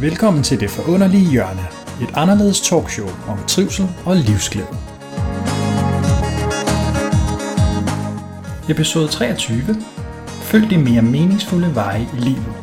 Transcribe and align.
Velkommen 0.00 0.42
til 0.42 0.60
Det 0.60 0.70
Forunderlige 0.70 1.30
Hjørne, 1.30 1.66
et 2.02 2.14
anderledes 2.14 2.60
talkshow 2.60 3.08
om 3.28 3.38
trivsel 3.48 3.86
og 4.06 4.16
livsglæde. 4.16 4.76
Episode 8.70 9.08
23. 9.08 9.74
Følg 10.26 10.70
de 10.70 10.78
mere 10.78 11.02
meningsfulde 11.02 11.74
veje 11.74 12.02
i 12.02 12.16
livet. 12.16 12.54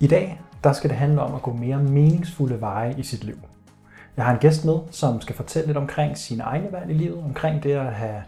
I 0.00 0.06
dag 0.06 0.40
der 0.64 0.72
skal 0.72 0.90
det 0.90 0.98
handle 0.98 1.22
om 1.22 1.34
at 1.34 1.42
gå 1.42 1.52
mere 1.52 1.82
meningsfulde 1.82 2.60
veje 2.60 2.94
i 2.98 3.02
sit 3.02 3.24
liv. 3.24 3.36
Jeg 4.16 4.24
har 4.24 4.32
en 4.32 4.38
gæst 4.38 4.64
med, 4.64 4.78
som 4.90 5.20
skal 5.20 5.34
fortælle 5.34 5.66
lidt 5.66 5.76
omkring 5.76 6.18
sine 6.18 6.42
egne 6.42 6.72
valg 6.72 6.90
i 6.90 6.94
livet, 6.94 7.24
omkring 7.24 7.62
det 7.62 7.72
at 7.72 7.92
have 7.92 8.22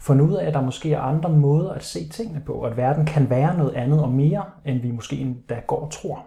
fundet 0.00 0.24
ud 0.24 0.34
af, 0.34 0.46
at 0.46 0.54
der 0.54 0.60
måske 0.60 0.92
er 0.92 1.00
andre 1.00 1.30
måder 1.30 1.72
at 1.72 1.84
se 1.84 2.08
tingene 2.08 2.40
på, 2.40 2.52
og 2.52 2.70
at 2.70 2.76
verden 2.76 3.06
kan 3.06 3.30
være 3.30 3.58
noget 3.58 3.74
andet 3.74 4.02
og 4.02 4.10
mere, 4.10 4.44
end 4.64 4.80
vi 4.80 4.90
måske 4.90 5.16
endda 5.16 5.60
går 5.66 5.80
og 5.80 5.92
tror. 5.92 6.24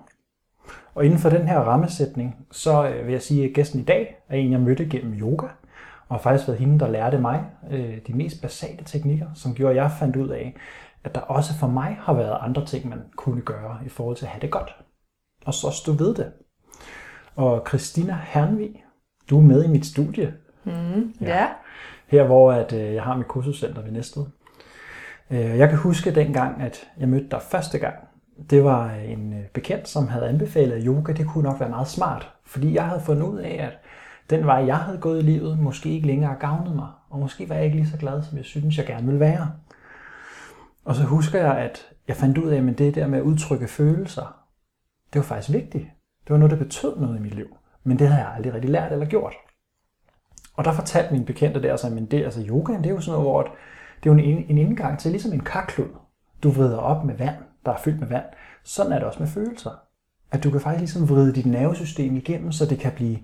Og 0.96 1.06
inden 1.06 1.20
for 1.20 1.30
den 1.30 1.48
her 1.48 1.60
rammesætning, 1.60 2.36
så 2.52 2.88
øh, 2.90 3.06
vil 3.06 3.12
jeg 3.12 3.22
sige, 3.22 3.46
at 3.46 3.54
gæsten 3.54 3.80
i 3.80 3.84
dag 3.84 4.16
er 4.30 4.38
en, 4.38 4.52
jeg 4.52 4.60
mødte 4.60 4.90
gennem 4.90 5.14
yoga, 5.14 5.48
og 6.08 6.16
har 6.16 6.18
faktisk 6.18 6.48
været 6.48 6.60
hende, 6.60 6.80
der 6.80 6.90
lærte 6.90 7.18
mig 7.18 7.44
øh, 7.72 7.98
de 8.08 8.14
mest 8.14 8.42
basale 8.42 8.84
teknikker, 8.86 9.28
som 9.36 9.54
gjorde, 9.54 9.72
at 9.72 9.76
jeg 9.76 9.92
fandt 10.00 10.16
ud 10.16 10.30
af, 10.30 10.56
at 11.04 11.16
der 11.16 11.22
også 11.22 11.54
for 11.54 11.68
mig 11.68 11.98
har 12.00 12.14
været 12.14 12.38
andre 12.42 12.66
ting, 12.66 12.90
man 12.90 13.02
kunne 13.16 13.42
gøre 13.42 13.80
i 13.86 13.90
forhold 13.90 14.18
til 14.18 14.26
at 14.26 14.32
have 14.32 14.42
det 14.42 14.52
godt. 14.52 14.76
Og 15.46 15.54
så 15.54 15.72
stå 15.72 15.92
ved 15.92 16.16
det. 16.16 16.32
Og 17.36 17.64
Christina 17.68 18.20
Hernvig, 18.24 18.83
du 19.30 19.38
er 19.38 19.42
med 19.42 19.66
i 19.66 19.68
mit 19.68 19.86
studie. 19.86 20.34
Mm, 20.64 21.14
ja. 21.22 21.28
ja. 21.28 21.48
Her 22.08 22.24
hvor 22.24 22.52
at, 22.52 22.74
øh, 22.74 22.94
jeg 22.94 23.04
har 23.04 23.18
mit 23.18 23.28
kursuscenter 23.28 23.82
ved 23.82 23.92
Næstved. 23.92 24.26
Øh, 25.32 25.58
jeg 25.58 25.70
kan 25.70 25.78
huske 25.78 26.16
dengang, 26.16 26.62
at 26.62 26.88
jeg 27.00 27.10
mødte 27.10 27.28
dig 27.32 27.42
første 27.42 27.80
gang. 27.80 27.96
Det 28.50 28.64
var 28.64 28.92
en 28.92 29.34
øh, 29.34 29.46
bekendt, 29.54 29.88
som 29.88 30.08
havde 30.08 30.28
anbefalet, 30.28 30.76
at 30.76 30.84
yoga 30.86 31.14
det 31.14 31.28
kunne 31.28 31.44
nok 31.44 31.60
være 31.60 31.70
meget 31.70 31.88
smart. 31.88 32.32
Fordi 32.46 32.74
jeg 32.74 32.88
havde 32.88 33.02
fundet 33.02 33.24
ud 33.24 33.38
af, 33.38 33.66
at 33.66 33.78
den 34.30 34.46
vej, 34.46 34.66
jeg 34.66 34.78
havde 34.78 34.98
gået 34.98 35.20
i 35.20 35.22
livet, 35.22 35.60
måske 35.60 35.90
ikke 35.90 36.08
længere 36.08 36.36
gavnede 36.40 36.76
mig. 36.76 36.88
Og 37.10 37.20
måske 37.20 37.50
var 37.50 37.56
jeg 37.56 37.66
ikke 37.66 37.78
lige 37.78 37.90
så 37.90 37.98
glad, 37.98 38.24
som 38.24 38.38
jeg 38.38 38.46
synes, 38.46 38.78
jeg 38.78 38.86
gerne 38.86 39.06
ville 39.06 39.20
være. 39.20 39.52
Og 40.86 40.96
så 40.96 41.04
husker 41.04 41.40
jeg, 41.40 41.58
at 41.58 41.88
jeg 42.08 42.16
fandt 42.16 42.38
ud 42.38 42.50
af, 42.50 42.58
at 42.58 42.78
det 42.78 42.96
der 42.96 43.08
med 43.08 43.20
at 43.20 43.24
udtrykke 43.24 43.68
følelser, 43.68 44.36
det 45.14 45.20
var 45.20 45.24
faktisk 45.24 45.54
vigtigt. 45.54 45.88
Det 46.24 46.30
var 46.30 46.38
noget, 46.38 46.52
der 46.52 46.58
betød 46.58 47.00
noget 47.00 47.18
i 47.18 47.22
mit 47.22 47.34
liv. 47.34 47.58
Men 47.84 48.00
det 48.00 48.08
havde 48.08 48.22
jeg 48.22 48.34
aldrig 48.36 48.54
rigtig 48.54 48.70
lært 48.70 48.92
eller 48.92 49.06
gjort. 49.06 49.34
Og 50.54 50.66
der 50.66 50.74
fortalte 50.74 51.14
min 51.14 51.26
bekendte 51.26 51.62
der, 51.62 51.76
så, 51.76 51.90
men 51.90 52.06
det, 52.06 52.24
altså 52.24 52.46
yoga, 52.50 52.78
det 52.78 52.86
er 52.86 52.90
jo 52.90 53.02
sådan 53.02 53.20
noget, 53.20 53.32
hvor 53.32 53.42
det 54.04 54.10
er 54.10 54.14
jo 54.14 54.20
en, 54.20 54.46
en 54.50 54.58
indgang 54.58 55.00
til 55.00 55.12
ligesom 55.12 55.34
en 55.34 55.40
karklud. 55.40 55.90
Du 56.44 56.52
vrider 56.52 56.78
op 56.78 57.06
med 57.06 57.16
vand, 57.16 57.36
der 57.66 57.72
er 57.72 57.78
fyldt 57.78 58.00
med 58.00 58.08
vand. 58.08 58.26
Sådan 58.64 58.92
er 58.92 58.98
det 58.98 59.08
også 59.08 59.20
med 59.20 59.28
følelser. 59.28 59.72
At 60.32 60.44
du 60.44 60.52
kan 60.52 60.62
faktisk 60.62 60.80
ligesom 60.80 61.10
vride 61.10 61.34
dit 61.36 61.46
nervesystem 61.46 62.16
igennem, 62.16 62.52
så 62.52 62.66
det 62.66 62.80
kan 62.80 62.92
blive, 62.92 63.18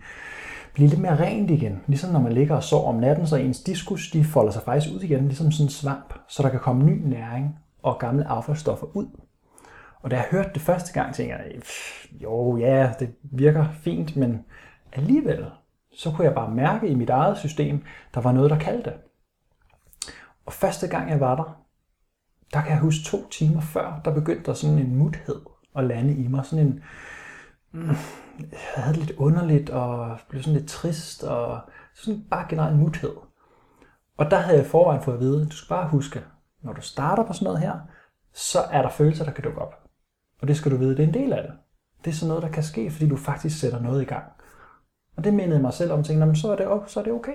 blive 0.73 0.89
lidt 0.89 1.01
mere 1.01 1.19
rent 1.19 1.51
igen. 1.51 1.81
Ligesom 1.87 2.11
når 2.11 2.19
man 2.19 2.31
ligger 2.31 2.55
og 2.55 2.63
sover 2.63 2.89
om 2.89 2.95
natten, 2.95 3.27
så 3.27 3.35
ens 3.35 3.61
diskus 3.63 4.11
de 4.11 4.23
folder 4.23 4.51
sig 4.51 4.61
faktisk 4.61 4.95
ud 4.95 5.01
igen, 5.01 5.27
ligesom 5.27 5.51
sådan 5.51 5.65
en 5.65 5.69
svamp, 5.69 6.13
så 6.27 6.43
der 6.43 6.49
kan 6.49 6.59
komme 6.59 6.83
ny 6.83 7.01
næring 7.05 7.59
og 7.83 7.99
gamle 7.99 8.27
affaldsstoffer 8.27 8.87
ud. 8.93 9.07
Og 10.01 10.11
da 10.11 10.15
jeg 10.15 10.25
hørte 10.31 10.49
det 10.53 10.61
første 10.61 10.93
gang, 10.93 11.15
tænkte 11.15 11.35
jeg, 11.35 11.61
jo 12.11 12.57
ja, 12.57 12.93
det 12.99 13.15
virker 13.23 13.65
fint, 13.71 14.15
men 14.15 14.45
alligevel, 14.93 15.51
så 15.93 16.11
kunne 16.11 16.25
jeg 16.25 16.35
bare 16.35 16.51
mærke 16.51 16.87
i 16.87 16.95
mit 16.95 17.09
eget 17.09 17.37
system, 17.37 17.83
der 18.13 18.21
var 18.21 18.31
noget, 18.31 18.49
der 18.49 18.59
kaldte. 18.59 18.93
Og 20.45 20.53
første 20.53 20.87
gang 20.87 21.09
jeg 21.09 21.19
var 21.19 21.35
der, 21.35 21.63
der 22.53 22.61
kan 22.61 22.71
jeg 22.71 22.79
huske 22.79 23.03
to 23.05 23.29
timer 23.29 23.61
før, 23.61 24.01
der 24.05 24.13
begyndte 24.13 24.45
der 24.45 24.53
sådan 24.53 24.77
en 24.77 24.95
muthed 24.95 25.41
at 25.75 25.83
lande 25.83 26.13
i 26.13 26.27
mig. 26.27 26.45
Sådan 26.45 26.65
en, 26.65 26.83
mm, 27.71 27.95
jeg 28.39 28.59
havde 28.75 28.97
det 28.97 29.05
lidt 29.05 29.17
underligt 29.17 29.69
og 29.69 30.19
blev 30.29 30.43
sådan 30.43 30.59
lidt 30.59 30.69
trist 30.69 31.23
og 31.23 31.61
sådan 31.93 32.23
bare 32.29 32.45
generelt 32.49 32.73
en 32.73 32.79
muthed. 32.79 33.15
Og 34.17 34.31
der 34.31 34.37
havde 34.37 34.57
jeg 34.57 34.65
i 34.65 34.69
forvejen 34.69 35.01
fået 35.01 35.15
at 35.15 35.21
vide, 35.21 35.45
du 35.45 35.55
skal 35.55 35.75
bare 35.75 35.89
huske, 35.89 36.23
når 36.61 36.73
du 36.73 36.81
starter 36.81 37.23
på 37.23 37.33
sådan 37.33 37.43
noget 37.43 37.59
her, 37.59 37.79
så 38.33 38.59
er 38.59 38.81
der 38.81 38.89
følelser, 38.89 39.25
der 39.25 39.31
kan 39.31 39.43
dukke 39.43 39.61
op. 39.61 39.78
Og 40.41 40.47
det 40.47 40.57
skal 40.57 40.71
du 40.71 40.77
vide, 40.77 40.97
det 40.97 41.03
er 41.03 41.07
en 41.07 41.13
del 41.13 41.33
af 41.33 41.43
det. 41.43 41.51
Det 42.05 42.11
er 42.11 42.15
sådan 42.15 42.27
noget, 42.27 42.43
der 42.43 42.49
kan 42.49 42.63
ske, 42.63 42.91
fordi 42.91 43.09
du 43.09 43.17
faktisk 43.17 43.59
sætter 43.59 43.79
noget 43.79 44.01
i 44.01 44.05
gang. 44.05 44.23
Og 45.17 45.23
det 45.23 45.33
mindede 45.33 45.59
mig 45.59 45.73
selv 45.73 45.91
om, 45.91 45.99
at 45.99 46.37
så 46.37 46.51
er 46.51 46.55
det, 46.55 46.67
op, 46.67 46.89
så 46.89 46.99
er 46.99 47.03
det 47.03 47.13
okay. 47.13 47.33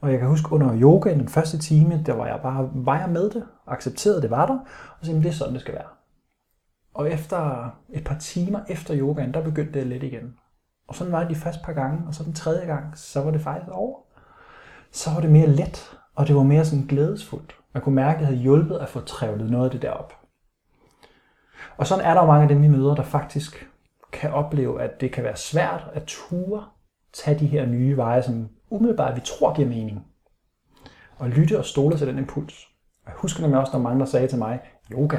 Og 0.00 0.10
jeg 0.10 0.18
kan 0.18 0.28
huske 0.28 0.52
under 0.52 0.80
yoga, 0.80 1.14
den 1.14 1.28
første 1.28 1.58
time, 1.58 2.02
der 2.06 2.12
var 2.12 2.26
jeg 2.26 2.40
bare 2.42 2.70
var 2.74 2.98
jeg 3.00 3.08
med 3.10 3.30
det, 3.30 3.44
accepterede 3.66 4.22
det 4.22 4.30
var 4.30 4.46
der, 4.46 4.58
og 5.00 5.06
sagde, 5.06 5.22
det 5.22 5.28
er 5.28 5.32
sådan, 5.32 5.52
det 5.52 5.60
skal 5.60 5.74
være. 5.74 5.88
Og 6.94 7.10
efter 7.10 7.70
et 7.92 8.04
par 8.04 8.18
timer 8.18 8.60
efter 8.68 8.96
yogaen, 8.98 9.34
der 9.34 9.44
begyndte 9.44 9.78
det 9.78 9.86
lidt 9.86 10.02
igen. 10.02 10.34
Og 10.88 10.94
sådan 10.94 11.12
var 11.12 11.20
det 11.20 11.30
de 11.30 11.34
første 11.34 11.64
par 11.64 11.72
gange, 11.72 12.06
og 12.06 12.14
så 12.14 12.24
den 12.24 12.32
tredje 12.32 12.66
gang, 12.66 12.98
så 12.98 13.22
var 13.22 13.30
det 13.30 13.40
faktisk 13.40 13.70
over. 13.72 13.98
Så 14.92 15.10
var 15.10 15.20
det 15.20 15.30
mere 15.30 15.46
let, 15.46 15.98
og 16.14 16.26
det 16.26 16.36
var 16.36 16.42
mere 16.42 16.64
sådan 16.64 16.86
glædesfuldt. 16.86 17.56
Man 17.74 17.82
kunne 17.82 17.94
mærke, 17.94 18.14
at 18.14 18.18
det 18.18 18.26
havde 18.26 18.40
hjulpet 18.40 18.78
at 18.78 18.88
få 18.88 19.00
trævlet 19.00 19.50
noget 19.50 19.64
af 19.64 19.70
det 19.70 19.82
derop. 19.82 20.21
Og 21.76 21.86
sådan 21.86 22.04
er 22.04 22.14
der 22.14 22.20
jo 22.20 22.26
mange 22.26 22.42
af 22.42 22.48
dem, 22.48 22.62
vi 22.62 22.68
møder, 22.68 22.94
der 22.94 23.02
faktisk 23.02 23.68
kan 24.12 24.32
opleve, 24.32 24.82
at 24.82 25.00
det 25.00 25.12
kan 25.12 25.24
være 25.24 25.36
svært 25.36 25.90
at 25.94 26.02
ture 26.06 26.64
tage 27.12 27.38
de 27.38 27.46
her 27.46 27.66
nye 27.66 27.96
veje, 27.96 28.22
som 28.22 28.48
umiddelbart 28.70 29.16
vi 29.16 29.20
tror 29.24 29.54
giver 29.54 29.68
mening. 29.68 30.06
Og 31.16 31.28
lytte 31.28 31.58
og 31.58 31.64
stole 31.64 31.96
til 31.96 32.06
den 32.06 32.18
impuls. 32.18 32.68
Jeg 33.06 33.14
husker 33.16 33.40
nemlig 33.40 33.60
også, 33.60 33.72
når 33.72 33.80
mange 33.80 34.00
der 34.00 34.06
sagde 34.06 34.26
til 34.26 34.38
mig, 34.38 34.60
yoga. 34.92 35.18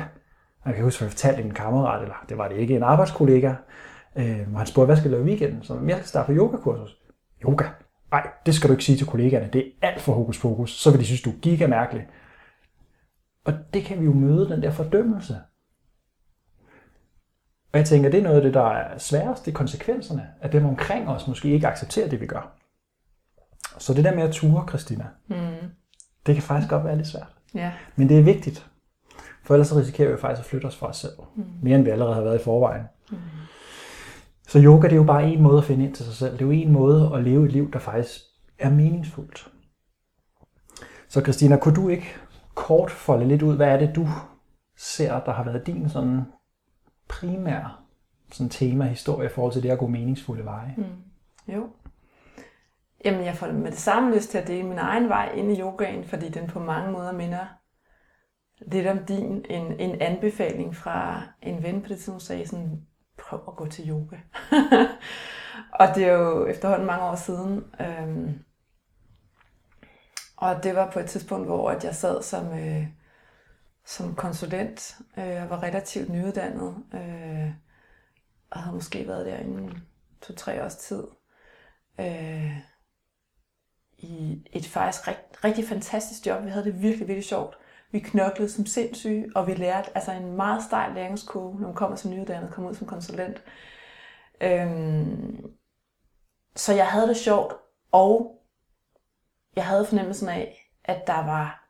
Og 0.62 0.68
jeg 0.68 0.76
kan 0.76 0.84
huske, 0.84 0.98
at 0.98 1.02
jeg 1.02 1.12
fortalte 1.12 1.42
en 1.44 1.54
kammerat, 1.54 2.02
eller 2.02 2.16
det 2.30 2.38
var 2.38 2.48
det 2.48 2.58
ikke, 2.58 2.76
en 2.76 2.84
arbejdskollega, 2.84 3.54
øh, 4.16 4.48
hvor 4.48 4.58
han 4.58 4.68
spurgte, 4.68 4.86
hvad 4.86 4.98
skal 4.98 5.10
jeg 5.10 5.18
lave 5.18 5.24
i 5.24 5.28
weekenden? 5.30 5.64
Så 5.64 5.80
jeg 5.88 5.98
skal 5.98 6.08
starte 6.08 6.26
på 6.26 6.38
yogakursus. 6.38 6.98
Yoga? 7.46 7.66
Nej, 8.12 8.28
det 8.46 8.56
skal 8.56 8.68
du 8.68 8.74
ikke 8.74 8.84
sige 8.84 8.98
til 8.98 9.08
kollegaerne. 9.08 9.50
Det 9.54 9.62
er 9.82 9.88
alt 9.88 10.02
for 10.02 10.14
hokus 10.14 10.40
pokus. 10.40 10.72
Så 10.82 10.92
vil 10.92 11.00
de 11.00 11.06
synes, 11.06 11.22
du 11.22 11.30
er 11.30 11.40
giga 11.42 11.68
mærkelig. 11.68 12.08
Og 13.46 13.54
det 13.74 13.84
kan 13.84 14.00
vi 14.00 14.06
jo 14.06 14.14
møde, 14.14 14.50
den 14.50 14.64
der 14.64 14.72
fordømmelse. 14.72 15.36
Og 17.74 17.80
jeg 17.80 17.86
tænker, 17.86 18.10
det 18.10 18.20
er 18.20 18.24
noget 18.24 18.36
af 18.36 18.42
det, 18.42 18.54
der 18.54 18.70
er 18.70 18.98
sværest, 18.98 19.46
det 19.46 19.52
er 19.52 19.56
konsekvenserne, 19.56 20.28
at 20.42 20.52
dem 20.52 20.66
omkring 20.66 21.10
os 21.10 21.28
måske 21.28 21.50
ikke 21.50 21.68
accepterer 21.68 22.10
det, 22.10 22.22
vi 22.22 22.26
gør. 22.26 22.52
Så 23.78 23.94
det 23.94 24.04
der 24.04 24.16
med 24.16 24.24
at 24.24 24.32
ture, 24.32 24.68
Christina, 24.68 25.06
mm. 25.28 25.36
det 26.26 26.36
kan 26.36 26.44
faktisk 26.44 26.70
godt 26.70 26.84
være 26.84 26.96
lidt 26.96 27.08
svært. 27.08 27.36
Ja. 27.54 27.72
Men 27.96 28.10
det 28.10 28.20
er 28.20 28.24
vigtigt, 28.24 28.70
for 29.44 29.54
ellers 29.54 29.68
så 29.68 29.76
risikerer 29.76 30.12
vi 30.12 30.18
faktisk 30.18 30.40
at 30.40 30.50
flytte 30.50 30.66
os 30.66 30.76
fra 30.76 30.88
os 30.88 30.98
selv, 30.98 31.14
mm. 31.36 31.44
mere 31.62 31.76
end 31.76 31.84
vi 31.84 31.90
allerede 31.90 32.16
har 32.16 32.22
været 32.22 32.40
i 32.40 32.44
forvejen. 32.44 32.84
Mm. 33.12 33.18
Så 34.48 34.60
yoga, 34.60 34.88
det 34.88 34.92
er 34.92 34.98
jo 34.98 35.04
bare 35.04 35.24
en 35.24 35.42
måde 35.42 35.58
at 35.58 35.64
finde 35.64 35.86
ind 35.86 35.96
til 35.96 36.06
sig 36.06 36.14
selv. 36.14 36.34
Det 36.34 36.42
er 36.42 36.46
jo 36.46 36.52
en 36.52 36.72
måde 36.72 37.12
at 37.16 37.24
leve 37.24 37.46
et 37.46 37.52
liv, 37.52 37.72
der 37.72 37.80
faktisk 37.80 38.22
er 38.60 38.70
meningsfuldt. 38.70 39.52
Så 41.10 41.22
Christina, 41.22 41.58
kunne 41.58 41.76
du 41.76 41.90
ikke 41.90 42.16
kort 42.56 42.92
folde 42.92 43.28
lidt 43.28 43.42
ud, 43.42 43.56
hvad 43.56 43.68
er 43.68 43.78
det, 43.78 43.96
du 43.96 44.08
ser, 44.78 45.20
der 45.20 45.32
har 45.32 45.44
været 45.44 45.68
din 45.68 45.90
sådan 45.90 46.22
primære 47.08 47.72
sådan 48.32 48.50
tema, 48.50 48.86
historie 48.86 49.26
i 49.26 49.34
forhold 49.34 49.54
til 49.54 49.64
det 49.64 49.70
at 49.70 49.80
gå 49.80 49.88
meningsfulde 49.88 50.46
veje? 50.46 50.74
Mm. 50.78 51.54
Jo. 51.54 51.70
Jamen, 53.06 53.26
jeg 53.26 53.36
får 53.36 53.48
med 53.48 53.72
det 53.72 53.80
samme 53.80 54.16
lyst 54.16 54.30
til 54.30 54.38
at 54.38 54.48
dele 54.48 54.68
min 54.68 54.78
egen 54.78 55.10
vej 55.10 55.32
ind 55.36 55.52
i 55.52 55.62
yogaen, 55.62 56.04
fordi 56.04 56.30
den 56.30 56.48
på 56.48 56.60
mange 56.60 56.92
måder 56.92 57.12
minder 57.12 57.46
lidt 58.62 58.88
om 58.88 59.06
din. 59.06 59.46
En, 59.50 59.80
en 59.80 60.02
anbefaling 60.02 60.76
fra 60.76 61.22
en 61.42 61.64
ven 61.64 61.82
på 61.82 61.88
det 61.88 61.98
tidspunkt 61.98 62.24
sagde 62.24 62.48
sådan, 62.48 62.82
prøv 63.18 63.44
at 63.48 63.56
gå 63.56 63.68
til 63.68 63.90
yoga. 63.90 64.18
og 65.80 65.88
det 65.96 66.06
er 66.06 66.14
jo 66.14 66.46
efterhånden 66.46 66.88
mange 66.88 67.06
år 67.06 67.16
siden. 67.16 67.64
Øhm, 67.80 68.40
og 70.38 70.64
det 70.64 70.76
var 70.76 70.92
på 70.92 71.00
et 71.00 71.06
tidspunkt, 71.06 71.48
hvor 71.48 71.70
at 71.70 71.84
jeg 71.84 71.96
sad 71.96 72.24
som... 72.24 72.60
Øh, 72.60 72.88
som 73.86 74.16
konsulent 74.16 74.98
øh, 75.18 75.50
var 75.50 75.64
relativt 75.64 76.10
nyuddannet 76.10 76.84
øh, 76.94 77.52
og 78.52 78.60
havde 78.60 78.76
måske 78.76 79.08
været 79.08 79.26
der 79.26 79.40
i 79.40 79.78
to-tre 80.22 80.64
års 80.64 80.76
tid. 80.76 81.04
Øh, 82.00 82.58
I 83.98 84.44
et 84.52 84.66
faktisk 84.66 85.08
rigt, 85.08 85.44
rigtig 85.44 85.68
fantastisk 85.68 86.26
job. 86.28 86.44
Vi 86.46 86.50
havde 86.50 86.66
det 86.66 86.82
virkelig, 86.82 87.08
virkelig 87.08 87.26
sjovt. 87.26 87.58
Vi 87.92 88.00
knoklede 88.00 88.50
som 88.50 88.66
sindssyge, 88.66 89.32
og 89.36 89.48
vi 89.48 89.54
lærte 89.54 89.96
altså 89.96 90.12
en 90.12 90.36
meget 90.36 90.64
stejl 90.64 90.94
læringskurve, 90.94 91.60
når 91.60 91.68
man 91.68 91.76
kommer 91.76 91.96
som 91.96 92.12
nyuddannet, 92.12 92.54
kommer 92.54 92.70
ud 92.70 92.76
som 92.76 92.88
konsulent. 92.88 93.44
Øhm, 94.42 95.52
så 96.56 96.74
jeg 96.74 96.88
havde 96.88 97.08
det 97.08 97.18
sjovt, 97.18 97.54
og 97.92 98.42
jeg 99.56 99.66
havde 99.66 99.86
fornemmelsen 99.86 100.30
af, 100.30 100.72
at 100.84 101.08
der 101.08 101.26
var 101.26 101.63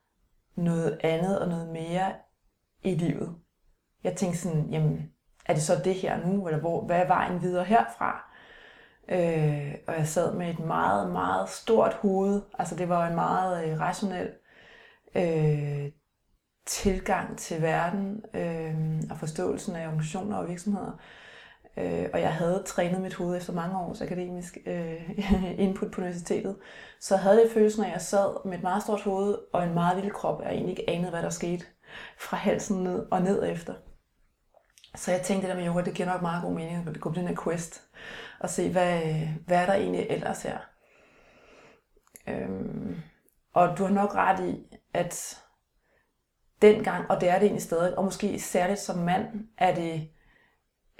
noget 0.55 0.99
andet 1.03 1.39
og 1.39 1.47
noget 1.47 1.69
mere 1.69 2.13
i 2.83 2.95
livet. 2.95 3.35
Jeg 4.03 4.15
tænkte 4.15 4.39
sådan, 4.39 4.69
jamen, 4.69 5.11
er 5.45 5.53
det 5.53 5.63
så 5.63 5.81
det 5.83 5.95
her 5.95 6.25
nu, 6.25 6.47
eller 6.47 6.59
hvor, 6.59 6.85
hvad 6.85 6.99
er 6.99 7.07
vejen 7.07 7.41
videre 7.41 7.63
herfra? 7.63 8.33
Øh, 9.09 9.75
og 9.87 9.93
jeg 9.97 10.07
sad 10.07 10.35
med 10.35 10.49
et 10.49 10.59
meget, 10.59 11.11
meget 11.11 11.49
stort 11.49 11.93
hoved. 11.93 12.41
Altså 12.59 12.75
det 12.75 12.89
var 12.89 13.07
en 13.07 13.15
meget 13.15 13.67
øh, 13.67 13.79
rationel 13.79 14.31
øh, 15.15 15.91
tilgang 16.65 17.37
til 17.37 17.61
verden 17.61 18.23
øh, 18.33 19.01
og 19.09 19.17
forståelsen 19.17 19.75
af 19.75 19.87
organisationer 19.87 20.37
og 20.37 20.49
virksomheder. 20.49 20.99
Øh, 21.77 22.09
og 22.13 22.21
jeg 22.21 22.33
havde 22.33 22.63
trænet 22.65 23.01
mit 23.01 23.13
hoved 23.13 23.37
efter 23.37 23.53
mange 23.53 23.77
års 23.77 24.01
akademisk 24.01 24.57
øh, 24.65 25.09
input 25.65 25.91
på 25.91 26.01
universitetet. 26.01 26.55
Så 26.99 27.15
jeg 27.15 27.23
havde 27.23 27.43
det 27.43 27.51
følelsen 27.51 27.83
af, 27.83 27.87
at 27.87 27.93
jeg 27.93 28.01
sad 28.01 28.45
med 28.45 28.57
et 28.57 28.63
meget 28.63 28.83
stort 28.83 29.01
hoved 29.01 29.37
og 29.53 29.63
en 29.63 29.73
meget 29.73 29.95
lille 29.95 30.11
krop, 30.11 30.39
og 30.39 30.45
jeg 30.45 30.53
egentlig 30.53 30.79
ikke 30.79 30.89
anede, 30.89 31.09
hvad 31.09 31.21
der 31.21 31.29
skete 31.29 31.65
fra 32.17 32.37
halsen 32.37 32.83
ned 32.83 33.05
og 33.11 33.21
ned 33.21 33.51
efter. 33.51 33.73
Så 34.95 35.11
jeg 35.11 35.21
tænkte, 35.21 35.47
det 35.47 35.55
der 35.55 35.61
med 35.61 35.69
yoga, 35.69 35.81
det 35.81 35.93
giver 35.93 36.09
nok 36.09 36.21
meget 36.21 36.43
god 36.43 36.53
mening 36.53 36.87
at 36.89 36.99
gå 36.99 37.09
på 37.09 37.15
den 37.15 37.27
her 37.27 37.35
quest 37.43 37.81
og 38.39 38.49
se, 38.49 38.71
hvad, 38.71 39.01
hvad 39.45 39.57
er 39.57 39.65
der 39.65 39.73
egentlig 39.73 40.07
ellers 40.09 40.43
her. 40.43 40.57
Øhm, 42.27 43.01
og 43.53 43.77
du 43.77 43.83
har 43.83 43.93
nok 43.93 44.15
ret 44.15 44.49
i, 44.49 44.77
at 44.93 45.43
dengang, 46.61 47.11
og 47.11 47.21
det 47.21 47.29
er 47.29 47.33
det 47.33 47.43
egentlig 47.43 47.63
stadig, 47.63 47.97
og 47.97 48.03
måske 48.03 48.39
særligt 48.39 48.79
som 48.79 48.97
mand, 48.97 49.47
er 49.57 49.75
det 49.75 50.09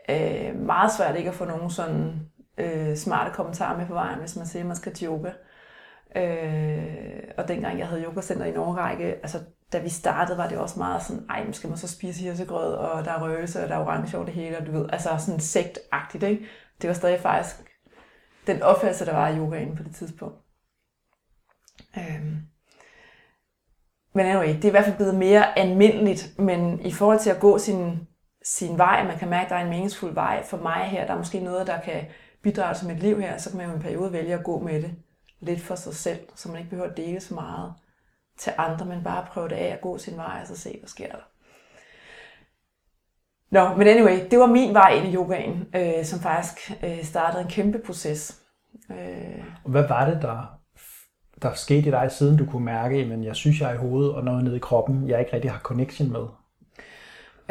øh, 0.09 0.59
meget 0.59 0.91
svært 0.91 1.15
ikke 1.15 1.29
at 1.29 1.35
få 1.35 1.45
nogen 1.45 1.69
sådan 1.69 2.29
øh, 2.57 2.95
smarte 2.95 3.35
kommentarer 3.35 3.77
med 3.77 3.87
på 3.87 3.93
vejen, 3.93 4.19
hvis 4.19 4.35
man 4.35 4.45
siger, 4.45 4.63
at 4.63 4.67
man 4.67 4.75
skal 4.75 4.93
til 4.93 5.07
yoga. 5.07 5.31
Øh, 6.15 7.23
og 7.37 7.47
dengang 7.47 7.79
jeg 7.79 7.87
havde 7.87 8.03
yogacenter 8.03 8.45
i 8.45 8.49
en 8.49 8.57
årrække, 8.57 9.05
altså 9.05 9.39
da 9.73 9.79
vi 9.79 9.89
startede, 9.89 10.37
var 10.37 10.47
det 10.47 10.57
også 10.57 10.79
meget 10.79 11.03
sådan, 11.03 11.25
ej, 11.29 11.51
skal 11.51 11.69
man 11.69 11.77
så 11.77 11.87
spise 11.87 12.19
hirsegrød, 12.19 12.73
og 12.73 13.05
der 13.05 13.11
er 13.11 13.23
røgelse, 13.23 13.63
og 13.63 13.69
der 13.69 13.75
er 13.75 13.79
orange 13.79 14.17
over 14.17 14.25
det 14.25 14.33
hele, 14.33 14.57
og 14.57 14.65
du 14.65 14.71
ved, 14.71 14.89
altså 14.89 15.09
sådan 15.19 15.39
sektagtigt, 15.39 16.23
ikke? 16.23 16.45
Det 16.81 16.87
var 16.87 16.93
stadig 16.93 17.19
faktisk 17.19 17.55
den 18.47 18.61
opfattelse, 18.61 19.05
der 19.05 19.13
var 19.13 19.29
i 19.29 19.37
yogaen 19.37 19.75
på 19.75 19.83
det 19.83 19.95
tidspunkt. 19.95 20.35
Øhm. 21.97 22.37
Men 24.13 24.25
anyway, 24.25 24.55
det 24.55 24.65
er 24.65 24.67
i 24.67 24.71
hvert 24.71 24.85
fald 24.85 24.95
blevet 24.95 25.15
mere 25.15 25.59
almindeligt, 25.59 26.39
men 26.39 26.79
i 26.79 26.91
forhold 26.91 27.19
til 27.19 27.29
at 27.29 27.39
gå 27.39 27.57
sin, 27.57 28.07
sin 28.43 28.77
vej, 28.77 29.07
man 29.07 29.17
kan 29.17 29.29
mærke, 29.29 29.43
at 29.43 29.49
der 29.49 29.55
er 29.55 29.63
en 29.63 29.69
meningsfuld 29.69 30.13
vej 30.13 30.43
for 30.43 30.57
mig 30.57 30.83
her, 30.83 31.05
der 31.05 31.13
er 31.13 31.17
måske 31.17 31.39
noget, 31.39 31.67
der 31.67 31.79
kan 31.79 32.05
bidrage 32.41 32.75
til 32.75 32.87
mit 32.87 32.99
liv 32.99 33.21
her, 33.21 33.37
så 33.37 33.49
kan 33.49 33.57
man 33.57 33.67
jo 33.67 33.73
en 33.73 33.81
periode 33.81 34.13
vælge 34.13 34.33
at 34.33 34.43
gå 34.43 34.59
med 34.59 34.81
det 34.81 34.95
lidt 35.39 35.61
for 35.61 35.75
sig 35.75 35.93
selv, 35.93 36.19
så 36.35 36.49
man 36.49 36.57
ikke 36.57 36.69
behøver 36.69 36.89
at 36.89 36.97
dele 36.97 37.19
så 37.19 37.33
meget 37.33 37.73
til 38.37 38.53
andre, 38.57 38.85
men 38.85 39.03
bare 39.03 39.25
prøve 39.29 39.49
det 39.49 39.55
af 39.55 39.73
at 39.73 39.81
gå 39.81 39.97
sin 39.97 40.17
vej 40.17 40.39
og 40.41 40.47
så 40.47 40.57
se, 40.57 40.77
hvad 40.79 40.87
sker 40.87 41.07
der. 41.07 41.17
Nå, 43.51 43.75
men 43.75 43.87
anyway, 43.87 44.29
det 44.31 44.39
var 44.39 44.45
min 44.45 44.73
vej 44.73 44.89
ind 44.89 45.07
i 45.07 45.15
yogaen, 45.15 45.67
øh, 45.75 46.05
som 46.05 46.19
faktisk 46.19 46.71
øh, 46.83 47.03
startede 47.03 47.41
en 47.41 47.49
kæmpe 47.49 47.79
proces. 47.85 48.41
Øh. 48.91 49.43
Hvad 49.65 49.87
var 49.87 50.09
det, 50.09 50.21
der, 50.21 50.59
der 51.41 51.53
skete 51.53 51.87
i 51.87 51.91
dig, 51.91 52.11
siden 52.11 52.37
du 52.37 52.45
kunne 52.45 52.65
mærke, 52.65 52.95
at 52.95 53.23
jeg 53.23 53.35
synes, 53.35 53.61
jeg 53.61 53.69
er 53.69 53.73
i 53.73 53.77
hovedet, 53.77 54.13
og 54.13 54.23
noget 54.23 54.43
nede 54.43 54.55
i 54.55 54.59
kroppen, 54.59 55.09
jeg 55.09 55.19
ikke 55.19 55.33
rigtig 55.33 55.51
har 55.51 55.59
connection 55.59 56.11
med? 56.11 56.25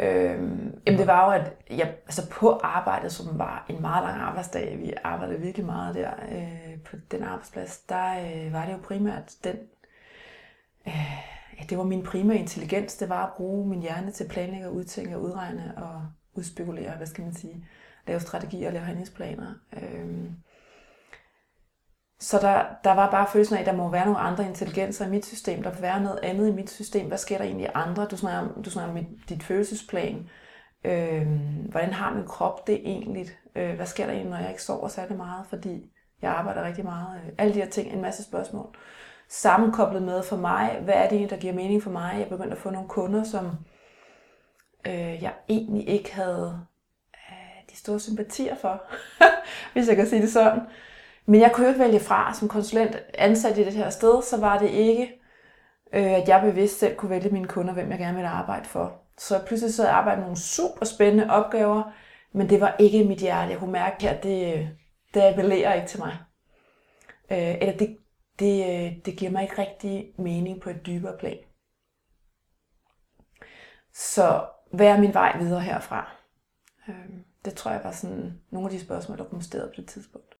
Øhm, 0.03 0.81
jamen 0.87 0.99
det 0.99 1.07
var 1.07 1.25
jo, 1.25 1.41
at 1.41 1.53
jeg, 1.69 1.95
altså 2.05 2.29
på 2.29 2.59
arbejdet, 2.63 3.11
som 3.11 3.39
var 3.39 3.65
en 3.69 3.81
meget 3.81 4.03
lang 4.03 4.21
arbejdsdag, 4.21 4.79
vi 4.79 4.93
arbejdede 5.03 5.39
virkelig 5.39 5.65
meget 5.65 5.95
der 5.95 6.11
øh, 6.31 6.81
på 6.85 6.95
den 7.11 7.23
arbejdsplads, 7.23 7.79
der 7.79 8.19
øh, 8.19 8.53
var 8.53 8.65
det 8.65 8.73
jo 8.73 8.77
primært 8.83 9.33
den, 9.43 9.55
øh, 10.87 11.11
ja, 11.59 11.63
det 11.69 11.77
var 11.77 11.83
min 11.83 12.03
primære 12.03 12.37
intelligens, 12.37 12.95
det 12.95 13.09
var 13.09 13.25
at 13.25 13.33
bruge 13.37 13.69
min 13.69 13.81
hjerne 13.81 14.11
til 14.11 14.23
at 14.23 14.29
planlægge 14.29 14.67
og 14.67 14.75
udtænke 14.75 15.15
og 15.15 15.21
udregne 15.21 15.73
og 15.77 16.05
udspekulere, 16.33 16.97
hvad 16.97 17.07
skal 17.07 17.23
man 17.23 17.33
sige, 17.33 17.65
lave 18.07 18.19
strategier 18.19 18.67
og 18.67 18.73
lave 18.73 18.85
handlingsplaner. 18.85 19.53
Øh, 19.81 20.25
så 22.23 22.39
der, 22.39 22.65
der 22.83 22.91
var 22.93 23.11
bare 23.11 23.27
følelsen 23.27 23.55
af, 23.55 23.59
at 23.59 23.65
der 23.65 23.73
må 23.73 23.89
være 23.89 24.05
nogle 24.05 24.19
andre 24.19 24.45
intelligenser 24.45 25.05
i 25.05 25.09
mit 25.09 25.25
system. 25.25 25.63
Der 25.63 25.73
må 25.73 25.81
være 25.81 26.01
noget 26.01 26.19
andet 26.23 26.47
i 26.47 26.51
mit 26.51 26.69
system. 26.69 27.07
Hvad 27.07 27.17
sker 27.17 27.37
der 27.37 27.45
egentlig 27.45 27.65
i 27.65 27.71
andre? 27.73 28.05
Du 28.05 28.17
snakker 28.17 28.39
om, 28.39 28.63
du 28.63 28.69
snakker 28.69 28.89
om 28.89 28.95
mit, 28.95 29.29
dit 29.29 29.43
følelsesplan. 29.43 30.29
Øh, 30.83 31.27
hvordan 31.69 31.93
har 31.93 32.13
min 32.13 32.27
krop 32.27 32.67
det 32.67 32.75
egentlig? 32.75 33.27
Øh, 33.55 33.75
hvad 33.75 33.85
sker 33.85 34.05
der 34.05 34.13
egentlig, 34.13 34.31
når 34.31 34.37
jeg 34.37 34.49
ikke 34.49 34.63
sover 34.63 34.87
særlig 34.87 35.17
meget? 35.17 35.45
Fordi 35.49 35.91
jeg 36.21 36.31
arbejder 36.31 36.63
rigtig 36.63 36.83
meget. 36.83 37.17
Øh, 37.17 37.31
alle 37.37 37.53
de 37.53 37.59
her 37.59 37.69
ting, 37.69 37.93
en 37.93 38.01
masse 38.01 38.23
spørgsmål. 38.23 38.75
Sammenkoblet 39.29 40.01
med 40.01 40.23
for 40.23 40.37
mig, 40.37 40.79
hvad 40.83 40.93
er 40.93 41.03
det 41.03 41.11
egentlig, 41.11 41.29
der 41.29 41.41
giver 41.41 41.53
mening 41.53 41.83
for 41.83 41.91
mig? 41.91 42.15
Jeg 42.19 42.29
begyndte 42.29 42.55
at 42.55 42.61
få 42.61 42.69
nogle 42.69 42.89
kunder, 42.89 43.23
som 43.23 43.45
øh, 44.87 45.23
jeg 45.23 45.33
egentlig 45.49 45.89
ikke 45.89 46.15
havde 46.15 46.59
øh, 47.13 47.71
de 47.71 47.77
store 47.77 47.99
sympatier 47.99 48.55
for, 48.55 48.83
hvis 49.73 49.87
jeg 49.87 49.95
kan 49.95 50.07
sige 50.07 50.21
det 50.21 50.31
sådan. 50.31 50.61
Men 51.25 51.41
jeg 51.41 51.51
kunne 51.53 51.65
jo 51.65 51.73
ikke 51.73 51.83
vælge 51.83 51.99
fra 51.99 52.33
som 52.33 52.47
konsulent 52.47 52.95
ansat 53.13 53.57
i 53.57 53.63
det 53.63 53.73
her 53.73 53.89
sted, 53.89 54.21
så 54.21 54.39
var 54.39 54.59
det 54.59 54.69
ikke, 54.69 55.03
øh, 55.93 56.11
at 56.11 56.27
jeg 56.27 56.41
bevidst 56.41 56.79
selv 56.79 56.95
kunne 56.95 57.09
vælge 57.09 57.29
mine 57.29 57.47
kunder, 57.47 57.73
hvem 57.73 57.91
jeg 57.91 57.99
gerne 57.99 58.15
ville 58.15 58.29
arbejde 58.29 58.65
for. 58.65 59.01
Så 59.17 59.43
pludselig 59.45 59.73
så 59.73 59.83
jeg 59.83 59.93
arbejde 59.93 60.17
med 60.17 60.25
nogle 60.25 60.39
super 60.39 60.85
spændende 60.85 61.29
opgaver, 61.29 61.83
men 62.33 62.49
det 62.49 62.61
var 62.61 62.75
ikke 62.79 63.03
mit 63.03 63.19
hjerte. 63.19 63.51
Jeg 63.51 63.59
kunne 63.59 63.71
mærke, 63.71 64.09
at 64.09 64.23
det, 64.23 64.69
det 65.13 65.21
appellerer 65.21 65.73
ikke 65.73 65.87
til 65.87 65.99
mig. 65.99 66.17
Øh, 67.31 67.55
eller 67.61 67.77
det, 67.77 67.97
det, 68.39 68.63
øh, 68.63 69.05
det 69.05 69.17
giver 69.17 69.31
mig 69.31 69.43
ikke 69.43 69.61
rigtig 69.61 70.13
mening 70.17 70.61
på 70.61 70.69
et 70.69 70.85
dybere 70.85 71.17
plan. 71.19 71.37
Så 73.93 74.45
hvad 74.71 74.87
er 74.87 74.99
min 74.99 75.13
vej 75.13 75.37
videre 75.37 75.61
herfra? 75.61 76.11
Øh, 76.87 77.09
det 77.45 77.53
tror 77.53 77.71
jeg 77.71 77.81
var 77.83 77.91
sådan 77.91 78.41
nogle 78.51 78.67
af 78.67 78.71
de 78.71 78.85
spørgsmål, 78.85 79.17
der 79.17 79.23
kom 79.23 79.41
på 79.51 79.71
det 79.77 79.87
tidspunkt. 79.87 80.32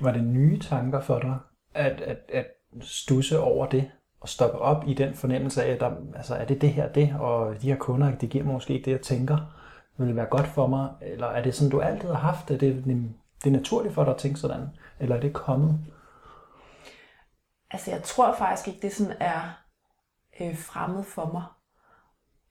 Var 0.00 0.12
det 0.12 0.24
nye 0.24 0.58
tanker 0.58 1.00
for 1.00 1.18
dig, 1.18 1.38
at, 1.74 2.00
at, 2.00 2.18
at 2.28 2.46
stusse 2.80 3.40
over 3.40 3.66
det, 3.66 3.90
og 4.20 4.28
stoppe 4.28 4.58
op 4.58 4.84
i 4.86 4.94
den 4.94 5.14
fornemmelse 5.14 5.64
af, 5.64 5.72
at 5.72 5.80
der, 5.80 5.90
altså, 6.16 6.34
er 6.34 6.44
det 6.44 6.60
det 6.60 6.72
her 6.72 6.92
det, 6.92 7.14
og 7.20 7.62
de 7.62 7.68
her 7.68 7.78
kunder, 7.78 8.14
det 8.18 8.30
giver 8.30 8.44
måske 8.44 8.74
ikke 8.74 8.84
det, 8.84 8.90
jeg 8.90 9.00
tænker, 9.00 9.38
vil 9.96 10.16
være 10.16 10.26
godt 10.26 10.46
for 10.46 10.66
mig, 10.66 10.90
eller 11.00 11.26
er 11.26 11.42
det 11.42 11.54
sådan, 11.54 11.70
du 11.70 11.80
altid 11.80 12.08
har 12.08 12.18
haft 12.18 12.48
det, 12.48 12.60
det, 12.60 12.84
det 13.44 13.46
er 13.46 13.50
naturligt 13.50 13.94
for 13.94 14.04
dig 14.04 14.12
at 14.12 14.20
tænke 14.20 14.40
sådan, 14.40 14.68
eller 15.00 15.16
er 15.16 15.20
det 15.20 15.32
kommet? 15.32 15.78
Altså, 17.70 17.90
jeg 17.90 18.02
tror 18.02 18.34
faktisk 18.34 18.68
ikke, 18.68 18.80
det 18.82 18.94
sådan 18.94 19.16
er 19.20 19.40
øh, 20.40 20.56
fremmed 20.56 21.04
for 21.04 21.30
mig. 21.32 21.42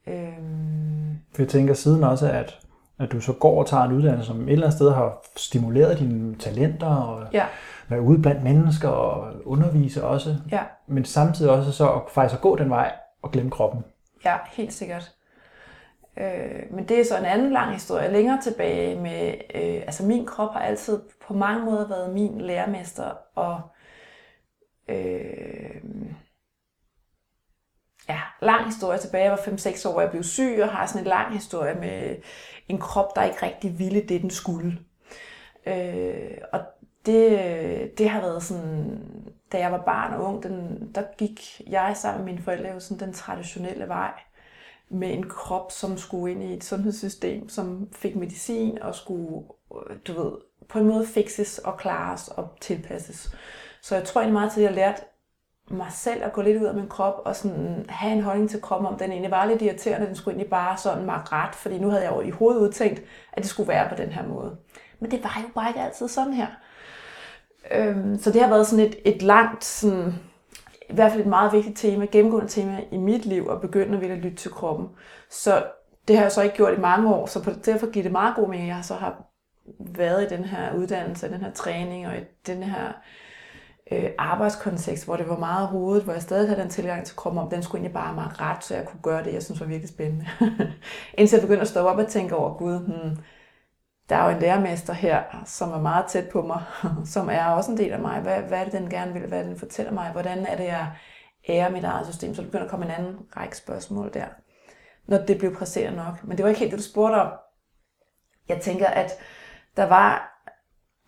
Øhm... 0.07 1.17
For 1.35 1.41
jeg 1.41 1.49
tænker 1.49 1.73
siden 1.73 2.03
også, 2.03 2.31
at, 2.31 2.59
at 2.99 3.11
du 3.11 3.21
så 3.21 3.33
går 3.33 3.59
og 3.59 3.67
tager 3.67 3.83
en 3.83 3.91
uddannelse, 3.91 4.27
som 4.27 4.41
et 4.41 4.51
eller 4.51 4.65
andet 4.65 4.77
sted 4.77 4.91
har 4.91 5.25
stimuleret 5.35 5.99
dine 5.99 6.35
talenter, 6.35 6.87
og 6.87 7.27
ja. 7.33 7.45
være 7.89 8.01
ude 8.01 8.21
blandt 8.21 8.43
mennesker 8.43 8.89
og 8.89 9.33
undervise 9.45 10.03
også. 10.03 10.35
Ja. 10.51 10.63
Men 10.87 11.05
samtidig 11.05 11.51
også 11.51 11.71
så 11.71 11.91
at 11.91 12.01
faktisk 12.09 12.37
at 12.37 12.41
gå 12.41 12.55
den 12.55 12.69
vej 12.69 12.91
og 13.21 13.31
glemme 13.31 13.51
kroppen. 13.51 13.83
Ja, 14.25 14.35
helt 14.51 14.73
sikkert. 14.73 15.11
Øh, 16.17 16.63
men 16.71 16.87
det 16.87 16.99
er 16.99 17.05
så 17.05 17.17
en 17.17 17.25
anden 17.25 17.51
lang 17.51 17.73
historie. 17.73 18.11
Længere 18.11 18.41
tilbage 18.41 19.01
med, 19.01 19.33
øh, 19.55 19.81
altså 19.81 20.05
min 20.05 20.25
krop 20.25 20.53
har 20.53 20.59
altid 20.59 20.99
på 21.27 21.33
mange 21.33 21.65
måder 21.65 21.87
været 21.87 22.13
min 22.13 22.41
lærermester, 22.41 23.11
og 23.35 23.61
øh, 24.89 25.81
ja, 28.11 28.45
lang 28.45 28.65
historie 28.65 28.99
tilbage. 28.99 29.23
Jeg 29.23 29.31
var 29.31 29.37
5-6 29.37 29.89
år, 29.89 29.93
og 29.93 30.01
jeg 30.01 30.11
blev 30.11 30.23
syg, 30.23 30.59
og 30.63 30.69
har 30.69 30.85
sådan 30.85 31.01
en 31.01 31.07
lang 31.07 31.33
historie 31.33 31.75
med 31.75 32.15
en 32.69 32.77
krop, 32.77 33.15
der 33.15 33.23
ikke 33.23 33.45
rigtig 33.45 33.79
ville 33.79 34.01
det, 34.01 34.21
den 34.21 34.29
skulle. 34.29 34.79
Øh, 35.65 36.37
og 36.53 36.59
det, 37.05 37.97
det 37.97 38.09
har 38.09 38.21
været 38.21 38.43
sådan, 38.43 38.99
da 39.51 39.57
jeg 39.57 39.71
var 39.71 39.83
barn 39.85 40.13
og 40.13 40.23
ung, 40.23 40.43
den, 40.43 40.91
der 40.95 41.03
gik 41.17 41.61
jeg 41.67 41.93
sammen 41.97 42.25
med 42.25 42.33
mine 42.33 42.43
forældre 42.43 42.69
jo 42.69 42.79
sådan 42.79 43.07
den 43.07 43.13
traditionelle 43.13 43.87
vej 43.87 44.11
med 44.89 45.13
en 45.13 45.29
krop, 45.29 45.71
som 45.71 45.97
skulle 45.97 46.31
ind 46.31 46.43
i 46.43 46.53
et 46.53 46.63
sundhedssystem, 46.63 47.49
som 47.49 47.89
fik 47.91 48.15
medicin 48.15 48.81
og 48.81 48.95
skulle, 48.95 49.43
øh, 49.89 49.97
du 50.07 50.23
ved, 50.23 50.31
på 50.69 50.79
en 50.79 50.87
måde 50.87 51.07
fixes 51.07 51.57
og 51.57 51.77
klares 51.77 52.27
og 52.27 52.49
tilpasses. 52.61 53.35
Så 53.81 53.95
jeg 53.95 54.03
tror 54.03 54.21
egentlig 54.21 54.33
meget 54.33 54.51
til, 54.51 54.61
at 54.61 54.65
jeg 54.65 54.75
lærte 54.75 55.01
mig 55.73 55.91
selv 55.91 56.23
at 56.23 56.33
gå 56.33 56.41
lidt 56.41 56.61
ud 56.61 56.65
af 56.65 56.73
min 56.73 56.87
krop 56.87 57.21
og 57.25 57.35
sådan 57.35 57.85
have 57.89 58.13
en 58.13 58.23
holdning 58.23 58.49
til 58.49 58.61
kroppen, 58.61 58.87
om 58.87 58.97
den 58.97 59.11
egentlig 59.11 59.31
var 59.31 59.45
lidt 59.45 59.61
irriterende, 59.61 60.07
den 60.07 60.15
skulle 60.15 60.33
egentlig 60.33 60.49
bare 60.49 60.77
sådan 60.77 61.05
mig 61.05 61.21
ret, 61.31 61.55
fordi 61.55 61.79
nu 61.79 61.89
havde 61.89 62.03
jeg 62.03 62.11
jo 62.11 62.21
i 62.21 62.29
hovedet 62.29 62.61
udtænkt, 62.61 63.01
at 63.33 63.43
det 63.43 63.49
skulle 63.49 63.69
være 63.69 63.89
på 63.89 63.95
den 63.95 64.09
her 64.09 64.27
måde. 64.27 64.55
Men 64.99 65.11
det 65.11 65.23
var 65.23 65.41
jo 65.41 65.47
bare 65.55 65.69
ikke 65.69 65.81
altid 65.81 66.07
sådan 66.07 66.33
her. 66.33 66.47
Øhm, 67.71 68.17
så 68.17 68.31
det 68.31 68.41
har 68.41 68.49
været 68.49 68.67
sådan 68.67 68.85
et, 68.85 68.95
et 69.05 69.21
langt, 69.21 69.63
sådan, 69.63 70.13
i 70.89 70.93
hvert 70.93 71.11
fald 71.11 71.21
et 71.21 71.27
meget 71.27 71.53
vigtigt 71.53 71.77
tema, 71.77 72.05
gennemgående 72.05 72.49
tema 72.49 72.79
i 72.91 72.97
mit 72.97 73.25
liv, 73.25 73.49
at 73.51 73.61
begynde 73.61 73.95
at 73.95 74.01
ville 74.01 74.15
lytte 74.15 74.37
til 74.37 74.51
kroppen. 74.51 74.89
Så 75.29 75.63
det 76.07 76.15
har 76.15 76.23
jeg 76.23 76.31
så 76.31 76.41
ikke 76.41 76.55
gjort 76.55 76.77
i 76.77 76.81
mange 76.81 77.15
år, 77.15 77.25
så 77.25 77.43
på, 77.43 77.51
derfor 77.65 77.91
giver 77.91 78.03
det 78.03 78.11
meget 78.11 78.35
god 78.35 78.47
mening, 78.47 78.69
at 78.69 78.75
jeg 78.75 78.85
så 78.85 78.95
har 78.95 79.23
været 79.79 80.23
i 80.23 80.35
den 80.35 80.43
her 80.43 80.75
uddannelse, 80.75 81.31
den 81.31 81.41
her 81.41 81.51
træning 81.51 82.07
og 82.07 82.17
i 82.17 82.23
den 82.47 82.63
her 82.63 82.91
øh, 83.91 84.09
arbejdskontekst, 84.17 85.05
hvor 85.05 85.15
det 85.15 85.29
var 85.29 85.37
meget 85.37 85.67
hovedet, 85.67 86.03
hvor 86.03 86.13
jeg 86.13 86.21
stadig 86.21 86.49
havde 86.49 86.61
den 86.61 86.69
tilgang 86.69 87.05
til 87.05 87.15
kroppen, 87.15 87.41
om 87.41 87.49
den 87.49 87.63
skulle 87.63 87.79
egentlig 87.79 87.93
bare 87.93 88.05
have 88.05 88.15
mig 88.15 88.41
ret, 88.41 88.63
så 88.63 88.75
jeg 88.75 88.85
kunne 88.85 89.01
gøre 89.01 89.23
det, 89.23 89.33
jeg 89.33 89.43
synes 89.43 89.59
var 89.59 89.65
virkelig 89.65 89.89
spændende. 89.89 90.27
Indtil 91.17 91.35
jeg 91.35 91.41
begyndte 91.41 91.61
at 91.61 91.67
stå 91.67 91.79
op 91.79 91.97
og 91.97 92.07
tænke 92.07 92.35
over, 92.35 92.57
gud, 92.57 92.79
hmm, 92.79 93.17
der 94.09 94.15
er 94.15 94.25
jo 94.25 94.35
en 94.35 94.41
lærermester 94.41 94.93
her, 94.93 95.23
som 95.45 95.71
er 95.71 95.81
meget 95.81 96.05
tæt 96.05 96.29
på 96.29 96.41
mig, 96.41 96.63
som 97.13 97.29
er 97.29 97.45
også 97.45 97.71
en 97.71 97.77
del 97.77 97.91
af 97.91 97.99
mig. 97.99 98.21
Hvad, 98.21 98.41
hvad 98.41 98.59
er 98.59 98.63
det, 98.63 98.73
den 98.73 98.89
gerne 98.89 99.13
vil? 99.13 99.27
Hvad 99.27 99.37
er 99.37 99.43
det, 99.43 99.51
den 99.51 99.59
fortæller 99.59 99.91
mig? 99.91 100.11
Hvordan 100.11 100.45
er 100.45 100.57
det, 100.57 100.63
jeg 100.63 100.91
ærer 101.49 101.69
mit 101.69 101.83
eget 101.83 102.07
system? 102.07 102.35
Så 102.35 102.41
der 102.41 102.47
begynder 102.47 102.65
at 102.65 102.71
komme 102.71 102.85
en 102.85 102.91
anden 102.91 103.17
række 103.37 103.57
spørgsmål 103.57 104.13
der, 104.13 104.25
når 105.05 105.17
det 105.17 105.37
blev 105.37 105.55
præseret 105.55 105.95
nok. 105.95 106.23
Men 106.23 106.37
det 106.37 106.43
var 106.43 106.49
ikke 106.49 106.59
helt 106.59 106.71
det, 106.71 106.79
du 106.79 106.83
spurgte 106.83 107.15
om. 107.15 107.31
Jeg 108.49 108.61
tænker, 108.61 108.87
at 108.87 109.11
der 109.77 109.83
var, 109.83 110.30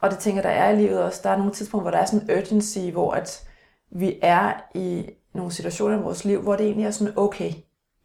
og 0.03 0.11
det 0.11 0.19
tænker 0.19 0.41
der 0.41 0.49
er 0.49 0.69
i 0.69 0.75
livet 0.75 1.03
også, 1.03 1.19
der 1.23 1.29
er 1.29 1.37
nogle 1.37 1.53
tidspunkter, 1.53 1.83
hvor 1.83 1.91
der 1.91 1.97
er 1.97 2.05
sådan 2.05 2.29
en 2.29 2.37
urgency, 2.37 2.79
hvor 2.79 3.11
at 3.11 3.47
vi 3.91 4.19
er 4.21 4.53
i 4.75 5.09
nogle 5.33 5.51
situationer 5.51 5.99
i 5.99 6.01
vores 6.01 6.25
liv, 6.25 6.41
hvor 6.41 6.55
det 6.55 6.65
egentlig 6.65 6.85
er 6.85 6.91
sådan 6.91 7.17
okay. 7.17 7.51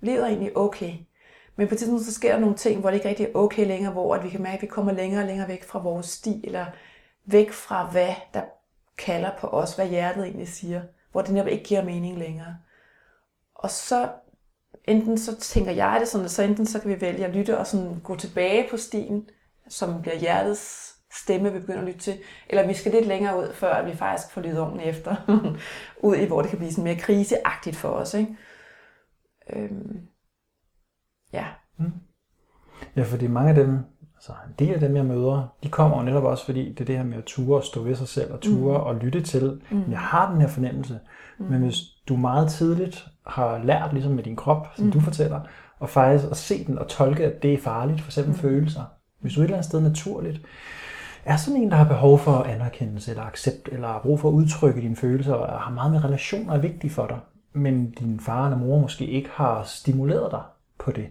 Livet 0.01 0.23
er 0.23 0.27
egentlig 0.27 0.57
okay. 0.57 0.93
Men 1.57 1.69
på 1.69 1.75
et 1.75 1.79
tidspunkt 1.79 2.05
så 2.05 2.15
sker 2.15 2.33
der 2.33 2.41
nogle 2.41 2.57
ting, 2.57 2.81
hvor 2.81 2.91
det 2.91 2.97
ikke 2.97 3.09
rigtig 3.09 3.27
er 3.27 3.31
okay 3.35 3.67
længere, 3.67 3.93
hvor 3.93 4.15
at 4.15 4.25
vi 4.25 4.29
kan 4.29 4.43
mærke, 4.43 4.57
at 4.57 4.63
vi 4.63 4.67
kommer 4.67 4.93
længere 4.93 5.23
og 5.23 5.27
længere 5.27 5.49
væk 5.49 5.65
fra 5.65 5.79
vores 5.79 6.07
sti, 6.07 6.41
eller 6.45 6.67
væk 7.27 7.53
fra 7.53 7.91
hvad 7.91 8.15
der 8.35 8.43
kalder 8.99 9.31
på 9.41 9.47
os, 9.47 9.75
hvad 9.75 9.89
hjertet 9.89 10.25
egentlig 10.25 10.49
siger, 10.49 10.83
hvor 11.13 11.23
det 11.23 11.31
netop 11.33 11.49
ikke 11.49 11.65
giver 11.65 11.85
mening 11.85 12.19
længere. 12.19 12.57
Og 13.55 13.71
så 13.71 14.09
enten 14.85 15.19
så 15.19 15.37
tænker 15.37 15.73
jeg 15.73 15.97
det 16.01 16.09
sådan, 16.09 16.25
at 16.25 16.31
så 16.31 16.43
enten 16.43 16.67
så 16.67 16.81
kan 16.81 16.91
vi 16.91 17.01
vælge 17.01 17.27
at 17.27 17.35
lytte 17.35 17.59
og 17.59 17.67
sådan 17.67 18.01
gå 18.05 18.17
tilbage 18.17 18.67
på 18.71 18.77
stien, 18.77 19.29
som 19.69 20.03
bliver 20.03 20.17
hjertets 20.17 20.88
stemme, 21.23 21.53
vi 21.53 21.61
begynder 21.61 21.81
at 21.81 21.87
lytte 21.87 22.01
til, 22.01 22.19
eller 22.49 22.67
vi 22.67 22.75
skal 22.75 22.93
lidt 22.93 23.07
længere 23.07 23.39
ud, 23.39 23.53
før 23.55 23.85
vi 23.85 23.95
faktisk 23.95 24.33
får 24.33 24.41
lyttet 24.41 24.61
ordentligt 24.61 24.89
efter, 24.89 25.17
ud 26.09 26.17
i, 26.17 26.27
hvor 26.27 26.41
det 26.41 26.51
kan 26.51 26.59
blive 26.59 26.73
sådan 26.73 26.85
mere 26.85 26.97
kriseagtigt 26.97 27.77
for 27.77 27.89
os. 27.89 28.15
Ikke? 28.15 28.37
Øhm, 29.53 30.09
Ja. 31.33 31.45
Mm. 31.79 31.93
Ja, 32.97 33.03
fordi 33.03 33.27
mange 33.27 33.49
af 33.49 33.55
dem, 33.55 33.79
altså 34.15 34.33
en 34.33 34.55
del 34.59 34.75
af 34.75 34.81
dem, 34.81 34.97
jeg 34.97 35.05
møder, 35.05 35.55
de 35.63 35.69
kommer 35.69 35.97
jo 35.97 36.03
netop 36.03 36.25
også, 36.25 36.45
fordi 36.45 36.73
det 36.73 36.81
er 36.81 36.85
det 36.85 36.97
her 36.97 37.05
med 37.05 37.19
at 37.19 37.25
ture 37.25 37.59
og 37.59 37.65
stå 37.65 37.83
ved 37.83 37.95
sig 37.95 38.09
selv, 38.09 38.33
og 38.33 38.41
ture 38.41 38.79
mm. 38.79 38.85
og 38.85 38.95
lytte 38.95 39.21
til, 39.21 39.61
mm. 39.71 39.91
jeg 39.91 39.99
har 39.99 40.31
den 40.33 40.41
her 40.41 40.49
fornemmelse, 40.49 41.01
mm. 41.39 41.47
men 41.47 41.63
hvis 41.63 41.77
du 42.09 42.17
meget 42.17 42.51
tidligt 42.51 43.07
har 43.27 43.65
lært, 43.65 43.93
ligesom 43.93 44.13
med 44.13 44.23
din 44.23 44.37
krop, 44.37 44.67
som 44.77 44.85
mm. 44.85 44.93
du 44.93 45.01
fortæller, 45.01 45.41
og 45.79 45.91
faktisk 45.91 46.31
at 46.31 46.37
se 46.37 46.65
den 46.65 46.79
og 46.79 46.89
tolke, 46.89 47.25
at 47.25 47.43
det 47.43 47.55
er 47.55 47.59
farligt, 47.59 48.01
for 48.01 48.09
eksempel 48.09 48.33
mm. 48.33 48.39
følelser. 48.39 48.85
Hvis 49.21 49.35
du 49.35 49.41
et 49.41 49.45
eller 49.45 49.57
andet 49.57 49.69
sted 49.69 49.81
naturligt 49.81 50.41
er 51.29 51.37
sådan 51.37 51.63
en, 51.63 51.71
der 51.71 51.77
har 51.77 51.89
behov 51.89 52.19
for 52.19 52.43
anerkendelse 52.43 53.11
eller 53.11 53.23
accept, 53.23 53.69
eller 53.73 53.89
har 53.89 54.01
brug 54.03 54.21
for 54.21 54.29
at 54.29 54.33
udtrykke 54.33 54.81
dine 54.81 54.97
følelser, 54.97 55.35
og 55.35 55.61
har 55.61 55.73
meget 55.73 55.93
med 55.93 56.05
relationer 56.05 56.55
er 56.55 56.59
vigtige 56.59 56.91
for 56.91 57.07
dig, 57.07 57.19
men 57.53 57.91
din 57.91 58.21
far 58.21 58.45
eller 58.45 58.59
mor 58.59 58.79
måske 58.79 59.07
ikke 59.07 59.31
har 59.33 59.63
stimuleret 59.63 60.31
dig 60.31 60.43
på 60.79 60.93
det, 60.93 61.07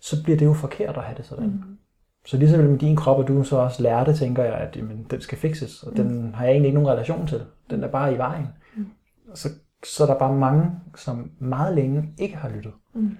så 0.00 0.22
bliver 0.22 0.38
det 0.38 0.46
jo 0.46 0.52
forkert 0.52 0.96
at 0.96 1.02
have 1.02 1.16
det 1.16 1.26
sådan. 1.26 1.46
Mm. 1.46 1.78
Så 2.26 2.36
lige 2.36 2.50
så 2.50 2.56
med 2.56 2.78
din 2.78 2.96
krop, 2.96 3.18
og 3.18 3.28
du 3.28 3.44
så 3.44 3.56
også 3.56 3.82
lærte, 3.82 4.14
tænker 4.14 4.44
jeg, 4.44 4.54
at 4.54 4.76
jamen, 4.76 5.06
den 5.10 5.20
skal 5.20 5.38
fikses, 5.38 5.82
og 5.82 5.90
mm. 5.90 5.96
den 5.96 6.34
har 6.34 6.44
jeg 6.44 6.52
egentlig 6.52 6.68
ikke 6.68 6.80
nogen 6.80 6.92
relation 6.92 7.26
til. 7.26 7.42
Den 7.70 7.84
er 7.84 7.88
bare 7.88 8.14
i 8.14 8.18
vejen. 8.18 8.46
Mm. 8.76 8.86
Så, 9.34 9.48
så 9.84 10.02
er 10.02 10.06
der 10.06 10.18
bare 10.18 10.34
mange, 10.34 10.70
som 10.96 11.30
meget 11.38 11.74
længe 11.74 12.08
ikke 12.18 12.36
har 12.36 12.48
lyttet. 12.48 12.72
Mm. 12.94 13.16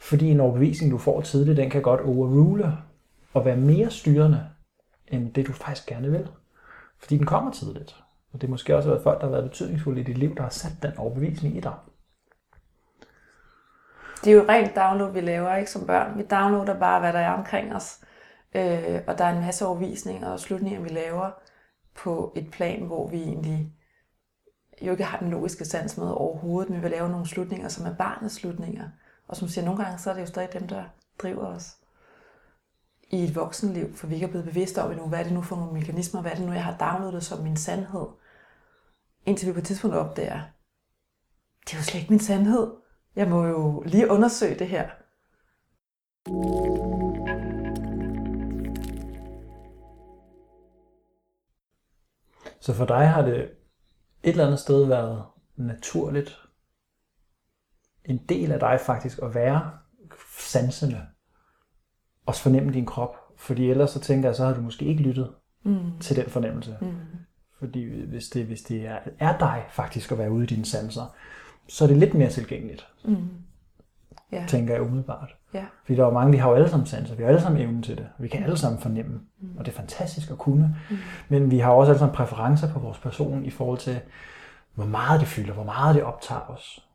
Fordi 0.00 0.30
en 0.30 0.40
overbevisning, 0.40 0.92
du 0.92 0.98
får 0.98 1.20
tidligt, 1.20 1.56
den 1.56 1.70
kan 1.70 1.82
godt 1.82 2.00
overrule 2.00 2.72
og 3.34 3.44
være 3.44 3.56
mere 3.56 3.90
styrende, 3.90 4.40
end 5.14 5.32
det 5.32 5.46
du 5.46 5.52
faktisk 5.52 5.86
gerne 5.86 6.10
vil. 6.10 6.28
Fordi 6.98 7.18
den 7.18 7.26
kommer 7.26 7.52
tidligt. 7.52 8.04
Og 8.32 8.40
det 8.40 8.46
er 8.46 8.50
måske 8.50 8.76
også 8.76 8.88
været 8.88 9.02
folk, 9.02 9.20
der 9.20 9.26
har 9.26 9.30
været 9.30 9.50
betydningsfulde 9.50 10.00
i 10.00 10.04
dit 10.04 10.18
liv, 10.18 10.34
der 10.36 10.42
har 10.42 10.50
sat 10.50 10.72
den 10.82 10.98
overbevisning 10.98 11.56
i 11.56 11.60
dig. 11.60 11.74
Det 14.24 14.32
er 14.32 14.36
jo 14.36 14.44
rent 14.48 14.76
download, 14.76 15.12
vi 15.12 15.20
laver 15.20 15.56
ikke 15.56 15.70
som 15.70 15.86
børn. 15.86 16.18
Vi 16.18 16.22
downloader 16.22 16.78
bare, 16.78 17.00
hvad 17.00 17.12
der 17.12 17.18
er 17.18 17.32
omkring 17.32 17.74
os. 17.74 18.00
Øh, 18.54 19.00
og 19.06 19.18
der 19.18 19.24
er 19.24 19.36
en 19.36 19.44
masse 19.44 19.66
overvisninger 19.66 20.28
og 20.28 20.40
slutninger, 20.40 20.80
vi 20.80 20.88
laver 20.88 21.30
på 21.94 22.32
et 22.36 22.50
plan, 22.50 22.82
hvor 22.82 23.08
vi 23.08 23.22
egentlig 23.22 23.72
jo 24.82 24.90
ikke 24.90 25.04
har 25.04 25.18
den 25.18 25.30
logiske 25.30 25.64
sans 25.64 25.98
med 25.98 26.10
overhovedet, 26.10 26.70
men 26.70 26.78
vi 26.78 26.82
vil 26.82 26.90
lave 26.90 27.08
nogle 27.08 27.26
slutninger, 27.26 27.68
som 27.68 27.86
er 27.86 27.94
barnets 27.94 28.34
slutninger. 28.34 28.88
Og 29.28 29.36
som 29.36 29.48
siger, 29.48 29.64
nogle 29.64 29.84
gange 29.84 29.98
så 29.98 30.10
er 30.10 30.14
det 30.14 30.20
jo 30.20 30.26
stadig 30.26 30.52
dem, 30.52 30.68
der 30.68 30.84
driver 31.18 31.46
os 31.46 31.76
i 33.14 33.24
et 33.24 33.34
voksenliv, 33.34 33.96
for 33.96 34.06
vi 34.06 34.14
ikke 34.14 34.26
er 34.26 34.30
blevet 34.30 34.46
bevidste 34.46 34.82
om 34.82 34.90
endnu, 34.90 35.06
hvad 35.06 35.18
er 35.18 35.22
det 35.22 35.32
nu 35.32 35.42
for 35.42 35.56
nogle 35.56 35.72
mekanismer, 35.72 36.20
hvad 36.20 36.30
er 36.30 36.36
det 36.36 36.46
nu, 36.46 36.52
jeg 36.52 36.64
har 36.64 36.76
downloadet 36.76 37.24
som 37.24 37.42
min 37.42 37.56
sandhed. 37.56 38.06
Indtil 39.26 39.48
vi 39.48 39.52
på 39.52 39.58
et 39.58 39.64
tidspunkt 39.64 39.96
opdager, 39.96 40.40
det 41.64 41.72
er 41.72 41.78
jo 41.78 41.82
slet 41.82 42.00
ikke 42.00 42.12
min 42.12 42.20
sandhed. 42.20 42.72
Jeg 43.16 43.28
må 43.28 43.44
jo 43.46 43.82
lige 43.86 44.10
undersøge 44.10 44.58
det 44.58 44.66
her. 44.66 44.88
Så 52.60 52.74
for 52.74 52.84
dig 52.84 53.08
har 53.08 53.22
det 53.22 53.42
et 54.22 54.30
eller 54.30 54.46
andet 54.46 54.60
sted 54.60 54.86
været 54.86 55.24
naturligt, 55.56 56.40
en 58.04 58.26
del 58.28 58.52
af 58.52 58.60
dig 58.60 58.80
faktisk 58.80 59.18
at 59.22 59.34
være 59.34 59.78
sansende, 60.38 61.06
og 62.26 62.34
fornemme 62.34 62.72
din 62.72 62.86
krop. 62.86 63.16
Fordi 63.36 63.70
ellers 63.70 63.90
så 63.90 64.00
tænker 64.00 64.28
jeg, 64.28 64.36
så 64.36 64.44
har 64.44 64.54
du 64.54 64.60
måske 64.60 64.84
ikke 64.84 65.02
lyttet 65.02 65.30
mm. 65.64 65.98
til 66.00 66.16
den 66.16 66.26
fornemmelse. 66.26 66.76
Mm. 66.80 66.92
Fordi 67.58 68.04
hvis 68.06 68.28
det, 68.28 68.46
hvis 68.46 68.62
det 68.62 68.86
er, 68.86 68.98
er 69.18 69.38
dig 69.38 69.64
faktisk 69.70 70.12
at 70.12 70.18
være 70.18 70.30
ude 70.30 70.44
i 70.44 70.46
dine 70.46 70.64
sanser, 70.64 71.14
så 71.68 71.84
er 71.84 71.88
det 71.88 71.96
lidt 71.96 72.14
mere 72.14 72.30
tilgængeligt. 72.30 72.86
Mm. 73.04 73.16
Ja. 74.32 74.44
Tænker 74.48 74.74
jeg 74.74 74.82
umiddelbart. 74.82 75.34
Ja. 75.54 75.64
Fordi 75.84 75.96
der 75.96 76.06
er 76.06 76.12
mange, 76.12 76.30
vi 76.30 76.36
har 76.36 76.48
jo 76.48 76.54
alle 76.54 76.68
sammen 76.68 76.86
sanser, 76.86 77.14
vi 77.14 77.22
har 77.22 77.28
alle 77.28 77.40
sammen 77.40 77.62
evnen 77.62 77.82
til 77.82 77.96
det. 77.96 78.06
Vi 78.18 78.28
kan 78.28 78.42
alle 78.42 78.56
sammen 78.56 78.80
fornemme, 78.80 79.20
mm. 79.40 79.56
og 79.58 79.66
det 79.66 79.72
er 79.72 79.76
fantastisk 79.76 80.30
at 80.30 80.38
kunne. 80.38 80.76
Mm. 80.90 80.96
Men 81.28 81.50
vi 81.50 81.58
har 81.58 81.70
også 81.70 81.90
alle 81.92 81.98
sammen 81.98 82.14
præferencer 82.14 82.72
på 82.72 82.78
vores 82.78 82.98
person 82.98 83.44
i 83.44 83.50
forhold 83.50 83.78
til, 83.78 84.00
hvor 84.74 84.84
meget 84.84 85.20
det 85.20 85.28
fylder, 85.28 85.54
hvor 85.54 85.64
meget 85.64 85.94
det 85.94 86.02
optager 86.02 86.50
os. 86.50 86.88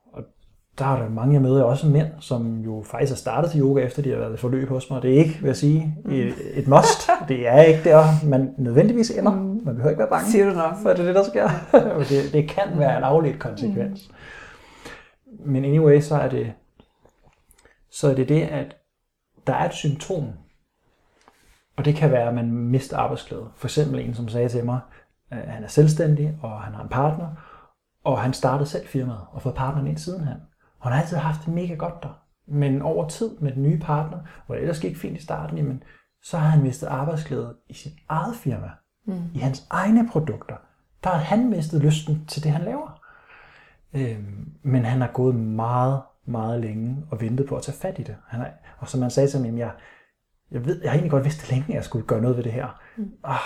Der 0.77 0.85
er 0.85 1.01
der 1.01 1.09
mange, 1.09 1.33
jeg 1.33 1.41
møder, 1.41 1.63
også 1.63 1.87
mænd, 1.87 2.07
som 2.19 2.59
jo 2.59 2.83
faktisk 2.85 3.11
har 3.11 3.17
startet 3.17 3.51
til 3.51 3.61
yoga, 3.61 3.81
efter 3.81 4.01
de 4.01 4.09
har 4.09 4.17
været 4.17 4.33
i 4.33 4.37
forløb 4.37 4.69
hos 4.69 4.89
mig. 4.89 5.01
Det 5.01 5.13
er 5.13 5.17
ikke, 5.17 5.37
vil 5.41 5.47
jeg 5.47 5.55
sige, 5.55 5.97
mm. 6.05 6.11
et 6.53 6.67
must. 6.67 7.09
Det 7.27 7.47
er 7.47 7.61
ikke 7.61 7.83
der, 7.83 8.03
man 8.25 8.53
nødvendigvis 8.57 9.11
ender. 9.11 9.31
Mm. 9.31 9.61
Man 9.65 9.75
behøver 9.75 9.89
ikke 9.89 9.99
være 9.99 10.09
bange. 10.09 10.31
Siger 10.31 10.49
du 10.49 10.55
nok. 10.55 10.73
For 10.81 10.89
det 10.89 10.99
er 10.99 11.05
det, 11.05 11.15
der 11.15 11.23
sker. 11.23 11.49
det, 12.09 12.33
det 12.33 12.49
kan 12.49 12.79
være 12.79 12.97
en 12.97 13.03
afledt 13.03 13.39
konsekvens. 13.39 14.09
Mm 14.09 14.15
men 15.45 15.65
anyway, 15.65 15.99
så 15.99 16.15
er 16.15 16.29
det, 16.29 16.53
så 17.91 18.09
er 18.11 18.15
det 18.15 18.29
det, 18.29 18.41
at 18.41 18.75
der 19.47 19.53
er 19.53 19.65
et 19.65 19.73
symptom, 19.73 20.23
og 21.77 21.85
det 21.85 21.95
kan 21.95 22.11
være, 22.11 22.27
at 22.27 22.35
man 22.35 22.51
mister 22.51 22.97
arbejdsglæde. 22.97 23.49
For 23.55 23.67
eksempel 23.67 23.99
en, 23.99 24.13
som 24.13 24.29
sagde 24.29 24.49
til 24.49 24.65
mig, 24.65 24.79
at 25.29 25.51
han 25.51 25.63
er 25.63 25.67
selvstændig, 25.67 26.37
og 26.41 26.61
han 26.61 26.73
har 26.73 26.83
en 26.83 26.89
partner, 26.89 27.27
og 28.03 28.21
han 28.21 28.33
startede 28.33 28.69
selv 28.69 28.87
firmaet, 28.87 29.21
og 29.31 29.41
fået 29.41 29.55
partneren 29.55 29.87
ind 29.87 29.97
siden 29.97 30.23
han 30.81 30.91
har 30.91 31.01
altid 31.01 31.17
haft 31.17 31.45
det 31.45 31.53
mega 31.53 31.73
godt 31.73 32.03
der. 32.03 32.21
Men 32.47 32.81
over 32.81 33.07
tid 33.07 33.37
med 33.39 33.51
den 33.51 33.63
nye 33.63 33.79
partner, 33.79 34.17
hvor 34.45 34.55
det 34.55 34.61
ellers 34.61 34.79
gik 34.79 34.97
fint 34.97 35.17
i 35.17 35.21
starten, 35.23 35.57
jamen, 35.57 35.83
så 36.23 36.37
har 36.37 36.49
han 36.49 36.63
mistet 36.63 36.87
arbejdsglæde 36.87 37.55
i 37.69 37.73
sit 37.73 37.93
eget 38.09 38.35
firma, 38.35 38.69
mm. 39.05 39.21
i 39.35 39.39
hans 39.39 39.67
egne 39.69 40.09
produkter. 40.09 40.55
Der 41.03 41.09
har 41.09 41.17
han 41.17 41.49
mistet 41.49 41.83
lysten 41.83 42.25
til 42.25 42.43
det, 42.43 42.51
han 42.51 42.65
laver. 42.65 43.01
Øhm, 43.93 44.51
men 44.63 44.85
han 44.85 45.01
har 45.01 45.11
gået 45.13 45.35
meget, 45.35 46.01
meget 46.25 46.61
længe 46.61 46.97
og 47.11 47.21
ventet 47.21 47.47
på 47.47 47.55
at 47.55 47.63
tage 47.63 47.77
fat 47.77 47.99
i 47.99 48.03
det. 48.03 48.15
Han 48.27 48.41
er, 48.41 48.47
og 48.77 48.89
som 48.89 49.01
han 49.01 49.11
sagde 49.11 49.29
til 49.29 49.41
mig, 49.41 49.57
jeg, 49.57 49.71
jeg, 50.51 50.65
ved, 50.65 50.81
jeg 50.81 50.91
har 50.91 50.95
egentlig 50.95 51.11
godt 51.11 51.23
vidst 51.23 51.41
det 51.41 51.49
længe, 51.49 51.67
at 51.67 51.75
jeg 51.75 51.83
skulle 51.83 52.05
gøre 52.05 52.21
noget 52.21 52.37
ved 52.37 52.43
det 52.43 52.51
her. 52.51 52.81
Mm. 52.97 53.11
Ah. 53.23 53.37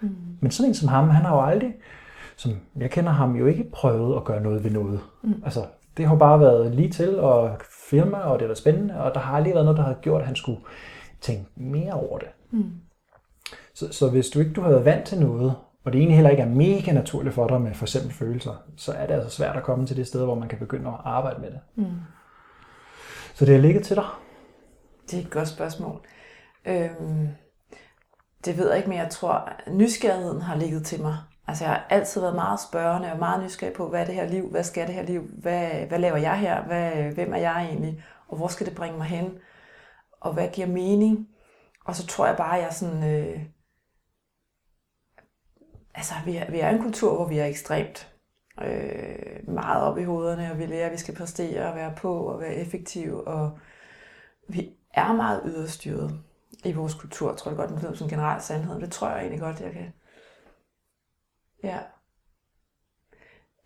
Mm. 0.00 0.16
Men 0.40 0.50
sådan 0.50 0.70
en 0.70 0.74
som 0.74 0.88
ham, 0.88 1.08
han 1.08 1.24
har 1.24 1.34
jo 1.34 1.44
aldrig, 1.44 1.74
som 2.36 2.52
jeg 2.76 2.90
kender 2.90 3.12
ham, 3.12 3.36
jo 3.36 3.46
ikke 3.46 3.70
prøvet 3.72 4.16
at 4.16 4.24
gøre 4.24 4.40
noget 4.40 4.64
ved 4.64 4.70
noget. 4.70 5.00
Mm. 5.22 5.42
Altså, 5.44 5.66
det 5.96 6.06
har 6.08 6.16
bare 6.16 6.40
været 6.40 6.74
lige 6.74 6.90
til, 6.90 7.20
og 7.20 7.58
firma, 7.90 8.18
og 8.18 8.38
det 8.38 8.48
var 8.48 8.54
spændende, 8.54 9.00
og 9.00 9.14
der 9.14 9.20
har 9.20 9.36
aldrig 9.36 9.54
været 9.54 9.64
noget, 9.64 9.78
der 9.78 9.84
har 9.84 9.94
gjort, 9.94 10.20
at 10.20 10.26
han 10.26 10.36
skulle 10.36 10.60
tænke 11.20 11.50
mere 11.56 11.92
over 11.92 12.18
det. 12.18 12.28
Mm. 12.50 12.72
Så, 13.74 13.92
så 13.92 14.10
hvis 14.10 14.28
du 14.28 14.40
ikke 14.40 14.52
du 14.52 14.60
har 14.60 14.70
været 14.70 14.84
vant 14.84 15.06
til 15.06 15.20
noget, 15.20 15.54
og 15.84 15.92
det 15.92 15.98
egentlig 15.98 16.16
heller 16.16 16.30
ikke 16.30 16.42
er 16.42 16.48
mega 16.48 16.92
naturligt 16.92 17.34
for 17.34 17.46
dig 17.46 17.60
med 17.60 17.74
for 17.74 17.84
eksempel 17.84 18.12
følelser, 18.12 18.62
så 18.76 18.92
er 18.92 19.06
det 19.06 19.14
altså 19.14 19.30
svært 19.30 19.56
at 19.56 19.62
komme 19.62 19.86
til 19.86 19.96
det 19.96 20.06
sted, 20.06 20.24
hvor 20.24 20.34
man 20.34 20.48
kan 20.48 20.58
begynde 20.58 20.88
at 20.88 20.96
arbejde 21.04 21.40
med 21.40 21.50
det. 21.50 21.60
Mm. 21.74 21.86
Så 23.34 23.44
det 23.44 23.54
er 23.54 23.60
ligget 23.60 23.84
til 23.84 23.96
dig? 23.96 24.04
Det 25.10 25.18
er 25.18 25.22
et 25.22 25.30
godt 25.30 25.48
spørgsmål. 25.48 26.00
Øhm, 26.64 27.28
det 28.44 28.58
ved 28.58 28.68
jeg 28.68 28.76
ikke, 28.76 28.88
men 28.88 28.98
jeg 28.98 29.10
tror, 29.10 29.52
nysgerrigheden 29.70 30.42
har 30.42 30.56
ligget 30.56 30.84
til 30.84 31.02
mig. 31.02 31.16
Altså 31.50 31.64
jeg 31.64 31.74
har 31.74 31.86
altid 31.90 32.20
været 32.20 32.34
meget 32.34 32.60
spørgende 32.60 33.12
og 33.12 33.18
meget 33.18 33.44
nysgerrig 33.44 33.74
på, 33.74 33.88
hvad 33.88 34.00
er 34.00 34.04
det 34.04 34.14
her 34.14 34.26
liv? 34.28 34.50
Hvad 34.50 34.64
skal 34.64 34.86
det 34.86 34.94
her 34.94 35.02
liv? 35.02 35.22
Hvad, 35.22 35.86
hvad 35.86 35.98
laver 35.98 36.16
jeg 36.16 36.38
her? 36.38 36.62
Hvad, 36.62 36.92
hvem 36.92 37.32
er 37.34 37.38
jeg 37.38 37.64
egentlig? 37.64 38.04
Og 38.28 38.36
hvor 38.36 38.48
skal 38.48 38.66
det 38.66 38.74
bringe 38.74 38.98
mig 38.98 39.06
hen? 39.06 39.38
Og 40.20 40.32
hvad 40.32 40.48
giver 40.48 40.66
mening? 40.66 41.28
Og 41.84 41.94
så 41.96 42.06
tror 42.06 42.26
jeg 42.26 42.36
bare, 42.36 42.56
at 42.58 42.62
jeg 42.64 42.72
sådan... 42.72 43.04
Øh, 43.14 43.40
altså, 45.94 46.14
vi 46.24 46.36
er, 46.36 46.50
vi 46.50 46.60
er 46.60 46.68
en 46.68 46.82
kultur, 46.82 47.14
hvor 47.14 47.28
vi 47.28 47.38
er 47.38 47.46
ekstremt 47.46 48.12
øh, 48.62 49.48
meget 49.48 49.82
op 49.82 49.98
i 49.98 50.04
hovederne, 50.04 50.52
og 50.52 50.58
vi 50.58 50.66
lærer, 50.66 50.86
at 50.86 50.92
vi 50.92 50.96
skal 50.98 51.16
præstere 51.16 51.68
og 51.68 51.76
være 51.76 51.94
på 51.96 52.14
og 52.14 52.40
være 52.40 52.54
effektive, 52.54 53.26
og 53.28 53.58
vi 54.48 54.70
er 54.94 55.12
meget 55.12 55.42
yderstyret 55.44 56.20
i 56.64 56.72
vores 56.72 56.94
kultur, 56.94 57.34
tror 57.34 57.50
jeg 57.50 57.56
godt, 57.56 57.70
det 57.70 57.82
lyder 57.82 57.94
som 57.94 58.04
en 58.04 58.10
generel 58.10 58.40
sandhed. 58.40 58.80
Det 58.80 58.92
tror 58.92 59.08
jeg 59.08 59.18
egentlig 59.18 59.40
godt, 59.40 59.60
jeg 59.60 59.72
kan. 59.72 59.92
Ja. 61.62 61.78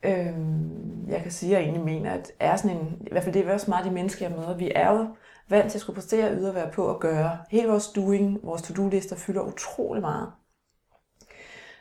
Øhm, 0.05 1.09
jeg 1.09 1.23
kan 1.23 1.31
sige, 1.31 1.57
at 1.57 1.63
jeg 1.63 1.65
egentlig 1.65 1.85
mener, 1.85 2.13
at 2.13 2.33
er 2.41 2.57
sådan 2.57 2.77
en, 2.77 3.07
i 3.07 3.11
hvert 3.11 3.23
fald 3.25 3.35
det 3.35 3.47
er 3.47 3.53
også 3.53 3.71
meget 3.71 3.85
de 3.85 3.91
mennesker, 3.91 4.29
jeg 4.29 4.37
møder, 4.37 4.57
vi 4.57 4.73
er 4.75 4.93
jo 4.93 5.09
vant 5.49 5.71
til 5.71 5.79
at 5.79 5.81
skulle 5.81 5.95
præstere, 5.95 6.35
yde 6.35 6.49
og 6.49 6.55
være 6.55 6.73
på 6.73 6.91
at 6.91 7.01
gøre. 7.01 7.39
Hele 7.51 7.69
vores 7.69 7.89
doing, 7.89 8.39
vores 8.43 8.63
to-do-lister 8.63 9.17
fylder 9.17 9.43
utrolig 9.43 10.01
meget. 10.01 10.33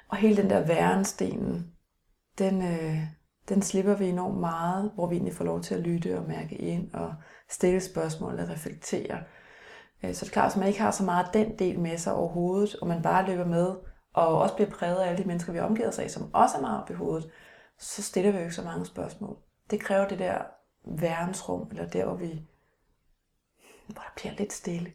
Og 0.08 0.17
hele 0.17 0.38
den 0.38 0.50
der 0.50 0.65
værenstenen, 0.65 1.72
den, 2.38 2.62
øh, 2.62 2.98
den 3.50 3.62
slipper 3.62 3.96
vi 3.96 4.05
enormt 4.05 4.39
meget, 4.39 4.91
hvor 4.96 5.08
vi 5.08 5.15
egentlig 5.15 5.34
får 5.34 5.46
lov 5.46 5.62
til 5.62 5.75
at 5.75 5.82
lytte 5.82 6.20
og 6.20 6.27
mærke 6.27 6.55
ind 6.55 6.93
og 6.93 7.13
stille 7.50 7.82
spørgsmål 7.82 8.39
og 8.39 8.50
reflektere. 8.50 9.24
Øh, 10.03 10.13
så 10.13 10.25
det 10.25 10.32
er 10.32 10.34
klart, 10.34 10.51
at 10.51 10.58
man 10.58 10.67
ikke 10.67 10.82
har 10.82 10.91
så 10.91 11.03
meget 11.03 11.34
den 11.34 11.60
del 11.60 11.79
med 11.79 11.98
sig 11.98 12.13
overhovedet, 12.13 12.75
og 12.75 12.88
man 12.88 13.01
bare 13.01 13.25
løber 13.25 13.46
med, 13.46 13.75
og 14.13 14.41
også 14.41 14.55
bliver 14.55 14.70
præget 14.70 15.00
af 15.00 15.10
alle 15.10 15.24
de 15.24 15.27
mennesker, 15.27 15.53
vi 15.53 15.60
omgiver 15.60 15.88
os 15.88 16.00
af, 16.00 16.12
som 16.12 16.34
også 16.34 16.58
er 16.58 16.62
meget 16.62 16.82
op 16.82 16.89
i 16.89 16.93
hovedet, 16.93 17.32
så 17.77 18.03
stiller 18.03 18.32
vi 18.32 18.38
jo 18.38 18.43
ikke 18.43 18.55
så 18.55 18.63
mange 18.63 18.86
spørgsmål. 18.86 19.38
Det 19.70 19.79
kræver 19.79 20.08
det 20.08 20.20
der 20.20 20.41
værensrum, 20.86 21.67
eller 21.72 21.89
der, 21.89 22.05
hvor 22.05 22.15
vi 22.15 22.41
hvor 23.88 24.01
der 24.01 24.13
bliver 24.15 24.34
lidt 24.34 24.53
stille. 24.53 24.93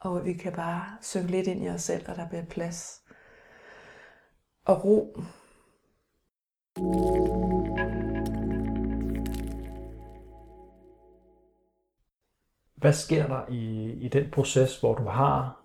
Og 0.00 0.10
hvor 0.10 0.20
vi 0.20 0.32
kan 0.32 0.52
bare 0.52 0.96
synge 1.00 1.26
lidt 1.26 1.46
ind 1.46 1.64
i 1.64 1.68
os 1.68 1.82
selv, 1.82 2.08
og 2.08 2.16
der 2.16 2.28
bliver 2.28 2.44
plads 2.44 3.02
og 4.64 4.84
ro. 4.84 5.20
Hvad 12.74 12.92
sker 12.92 13.26
der 13.26 13.48
i, 13.48 13.92
i 13.92 14.08
den 14.08 14.30
proces, 14.30 14.80
hvor 14.80 14.94
du 14.94 15.04
har 15.04 15.63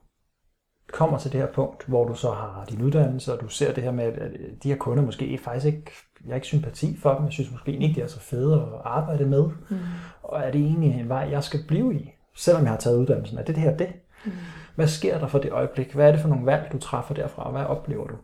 kommer 0.92 1.18
til 1.18 1.32
det 1.32 1.40
her 1.40 1.48
punkt, 1.48 1.86
hvor 1.88 2.08
du 2.08 2.16
så 2.16 2.32
har 2.32 2.66
din 2.70 2.82
uddannelse, 2.82 3.34
og 3.34 3.42
du 3.42 3.48
ser 3.48 3.74
det 3.74 3.84
her 3.84 3.92
med, 3.92 4.04
at 4.06 4.32
de 4.64 4.70
her 4.70 4.76
kunder 4.76 5.04
måske 5.04 5.38
faktisk 5.38 5.66
ikke, 5.66 5.92
jeg 6.26 6.30
har 6.30 6.36
ikke 6.36 6.48
sympati 6.48 6.98
for 6.98 7.14
dem, 7.14 7.26
jeg 7.26 7.34
synes 7.34 7.52
måske 7.52 7.72
ikke, 7.72 7.96
de 7.96 8.02
er 8.02 8.08
så 8.08 8.20
fede 8.20 8.54
at 8.54 8.82
arbejde 8.84 9.26
med, 9.26 9.50
mm. 9.70 9.78
og 10.24 10.40
er 10.40 10.52
det 10.52 10.62
egentlig 10.62 11.00
en 11.00 11.10
vej, 11.10 11.28
jeg 11.32 11.44
skal 11.44 11.60
blive 11.68 11.96
i, 11.96 12.14
selvom 12.36 12.64
jeg 12.64 12.72
har 12.72 12.78
taget 12.78 12.98
uddannelsen, 12.98 13.38
er 13.38 13.44
det 13.44 13.56
det 13.56 13.64
her 13.64 13.78
det? 13.78 13.94
Mm. 14.26 14.32
Hvad 14.76 14.88
sker 14.88 15.20
der 15.20 15.28
for 15.28 15.40
det 15.40 15.52
øjeblik? 15.52 15.94
Hvad 15.94 16.08
er 16.08 16.12
det 16.12 16.22
for 16.22 16.30
nogle 16.30 16.46
valg, 16.46 16.72
du 16.72 16.78
træffer 16.78 17.14
derfra, 17.14 17.44
og 17.44 17.52
hvad 17.52 17.66
oplever 17.66 18.08
du? 18.08 18.16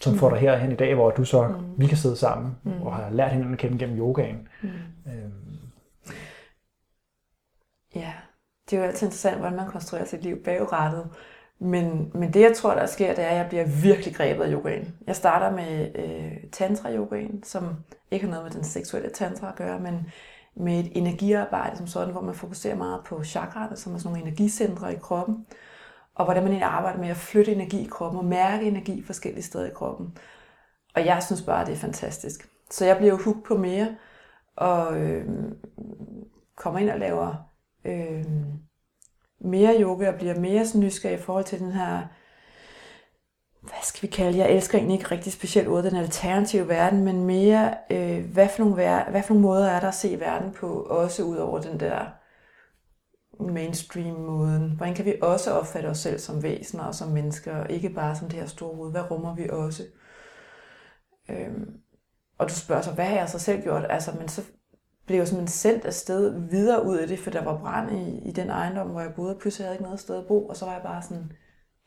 Som 0.00 0.12
mm. 0.12 0.18
får 0.18 0.30
dig 0.30 0.38
herhen 0.38 0.72
i 0.72 0.76
dag, 0.76 0.94
hvor 0.94 1.10
du 1.10 1.24
så, 1.24 1.48
mm. 1.48 1.54
vi 1.76 1.86
kan 1.86 1.96
sidde 1.96 2.16
sammen, 2.16 2.56
mm. 2.64 2.82
og 2.82 2.96
har 2.96 3.10
lært 3.10 3.30
hinanden 3.30 3.54
at 3.54 3.60
kende 3.60 3.78
gennem 3.78 3.98
yogaen. 3.98 4.48
Mm. 4.62 4.68
Øhm. 5.06 5.58
Ja, 7.94 8.12
det 8.70 8.76
er 8.76 8.80
jo 8.80 8.86
altid 8.86 9.06
interessant, 9.06 9.38
hvordan 9.38 9.56
man 9.56 9.70
konstruerer 9.70 10.04
sit 10.04 10.22
liv 10.22 10.36
bagrettet. 10.44 11.08
Men, 11.60 12.10
men 12.14 12.32
det, 12.32 12.40
jeg 12.40 12.56
tror, 12.56 12.74
der 12.74 12.86
sker, 12.86 13.14
det 13.14 13.24
er, 13.24 13.28
at 13.28 13.36
jeg 13.36 13.48
bliver 13.48 13.64
virkelig 13.82 14.14
grebet 14.14 14.42
af 14.42 14.52
yogaen. 14.52 14.94
Jeg 15.06 15.16
starter 15.16 15.56
med 15.56 15.90
øh, 15.94 16.50
tantra-yogaen, 16.52 17.42
som 17.42 17.76
ikke 18.10 18.26
har 18.26 18.30
noget 18.30 18.44
med 18.44 18.52
den 18.52 18.64
seksuelle 18.64 19.10
tantra 19.10 19.48
at 19.48 19.56
gøre, 19.56 19.80
men 19.80 20.06
med 20.56 20.80
et 20.80 20.92
energiarbejde 20.94 21.76
som 21.76 21.86
sådan, 21.86 22.12
hvor 22.12 22.20
man 22.22 22.34
fokuserer 22.34 22.76
meget 22.76 23.00
på 23.04 23.24
chakraerne, 23.24 23.76
som 23.76 23.94
er 23.94 23.98
sådan 23.98 24.12
nogle 24.12 24.28
energicentre 24.28 24.92
i 24.92 24.96
kroppen, 24.96 25.46
og 26.14 26.24
hvordan 26.24 26.42
man 26.42 26.52
egentlig 26.52 26.68
arbejder 26.68 26.98
med 26.98 27.08
at 27.08 27.16
flytte 27.16 27.52
energi 27.52 27.84
i 27.84 27.88
kroppen 27.90 28.18
og 28.18 28.24
mærke 28.24 28.66
energi 28.66 29.02
forskellige 29.02 29.42
steder 29.42 29.66
i 29.66 29.74
kroppen. 29.74 30.16
Og 30.94 31.04
jeg 31.04 31.22
synes 31.22 31.42
bare, 31.42 31.66
det 31.66 31.72
er 31.72 31.76
fantastisk. 31.76 32.48
Så 32.70 32.84
jeg 32.84 32.96
bliver 32.96 33.10
jo 33.10 33.22
hooked 33.24 33.42
på 33.42 33.56
mere, 33.56 33.96
og 34.56 35.00
øh, 35.00 35.26
kommer 36.56 36.80
ind 36.80 36.90
og 36.90 36.98
laver 36.98 37.34
øh, 37.84 38.24
mere 39.40 39.82
yoga 39.82 40.08
og 40.08 40.14
bliver 40.14 40.40
mere 40.40 40.66
sådan 40.66 40.80
nysgerrig 40.80 41.18
i 41.18 41.22
forhold 41.22 41.44
til 41.44 41.58
den 41.58 41.72
her, 41.72 42.02
hvad 43.60 43.82
skal 43.82 44.02
vi 44.02 44.14
kalde 44.14 44.38
jeg 44.38 44.50
elsker 44.50 44.78
egentlig 44.78 44.98
ikke 44.98 45.10
rigtig 45.10 45.32
specielt 45.32 45.68
ordet, 45.68 45.92
den 45.92 46.00
alternative 46.00 46.68
verden, 46.68 47.04
men 47.04 47.24
mere, 47.24 47.74
øh, 47.90 48.24
hvad, 48.32 48.48
for 48.48 48.64
nogle, 48.64 49.04
hvad 49.10 49.22
for 49.22 49.34
nogle 49.34 49.46
måder 49.46 49.68
er 49.68 49.80
der 49.80 49.88
at 49.88 49.94
se 49.94 50.20
verden 50.20 50.52
på, 50.52 50.82
også 50.82 51.22
ud 51.22 51.36
over 51.36 51.60
den 51.60 51.80
der 51.80 52.06
mainstream-måden. 53.40 54.70
Hvordan 54.76 54.94
kan 54.94 55.04
vi 55.04 55.14
også 55.22 55.52
opfatte 55.52 55.86
os 55.86 55.98
selv 55.98 56.18
som 56.18 56.42
væsener 56.42 56.84
og 56.84 56.94
som 56.94 57.08
mennesker, 57.08 57.56
og 57.56 57.70
ikke 57.70 57.88
bare 57.88 58.16
som 58.16 58.28
det 58.28 58.38
her 58.38 58.46
store 58.46 58.76
hoved. 58.76 58.90
Hvad 58.90 59.10
rummer 59.10 59.34
vi 59.34 59.48
også? 59.48 59.82
Øhm, 61.30 61.80
og 62.38 62.48
du 62.48 62.54
spørger 62.54 62.82
så, 62.82 62.90
hvad 62.90 63.04
har 63.04 63.16
jeg 63.16 63.28
så 63.28 63.38
selv 63.38 63.62
gjort? 63.62 63.84
Altså, 63.90 64.12
men 64.18 64.28
så 64.28 64.42
blev 65.08 65.18
jeg 65.18 65.28
simpelthen 65.28 65.52
sendt 65.52 65.84
afsted 65.84 66.40
videre 66.50 66.86
ud 66.86 66.96
af 66.96 67.08
det, 67.08 67.18
for 67.18 67.30
der 67.30 67.44
var 67.44 67.58
brand 67.58 67.92
i, 67.92 68.28
i 68.28 68.32
den 68.32 68.50
ejendom, 68.50 68.88
hvor 68.88 69.00
jeg 69.00 69.14
boede. 69.16 69.34
og 69.34 69.40
Pludselig 69.40 69.64
havde 69.64 69.72
jeg 69.72 69.74
ikke 69.74 69.84
noget 69.84 70.00
sted 70.00 70.18
at 70.18 70.26
bo, 70.26 70.48
og 70.48 70.56
så 70.56 70.64
var 70.64 70.72
jeg 70.72 70.82
bare 70.82 71.02
sådan, 71.02 71.32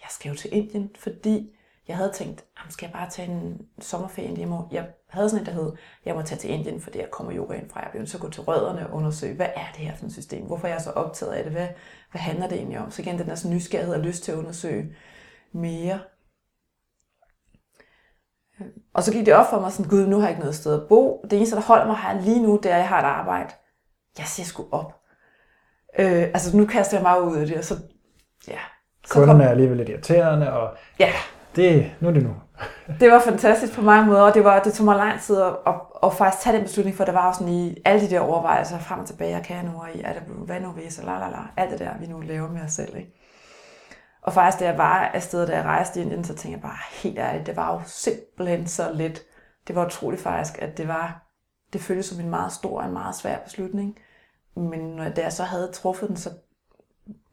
jeg 0.01 0.07
skal 0.09 0.29
jo 0.29 0.35
til 0.35 0.49
Indien, 0.53 0.89
fordi 0.99 1.55
jeg 1.87 1.97
havde 1.97 2.11
tænkt, 2.13 2.45
skal 2.69 2.85
jeg 2.85 2.93
bare 2.93 3.09
tage 3.09 3.31
en 3.31 3.61
sommerferie 3.79 4.35
hjemme? 4.35 4.57
Jeg 4.71 4.87
havde 5.07 5.29
sådan 5.29 5.41
en, 5.41 5.45
der 5.45 5.63
hed, 5.63 5.71
jeg 6.05 6.15
må 6.15 6.21
tage 6.21 6.39
til 6.39 6.49
Indien, 6.49 6.81
fordi 6.81 6.99
jeg 6.99 7.11
kommer 7.11 7.35
yoga 7.35 7.53
ind 7.53 7.69
fra. 7.69 7.79
Jeg 7.79 7.89
blev 7.91 8.07
så 8.07 8.17
gå 8.17 8.29
til 8.29 8.43
rødderne 8.43 8.87
og 8.87 8.93
undersøge, 8.93 9.35
hvad 9.35 9.49
er 9.55 9.71
det 9.75 9.85
her 9.85 9.95
for 9.95 10.05
et 10.05 10.11
system? 10.11 10.45
Hvorfor 10.45 10.67
er 10.67 10.71
jeg 10.71 10.81
så 10.81 10.91
optaget 10.91 11.31
af 11.31 11.43
det? 11.43 11.51
Hvad, 11.51 11.67
hvad 12.11 12.21
handler 12.21 12.47
det 12.47 12.57
egentlig 12.57 12.79
om? 12.79 12.91
Så 12.91 13.01
igen, 13.01 13.19
den 13.19 13.27
der 13.27 13.35
sådan 13.35 13.55
nysgerrighed 13.55 13.95
og 13.95 14.01
lyst 14.01 14.23
til 14.23 14.31
at 14.31 14.37
undersøge 14.37 14.95
mere. 15.51 15.99
Og 18.93 19.03
så 19.03 19.11
gik 19.11 19.25
det 19.25 19.33
op 19.33 19.49
for 19.49 19.59
mig 19.59 19.71
sådan, 19.71 19.89
gud, 19.89 20.07
nu 20.07 20.15
har 20.15 20.23
jeg 20.23 20.29
ikke 20.29 20.39
noget 20.39 20.55
sted 20.55 20.81
at 20.81 20.87
bo. 20.89 21.25
Det 21.29 21.37
eneste, 21.37 21.55
der 21.55 21.61
holder 21.61 21.85
mig 21.85 21.97
her 21.97 22.21
lige 22.21 22.43
nu, 22.43 22.59
det 22.63 22.71
er, 22.71 22.75
at 22.75 22.79
jeg 22.79 22.89
har 22.89 22.99
et 22.99 23.05
arbejde. 23.05 23.49
Jeg 24.17 24.25
ser 24.25 24.43
sgu 24.43 24.65
op. 24.71 24.95
Øh, 25.99 26.23
altså 26.23 26.57
nu 26.57 26.65
kaster 26.65 26.97
jeg 26.97 27.03
mig 27.03 27.21
ud 27.21 27.37
af 27.37 27.47
det, 27.47 27.57
og 27.57 27.63
så, 27.63 27.75
ja. 28.47 28.57
Så 29.05 29.13
Kunderne 29.13 29.39
kom... 29.39 29.41
er 29.41 29.49
alligevel 29.49 29.77
lidt 29.77 29.89
irriterende, 29.89 30.53
og 30.53 30.77
ja. 30.99 31.11
det, 31.55 31.91
nu 31.99 32.07
er 32.07 32.13
det 32.13 32.23
nu. 32.23 32.35
det 32.99 33.11
var 33.11 33.19
fantastisk 33.19 33.73
på 33.75 33.81
mange 33.81 34.07
måder, 34.07 34.21
og 34.21 34.33
det, 34.33 34.43
var, 34.43 34.59
det 34.59 34.73
tog 34.73 34.85
mig 34.85 34.95
lang 34.95 35.21
tid 35.21 35.41
at, 35.41 35.53
at, 35.67 35.73
at 36.03 36.13
faktisk 36.13 36.43
tage 36.43 36.55
den 36.55 36.63
beslutning, 36.63 36.97
for 36.97 37.05
der 37.05 37.11
var 37.11 37.27
jo 37.27 37.33
sådan 37.33 37.53
i 37.53 37.77
alle 37.85 38.01
de 38.01 38.09
der 38.09 38.19
overvejelser 38.19 38.79
frem 38.79 38.99
og 38.99 39.05
tilbage, 39.05 39.35
jeg 39.35 39.43
kan 39.43 39.55
jeg 39.55 39.65
nu, 39.65 39.81
og 39.81 39.87
i, 39.95 40.01
er 40.01 40.13
det, 40.13 40.21
hvad 40.45 40.59
nu 40.59 40.69
hvis, 40.69 40.99
og 40.99 41.05
la, 41.05 41.13
la, 41.13 41.29
la, 41.29 41.37
alt 41.57 41.71
det 41.71 41.79
der, 41.79 41.89
vi 41.99 42.05
nu 42.05 42.19
laver 42.19 42.49
med 42.49 42.61
os 42.61 42.71
selv. 42.71 42.97
Ikke? 42.97 43.20
Og 44.21 44.33
faktisk, 44.33 44.59
da 44.59 44.65
jeg 44.65 44.77
var 44.77 44.99
afsted, 44.99 45.47
da 45.47 45.55
jeg 45.55 45.63
rejste 45.63 45.99
i 45.99 46.03
Indien, 46.03 46.23
så 46.23 46.33
tænkte 46.33 46.51
jeg 46.51 46.61
bare 46.61 46.77
helt 46.91 47.19
ærligt, 47.19 47.45
det 47.45 47.55
var 47.55 47.73
jo 47.73 47.81
simpelthen 47.85 48.67
så 48.67 48.91
let. 48.93 49.21
Det 49.67 49.75
var 49.75 49.85
utroligt 49.85 50.21
faktisk, 50.21 50.61
at 50.61 50.77
det 50.77 50.87
var, 50.87 51.27
det 51.73 51.81
føltes 51.81 52.05
som 52.05 52.19
en 52.19 52.29
meget 52.29 52.51
stor 52.53 52.79
og 52.79 52.85
en 52.85 52.93
meget 52.93 53.15
svær 53.15 53.39
beslutning. 53.39 53.99
Men 54.55 54.79
når 54.79 55.09
da 55.09 55.21
jeg 55.21 55.33
så 55.33 55.43
havde 55.43 55.71
truffet 55.73 56.09
den, 56.09 56.17
så 56.17 56.29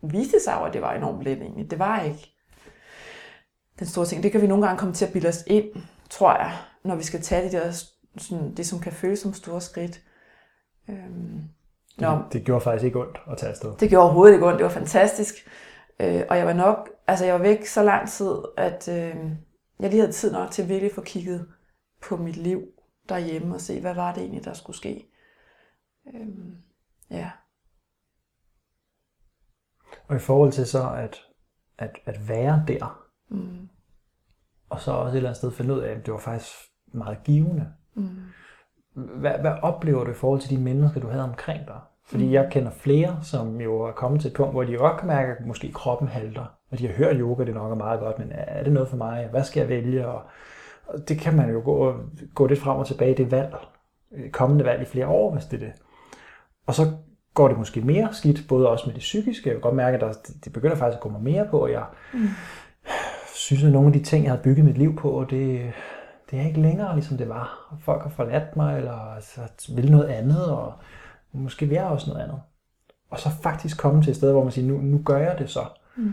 viste 0.03 0.37
det 0.37 0.43
sig 0.45 0.57
jo, 0.61 0.65
at 0.65 0.73
det 0.73 0.83
var 0.83 0.95
enormt 0.95 1.23
let 1.23 1.39
egentlig. 1.43 1.71
Det 1.71 1.79
var 1.79 2.01
ikke 2.01 2.35
den 3.79 3.87
store 3.87 4.07
ting. 4.07 4.23
Det 4.23 4.33
kan 4.33 4.43
vi 4.43 4.47
nogle 4.47 4.67
gange 4.67 4.79
komme 4.79 4.95
til 4.95 5.07
at 5.07 5.13
bilde 5.13 5.29
os 5.29 5.45
ind, 5.47 5.69
tror 6.11 6.33
jeg, 6.33 6.53
når 6.85 6.97
vi 6.97 7.03
skal 7.03 7.23
tage 7.23 7.45
det 7.45 7.53
der, 7.53 7.85
sådan, 8.17 8.55
det 8.55 8.67
som 8.67 8.81
kan 8.81 8.93
føles 8.93 9.19
som 9.19 9.35
store 9.35 9.61
skridt. 9.61 10.01
Øhm, 10.89 11.43
det, 11.99 12.33
det 12.33 12.45
gjorde 12.45 12.61
faktisk 12.61 12.85
ikke 12.85 13.01
ondt 13.01 13.19
at 13.31 13.39
tage 13.39 13.51
afsted. 13.51 13.77
Det 13.81 13.91
gjorde 13.91 14.05
overhovedet 14.05 14.35
ikke 14.35 14.47
ondt. 14.47 14.59
Det 14.59 14.65
var 14.65 14.71
fantastisk. 14.71 15.35
Øh, 16.01 16.23
og 16.31 16.37
jeg 16.37 16.47
var 16.47 16.53
nok, 16.53 16.91
altså 17.07 17.25
jeg 17.25 17.35
var 17.35 17.41
væk 17.41 17.67
så 17.67 17.83
lang 17.83 18.09
tid, 18.09 18.37
at 18.57 18.89
øh, 18.89 19.17
jeg 19.81 19.91
lige 19.91 20.01
havde 20.01 20.13
tid 20.13 20.33
nok 20.33 20.51
til 20.51 20.63
at 20.63 20.69
virkelig 20.69 20.95
få 20.95 21.01
kigget 21.01 21.49
på 22.03 22.17
mit 22.17 22.37
liv 22.37 22.63
derhjemme 23.09 23.55
og 23.55 23.61
se, 23.61 23.81
hvad 23.81 23.95
var 23.95 24.15
det 24.15 24.21
egentlig, 24.21 24.45
der 24.45 24.53
skulle 24.53 24.77
ske. 24.77 25.09
Øh, 26.15 26.29
ja. 27.11 27.31
Og 30.09 30.17
i 30.17 30.19
forhold 30.19 30.53
til 30.53 30.67
så 30.67 30.91
at, 30.93 31.23
at, 31.79 31.99
at 32.05 32.29
være 32.29 32.65
der, 32.69 33.07
mm. 33.29 33.69
og 34.69 34.81
så 34.81 34.93
også 34.93 35.13
et 35.13 35.17
eller 35.17 35.29
andet 35.29 35.37
sted 35.37 35.51
finde 35.51 35.75
ud 35.75 35.81
af, 35.81 35.91
at 35.91 36.07
det 36.07 36.13
var 36.13 36.21
faktisk 36.21 36.55
meget 36.87 37.19
givende. 37.25 37.73
Mm. 37.95 38.17
Hvad, 38.95 39.39
hvad 39.39 39.53
oplever 39.63 40.05
du 40.05 40.11
i 40.11 40.15
forhold 40.15 40.41
til 40.41 40.51
de 40.51 40.63
mennesker, 40.63 41.01
du 41.01 41.09
havde 41.09 41.25
omkring 41.25 41.67
dig? 41.67 41.81
Fordi 42.09 42.27
mm. 42.27 42.33
jeg 42.33 42.49
kender 42.51 42.71
flere, 42.71 43.19
som 43.23 43.61
jo 43.61 43.83
er 43.83 43.93
kommet 43.93 44.21
til 44.21 44.29
et 44.29 44.35
punkt, 44.35 44.53
hvor 44.53 44.65
de 44.65 44.77
godt 44.77 44.99
kan 44.99 45.07
mærke, 45.09 45.33
at 45.33 45.47
måske 45.47 45.73
kroppen 45.73 46.09
halter. 46.09 46.45
Og 46.71 46.79
de 46.79 46.87
har 46.87 46.95
hørt 46.95 47.17
yoga, 47.19 47.45
det 47.45 47.55
nok 47.55 47.71
er 47.73 47.77
meget 47.77 48.01
godt, 48.01 48.19
men 48.19 48.29
er 48.33 48.63
det 48.63 48.73
noget 48.73 48.89
for 48.89 48.97
mig? 48.97 49.29
Hvad 49.31 49.45
skal 49.45 49.61
jeg 49.61 49.69
vælge? 49.69 50.09
Og 50.09 50.23
det 51.09 51.19
kan 51.19 51.37
man 51.37 51.51
jo 51.51 51.61
gå, 51.65 51.95
gå 52.35 52.47
lidt 52.47 52.61
frem 52.61 52.79
og 52.79 52.87
tilbage, 52.87 53.17
det 53.17 53.31
valg. 53.31 53.55
Kommende 54.33 54.65
valg 54.65 54.83
i 54.83 54.85
flere 54.85 55.07
år, 55.07 55.33
hvis 55.33 55.45
det 55.45 55.63
er 55.63 55.67
det. 55.67 55.73
Og 56.67 56.75
så 56.75 56.83
går 57.35 57.49
det 57.49 57.59
måske 57.59 57.81
mere 57.81 58.09
skidt, 58.13 58.49
både 58.49 58.69
også 58.69 58.87
med 58.87 58.95
det 58.95 59.01
psykiske. 59.01 59.49
Jeg 59.49 59.55
kan 59.55 59.61
godt 59.61 59.75
mærke, 59.75 60.05
at 60.05 60.31
det 60.45 60.53
begynder 60.53 60.77
faktisk 60.77 60.97
at 60.97 61.03
gå 61.03 61.09
mig 61.09 61.23
mere 61.23 61.47
på, 61.51 61.59
og 61.59 61.73
jeg 61.73 61.85
mm. 62.15 62.29
synes, 63.35 63.65
at 63.65 63.73
nogle 63.73 63.87
af 63.87 63.93
de 63.93 64.03
ting, 64.03 64.25
jeg 64.25 64.33
har 64.33 64.41
bygget 64.43 64.65
mit 64.65 64.79
liv 64.79 64.97
på, 64.97 65.27
det, 65.31 65.73
det 66.31 66.41
er 66.41 66.47
ikke 66.47 66.61
længere, 66.61 66.95
ligesom 66.95 67.17
det 67.17 67.29
var. 67.29 67.77
Folk 67.81 68.03
har 68.03 68.11
forladt 68.11 68.57
mig, 68.57 68.77
eller 68.77 69.15
altså, 69.15 69.41
vil 69.77 69.91
noget 69.91 70.09
andet, 70.09 70.47
og 70.51 70.73
måske 71.33 71.67
vil 71.67 71.75
jeg 71.75 71.85
også 71.85 72.11
noget 72.11 72.23
andet. 72.23 72.41
Og 73.11 73.19
så 73.19 73.31
faktisk 73.43 73.79
komme 73.79 74.03
til 74.03 74.11
et 74.11 74.17
sted, 74.17 74.33
hvor 74.33 74.43
man 74.43 74.53
siger, 74.53 74.69
nu, 74.69 74.79
nu 74.79 75.03
gør 75.05 75.19
jeg 75.19 75.39
det 75.39 75.51
så. 75.51 75.67
Mm. 75.97 76.13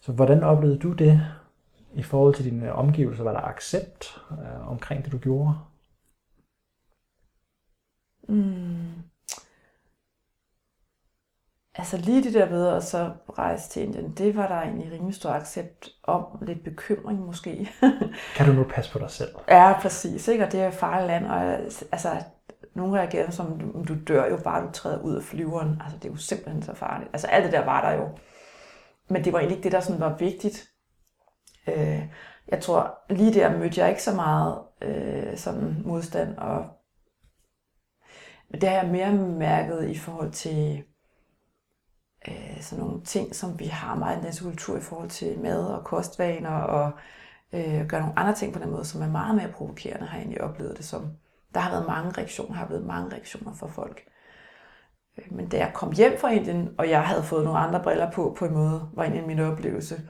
Så 0.00 0.12
hvordan 0.12 0.42
oplevede 0.42 0.78
du 0.78 0.92
det 0.92 1.22
i 1.94 2.02
forhold 2.02 2.34
til 2.34 2.44
dine 2.44 2.72
omgivelser, 2.72 3.24
var 3.24 3.32
der 3.32 3.40
accept 3.40 4.22
øh, 4.30 4.68
omkring 4.68 5.04
det, 5.04 5.12
du 5.12 5.18
gjorde? 5.18 5.54
Mm. 8.28 9.02
Altså 11.78 11.96
lige 11.96 12.22
det 12.22 12.34
der 12.34 12.48
ved 12.48 12.68
at 12.68 12.84
så 12.84 13.10
rejse 13.38 13.70
til 13.70 13.82
Indien, 13.82 14.10
det 14.10 14.36
var 14.36 14.48
der 14.48 14.54
egentlig 14.54 14.92
rimelig 14.92 15.14
stor 15.14 15.30
accept 15.30 15.88
om. 16.02 16.24
Lidt 16.42 16.64
bekymring 16.64 17.26
måske. 17.26 17.70
kan 18.36 18.46
du 18.46 18.52
nu 18.52 18.64
passe 18.64 18.92
på 18.92 18.98
dig 18.98 19.10
selv? 19.10 19.34
Ja, 19.48 19.80
præcis. 19.80 20.28
Ikke? 20.28 20.44
Og 20.44 20.52
det 20.52 20.60
er 20.60 20.68
et 20.68 20.74
farligt 20.74 21.06
land. 21.06 21.26
Og, 21.26 21.42
altså, 21.92 22.22
nogle 22.76 22.98
reagerer 22.98 23.30
som, 23.30 23.58
du, 23.58 23.84
du 23.88 23.96
dør 24.08 24.26
jo 24.30 24.36
bare, 24.36 24.66
du 24.66 24.72
træder 24.72 25.02
ud 25.02 25.16
af 25.16 25.22
flyveren. 25.22 25.80
Altså, 25.82 25.98
det 25.98 26.04
er 26.04 26.12
jo 26.12 26.16
simpelthen 26.16 26.62
så 26.62 26.74
farligt. 26.74 27.10
Altså, 27.12 27.26
alt 27.26 27.44
det 27.44 27.52
der 27.52 27.64
var 27.64 27.80
der 27.80 27.92
jo. 27.92 28.08
Men 29.08 29.24
det 29.24 29.32
var 29.32 29.38
egentlig 29.38 29.56
ikke 29.56 29.64
det, 29.64 29.72
der 29.72 29.80
sådan 29.80 30.00
var 30.00 30.16
vigtigt. 30.16 30.68
Øh, 31.68 32.02
jeg 32.48 32.62
tror, 32.62 32.98
lige 33.10 33.34
der 33.34 33.58
mødte 33.58 33.80
jeg 33.80 33.88
ikke 33.88 34.02
så 34.02 34.14
meget 34.14 34.58
øh, 34.82 35.36
sådan 35.36 35.82
modstand. 35.84 36.36
Og 36.36 36.66
det 38.52 38.68
har 38.68 38.76
jeg 38.76 38.88
mere 38.88 39.12
mærket 39.12 39.88
i 39.88 39.98
forhold 39.98 40.30
til 40.30 40.84
øh, 42.28 42.60
sådan 42.60 42.84
nogle 42.84 43.04
ting, 43.04 43.34
som 43.34 43.58
vi 43.58 43.66
har 43.66 43.94
meget 43.94 44.22
i 44.22 44.26
den 44.26 44.50
kultur 44.50 44.76
i 44.76 44.80
forhold 44.80 45.10
til 45.10 45.38
mad 45.38 45.66
og 45.66 45.84
kostvaner 45.84 46.50
og 46.50 46.92
øh, 47.52 47.86
gøre 47.86 48.00
nogle 48.00 48.18
andre 48.18 48.34
ting 48.34 48.52
på 48.52 48.58
den 48.58 48.70
måde, 48.70 48.84
som 48.84 49.02
er 49.02 49.08
meget 49.08 49.36
mere 49.36 49.52
provokerende, 49.52 50.06
har 50.06 50.16
jeg 50.16 50.22
egentlig 50.22 50.40
oplevet 50.40 50.76
det 50.76 50.84
som. 50.84 51.10
Der 51.56 51.62
har 51.62 51.70
været 51.70 51.86
mange 51.86 52.10
reaktioner, 52.18 52.54
har 52.54 52.66
blevet 52.66 52.86
mange 52.86 53.12
reaktioner 53.12 53.54
fra 53.54 53.66
folk. 53.66 54.02
Øh, 55.18 55.24
men 55.36 55.48
da 55.48 55.56
jeg 55.56 55.70
kom 55.74 55.92
hjem 55.92 56.18
fra 56.18 56.30
Indien, 56.30 56.74
og 56.78 56.90
jeg 56.90 57.02
havde 57.02 57.22
fået 57.22 57.44
nogle 57.44 57.58
andre 57.58 57.82
briller 57.82 58.10
på, 58.10 58.36
på 58.38 58.44
en 58.44 58.54
måde, 58.54 58.88
var 58.94 59.02
egentlig 59.02 59.26
min 59.26 59.40
oplevelse, 59.40 60.00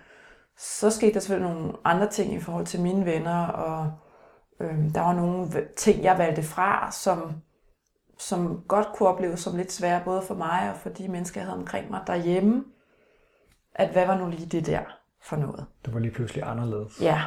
så 0.56 0.90
skete 0.90 1.14
der 1.14 1.20
selvfølgelig 1.20 1.54
nogle 1.54 1.72
andre 1.84 2.10
ting 2.10 2.34
i 2.34 2.40
forhold 2.40 2.66
til 2.66 2.80
mine 2.80 3.04
venner, 3.04 3.46
og 3.46 3.92
øh, 4.60 4.94
der 4.94 5.00
var 5.00 5.12
nogle 5.12 5.48
ting, 5.76 6.02
jeg 6.02 6.18
valgte 6.18 6.42
fra, 6.42 6.90
som 6.92 7.32
som 8.18 8.62
godt 8.68 8.86
kunne 8.94 9.08
opleves 9.08 9.40
som 9.40 9.56
lidt 9.56 9.72
svære, 9.72 10.02
både 10.04 10.22
for 10.22 10.34
mig 10.34 10.70
og 10.70 10.76
for 10.76 10.88
de 10.88 11.08
mennesker, 11.08 11.40
jeg 11.40 11.46
havde 11.46 11.58
omkring 11.58 11.90
mig 11.90 12.00
derhjemme, 12.06 12.64
at 13.74 13.92
hvad 13.92 14.06
var 14.06 14.18
nu 14.18 14.28
lige 14.28 14.46
det 14.46 14.66
der 14.66 14.80
for 15.22 15.36
noget? 15.36 15.66
Det 15.84 15.94
var 15.94 16.00
lige 16.00 16.12
pludselig 16.12 16.44
anderledes. 16.44 17.00
Ja, 17.00 17.22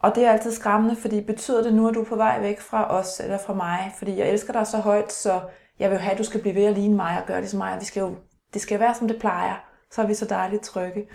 og 0.00 0.14
det 0.14 0.24
er 0.24 0.32
altid 0.32 0.52
skræmmende, 0.52 0.96
fordi 0.96 1.20
betyder 1.20 1.62
det 1.62 1.74
nu, 1.74 1.88
at 1.88 1.94
du 1.94 2.00
er 2.00 2.04
på 2.04 2.16
vej 2.16 2.40
væk 2.40 2.60
fra 2.60 2.90
os 2.98 3.20
eller 3.20 3.38
fra 3.38 3.54
mig? 3.54 3.92
Fordi 3.98 4.18
jeg 4.18 4.28
elsker 4.28 4.52
dig 4.52 4.66
så 4.66 4.78
højt, 4.78 5.12
så 5.12 5.40
jeg 5.78 5.90
vil 5.90 5.98
have, 5.98 6.12
at 6.12 6.18
du 6.18 6.24
skal 6.24 6.40
blive 6.40 6.54
ved 6.54 6.64
at 6.64 6.74
ligne 6.74 6.96
mig 6.96 7.20
og 7.20 7.26
gøre 7.26 7.40
det 7.40 7.50
som 7.50 7.58
mig. 7.58 7.76
Vi 7.80 7.84
skal 7.84 8.00
jo, 8.00 8.16
det 8.54 8.62
skal 8.62 8.80
være, 8.80 8.94
som 8.94 9.08
det 9.08 9.20
plejer. 9.20 9.54
Så 9.90 10.02
er 10.02 10.06
vi 10.06 10.14
så 10.14 10.24
dejligt 10.24 10.62
trygge. 10.62 11.06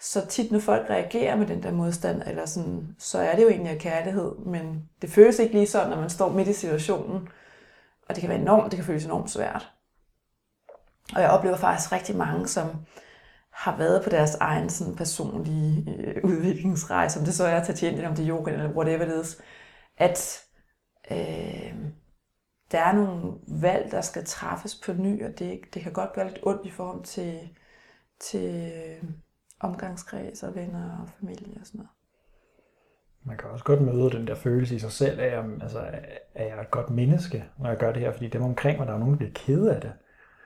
Så 0.00 0.26
tit, 0.26 0.52
når 0.52 0.60
folk 0.60 0.90
reagerer 0.90 1.36
med 1.36 1.46
den 1.46 1.62
der 1.62 1.72
modstand, 1.72 2.22
eller 2.26 2.46
sådan, 2.46 2.96
så 2.98 3.18
er 3.18 3.36
det 3.36 3.42
jo 3.42 3.48
egentlig 3.48 3.72
af 3.72 3.78
kærlighed, 3.78 4.36
men 4.46 4.88
det 5.02 5.10
føles 5.10 5.38
ikke 5.38 5.54
lige 5.54 5.66
sådan, 5.66 5.90
når 5.90 6.00
man 6.00 6.10
står 6.10 6.32
midt 6.32 6.48
i 6.48 6.52
situationen. 6.52 7.28
Og 8.08 8.14
det 8.14 8.20
kan 8.20 8.30
være 8.30 8.38
enormt, 8.38 8.70
det 8.70 8.76
kan 8.76 8.84
føles 8.84 9.04
enormt 9.04 9.30
svært. 9.30 9.72
Og 11.14 11.20
jeg 11.20 11.30
oplever 11.30 11.56
faktisk 11.56 11.92
rigtig 11.92 12.16
mange, 12.16 12.48
som 12.48 12.70
har 13.58 13.76
været 13.76 14.04
på 14.04 14.10
deres 14.10 14.34
egen 14.34 14.70
sådan, 14.70 14.96
personlige 14.96 15.94
øh, 15.98 16.24
udviklingsrejse, 16.24 17.18
om 17.18 17.24
det 17.24 17.34
så 17.34 17.44
er 17.44 17.60
at 17.60 17.82
Indien, 17.82 18.04
om 18.04 18.14
det 18.14 18.24
er 18.24 18.36
yoga 18.36 18.52
eller 18.52 18.70
whatever 18.70 19.04
it 19.04 19.24
is, 19.24 19.42
at 19.96 20.44
øh, 21.10 21.74
der 22.72 22.80
er 22.80 22.92
nogle 22.92 23.32
valg, 23.48 23.90
der 23.90 24.00
skal 24.00 24.24
træffes 24.24 24.74
på 24.84 24.92
ny, 24.92 25.24
og 25.24 25.38
det, 25.38 25.60
det 25.74 25.82
kan 25.82 25.92
godt 25.92 26.12
gøre 26.12 26.28
lidt 26.28 26.40
ondt 26.42 26.66
i 26.66 26.70
forhold 26.70 27.04
til, 27.04 27.48
til 28.20 28.72
øh, 28.72 29.10
omgangskreds 29.60 30.42
og 30.42 30.54
venner 30.54 30.98
og 31.02 31.08
familie 31.20 31.60
og 31.60 31.66
sådan 31.66 31.78
noget 31.78 31.90
man 33.28 33.36
kan 33.36 33.50
også 33.50 33.64
godt 33.64 33.82
møde 33.82 34.10
den 34.10 34.26
der 34.26 34.34
følelse 34.34 34.74
i 34.74 34.78
sig 34.78 34.92
selv 34.92 35.20
af, 35.20 35.42
altså, 35.62 35.78
er 36.34 36.46
jeg 36.46 36.60
et 36.60 36.70
godt 36.70 36.90
menneske, 36.90 37.44
når 37.58 37.68
jeg 37.68 37.78
gør 37.78 37.92
det 37.92 38.02
her? 38.02 38.12
Fordi 38.12 38.28
dem 38.28 38.42
omkring 38.42 38.78
mig, 38.78 38.86
der 38.86 38.94
er 38.94 38.98
nogen, 38.98 39.12
der 39.12 39.18
bliver 39.18 39.32
kede 39.34 39.74
af 39.74 39.80
det. 39.80 39.92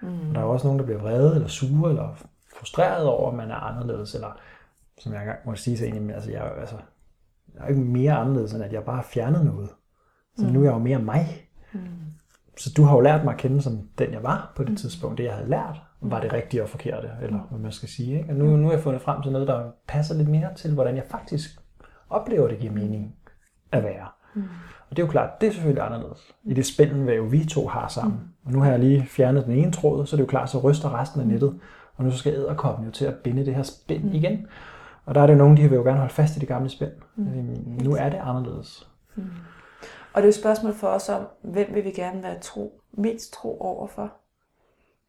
Mm. 0.02 0.34
Der 0.34 0.40
er 0.40 0.44
også 0.44 0.66
nogen, 0.66 0.78
der 0.78 0.84
bliver 0.84 1.00
vrede 1.00 1.34
eller 1.34 1.48
sure 1.48 1.90
eller 1.90 2.16
frustreret 2.62 3.06
over, 3.06 3.30
at 3.30 3.36
man 3.36 3.50
er 3.50 3.56
anderledes. 3.56 4.14
Eller 4.14 4.38
som 4.98 5.12
jeg 5.12 5.20
engang 5.20 5.38
må 5.46 5.54
sige 5.54 5.78
så 5.78 5.84
egentlig, 5.84 6.14
altså, 6.14 6.30
jeg, 6.30 6.52
altså, 6.60 6.76
jeg 7.54 7.64
er 7.64 7.68
ikke 7.68 7.80
mere 7.80 8.12
anderledes, 8.12 8.52
end 8.52 8.64
at 8.64 8.72
jeg 8.72 8.84
bare 8.84 8.96
har 8.96 9.02
fjernet 9.02 9.44
noget. 9.44 9.70
Så 10.36 10.46
mm. 10.46 10.52
nu 10.52 10.60
er 10.60 10.64
jeg 10.64 10.72
jo 10.72 10.78
mere 10.78 10.98
mig. 10.98 11.48
Mm. 11.72 11.80
Så 12.58 12.72
du 12.76 12.82
har 12.82 12.94
jo 12.94 13.00
lært 13.00 13.24
mig 13.24 13.32
at 13.32 13.40
kende 13.40 13.62
som 13.62 13.88
den, 13.98 14.12
jeg 14.12 14.22
var 14.22 14.52
på 14.56 14.62
det 14.62 14.70
mm. 14.70 14.76
tidspunkt. 14.76 15.18
Det, 15.18 15.24
jeg 15.24 15.34
havde 15.34 15.50
lært, 15.50 15.80
var 16.00 16.20
det 16.20 16.32
rigtige 16.32 16.62
og 16.62 16.68
forkerte, 16.68 17.10
eller 17.22 17.38
hvad 17.50 17.58
man 17.58 17.72
skal 17.72 17.88
sige. 17.88 18.18
Ikke? 18.18 18.30
Og 18.30 18.36
nu, 18.36 18.56
nu 18.56 18.66
har 18.66 18.72
jeg 18.72 18.82
fundet 18.82 19.02
frem 19.02 19.22
til 19.22 19.32
noget, 19.32 19.48
der 19.48 19.70
passer 19.88 20.14
lidt 20.14 20.28
mere 20.28 20.54
til, 20.54 20.74
hvordan 20.74 20.96
jeg 20.96 21.04
faktisk 21.10 21.60
oplever, 22.10 22.48
det 22.48 22.58
giver 22.58 22.72
mening 22.72 23.14
at 23.72 23.82
være. 23.82 24.06
Mm. 24.34 24.42
Og 24.90 24.96
det 24.96 25.02
er 25.02 25.06
jo 25.06 25.10
klart, 25.10 25.40
det 25.40 25.46
er 25.48 25.52
selvfølgelig 25.52 25.84
anderledes. 25.84 26.34
I 26.44 26.54
det 26.54 26.66
spændende, 26.66 27.30
vi 27.30 27.44
to 27.44 27.66
har 27.66 27.88
sammen. 27.88 28.14
Mm. 28.14 28.46
Og 28.46 28.52
nu 28.52 28.60
har 28.60 28.70
jeg 28.70 28.78
lige 28.78 29.06
fjernet 29.06 29.46
den 29.46 29.52
ene 29.52 29.72
tråd, 29.72 30.06
så 30.06 30.16
det 30.16 30.22
er 30.22 30.24
jo 30.24 30.30
klart, 30.30 30.50
så 30.50 30.58
ryster 30.58 31.00
resten 31.00 31.20
af 31.20 31.26
nettet. 31.26 31.60
Og 32.02 32.08
nu 32.08 32.16
skal 32.16 32.34
æderkoppen 32.34 32.86
jo 32.86 32.90
til 32.90 33.04
at 33.04 33.14
binde 33.16 33.46
det 33.46 33.54
her 33.54 33.62
spænd 33.62 34.04
mm. 34.04 34.14
igen. 34.14 34.46
Og 35.04 35.14
der 35.14 35.20
er 35.20 35.26
det 35.26 35.32
jo 35.32 35.38
nogen, 35.38 35.56
de 35.56 35.62
vil 35.62 35.76
jo 35.76 35.82
gerne 35.82 35.98
holde 35.98 36.12
fast 36.12 36.36
i 36.36 36.40
det 36.40 36.48
gamle 36.48 36.68
spænd. 36.68 36.92
Mm. 37.16 37.26
Øhm, 37.26 37.78
nu 37.82 37.96
er 37.96 38.08
det 38.08 38.18
anderledes. 38.22 38.88
Mm. 39.14 39.22
Og 40.12 40.22
det 40.22 40.22
er 40.22 40.22
jo 40.22 40.28
et 40.28 40.34
spørgsmål 40.34 40.74
for 40.74 40.88
os 40.88 41.08
om, 41.08 41.26
hvem 41.42 41.74
vil 41.74 41.84
vi 41.84 41.90
gerne 41.90 42.22
være 42.22 42.38
tro, 42.40 42.80
mest 42.92 43.32
tro 43.32 43.60
overfor? 43.60 44.12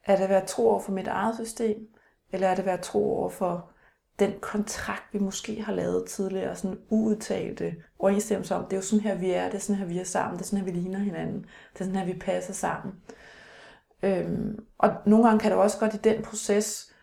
Er 0.05 0.15
det 0.15 0.23
at 0.23 0.29
være 0.29 0.45
tro 0.45 0.69
over 0.69 0.79
for 0.79 0.91
mit 0.91 1.07
eget 1.07 1.35
system? 1.35 1.77
Eller 2.31 2.47
er 2.47 2.55
det 2.55 2.59
at 2.59 2.65
være 2.65 2.77
tro 2.77 3.17
over 3.17 3.29
for 3.29 3.69
den 4.19 4.33
kontrakt, 4.41 5.03
vi 5.11 5.19
måske 5.19 5.61
har 5.63 5.73
lavet 5.73 6.05
tidligere, 6.05 6.55
sådan 6.55 6.77
uudtalte 6.89 7.75
overensstemmelse 7.99 8.55
om, 8.55 8.63
det 8.63 8.73
er 8.73 8.77
jo 8.77 8.81
sådan 8.81 9.03
her, 9.03 9.15
vi 9.15 9.31
er, 9.31 9.45
det 9.45 9.53
er 9.53 9.59
sådan 9.59 9.79
her, 9.79 9.85
vi 9.85 9.99
er 9.99 10.03
sammen, 10.03 10.37
det 10.37 10.43
er 10.43 10.47
sådan 10.47 10.65
her, 10.65 10.73
vi 10.73 10.79
ligner 10.79 10.99
hinanden, 10.99 11.45
det 11.73 11.81
er 11.81 11.85
sådan 11.85 11.95
her, 11.95 12.05
vi 12.05 12.19
passer 12.19 12.53
sammen. 12.53 12.93
Øhm, 14.03 14.65
og 14.77 14.91
nogle 15.05 15.25
gange 15.25 15.39
kan 15.39 15.51
det 15.51 15.59
også 15.59 15.79
godt 15.79 15.93
i 15.93 15.97
den 15.97 16.23
proces 16.23 16.93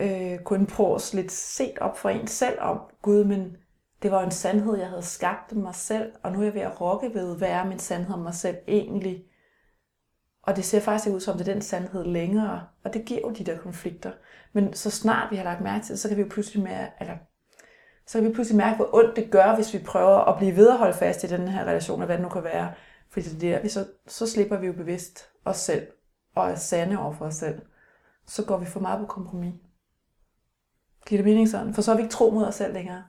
øh, 0.00 0.38
kunne 0.38 0.66
prøve 0.66 0.98
lidt 1.12 1.32
set 1.32 1.78
op 1.78 1.98
for 1.98 2.08
en 2.08 2.26
selv 2.26 2.58
om, 2.60 2.80
gud, 3.02 3.24
men 3.24 3.56
det 4.02 4.10
var 4.10 4.22
en 4.22 4.30
sandhed, 4.30 4.76
jeg 4.76 4.88
havde 4.88 5.02
skabt 5.02 5.56
mig 5.56 5.74
selv, 5.74 6.12
og 6.22 6.32
nu 6.32 6.40
er 6.40 6.44
jeg 6.44 6.54
ved 6.54 6.60
at 6.60 6.80
rokke 6.80 7.14
ved, 7.14 7.36
hvad 7.36 7.48
er 7.48 7.64
min 7.64 7.78
sandhed 7.78 8.14
om 8.14 8.20
mig 8.20 8.34
selv 8.34 8.56
egentlig? 8.68 9.24
Og 10.42 10.56
det 10.56 10.64
ser 10.64 10.80
faktisk 10.80 11.06
ikke 11.06 11.16
ud 11.16 11.20
som, 11.20 11.38
det 11.38 11.48
er 11.48 11.52
den 11.52 11.62
sandhed 11.62 12.04
længere, 12.04 12.66
og 12.84 12.94
det 12.94 13.04
giver 13.04 13.20
jo 13.20 13.30
de 13.30 13.44
der 13.44 13.58
konflikter. 13.58 14.12
Men 14.52 14.74
så 14.74 14.90
snart 14.90 15.30
vi 15.30 15.36
har 15.36 15.44
lagt 15.44 15.60
mærke 15.60 15.84
til 15.84 15.92
det, 15.92 16.00
så 16.00 16.08
kan 16.08 16.16
vi 16.16 16.22
jo 16.22 16.28
pludselig 16.30 16.62
mere, 16.62 16.86
eller, 17.00 17.14
så 18.06 18.18
kan 18.18 18.28
vi 18.28 18.34
pludselig 18.34 18.56
mærke, 18.56 18.76
hvor 18.76 18.90
ondt 18.92 19.16
det 19.16 19.30
gør, 19.30 19.54
hvis 19.54 19.74
vi 19.74 19.78
prøver 19.78 20.18
at 20.18 20.38
blive 20.38 20.56
ved 20.56 20.70
at 20.70 20.78
holde 20.78 20.94
fast 20.94 21.24
i 21.24 21.26
den 21.26 21.48
her 21.48 21.64
relation, 21.64 22.00
og 22.00 22.06
hvad 22.06 22.16
det 22.16 22.22
nu 22.22 22.28
kan 22.28 22.44
være. 22.44 22.72
Fordi 23.10 23.28
det 23.28 23.40
der, 23.40 23.68
så, 23.68 23.86
så 24.06 24.26
slipper 24.26 24.58
vi 24.58 24.66
jo 24.66 24.72
bevidst 24.72 25.28
os 25.44 25.56
selv, 25.56 25.86
og 26.34 26.50
er 26.50 26.54
sande 26.54 26.98
over 26.98 27.12
for 27.12 27.24
os 27.24 27.34
selv. 27.34 27.62
Så 28.26 28.44
går 28.44 28.58
vi 28.58 28.66
for 28.66 28.80
meget 28.80 29.00
på 29.00 29.06
kompromis. 29.06 29.54
Giver 31.06 31.18
det 31.22 31.30
mening 31.30 31.48
sådan? 31.48 31.74
For 31.74 31.82
så 31.82 31.92
er 31.92 31.96
vi 31.96 32.02
ikke 32.02 32.12
tro 32.12 32.30
mod 32.30 32.44
os 32.44 32.54
selv 32.54 32.74
længere. 32.74 33.04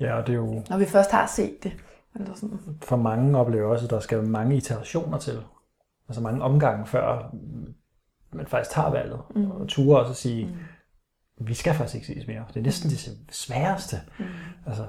Ja, 0.00 0.14
og 0.14 0.26
det 0.26 0.32
er 0.32 0.36
jo... 0.36 0.62
Når 0.70 0.78
vi 0.78 0.86
først 0.86 1.10
har 1.10 1.26
set 1.26 1.62
det. 1.62 1.76
Eller 2.14 2.34
sådan. 2.34 2.58
For 2.82 2.96
mange 2.96 3.38
oplever 3.38 3.70
også, 3.70 3.84
at 3.84 3.90
der 3.90 4.00
skal 4.00 4.22
mange 4.22 4.56
iterationer 4.56 5.18
til. 5.18 5.42
Altså 6.08 6.22
mange 6.22 6.42
omgange, 6.42 6.86
før 6.86 7.34
man 8.32 8.46
faktisk 8.46 8.74
tager 8.74 8.90
valget. 8.90 9.20
Mm. 9.34 9.50
Og 9.50 9.68
ture 9.68 10.00
også 10.00 10.10
at 10.10 10.16
sige, 10.16 10.46
mm. 10.46 11.46
vi 11.46 11.54
skal 11.54 11.74
faktisk 11.74 11.94
ikke 11.94 12.06
ses 12.06 12.26
mere. 12.26 12.44
Det 12.48 12.56
er 12.56 12.64
næsten 12.64 12.90
det 12.90 13.18
sværeste. 13.30 13.96
Mm. 14.18 14.24
Altså, 14.66 14.86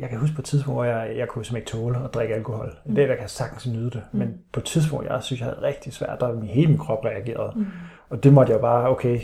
jeg, 0.00 0.08
kan 0.08 0.18
huske 0.18 0.34
på 0.34 0.40
et 0.40 0.44
tidspunkt, 0.44 0.76
hvor 0.76 0.84
jeg, 0.84 1.16
jeg 1.16 1.28
kunne 1.28 1.44
simpelthen 1.44 1.78
ikke 1.78 1.84
tåle 1.84 2.04
at 2.04 2.14
drikke 2.14 2.34
alkohol. 2.34 2.76
Mm. 2.84 2.94
Det 2.94 3.08
der 3.08 3.16
kan 3.16 3.28
sagtens 3.28 3.66
nyde 3.66 3.90
det. 3.90 4.02
Mm. 4.12 4.18
Men 4.18 4.38
på 4.52 4.60
et 4.60 4.64
tidspunkt, 4.64 5.06
jeg 5.06 5.22
synes, 5.22 5.40
jeg 5.40 5.48
havde 5.48 5.62
rigtig 5.62 5.92
svært, 5.92 6.20
der 6.20 6.32
min 6.32 6.48
hele 6.48 6.68
min 6.68 6.78
krop 6.78 7.04
reagerede. 7.04 7.52
Mm. 7.56 7.66
Og 8.08 8.24
det 8.24 8.32
måtte 8.32 8.52
jeg 8.52 8.60
bare, 8.60 8.88
okay, 8.88 9.20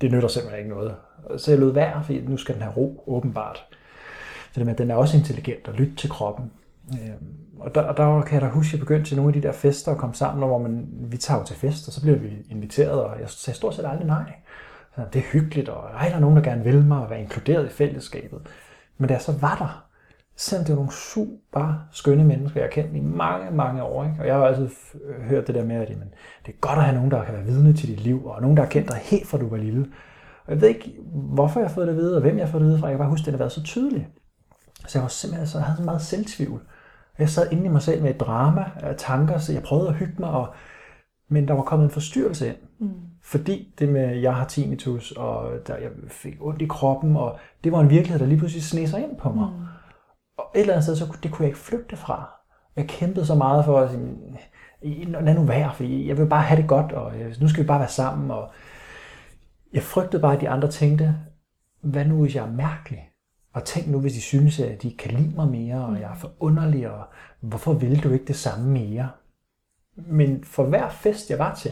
det 0.00 0.12
nytter 0.12 0.28
simpelthen 0.28 0.58
ikke 0.58 0.74
noget. 0.74 0.94
Så 1.36 1.50
jeg 1.50 1.60
lød 1.60 1.72
værd, 1.72 2.04
fordi 2.04 2.20
nu 2.20 2.36
skal 2.36 2.54
den 2.54 2.62
have 2.62 2.74
ro, 2.74 3.04
åbenbart. 3.06 3.66
Så 4.52 4.60
det 4.60 4.66
med, 4.66 4.72
at 4.72 4.78
den 4.78 4.90
er 4.90 4.94
også 4.94 5.16
intelligent 5.16 5.68
og 5.68 5.74
lytte 5.74 5.96
til 5.96 6.10
kroppen. 6.10 6.50
Øhm, 6.92 7.38
og 7.58 7.74
der, 7.74 7.82
og 7.82 7.96
der 7.96 8.22
kan 8.22 8.34
jeg 8.34 8.42
da 8.42 8.46
huske, 8.54 8.68
at 8.68 8.72
jeg 8.72 8.80
begyndte 8.80 9.10
til 9.10 9.16
nogle 9.16 9.28
af 9.28 9.42
de 9.42 9.48
der 9.48 9.52
fester 9.52 9.92
at 9.92 9.98
komme 9.98 10.14
sammen, 10.14 10.48
hvor 10.48 10.58
man, 10.58 10.88
vi 10.92 11.16
tager 11.16 11.44
til 11.44 11.56
fest, 11.56 11.88
og 11.88 11.92
så 11.92 12.00
bliver 12.00 12.18
vi 12.18 12.30
inviteret, 12.50 13.02
og 13.02 13.20
jeg 13.20 13.30
sagde 13.30 13.56
stort 13.56 13.74
set 13.74 13.86
aldrig 13.86 14.06
nej. 14.06 14.32
Så 14.94 15.02
det 15.12 15.18
er 15.18 15.32
hyggeligt, 15.32 15.68
og 15.68 15.90
ej, 15.94 16.08
der 16.08 16.16
er 16.16 16.20
nogen, 16.20 16.36
der 16.36 16.42
gerne 16.42 16.64
vil 16.64 16.84
mig, 16.84 16.98
og 16.98 17.10
være 17.10 17.20
inkluderet 17.20 17.66
i 17.66 17.68
fællesskabet. 17.68 18.40
Men 18.98 19.08
da 19.08 19.14
jeg 19.14 19.22
så 19.22 19.32
var 19.40 19.56
der, 19.56 19.84
selvom 20.36 20.64
det 20.64 20.72
var 20.72 20.76
nogle 20.76 20.92
super 20.92 21.86
skønne 21.92 22.24
mennesker, 22.24 22.60
jeg 22.60 22.66
har 22.66 22.82
kendt 22.82 22.96
i 22.96 23.00
mange, 23.00 23.50
mange 23.50 23.82
år. 23.82 24.04
Ikke? 24.04 24.16
Og 24.20 24.26
jeg 24.26 24.34
har 24.34 24.46
altid 24.46 24.68
øh, 25.04 25.22
hørt 25.22 25.46
det 25.46 25.54
der 25.54 25.64
med, 25.64 25.76
at 25.76 25.90
jamen, 25.90 26.08
det 26.46 26.52
er 26.52 26.56
godt 26.60 26.78
at 26.78 26.84
have 26.84 26.94
nogen, 26.94 27.10
der 27.10 27.24
kan 27.24 27.34
være 27.34 27.44
vidne 27.44 27.72
til 27.72 27.88
dit 27.88 28.00
liv, 28.00 28.26
og 28.26 28.42
nogen, 28.42 28.56
der 28.56 28.62
har 28.62 28.70
kendt 28.70 28.88
dig 28.88 28.96
helt 29.02 29.26
fra 29.26 29.38
du 29.38 29.48
var 29.48 29.56
lille. 29.56 29.86
Og 30.46 30.52
jeg 30.52 30.60
ved 30.60 30.68
ikke, 30.68 30.96
hvorfor 31.12 31.60
jeg 31.60 31.68
har 31.68 31.74
fået 31.74 31.86
det 31.86 31.92
at 31.92 31.98
vide, 31.98 32.16
og 32.16 32.22
hvem 32.22 32.38
jeg 32.38 32.46
har 32.46 32.52
fået 32.52 32.60
det 32.60 32.66
at 32.66 32.70
vide 32.70 32.80
fra. 32.80 32.86
Jeg 32.86 32.94
kan 32.94 32.98
bare 32.98 33.10
huske, 33.10 33.22
at 33.22 33.26
det 33.26 33.32
har 33.32 33.38
været 33.38 33.52
så 33.52 33.62
tydeligt. 33.62 34.06
Så 34.86 34.98
jeg 34.98 35.02
var 35.02 35.08
simpelthen 35.08 35.46
så, 35.46 35.58
jeg 35.58 35.64
havde 35.64 35.76
så 35.76 35.84
meget 35.84 36.02
selvtvivl. 36.02 36.60
Jeg 37.18 37.28
sad 37.28 37.52
inde 37.52 37.64
i 37.64 37.68
mig 37.68 37.82
selv 37.82 38.02
med 38.02 38.10
et 38.10 38.20
drama 38.20 38.64
af 38.76 38.94
tanker, 38.96 39.38
så 39.38 39.52
jeg 39.52 39.62
prøvede 39.62 39.88
at 39.88 39.94
hygge 39.94 40.14
mig, 40.18 40.30
og 40.30 40.54
Men 41.28 41.48
der 41.48 41.54
var 41.54 41.62
kommet 41.62 41.84
en 41.84 41.90
forstyrrelse 41.90 42.48
ind. 42.48 42.56
Mm. 42.78 42.90
Fordi 43.30 43.74
det 43.78 43.88
med, 43.88 44.16
jeg 44.16 44.34
har 44.36 44.44
tinnitus, 44.44 45.12
og 45.12 45.50
der, 45.66 45.76
jeg 45.76 45.90
fik 46.08 46.34
ondt 46.40 46.62
i 46.62 46.66
kroppen, 46.66 47.16
og 47.16 47.38
det 47.64 47.72
var 47.72 47.80
en 47.80 47.90
virkelighed, 47.90 48.18
der 48.18 48.26
lige 48.26 48.38
pludselig 48.38 48.62
sneg 48.64 48.88
sig 48.88 49.02
ind 49.02 49.16
på 49.16 49.32
mig. 49.32 49.48
Mm. 49.48 49.64
Og 50.38 50.44
et 50.54 50.60
eller 50.60 50.72
andet 50.72 50.84
sted, 50.84 50.96
så 50.96 51.06
kunne- 51.06 51.18
det 51.22 51.30
kunne 51.32 51.42
jeg 51.44 51.48
ikke 51.48 51.58
flygte 51.58 51.96
fra. 51.96 52.30
Jeg 52.76 52.88
kæmpede 52.88 53.26
så 53.26 53.34
meget 53.34 53.64
for 53.64 53.80
at 53.80 53.90
sige, 53.90 55.04
lad 55.04 55.34
nu 55.34 55.42
være, 55.42 55.74
fordi 55.74 56.08
jeg 56.08 56.18
vil 56.18 56.26
bare 56.26 56.42
have 56.42 56.60
det 56.60 56.68
godt, 56.68 56.92
og 56.92 57.16
øh, 57.20 57.34
nu 57.40 57.48
skal 57.48 57.62
vi 57.62 57.66
bare 57.66 57.78
være 57.80 57.88
sammen. 57.88 58.30
Og 58.30 58.50
jeg 59.72 59.82
frygtede 59.82 60.22
bare, 60.22 60.34
at 60.34 60.40
de 60.40 60.48
andre 60.48 60.70
tænkte, 60.70 61.16
hvad 61.80 62.04
nu 62.04 62.20
hvis 62.22 62.34
jeg 62.34 62.44
er 62.46 62.52
mærkelig? 62.52 63.10
Og 63.52 63.64
tænk 63.64 63.86
nu, 63.88 64.00
hvis 64.00 64.12
de 64.12 64.20
synes, 64.20 64.60
at 64.60 64.82
de 64.82 64.96
kan 64.96 65.10
lide 65.10 65.36
mig 65.36 65.48
mere, 65.48 65.84
og 65.86 66.00
jeg 66.00 66.10
er 66.10 66.14
for 66.14 66.32
underlig, 66.40 66.90
og 66.90 67.04
hvorfor 67.40 67.72
vil 67.72 68.02
du 68.02 68.10
ikke 68.10 68.24
det 68.24 68.36
samme 68.36 68.70
mere? 68.70 69.08
Men 69.96 70.44
for 70.44 70.64
hver 70.64 70.88
fest, 70.88 71.30
jeg 71.30 71.38
var 71.38 71.54
til, 71.54 71.70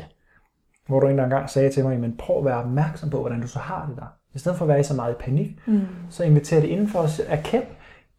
hvor 0.86 1.00
du 1.00 1.06
en 1.06 1.10
eller 1.10 1.24
anden 1.24 1.38
gang 1.38 1.50
sagde 1.50 1.70
til 1.70 1.84
mig, 1.84 2.00
men 2.00 2.16
prøv 2.16 2.38
at 2.38 2.44
være 2.44 2.62
opmærksom 2.62 3.10
på, 3.10 3.20
hvordan 3.20 3.40
du 3.40 3.48
så 3.48 3.58
har 3.58 3.86
det 3.86 3.96
der. 3.96 4.06
I 4.34 4.38
stedet 4.38 4.58
for 4.58 4.64
at 4.64 4.68
være 4.68 4.80
i 4.80 4.82
så 4.82 4.94
meget 4.94 5.12
i 5.12 5.16
panik, 5.20 5.58
mm. 5.66 5.80
så 6.10 6.24
inviterer 6.24 6.60
det 6.60 6.68
indenfor 6.68 7.00
at 7.00 7.20
erkende, 7.28 7.66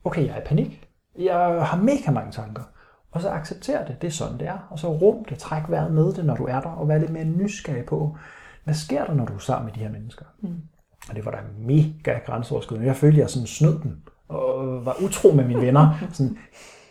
okay, 0.03 0.25
jeg 0.25 0.35
er 0.35 0.41
i 0.41 0.45
panik. 0.45 0.87
Jeg 1.19 1.35
har 1.65 1.77
mega 1.77 2.11
mange 2.11 2.31
tanker. 2.31 2.63
Og 3.11 3.21
så 3.21 3.29
accepter 3.29 3.85
det, 3.85 4.01
det 4.01 4.07
er 4.07 4.11
sådan 4.11 4.39
det 4.39 4.47
er. 4.47 4.67
Og 4.69 4.79
så 4.79 4.87
rum 4.87 5.25
det, 5.25 5.37
træk 5.37 5.63
vejret 5.69 5.91
med 5.91 6.13
det, 6.13 6.25
når 6.25 6.35
du 6.35 6.43
er 6.43 6.59
der, 6.59 6.69
og 6.69 6.87
vær 6.87 6.97
lidt 6.97 7.11
mere 7.11 7.25
nysgerrig 7.25 7.85
på, 7.85 8.17
hvad 8.63 8.73
sker 8.73 9.05
der, 9.05 9.13
når 9.13 9.25
du 9.25 9.33
er 9.33 9.39
sammen 9.39 9.65
med 9.65 9.73
de 9.73 9.79
her 9.79 9.91
mennesker. 9.91 10.25
Mm. 10.39 10.61
Og 11.09 11.15
det 11.15 11.25
var 11.25 11.31
da 11.31 11.37
mega 11.59 12.19
grænseoverskridende. 12.25 12.87
Jeg 12.87 12.95
følte, 12.95 13.19
jeg 13.19 13.29
sådan 13.29 13.47
snød 13.47 13.79
dem, 13.83 14.01
og 14.27 14.85
var 14.85 14.95
utro 15.05 15.31
med 15.31 15.45
mine 15.45 15.61
venner. 15.61 15.97
Sådan, 16.13 16.37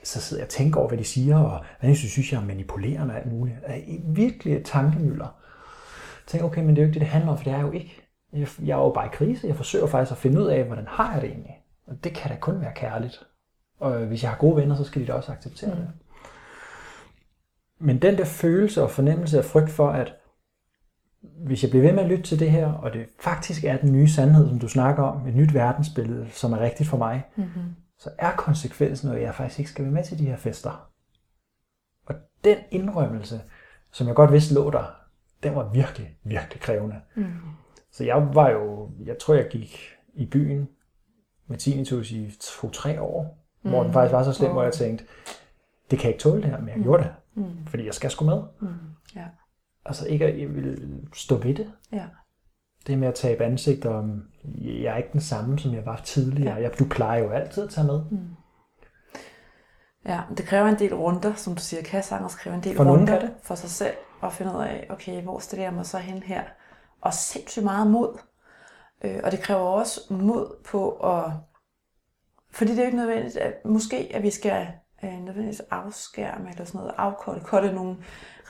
så 0.05 0.21
sidder 0.21 0.43
jeg 0.43 0.47
og 0.47 0.51
tænker 0.51 0.81
over, 0.81 0.89
hvad 0.89 0.99
de 0.99 1.05
siger, 1.05 1.39
og 1.39 1.65
hvad 1.81 1.91
de 1.91 1.97
synes, 1.97 2.33
jeg 2.33 2.41
er 2.41 2.45
manipulerende 2.45 3.15
og 3.15 3.21
alt 3.21 3.33
muligt. 3.33 3.57
Er 3.63 3.81
virkelig 4.05 4.65
tankemøller. 4.65 5.35
Tænker, 6.27 6.47
okay, 6.47 6.61
men 6.61 6.69
det 6.71 6.79
er 6.79 6.83
jo 6.83 6.87
ikke 6.87 6.95
det, 6.95 7.01
det 7.01 7.09
handler 7.09 7.31
om, 7.31 7.39
for 7.39 7.45
det 7.45 7.53
er 7.53 7.61
jo 7.61 7.71
ikke. 7.71 8.03
Jeg 8.33 8.49
jeg 8.65 8.79
er 8.79 8.83
jo 8.83 8.91
bare 8.91 9.07
i 9.07 9.11
krise. 9.13 9.47
Jeg 9.47 9.57
forsøger 9.57 9.87
faktisk 9.87 10.13
at 10.13 10.19
finde 10.19 10.41
ud 10.41 10.47
af, 10.47 10.65
hvordan 10.65 10.87
har 10.89 11.13
jeg 11.13 11.23
det 11.23 11.31
egentlig. 11.31 11.57
Og 11.87 12.05
det 12.05 12.15
kan 12.15 12.31
da 12.31 12.37
kun 12.37 12.61
være 12.61 12.73
kærligt. 12.75 13.27
Og 13.81 13.99
hvis 13.99 14.23
jeg 14.23 14.31
har 14.31 14.39
gode 14.39 14.57
venner, 14.57 14.77
så 14.77 14.85
skal 14.85 15.03
de 15.03 15.07
da 15.07 15.13
også 15.13 15.33
acceptere 15.33 15.75
mm. 15.75 15.77
det. 15.77 15.89
Men 17.79 18.03
den 18.03 18.19
der 18.19 18.25
følelse 18.25 18.83
og 18.83 18.91
fornemmelse 18.91 19.39
af 19.39 19.45
frygt 19.45 19.71
for, 19.71 19.91
at 19.91 20.15
hvis 21.21 21.63
jeg 21.63 21.71
bliver 21.71 21.83
ved 21.83 21.93
med 21.93 22.03
at 22.03 22.09
lytte 22.09 22.23
til 22.23 22.39
det 22.39 22.51
her, 22.51 22.73
og 22.73 22.93
det 22.93 23.07
faktisk 23.21 23.65
er 23.65 23.77
den 23.77 23.93
nye 23.93 24.09
sandhed, 24.09 24.49
som 24.49 24.59
du 24.59 24.69
snakker 24.69 25.03
om, 25.03 25.29
et 25.29 25.35
nyt 25.35 25.55
verdensbillede, 25.55 26.31
som 26.31 26.53
er 26.53 26.61
rigtigt 26.61 26.89
for 26.89 26.97
mig, 26.97 27.25
mm-hmm. 27.37 27.75
så 27.99 28.11
er 28.19 28.33
konsekvensen, 28.37 29.13
at 29.13 29.23
jeg 29.23 29.35
faktisk 29.35 29.59
ikke 29.59 29.71
skal 29.71 29.85
være 29.85 29.95
med 29.95 30.05
til 30.05 30.19
de 30.19 30.27
her 30.27 30.37
fester. 30.37 30.91
Og 32.07 32.15
den 32.45 32.59
indrømmelse, 32.71 33.41
som 33.93 34.07
jeg 34.07 34.17
godt 34.17 34.33
vidste 34.33 34.55
lå 34.55 34.71
der, 34.71 34.96
den 35.43 35.55
var 35.55 35.69
virkelig, 35.73 36.19
virkelig 36.25 36.61
krævende. 36.61 36.97
Mm. 37.15 37.27
Så 37.93 38.05
jeg 38.05 38.35
var 38.35 38.51
jo, 38.51 38.91
jeg 39.05 39.19
tror 39.19 39.35
jeg 39.35 39.49
gik 39.51 39.91
i 40.15 40.27
byen 40.27 40.69
med 41.47 41.59
tinnitus 41.59 42.11
i 42.11 42.39
to-tre 42.41 43.01
år, 43.01 43.47
mm. 43.63 43.71
hvor 43.71 43.83
den 43.83 43.93
faktisk 43.93 44.13
var 44.13 44.23
så 44.23 44.33
slem, 44.33 44.53
hvor 44.53 44.63
jeg 44.63 44.73
tænkte, 44.73 45.05
det 45.91 45.99
kan 45.99 46.09
jeg 46.09 46.15
ikke 46.15 46.23
tåle 46.23 46.43
det 46.43 46.51
her, 46.51 46.59
men 46.59 46.69
jeg 46.69 46.77
mm. 46.77 46.83
gjorde 46.83 47.03
det. 47.03 47.13
Mm. 47.35 47.67
Fordi 47.67 47.87
jeg 47.87 47.95
skal 47.95 48.11
sgu 48.11 48.25
med. 48.25 48.43
Mm. 48.61 48.69
Ja. 49.17 49.25
Altså 49.85 50.07
ikke 50.07 50.27
at 50.27 50.41
jeg 50.41 50.55
vil 50.55 51.01
stå 51.15 51.37
ved 51.37 51.55
det. 51.55 51.73
Ja. 51.93 52.05
Det 52.87 52.99
med 52.99 53.09
at 53.09 53.15
tabe 53.15 53.45
ansigt, 53.45 53.87
og 53.87 54.09
jeg 54.59 54.93
er 54.93 54.97
ikke 54.97 55.13
den 55.13 55.21
samme, 55.21 55.59
som 55.59 55.75
jeg 55.75 55.87
var 55.87 55.97
tidligere. 55.97 56.55
Ja. 56.55 56.63
Jeg, 56.63 56.79
du 56.79 56.85
plejer 56.85 57.25
jo 57.25 57.31
altid 57.31 57.65
at 57.65 57.71
tage 57.71 57.87
med. 57.87 58.05
Mm. 58.11 58.19
Ja, 60.07 60.21
det 60.37 60.45
kræver 60.45 60.67
en 60.67 60.79
del 60.79 60.95
runder, 60.95 61.35
som 61.35 61.55
du 61.55 61.61
siger. 61.61 61.83
Kan 61.83 62.03
sagtens 62.03 62.35
kræve 62.35 62.57
en 62.57 62.63
del 62.63 62.77
For 62.77 62.85
runder 62.85 63.21
det. 63.21 63.35
for 63.43 63.55
sig 63.55 63.71
selv, 63.71 63.95
og 64.21 64.33
finde 64.33 64.53
ud 64.53 64.63
af, 64.63 64.87
okay, 64.91 65.23
hvor 65.23 65.39
stiller 65.39 65.65
jeg 65.65 65.73
mig 65.73 65.87
så 65.87 65.99
hen 65.99 66.23
her? 66.23 66.45
Og 67.01 67.15
sindssygt 67.15 67.65
meget 67.65 67.87
mod. 67.87 68.19
Øh, 69.05 69.21
og 69.25 69.33
det 69.33 69.41
kræver 69.41 69.61
også 69.61 70.01
mod 70.15 70.63
på 70.65 70.91
at... 70.91 71.33
Fordi 72.51 72.71
det 72.71 72.79
er 72.79 72.83
jo 72.83 72.87
ikke 72.87 72.99
nødvendigt, 72.99 73.37
at 73.37 73.65
måske 73.65 74.11
at 74.15 74.23
vi 74.23 74.31
skal 74.31 74.69
øh, 75.05 75.13
nødvendigvis 75.13 75.61
afskærme 75.61 76.51
eller 76.51 76.65
sådan 76.65 76.79
noget, 76.79 76.95
afkorte, 76.99 77.41
korte 77.41 77.73
nogle 77.73 77.97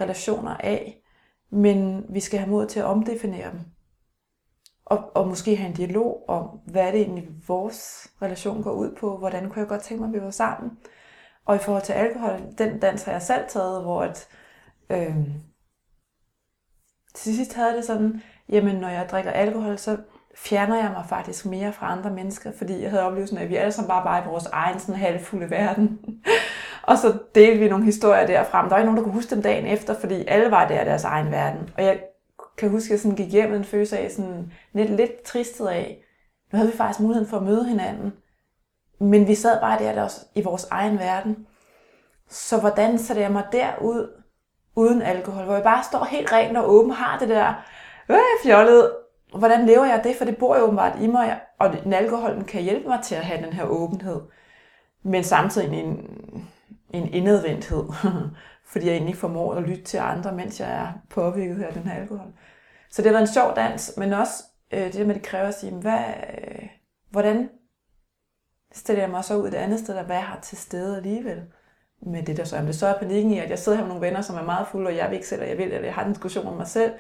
relationer 0.01 0.57
af, 0.57 1.03
men 1.51 2.07
vi 2.09 2.21
skal 2.21 2.39
have 2.39 2.51
mod 2.51 2.67
til 2.67 2.81
at 2.81 2.87
omdefinere 2.87 3.51
dem. 3.51 3.61
Og, 4.85 5.17
og 5.17 5.29
måske 5.29 5.57
have 5.57 5.69
en 5.69 5.77
dialog 5.77 6.25
om, 6.29 6.61
hvad 6.65 6.87
er 6.87 6.91
det 6.91 7.01
egentlig 7.01 7.29
vores 7.49 8.11
relation 8.23 8.63
går 8.63 8.73
ud 8.73 8.97
på, 9.01 9.17
hvordan 9.19 9.51
kunne 9.51 9.61
jeg 9.61 9.69
godt 9.69 9.83
tænke 9.83 10.01
mig, 10.03 10.09
at 10.09 10.21
vi 10.21 10.25
var 10.25 10.31
sammen. 10.31 10.79
Og 11.45 11.57
i 11.57 11.59
forhold 11.59 11.83
til 11.83 11.93
alkohol, 11.93 12.41
den 12.59 12.81
dans 12.81 13.03
har 13.03 13.13
jeg 13.13 13.23
selv 13.23 13.49
taget, 13.49 13.83
hvor 13.83 14.03
at, 14.03 14.29
øh, 14.91 15.17
til 17.17 17.37
sidst 17.37 17.55
havde 17.55 17.77
det 17.77 17.85
sådan, 17.85 18.23
jamen 18.49 18.77
når 18.77 18.89
jeg 18.89 19.09
drikker 19.11 19.31
alkohol, 19.31 19.79
så 19.79 19.97
fjerner 20.37 20.77
jeg 20.77 20.91
mig 20.91 21.05
faktisk 21.09 21.47
mere 21.47 21.73
fra 21.73 21.93
andre 21.93 22.11
mennesker, 22.11 22.53
fordi 22.53 22.83
jeg 22.83 22.91
havde 22.91 23.03
oplevelsen 23.03 23.39
af, 23.39 23.43
at 23.43 23.51
vi 23.51 23.57
alle 23.57 23.73
sammen 23.73 23.89
bare 23.89 24.05
var 24.05 24.23
i 24.23 24.29
vores 24.29 24.47
egen 24.47 24.81
sådan 24.81 24.95
halvfulde 24.95 25.51
verden. 25.51 25.99
og 26.89 26.99
så 26.99 27.19
delte 27.35 27.59
vi 27.59 27.69
nogle 27.69 27.85
historier 27.85 28.27
derfra, 28.27 28.63
men 28.63 28.69
der 28.69 28.75
var 28.75 28.79
ikke 28.79 28.87
nogen, 28.87 28.97
der 28.97 29.03
kunne 29.03 29.15
huske 29.15 29.35
dem 29.35 29.43
dagen 29.43 29.67
efter, 29.67 29.95
fordi 29.95 30.25
alle 30.29 30.51
var 30.51 30.69
der 30.69 30.83
i 30.83 30.85
deres 30.85 31.05
egen 31.05 31.31
verden. 31.31 31.71
Og 31.77 31.85
jeg 31.85 32.01
kan 32.59 32.71
huske, 32.71 32.87
at 32.87 32.91
jeg 32.91 33.01
sådan 33.01 33.17
gik 33.17 33.33
hjem 33.33 33.51
med 33.51 33.59
en 33.59 33.65
følelse 33.65 33.99
af 33.99 34.11
sådan 34.11 34.53
lidt, 34.73 34.91
lidt 34.91 35.23
tristet 35.23 35.67
af, 35.67 36.05
nu 36.53 36.57
havde 36.57 36.71
vi 36.71 36.77
faktisk 36.77 37.01
muligheden 37.01 37.29
for 37.29 37.37
at 37.37 37.43
møde 37.43 37.69
hinanden, 37.69 38.13
men 39.01 39.29
vi 39.29 39.35
sad 39.35 39.61
bare 39.61 39.79
der, 39.79 39.93
der 39.93 40.03
også 40.03 40.21
i 40.35 40.43
vores 40.43 40.65
egen 40.71 40.99
verden. 40.99 41.47
Så 42.29 42.61
hvordan 42.61 42.99
satte 42.99 43.23
jeg 43.23 43.33
mig 43.33 43.45
derud 43.53 44.23
uden 44.77 45.03
alkohol, 45.03 45.45
hvor 45.45 45.55
jeg 45.55 45.63
bare 45.63 45.85
står 45.85 46.05
helt 46.05 46.33
rent 46.33 46.57
og 46.57 46.71
åben, 46.71 46.91
har 46.91 47.19
det 47.19 47.29
der 47.29 47.55
øh, 48.09 48.17
fjollet. 48.43 48.93
Hvordan 49.39 49.67
lever 49.67 49.85
jeg 49.85 50.01
det? 50.05 50.17
For 50.17 50.25
det 50.25 50.37
bor 50.37 50.57
jo 50.57 50.63
åbenbart 50.63 50.99
i 51.01 51.07
mig, 51.07 51.41
og 51.59 51.73
den 51.73 51.93
alkoholen 51.93 52.45
kan 52.45 52.63
hjælpe 52.63 52.89
mig 52.89 53.01
til 53.03 53.15
at 53.15 53.25
have 53.25 53.47
den 53.47 53.53
her 53.53 53.65
åbenhed. 53.65 54.21
Men 55.03 55.25
samtidig 55.25 55.79
en, 55.79 56.11
en 56.91 57.15
indadvendthed, 57.15 57.85
fordi 58.73 58.87
jeg 58.87 58.93
egentlig 58.93 59.11
ikke 59.11 59.21
formår 59.21 59.55
at 59.55 59.63
lytte 59.63 59.83
til 59.83 59.99
andre, 59.99 60.33
mens 60.33 60.61
jeg 60.61 60.73
er 60.73 60.93
påvirket 61.11 61.63
af 61.63 61.73
den 61.73 61.83
her 61.83 62.01
alkohol. 62.01 62.29
Så 62.91 63.03
det 63.03 63.07
har 63.11 63.13
været 63.13 63.29
en 63.29 63.35
sjov 63.35 63.57
dans, 63.57 63.93
men 63.97 64.13
også 64.13 64.45
øh, 64.73 64.85
det 64.85 64.95
der 64.95 65.05
med, 65.05 65.15
at 65.15 65.21
det 65.21 65.29
kræver 65.29 65.49
at 65.49 65.55
sige, 65.55 65.73
hvad, 65.73 66.05
øh, 66.39 66.69
hvordan 67.11 67.51
stiller 68.73 69.03
jeg 69.03 69.11
mig 69.11 69.25
så 69.25 69.37
ud 69.37 69.49
et 69.49 69.55
andet 69.55 69.81
sted, 69.81 69.95
der 69.95 70.03
hvad 70.03 70.17
jeg 70.17 70.25
har 70.25 70.41
til 70.41 70.59
stede 70.59 70.97
alligevel 70.97 71.43
med 72.03 72.23
det 72.23 72.37
der 72.37 72.45
så. 72.45 72.59
Om 72.59 72.67
det 72.67 72.75
så 72.75 72.87
er 72.87 72.99
panikken 72.99 73.33
i, 73.33 73.39
at 73.39 73.51
jeg 73.51 73.59
sidder 73.59 73.79
her 73.79 73.85
med 73.85 73.95
nogle 73.95 74.07
venner, 74.07 74.21
som 74.21 74.37
er 74.37 74.43
meget 74.43 74.67
fulde, 74.67 74.87
og 74.89 74.97
jeg 74.97 75.09
vil 75.09 75.15
ikke 75.15 75.29
selv, 75.29 75.43
og 75.43 75.49
jeg 75.49 75.59
vil, 75.59 75.73
eller 75.73 75.85
jeg 75.85 75.95
har 75.95 76.05
en 76.05 76.13
diskussion 76.13 76.45
med 76.45 76.57
mig 76.57 76.67
selv, 76.67 76.93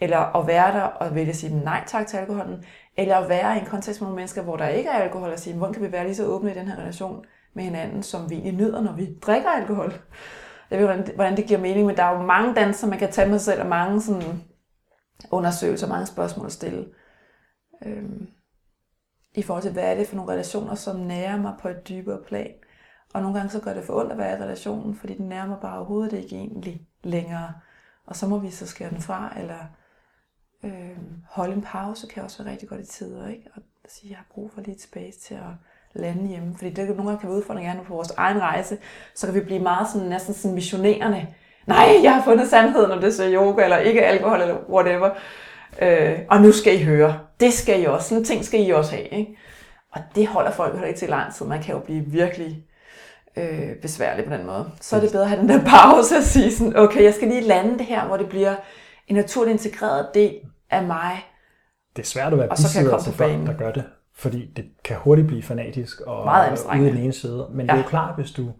eller 0.00 0.36
at 0.36 0.46
være 0.46 0.72
der 0.72 0.82
og 0.82 1.14
vælge 1.14 1.30
at 1.30 1.36
sige 1.36 1.64
nej 1.64 1.84
tak 1.86 2.06
til 2.06 2.16
alkoholen, 2.16 2.64
eller 2.96 3.16
at 3.16 3.28
være 3.28 3.56
i 3.56 3.60
en 3.60 3.66
kontekst 3.66 4.00
med 4.00 4.06
nogle 4.06 4.16
mennesker, 4.16 4.42
hvor 4.42 4.56
der 4.56 4.68
ikke 4.68 4.90
er 4.90 4.94
alkohol, 4.94 5.32
og 5.32 5.38
sige, 5.38 5.56
hvordan 5.56 5.74
kan 5.74 5.82
vi 5.82 5.92
være 5.92 6.04
lige 6.04 6.14
så 6.14 6.24
åbne 6.24 6.50
i 6.50 6.54
den 6.54 6.68
her 6.68 6.76
relation 6.76 7.24
med 7.54 7.64
hinanden, 7.64 8.02
som 8.02 8.30
vi 8.30 8.34
egentlig 8.34 8.54
nyder, 8.54 8.80
når 8.80 8.92
vi 8.92 9.14
drikker 9.22 9.48
alkohol. 9.48 9.92
Jeg 10.70 10.78
ved, 10.78 10.86
hvordan 10.86 11.06
det, 11.06 11.14
hvordan 11.14 11.36
det 11.36 11.46
giver 11.46 11.60
mening, 11.60 11.86
men 11.86 11.96
der 11.96 12.02
er 12.02 12.16
jo 12.16 12.22
mange 12.22 12.54
danser, 12.54 12.88
man 12.88 12.98
kan 12.98 13.12
tage 13.12 13.28
med 13.28 13.38
sig 13.38 13.52
selv, 13.52 13.62
og 13.62 13.68
mange 13.68 14.02
sådan 14.02 14.42
undersøgelser, 15.30 15.88
mange 15.88 16.06
spørgsmål 16.06 16.46
at 16.46 16.52
stille. 16.52 16.86
Øhm, 17.86 18.28
I 19.34 19.42
forhold 19.42 19.62
til, 19.62 19.72
hvad 19.72 19.84
er 19.84 19.94
det 19.94 20.06
for 20.06 20.16
nogle 20.16 20.32
relationer, 20.32 20.74
som 20.74 20.96
nærer 20.96 21.36
mig 21.36 21.54
på 21.60 21.68
et 21.68 21.88
dybere 21.88 22.18
plan. 22.26 22.50
Og 23.14 23.22
nogle 23.22 23.36
gange 23.36 23.50
så 23.50 23.60
gør 23.60 23.74
det 23.74 23.84
for 23.84 24.00
ondt 24.00 24.12
at 24.12 24.18
være 24.18 24.38
i 24.38 24.42
relationen, 24.42 24.96
fordi 24.96 25.14
den 25.14 25.28
nærmer 25.28 25.56
bare 25.56 25.78
overhovedet 25.78 26.12
ikke 26.12 26.36
egentlig 26.36 26.80
længere. 27.02 27.52
Og 28.06 28.16
så 28.16 28.26
må 28.26 28.38
vi 28.38 28.50
så 28.50 28.66
skære 28.66 28.90
den 28.90 29.00
fra, 29.00 29.32
eller 29.40 29.58
øh, 30.64 30.96
holde 31.30 31.54
en 31.54 31.62
pause, 31.62 32.06
kan 32.06 32.22
også 32.22 32.42
være 32.42 32.52
rigtig 32.52 32.68
godt 32.68 32.80
i 32.80 32.86
tider. 32.86 33.28
Ikke? 33.28 33.42
Og 33.56 33.62
sige, 33.88 34.10
jeg 34.10 34.18
har 34.18 34.26
brug 34.34 34.50
for 34.54 34.60
lidt 34.60 34.82
space 34.82 35.20
til 35.20 35.34
at 35.34 35.40
lande 35.94 36.28
hjemme. 36.28 36.54
Fordi 36.56 36.70
det 36.70 36.88
nogle 36.88 37.04
gange 37.04 37.20
kan 37.20 37.28
være 37.28 37.38
udfordringer 37.38 37.84
på 37.84 37.94
vores 37.94 38.10
egen 38.10 38.40
rejse, 38.40 38.78
så 39.14 39.26
kan 39.26 39.34
vi 39.34 39.40
blive 39.40 39.60
meget 39.60 39.88
sådan, 39.90 40.08
næsten 40.08 40.34
sådan 40.34 40.54
missionerende. 40.54 41.26
Nej, 41.66 42.00
jeg 42.02 42.14
har 42.14 42.22
fundet 42.22 42.48
sandheden, 42.48 42.90
om 42.90 43.00
det 43.00 43.20
er 43.20 43.34
yoga, 43.34 43.64
eller 43.64 43.78
ikke 43.78 44.04
alkohol, 44.04 44.40
eller 44.40 44.56
whatever. 44.70 45.10
Øh, 45.82 46.18
og 46.30 46.40
nu 46.40 46.52
skal 46.52 46.80
I 46.80 46.84
høre. 46.84 47.20
Det 47.40 47.52
skal 47.52 47.82
I 47.82 47.84
også. 47.84 48.08
Sådan 48.08 48.24
ting 48.24 48.44
skal 48.44 48.66
I 48.66 48.70
også 48.70 48.90
have. 48.90 49.08
Ikke? 49.08 49.36
Og 49.90 50.00
det 50.14 50.26
holder 50.26 50.50
folk 50.50 50.72
heller 50.72 50.88
ikke 50.88 50.98
til 50.98 51.08
lang 51.08 51.34
tid. 51.34 51.46
Man 51.46 51.62
kan 51.62 51.74
jo 51.74 51.80
blive 51.80 52.04
virkelig 52.06 52.66
øh, 53.36 53.76
besværlig 53.82 54.24
på 54.24 54.32
den 54.34 54.46
måde. 54.46 54.70
Så 54.80 54.96
er 54.96 55.00
det 55.00 55.12
bedre 55.12 55.22
at 55.22 55.28
have 55.28 55.40
den 55.40 55.48
der 55.48 55.64
pause 55.64 56.16
og 56.16 56.22
sige 56.22 56.52
sådan, 56.52 56.76
okay, 56.76 57.04
jeg 57.04 57.14
skal 57.14 57.28
lige 57.28 57.40
lande 57.40 57.78
det 57.78 57.86
her, 57.86 58.06
hvor 58.06 58.16
det 58.16 58.28
bliver 58.28 58.54
en 59.08 59.16
naturlig 59.16 59.52
integreret 59.52 60.06
del 60.14 60.34
af 60.70 60.84
mig. 60.84 61.12
Det 61.96 62.02
er 62.02 62.06
svært 62.06 62.32
at 62.32 62.38
være 62.38 62.48
bisidder 62.48 62.98
til 62.98 63.10
på 63.10 63.16
folk, 63.16 63.46
der 63.46 63.52
gør 63.52 63.72
det. 63.72 63.84
Fordi 64.16 64.50
det 64.56 64.64
kan 64.84 64.96
hurtigt 64.96 65.26
blive 65.26 65.42
fanatisk 65.42 66.00
og 66.00 66.24
Meget 66.24 66.58
ude 66.80 66.88
i 66.88 66.92
den 66.92 66.98
ene 66.98 67.12
side. 67.12 67.46
Men 67.50 67.66
Ja. 67.66 67.72
det 67.72 67.78
er 67.78 67.82
jo 67.82 67.88
klart, 67.88 68.14
hvis 68.16 68.30
du, 68.30 68.52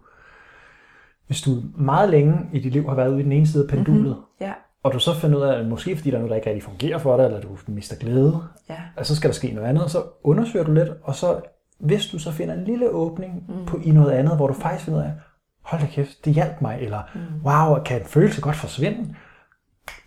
hvis 1.27 1.41
du 1.41 1.61
meget 1.77 2.09
længe 2.09 2.49
i 2.53 2.59
dit 2.59 2.71
liv 2.71 2.87
har 2.87 2.95
været 2.95 3.09
ude 3.09 3.19
i 3.19 3.23
den 3.23 3.31
ene 3.31 3.47
side 3.47 3.63
af 3.63 3.69
pendulet, 3.69 4.03
mm-hmm. 4.05 4.21
Ja, 4.41 4.53
og 4.83 4.93
du 4.93 4.99
så 4.99 5.13
finder 5.13 5.37
ud 5.37 5.43
af, 5.43 5.59
at 5.59 5.65
måske 5.65 5.95
fordi 5.97 6.09
der 6.09 6.15
er 6.15 6.19
noget, 6.19 6.29
der 6.29 6.35
ikke 6.35 6.49
rigtig 6.49 6.63
fungerer 6.63 6.97
for 6.97 7.17
dig, 7.17 7.25
eller 7.25 7.41
du 7.41 7.57
mister 7.67 7.95
glæde, 7.95 8.41
ja, 8.69 8.75
og 8.97 9.05
så 9.05 9.15
skal 9.15 9.29
der 9.29 9.33
ske 9.33 9.51
noget 9.51 9.67
andet, 9.67 9.91
så 9.91 10.03
undersøger 10.23 10.65
du 10.65 10.71
lidt, 10.71 10.89
og 11.03 11.15
så 11.15 11.41
hvis 11.79 12.07
du 12.07 12.19
så 12.19 12.31
finder 12.31 12.53
en 12.53 12.63
lille 12.63 12.89
åbning 12.89 13.43
mm. 13.47 13.65
på, 13.65 13.77
i 13.77 13.91
noget 13.91 14.11
andet, 14.11 14.35
hvor 14.35 14.47
du 14.47 14.53
faktisk 14.53 14.85
finder 14.85 14.99
ud 14.99 15.05
af, 15.05 15.13
hold 15.61 15.81
da 15.81 15.87
kæft, 15.87 16.25
det 16.25 16.33
hjalp 16.33 16.61
mig, 16.61 16.79
eller 16.81 17.01
mm. 17.15 17.45
wow, 17.45 17.83
kan 17.83 17.99
en 18.01 18.07
følelse 18.07 18.41
godt 18.41 18.55
forsvinde? 18.55 19.15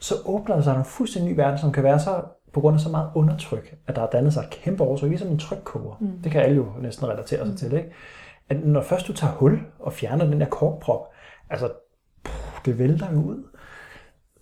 så 0.00 0.14
åbner 0.24 0.54
der 0.54 0.62
sig 0.62 0.76
en 0.76 0.84
fuldstændig 0.84 1.32
ny 1.32 1.36
verden, 1.36 1.58
som 1.58 1.72
kan 1.72 1.82
være 1.82 2.00
så 2.00 2.22
på 2.52 2.60
grund 2.60 2.74
af 2.74 2.80
så 2.80 2.88
meget 2.88 3.10
undertryk, 3.14 3.74
at 3.86 3.96
der 3.96 4.02
er 4.02 4.10
dannet 4.10 4.32
sig 4.32 4.40
et 4.40 4.50
kæmpe 4.50 4.84
overtryk, 4.84 5.08
ligesom 5.08 5.28
en 5.28 5.38
trykkoger. 5.38 5.96
Mm. 6.00 6.22
Det 6.22 6.32
kan 6.32 6.40
alle 6.40 6.56
jo 6.56 6.66
næsten 6.80 7.08
relatere 7.08 7.40
sig 7.40 7.50
mm. 7.50 7.56
til, 7.56 7.72
ikke? 7.72 7.90
At 8.48 8.66
når 8.66 8.82
først 8.82 9.08
du 9.08 9.12
tager 9.12 9.32
hul 9.32 9.60
og 9.78 9.92
fjerner 9.92 10.24
den 10.24 10.40
der 10.40 10.46
korkprop, 10.46 11.06
altså, 11.50 11.72
pff, 12.24 12.60
det 12.64 12.78
vælter 12.78 13.12
jo 13.12 13.18
ud. 13.18 13.44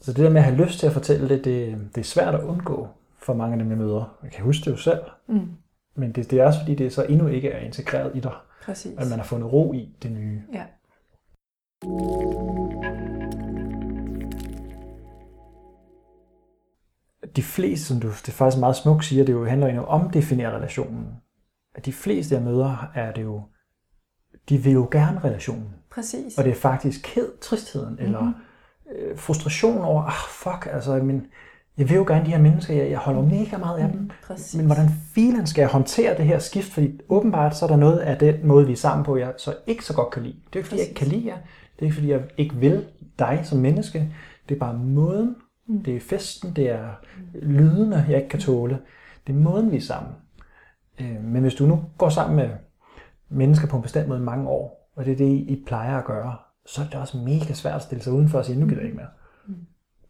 Så 0.01 0.13
det 0.13 0.25
der 0.25 0.31
med 0.31 0.41
at 0.41 0.45
have 0.45 0.57
lyst 0.57 0.79
til 0.79 0.87
at 0.87 0.93
fortælle 0.93 1.29
det, 1.29 1.45
det, 1.45 1.89
det 1.95 2.01
er 2.01 2.05
svært 2.05 2.35
at 2.35 2.45
undgå 2.45 2.89
for 3.19 3.35
mange 3.35 3.53
af 3.53 3.59
dem, 3.59 3.71
jeg 3.71 3.79
møder. 3.79 4.17
Jeg 4.23 4.31
kan 4.31 4.45
huske 4.45 4.65
det 4.65 4.71
jo 4.71 4.77
selv. 4.77 5.01
Mm. 5.29 5.49
Men 5.97 6.13
det, 6.13 6.31
det 6.31 6.41
er 6.41 6.45
også 6.45 6.59
fordi, 6.61 6.75
det 6.75 6.93
så 6.93 7.05
endnu 7.05 7.27
ikke 7.27 7.49
er 7.51 7.59
integreret 7.59 8.17
i 8.17 8.21
dig. 8.21 8.35
Præcis. 8.63 8.99
At 8.99 9.09
man 9.11 9.19
har 9.19 9.27
fundet 9.27 9.53
ro 9.53 9.73
i 9.73 9.97
det 10.03 10.13
nye. 10.13 10.43
Ja. 10.53 10.65
De 17.37 17.43
fleste, 17.43 17.87
som 17.87 18.01
du 18.01 18.09
det 18.09 18.29
er 18.29 18.33
faktisk 18.33 18.61
meget 18.61 18.77
smukt 18.77 19.05
siger, 19.05 19.25
det 19.25 19.33
jo 19.33 19.45
handler 19.45 19.69
jo 19.69 19.73
om 19.73 19.79
at 19.79 19.89
omdefinere 19.89 20.57
relationen. 20.57 21.07
At 21.75 21.87
de 21.87 21.93
fleste, 21.93 22.35
jeg 22.35 22.43
møder, 22.43 22.91
er 22.95 23.13
det 23.13 23.23
jo, 23.23 23.43
de 24.49 24.59
vil 24.59 24.73
jo 24.73 24.89
gerne 24.91 25.21
relationen. 25.25 25.69
Præcis. 25.91 26.39
Og 26.39 26.45
det 26.45 26.51
er 26.51 26.55
faktisk 26.55 27.01
ked, 27.05 27.39
tristheden, 27.41 27.91
mm-hmm. 27.91 28.05
eller 28.05 28.33
øh, 28.93 29.19
frustration 29.19 29.79
over, 29.79 30.03
ah 30.03 30.29
fuck, 30.29 30.75
altså, 30.75 31.03
men 31.03 31.27
jeg 31.79 31.89
vil 31.89 31.97
jo 31.97 32.05
gerne 32.07 32.27
de 32.27 32.31
her 32.31 32.39
mennesker, 32.39 32.75
jeg, 32.75 32.91
jeg 32.91 32.99
holder 32.99 33.23
mega 33.23 33.57
meget 33.59 33.79
af 33.79 33.89
dem. 33.89 34.01
Mm, 34.01 34.11
præcis. 34.27 34.55
men 34.55 34.67
hvordan 34.67 34.89
filen 35.15 35.47
skal 35.47 35.63
jeg 35.63 35.71
håndtere 35.71 36.17
det 36.17 36.25
her 36.25 36.39
skift? 36.39 36.73
Fordi 36.73 37.01
åbenbart 37.09 37.57
så 37.57 37.65
er 37.65 37.69
der 37.69 37.77
noget 37.77 37.99
af 37.99 38.19
den 38.19 38.47
måde, 38.47 38.67
vi 38.67 38.73
er 38.73 38.77
sammen 38.77 39.05
på, 39.05 39.17
jeg 39.17 39.35
så 39.39 39.55
ikke 39.67 39.85
så 39.85 39.95
godt 39.95 40.11
kan 40.11 40.23
lide. 40.23 40.37
Det 40.53 40.55
er 40.55 40.59
ikke 40.59 40.69
fordi, 40.69 40.81
jeg 40.81 40.89
ikke 40.89 40.99
kan 40.99 41.09
lide 41.09 41.27
jer. 41.27 41.37
Det 41.77 41.79
er 41.79 41.85
ikke 41.85 41.95
fordi, 41.95 42.11
jeg 42.11 42.23
ikke 42.37 42.55
vil 42.55 42.85
dig 43.19 43.41
som 43.45 43.59
menneske. 43.59 44.13
Det 44.49 44.55
er 44.55 44.59
bare 44.59 44.75
måden. 44.75 45.37
Mm. 45.67 45.83
Det 45.83 45.97
er 45.97 46.01
festen, 46.01 46.53
det 46.57 46.71
er 46.71 46.89
lydene, 47.43 48.07
jeg 48.09 48.17
ikke 48.17 48.29
kan 48.29 48.41
tåle. 48.41 48.79
Det 49.27 49.33
er 49.33 49.37
måden, 49.37 49.71
vi 49.71 49.77
er 49.77 49.81
sammen. 49.81 50.13
Øh, 51.01 51.25
men 51.25 51.43
hvis 51.43 51.55
du 51.55 51.67
nu 51.67 51.85
går 51.99 52.09
sammen 52.09 52.37
med 52.37 52.51
mennesker 53.29 53.69
på 53.69 53.77
en 53.77 53.83
bestemt 53.83 54.09
måde 54.09 54.21
i 54.21 54.23
mange 54.23 54.49
år, 54.49 54.93
og 54.97 55.05
det 55.05 55.13
er 55.13 55.17
det, 55.17 55.31
I 55.31 55.63
plejer 55.67 55.99
at 55.99 56.05
gøre, 56.05 56.37
så 56.67 56.83
er 56.83 56.87
det 56.87 56.95
også 56.95 57.17
mega 57.19 57.53
svært 57.53 57.75
at 57.75 57.83
stille 57.83 58.05
sig 58.05 58.13
udenfor 58.13 58.39
og 58.39 58.45
sige, 58.45 58.61
nu 58.61 58.67
gider 58.67 58.81
jeg 58.81 58.87
ikke 58.87 58.97
mere. 58.97 59.09
Mm. 59.47 59.55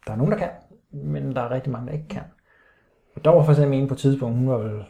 Der 0.07 0.13
er 0.13 0.17
nogen, 0.17 0.33
der 0.33 0.39
kan, 0.39 0.49
men 0.93 1.37
der 1.37 1.41
er 1.43 1.51
rigtig 1.51 1.73
mange, 1.73 1.87
der 1.87 1.93
ikke 1.93 2.09
kan. 2.09 2.23
Og 3.17 3.25
der 3.25 3.31
var 3.31 3.45
for 3.45 3.53
eksempel 3.53 3.79
en 3.79 3.89
på 3.89 3.95
et 3.95 4.01
tidspunkt, 4.01 4.39
hun 4.39 4.49
var 4.49 4.59
vel 4.59 4.85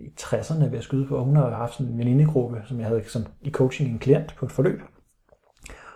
i 0.00 0.12
60'erne 0.20 0.64
ved 0.64 0.78
at 0.78 0.84
skyde 0.84 1.06
på, 1.06 1.16
og 1.16 1.24
hun 1.24 1.36
har 1.36 1.50
haft 1.50 1.74
sådan 1.74 1.92
en 1.92 1.98
venindegruppe, 1.98 2.62
som 2.64 2.78
jeg 2.78 2.86
havde 2.86 3.04
som, 3.08 3.26
i 3.42 3.50
coaching 3.50 3.90
en 3.90 3.98
klient 3.98 4.34
på 4.38 4.46
et 4.46 4.52
forløb. 4.52 4.80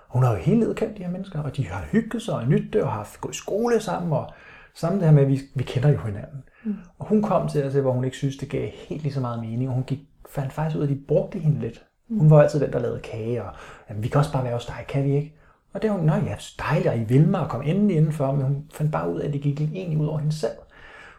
Hun 0.08 0.22
har 0.22 0.30
jo 0.32 0.38
hele 0.38 0.60
livet 0.60 0.76
kendt 0.76 0.98
de 0.98 1.02
her 1.02 1.10
mennesker, 1.10 1.42
og 1.42 1.56
de 1.56 1.66
har 1.66 1.84
hygget 1.92 2.22
sig 2.22 2.34
og 2.34 2.48
nyt 2.48 2.72
det, 2.72 2.82
og 2.82 2.88
har 2.88 2.96
haft 2.96 3.20
gået 3.20 3.34
i 3.34 3.38
skole 3.38 3.80
sammen, 3.80 4.12
og 4.12 4.30
sammen 4.74 5.00
det 5.00 5.08
her 5.08 5.14
med, 5.14 5.22
at 5.22 5.28
vi, 5.28 5.40
vi 5.54 5.64
kender 5.64 5.88
jo 5.88 5.98
hinanden. 5.98 6.44
Mm. 6.64 6.74
Og 6.98 7.06
hun 7.06 7.22
kom 7.22 7.48
til 7.48 7.58
at 7.58 7.72
se, 7.72 7.80
hvor 7.80 7.92
hun 7.92 8.04
ikke 8.04 8.16
synes, 8.16 8.36
det 8.36 8.50
gav 8.50 8.68
helt 8.88 9.02
lige 9.02 9.12
så 9.12 9.20
meget 9.20 9.40
mening, 9.40 9.68
og 9.68 9.74
hun 9.74 9.84
gik, 9.84 10.00
fandt 10.28 10.52
faktisk 10.52 10.76
ud 10.76 10.82
af, 10.82 10.86
at 10.86 10.94
de 10.94 11.00
brugte 11.08 11.38
hende 11.38 11.60
lidt. 11.60 11.84
Hun 12.08 12.30
var 12.30 12.42
altid 12.42 12.60
den, 12.60 12.72
der 12.72 12.78
lavede 12.78 13.00
kage, 13.00 13.44
og 13.44 13.52
jamen, 13.88 14.02
vi 14.02 14.08
kan 14.08 14.18
også 14.18 14.32
bare 14.32 14.44
være 14.44 14.52
hos 14.52 14.66
dig, 14.66 14.84
kan 14.88 15.04
vi 15.04 15.16
ikke? 15.16 15.36
Og 15.72 15.82
det 15.82 15.90
var, 15.90 15.96
nå 15.96 16.14
ja, 16.14 16.36
dejligt, 16.58 16.88
og 16.88 16.98
I 16.98 17.04
vil 17.04 17.28
mig, 17.28 17.40
og 17.40 17.48
kom 17.48 17.62
endelig 17.62 17.96
indenfor, 17.96 18.32
men 18.32 18.42
hun 18.42 18.66
fandt 18.74 18.92
bare 18.92 19.12
ud 19.12 19.20
af, 19.20 19.26
at 19.26 19.32
det 19.32 19.42
gik 19.42 19.60
egentlig 19.60 19.98
ud 19.98 20.06
over 20.06 20.18
hende 20.18 20.34
selv. 20.34 20.56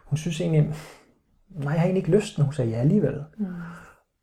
Hun 0.04 0.16
synes 0.16 0.40
egentlig, 0.40 0.74
nej, 1.48 1.72
jeg 1.72 1.80
har 1.80 1.86
egentlig 1.86 2.00
ikke 2.00 2.16
lyst, 2.16 2.38
men 2.38 2.44
hun 2.44 2.54
sagde 2.54 2.70
ja 2.70 2.76
alligevel. 2.76 3.24
Mm. 3.38 3.46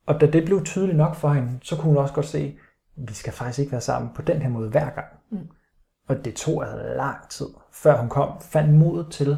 Og 0.05 0.21
da 0.21 0.25
det 0.25 0.45
blev 0.45 0.63
tydeligt 0.63 0.97
nok 0.97 1.15
for 1.15 1.29
hende, 1.29 1.59
så 1.61 1.75
kunne 1.75 1.87
hun 1.87 1.97
også 1.97 2.13
godt 2.13 2.25
se, 2.25 2.57
vi 2.95 3.13
skal 3.13 3.33
faktisk 3.33 3.59
ikke 3.59 3.71
være 3.71 3.81
sammen 3.81 4.11
på 4.15 4.21
den 4.21 4.41
her 4.41 4.49
måde 4.49 4.69
hver 4.69 4.89
gang. 4.89 5.07
Mm. 5.29 5.47
Og 6.07 6.25
det 6.25 6.35
tog 6.35 6.63
altså 6.63 6.93
lang 6.95 7.29
tid, 7.29 7.47
før 7.71 7.97
hun 7.97 8.09
kom, 8.09 8.41
fandt 8.41 8.73
mod 8.73 9.09
til 9.09 9.37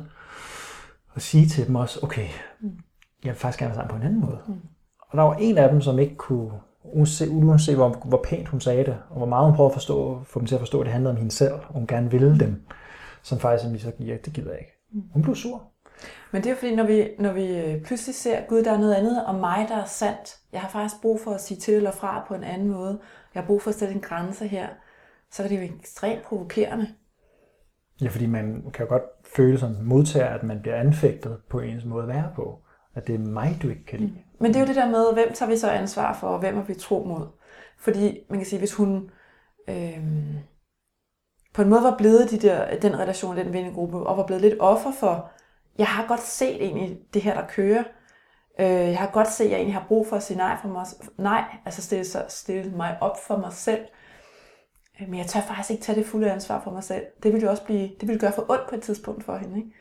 at 1.15 1.21
sige 1.21 1.47
til 1.47 1.67
dem 1.67 1.75
også, 1.75 1.99
okay, 2.03 2.27
mm. 2.59 2.79
jeg 3.23 3.29
vil 3.29 3.39
faktisk 3.39 3.59
gerne 3.59 3.69
være 3.69 3.75
sammen 3.75 3.89
på 3.89 3.95
en 3.95 4.07
anden 4.07 4.21
måde. 4.21 4.39
Mm. 4.47 4.61
Og 4.99 5.17
der 5.17 5.23
var 5.23 5.35
en 5.35 5.57
af 5.57 5.69
dem, 5.69 5.81
som 5.81 5.99
ikke 5.99 6.15
kunne 6.15 6.51
uanset, 6.83 7.29
uanset 7.29 7.75
hvor, 7.75 7.89
hvor 7.89 8.21
pænt 8.23 8.47
hun 8.47 8.61
sagde 8.61 8.85
det, 8.85 8.97
og 9.09 9.17
hvor 9.17 9.25
meget 9.25 9.45
hun 9.45 9.55
prøvede 9.55 9.71
at 9.71 9.73
forstå, 9.73 10.23
få 10.23 10.39
dem 10.39 10.47
til 10.47 10.55
at 10.55 10.61
forstå, 10.61 10.79
at 10.79 10.85
det 10.85 10.93
handlede 10.93 11.11
om 11.11 11.17
hende 11.17 11.31
selv, 11.31 11.53
og 11.53 11.73
hun 11.73 11.87
gerne 11.87 12.11
ville 12.11 12.39
dem, 12.39 12.61
som 13.23 13.39
faktisk 13.39 13.69
lige 13.69 13.81
så 13.81 13.91
ja, 13.99 14.17
det 14.25 14.33
gider 14.33 14.51
jeg 14.51 14.59
ikke. 14.59 14.73
Hun 15.13 15.21
blev 15.21 15.35
sur. 15.35 15.73
Men 16.31 16.43
det 16.43 16.51
er 16.51 16.55
fordi, 16.55 16.75
når 16.75 16.83
vi, 16.83 17.09
når 17.19 17.33
vi 17.33 17.57
øh, 17.57 17.81
pludselig 17.81 18.15
ser, 18.15 18.41
Gud, 18.47 18.63
der 18.63 18.71
er 18.71 18.77
noget 18.77 18.93
andet 18.93 19.25
om 19.25 19.35
mig, 19.35 19.65
der 19.69 19.75
er 19.75 19.85
sandt. 19.85 20.37
Jeg 20.53 20.61
har 20.61 20.69
faktisk 20.69 21.01
brug 21.01 21.19
for 21.19 21.31
at 21.31 21.41
sige 21.41 21.59
til 21.59 21.73
eller 21.73 21.91
fra 21.91 22.25
på 22.27 22.33
en 22.33 22.43
anden 22.43 22.67
måde. 22.67 22.99
Jeg 23.33 23.41
har 23.41 23.47
brug 23.47 23.61
for 23.61 23.69
at 23.69 23.75
sætte 23.75 23.93
en 23.93 24.01
grænse 24.01 24.47
her. 24.47 24.67
Så 25.31 25.43
er 25.43 25.47
det 25.47 25.57
jo 25.57 25.75
ekstremt 25.79 26.23
provokerende. 26.23 26.87
Ja, 28.01 28.07
fordi 28.07 28.25
man 28.25 28.63
kan 28.73 28.85
jo 28.85 28.89
godt 28.89 29.03
føle 29.35 29.59
som 29.59 29.75
modtager, 29.81 30.29
at 30.29 30.43
man 30.43 30.61
bliver 30.61 30.75
anfægtet 30.75 31.37
på 31.49 31.59
ens 31.59 31.85
måde 31.85 32.03
at 32.03 32.09
være 32.09 32.31
på. 32.35 32.59
At 32.95 33.07
det 33.07 33.15
er 33.15 33.19
mig, 33.19 33.59
du 33.61 33.69
ikke 33.69 33.85
kan 33.85 33.99
lide. 33.99 34.11
Mm. 34.11 34.17
Men 34.39 34.47
det 34.47 34.55
er 34.55 34.59
jo 34.59 34.67
det 34.67 34.75
der 34.75 34.89
med, 34.89 35.13
hvem 35.13 35.33
tager 35.33 35.49
vi 35.49 35.57
så 35.57 35.69
ansvar 35.69 36.13
for, 36.13 36.27
og 36.27 36.39
hvem 36.39 36.57
er 36.57 36.63
vi 36.63 36.73
tro 36.73 37.03
mod? 37.03 37.27
Fordi 37.77 38.19
man 38.29 38.39
kan 38.39 38.45
sige, 38.45 38.59
hvis 38.59 38.73
hun 38.73 39.09
øh, 39.69 39.99
på 41.53 41.61
en 41.61 41.69
måde 41.69 41.83
var 41.83 41.97
blevet 41.97 42.31
de 42.31 42.37
der, 42.37 42.79
den 42.79 42.99
relation, 42.99 43.37
den 43.37 43.53
vennegruppe, 43.53 43.97
og 43.97 44.17
var 44.17 44.25
blevet 44.25 44.41
lidt 44.41 44.55
offer 44.59 44.91
for, 44.91 45.31
jeg 45.77 45.87
har 45.87 46.07
godt 46.07 46.21
set 46.21 46.63
egentlig 46.63 46.99
det 47.13 47.21
her, 47.21 47.33
der 47.33 47.47
kører. 47.47 47.83
Øh, 48.59 48.67
jeg 48.67 48.97
har 48.97 49.09
godt 49.13 49.31
set, 49.31 49.45
at 49.45 49.51
jeg 49.51 49.57
egentlig 49.57 49.73
har 49.73 49.85
brug 49.87 50.07
for 50.07 50.15
at 50.15 50.23
sige 50.23 50.37
nej 50.37 50.57
for 50.61 50.67
mig. 50.67 50.85
Nej, 51.17 51.43
altså 51.65 51.81
stille, 51.81 52.05
så 52.05 52.25
stille 52.29 52.71
mig 52.71 52.97
op 53.01 53.23
for 53.27 53.37
mig 53.37 53.53
selv. 53.53 53.85
Øh, 55.01 55.09
men 55.09 55.19
jeg 55.19 55.27
tør 55.27 55.41
faktisk 55.41 55.71
ikke 55.71 55.83
tage 55.83 55.99
det 55.99 56.05
fulde 56.05 56.31
ansvar 56.31 56.61
for 56.63 56.71
mig 56.71 56.83
selv. 56.83 57.05
Det 57.23 57.33
ville 57.33 57.45
jo 57.45 57.51
også 57.51 57.65
blive, 57.65 57.89
det 57.99 58.07
ville 58.07 58.19
gøre 58.19 58.33
for 58.33 58.45
ondt 58.49 58.69
på 58.69 58.75
et 58.75 58.81
tidspunkt 58.81 59.23
for 59.23 59.37
hende. 59.37 59.57
Ikke? 59.57 59.71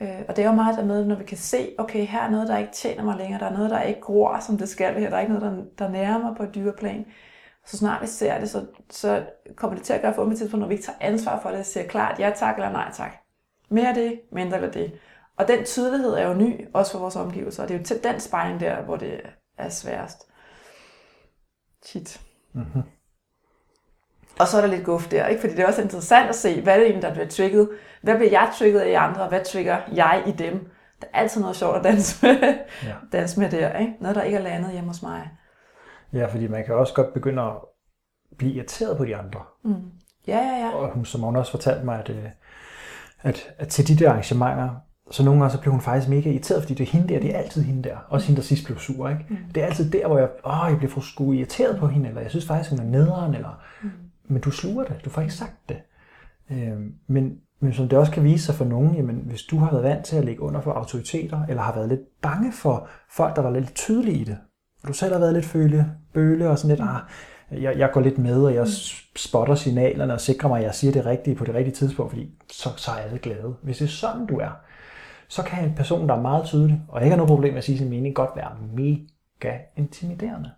Øh, 0.00 0.22
og 0.28 0.36
det 0.36 0.44
er 0.44 0.48
jo 0.48 0.54
meget 0.54 0.78
der 0.78 0.84
med, 0.84 1.04
når 1.04 1.16
vi 1.16 1.24
kan 1.24 1.36
se, 1.36 1.74
okay, 1.78 2.06
her 2.06 2.22
er 2.22 2.30
noget, 2.30 2.48
der 2.48 2.58
ikke 2.58 2.72
tjener 2.72 3.04
mig 3.04 3.16
længere, 3.16 3.40
der 3.40 3.46
er 3.46 3.52
noget, 3.52 3.70
der 3.70 3.82
ikke 3.82 4.00
gror, 4.00 4.38
som 4.40 4.58
det 4.58 4.68
skal 4.68 5.00
her, 5.00 5.10
der 5.10 5.16
er 5.16 5.20
ikke 5.20 5.34
noget, 5.34 5.56
der, 5.56 5.84
der 5.84 5.92
nærer 5.92 6.18
mig 6.18 6.36
på 6.36 6.42
et 6.42 6.54
dybere 6.54 6.74
plan. 6.78 7.06
Så 7.66 7.76
snart 7.76 8.02
vi 8.02 8.06
ser 8.06 8.40
det, 8.40 8.50
så, 8.50 8.66
så 8.90 9.26
kommer 9.56 9.76
det 9.76 9.84
til 9.84 9.92
at 9.92 10.02
gøre 10.02 10.14
for 10.14 10.24
mig 10.24 10.36
tidspunkt, 10.36 10.60
når 10.60 10.68
vi 10.68 10.74
ikke 10.74 10.86
tager 10.86 10.98
ansvar 11.00 11.40
for 11.40 11.50
det, 11.50 11.58
og 11.58 11.66
siger 11.66 11.86
klart 11.86 12.20
ja 12.20 12.32
tak 12.36 12.54
eller 12.56 12.72
nej 12.72 12.90
tak. 12.92 13.12
Mere 13.70 13.94
det, 13.94 14.20
mindre 14.32 14.56
eller 14.56 14.70
det. 14.70 14.92
Og 15.36 15.48
den 15.48 15.64
tydelighed 15.64 16.12
er 16.12 16.28
jo 16.28 16.34
ny, 16.34 16.68
også 16.74 16.92
for 16.92 16.98
vores 16.98 17.16
omgivelser, 17.16 17.62
og 17.62 17.68
det 17.68 17.74
er 17.74 17.78
jo 17.78 17.84
til 17.84 18.04
den 18.04 18.20
spejling 18.20 18.60
der, 18.60 18.82
hvor 18.82 18.96
det 18.96 19.20
er 19.58 19.68
sværest. 19.68 20.28
Shit. 21.84 22.20
Mm-hmm. 22.52 22.82
Og 24.40 24.48
så 24.48 24.56
er 24.56 24.60
der 24.60 24.68
lidt 24.68 24.84
guf 24.84 25.08
der, 25.08 25.26
ikke? 25.26 25.40
fordi 25.40 25.54
det 25.54 25.62
er 25.62 25.66
også 25.66 25.82
interessant 25.82 26.28
at 26.28 26.34
se, 26.34 26.62
hvad 26.62 26.72
er 26.72 26.76
det 26.76 26.86
egentlig, 26.86 27.02
der 27.02 27.12
bliver 27.12 27.28
trigget. 27.28 27.68
Hvad 28.02 28.16
bliver 28.16 28.30
jeg 28.30 28.50
trigget 28.58 28.80
af 28.80 28.88
i 28.88 28.92
andre, 28.92 29.22
og 29.22 29.28
hvad 29.28 29.44
trigger 29.44 29.78
jeg 29.92 30.22
i 30.26 30.30
dem? 30.30 30.70
Der 31.00 31.06
er 31.12 31.18
altid 31.18 31.40
noget 31.40 31.56
sjovt 31.56 31.76
at 31.76 31.84
danse 31.84 32.26
med, 32.26 32.54
ja. 32.84 32.94
danse 33.18 33.40
med 33.40 33.50
der. 33.50 33.78
Ikke? 33.78 33.92
Noget, 34.00 34.16
der 34.16 34.22
ikke 34.22 34.38
er 34.38 34.42
landet 34.42 34.72
hjemme 34.72 34.88
hos 34.88 35.02
mig. 35.02 35.30
Ja, 36.12 36.26
fordi 36.26 36.46
man 36.46 36.64
kan 36.64 36.74
også 36.74 36.94
godt 36.94 37.14
begynde 37.14 37.42
at 37.42 37.52
blive 38.38 38.52
irriteret 38.52 38.96
på 38.96 39.04
de 39.04 39.16
andre. 39.16 39.40
Mm. 39.64 39.74
Ja, 40.26 40.38
ja, 40.38 40.66
ja. 40.66 40.70
Og 40.70 40.90
hun, 40.90 41.04
som 41.04 41.20
hun 41.20 41.36
også 41.36 41.50
fortalte 41.50 41.84
mig, 41.84 41.98
at, 41.98 42.10
øh, 42.10 42.24
at, 43.22 43.54
at 43.58 43.68
til 43.68 43.88
de 43.88 44.04
der 44.04 44.10
arrangementer, 44.10 44.70
så 45.10 45.24
nogle 45.24 45.40
gange 45.40 45.52
så 45.52 45.60
blev 45.60 45.72
hun 45.72 45.80
faktisk 45.80 46.10
mega 46.10 46.30
irriteret, 46.30 46.62
fordi 46.62 46.74
det 46.74 46.88
er 46.88 46.92
hende 46.92 47.14
der, 47.14 47.20
det 47.20 47.34
er 47.34 47.38
altid 47.38 47.62
hende 47.62 47.88
der. 47.88 47.96
Også 48.08 48.26
hende, 48.26 48.40
der 48.40 48.46
sidst 48.46 48.64
blev 48.64 48.78
sur, 48.78 49.08
ikke? 49.08 49.26
Mm. 49.28 49.36
Det 49.54 49.62
er 49.62 49.66
altid 49.66 49.90
der, 49.90 50.06
hvor 50.06 50.18
jeg, 50.18 50.28
åh, 50.44 50.70
jeg 50.70 50.78
bliver 50.78 50.90
for 50.92 51.00
sgu 51.00 51.32
irriteret 51.32 51.78
på 51.78 51.86
hende, 51.86 52.08
eller 52.08 52.20
jeg 52.20 52.30
synes 52.30 52.46
faktisk, 52.46 52.70
hun 52.70 52.80
er 52.80 52.84
nederen, 52.84 53.34
eller 53.34 53.60
mm 53.82 53.90
men 54.28 54.42
du 54.42 54.50
sluger 54.50 54.84
det, 54.84 55.04
du 55.04 55.10
får 55.10 55.22
ikke 55.22 55.34
sagt 55.34 55.68
det. 55.68 55.76
Øh, 56.50 56.80
men, 57.06 57.38
men 57.60 57.72
som 57.72 57.88
det 57.88 57.98
også 57.98 58.12
kan 58.12 58.24
vise 58.24 58.44
sig 58.44 58.54
for 58.54 58.64
nogen, 58.64 58.94
jamen, 58.94 59.16
hvis 59.16 59.42
du 59.42 59.58
har 59.58 59.70
været 59.70 59.84
vant 59.84 60.04
til 60.04 60.16
at 60.16 60.24
ligge 60.24 60.42
under 60.42 60.60
for 60.60 60.72
autoriteter, 60.72 61.42
eller 61.48 61.62
har 61.62 61.74
været 61.74 61.88
lidt 61.88 62.20
bange 62.22 62.52
for 62.52 62.88
folk, 63.10 63.36
der 63.36 63.42
var 63.42 63.50
lidt 63.50 63.74
tydelige 63.74 64.18
i 64.18 64.24
det, 64.24 64.38
og 64.82 64.88
du 64.88 64.92
selv 64.92 65.12
har 65.12 65.20
været 65.20 65.34
lidt 65.34 65.44
føle, 65.44 65.92
bøle 66.14 66.50
og 66.50 66.58
sådan 66.58 66.76
lidt, 66.76 66.88
ah, 66.88 67.00
jeg, 67.62 67.78
jeg 67.78 67.90
går 67.92 68.00
lidt 68.00 68.18
med, 68.18 68.44
og 68.44 68.54
jeg 68.54 68.66
spotter 69.16 69.54
signalerne 69.54 70.12
og 70.12 70.20
sikrer 70.20 70.48
mig, 70.48 70.58
at 70.58 70.64
jeg 70.64 70.74
siger 70.74 70.92
det 70.92 71.06
rigtige 71.06 71.36
på 71.36 71.44
det 71.44 71.54
rigtige 71.54 71.74
tidspunkt, 71.74 72.12
fordi 72.12 72.30
så, 72.52 72.68
så 72.76 72.90
er 72.90 72.94
alle 72.96 73.18
glade. 73.18 73.56
Hvis 73.62 73.78
det 73.78 73.84
er 73.84 73.88
sådan, 73.88 74.26
du 74.26 74.38
er, 74.38 74.50
så 75.28 75.42
kan 75.42 75.64
en 75.64 75.74
person, 75.74 76.08
der 76.08 76.14
er 76.14 76.20
meget 76.20 76.46
tydelig, 76.46 76.82
og 76.88 77.00
ikke 77.00 77.10
har 77.10 77.16
noget 77.16 77.28
problem 77.28 77.52
med 77.52 77.58
at 77.58 77.64
sige 77.64 77.78
sin 77.78 77.90
mening, 77.90 78.14
godt 78.14 78.30
være 78.36 78.56
mega 78.74 79.58
intimiderende. 79.76 80.50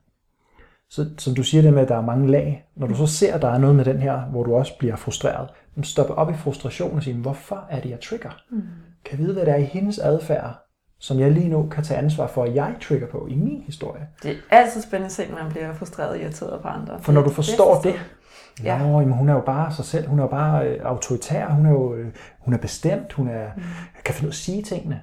Så 0.90 1.06
som 1.18 1.34
du 1.34 1.42
siger 1.42 1.62
det 1.62 1.72
med, 1.72 1.82
at 1.82 1.88
der 1.88 1.96
er 1.96 2.00
mange 2.02 2.30
lag. 2.30 2.64
Når 2.76 2.86
du 2.86 2.94
så 2.94 3.06
ser, 3.06 3.34
at 3.34 3.42
der 3.42 3.48
er 3.48 3.58
noget 3.58 3.76
med 3.76 3.84
den 3.84 4.00
her, 4.00 4.20
hvor 4.20 4.42
du 4.42 4.54
også 4.54 4.78
bliver 4.78 4.96
frustreret, 4.96 5.48
stoppe 5.82 6.14
op 6.14 6.30
i 6.30 6.34
frustration 6.34 6.96
og 6.96 7.02
sige, 7.02 7.16
hvorfor 7.16 7.66
er 7.70 7.80
det, 7.80 7.90
jeg 7.90 8.00
trigger? 8.00 8.30
Mm. 8.50 8.62
Kan 9.04 9.18
vide, 9.18 9.32
hvad 9.32 9.46
det 9.46 9.52
er 9.52 9.56
i 9.56 9.64
hendes 9.64 9.98
adfærd, 9.98 10.64
som 11.00 11.18
jeg 11.20 11.30
lige 11.30 11.48
nu 11.48 11.68
kan 11.68 11.84
tage 11.84 12.00
ansvar 12.00 12.26
for, 12.26 12.44
at 12.44 12.54
jeg 12.54 12.76
trigger 12.80 13.06
på 13.06 13.26
i 13.30 13.34
min 13.34 13.62
historie? 13.66 14.08
Det 14.22 14.30
er 14.30 14.56
altid 14.56 14.82
spændende 14.82 15.06
at 15.06 15.12
se, 15.12 15.28
når 15.30 15.42
man 15.42 15.52
bliver 15.52 15.74
frustreret 15.74 16.10
og 16.10 16.18
irriteret 16.18 16.62
på 16.62 16.68
andre. 16.68 16.98
For 17.02 17.12
når 17.12 17.22
du 17.22 17.30
forstår 17.30 17.80
det, 17.80 17.94
Ja. 18.64 18.78
Nå, 18.78 19.00
jamen, 19.00 19.14
hun 19.14 19.28
er 19.28 19.32
jo 19.32 19.40
bare 19.40 19.74
sig 19.74 19.84
selv, 19.84 20.08
hun 20.08 20.18
er 20.18 20.22
jo 20.22 20.28
bare 20.28 20.68
øh, 20.68 20.80
autoritær, 20.84 21.48
hun 21.48 21.66
er 21.66 21.70
jo 21.70 21.94
øh, 21.94 22.12
hun 22.38 22.54
er 22.54 22.58
bestemt, 22.58 23.12
hun 23.12 23.28
er, 23.28 23.50
mm. 23.56 23.62
kan 24.04 24.14
finde 24.14 24.26
ud 24.26 24.30
af 24.30 24.32
at 24.32 24.36
sige 24.36 24.62
tingene. 24.62 25.00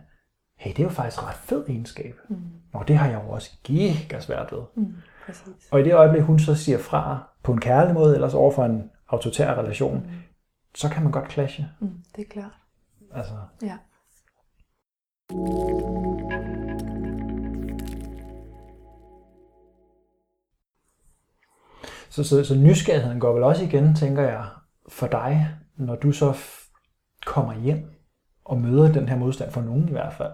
Hey, 0.57 0.71
det 0.71 0.79
er 0.79 0.83
jo 0.83 0.89
faktisk 0.89 1.23
ret 1.23 1.35
fed 1.35 1.63
egenskab. 1.67 2.15
Mm. 2.29 2.35
Nå, 2.73 2.83
det 2.87 2.97
har 2.97 3.09
jeg 3.09 3.21
jo 3.25 3.29
også 3.29 3.51
giga 3.63 4.19
svært 4.19 4.51
ved. 4.51 4.61
Mm. 4.75 4.93
Præcis. 5.25 5.69
Og 5.71 5.79
i 5.79 5.83
det 5.83 5.93
øjeblik, 5.93 6.23
hun 6.23 6.39
så 6.39 6.55
siger 6.55 6.77
fra 6.77 7.23
på 7.43 7.51
en 7.51 7.59
kærlig 7.61 7.93
måde, 7.93 8.15
eller 8.15 8.35
over 8.35 8.51
for 8.51 8.65
en 8.65 8.91
autoritær 9.09 9.53
relation, 9.53 9.97
mm. 9.97 10.09
så 10.75 10.89
kan 10.89 11.03
man 11.03 11.11
godt 11.11 11.31
clashe. 11.31 11.67
Mm, 11.79 11.89
det 12.15 12.21
er 12.21 12.29
klart. 12.29 12.51
Altså, 13.13 13.33
Ja. 13.61 13.77
så, 22.09 22.23
så, 22.23 22.43
så 22.43 22.55
nysgerrigheden 22.55 23.19
går 23.19 23.33
vel 23.33 23.43
også 23.43 23.63
igen, 23.63 23.95
tænker 23.95 24.23
jeg, 24.23 24.45
for 24.89 25.07
dig, 25.07 25.47
når 25.77 25.95
du 25.95 26.11
så 26.11 26.37
kommer 27.25 27.53
hjem 27.53 27.91
og 28.45 28.57
møder 28.61 28.91
den 28.91 29.09
her 29.09 29.17
modstand, 29.17 29.51
for 29.51 29.61
nogen 29.61 29.89
i 29.89 29.91
hvert 29.91 30.13
fald. 30.13 30.33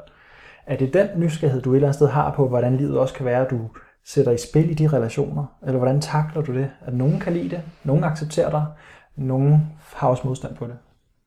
Er 0.66 0.78
det 0.78 0.94
den 0.94 1.08
nysgerrighed, 1.16 1.62
du 1.62 1.72
et 1.72 1.76
eller 1.76 1.88
andet 1.88 1.96
sted 1.96 2.08
har 2.08 2.34
på, 2.36 2.48
hvordan 2.48 2.78
livet 2.78 3.00
også 3.00 3.14
kan 3.14 3.26
være, 3.26 3.46
at 3.46 3.52
du 3.52 3.70
sætter 4.06 4.32
i 4.32 4.38
spil 4.38 4.70
i 4.70 4.74
de 4.74 4.88
relationer? 4.88 5.45
Eller 5.66 5.78
hvordan 5.78 6.02
takler 6.02 6.41
du 6.41 6.54
det? 6.54 6.72
At 6.86 6.93
nogen 6.93 7.20
kan 7.20 7.34
lide 7.34 7.49
det, 7.49 7.62
nogen 7.84 8.04
accepterer 8.04 8.49
dig, 8.49 8.66
nogen 9.16 9.74
har 9.95 10.08
også 10.08 10.28
modstand 10.28 10.56
på 10.56 10.68
det 10.68 10.78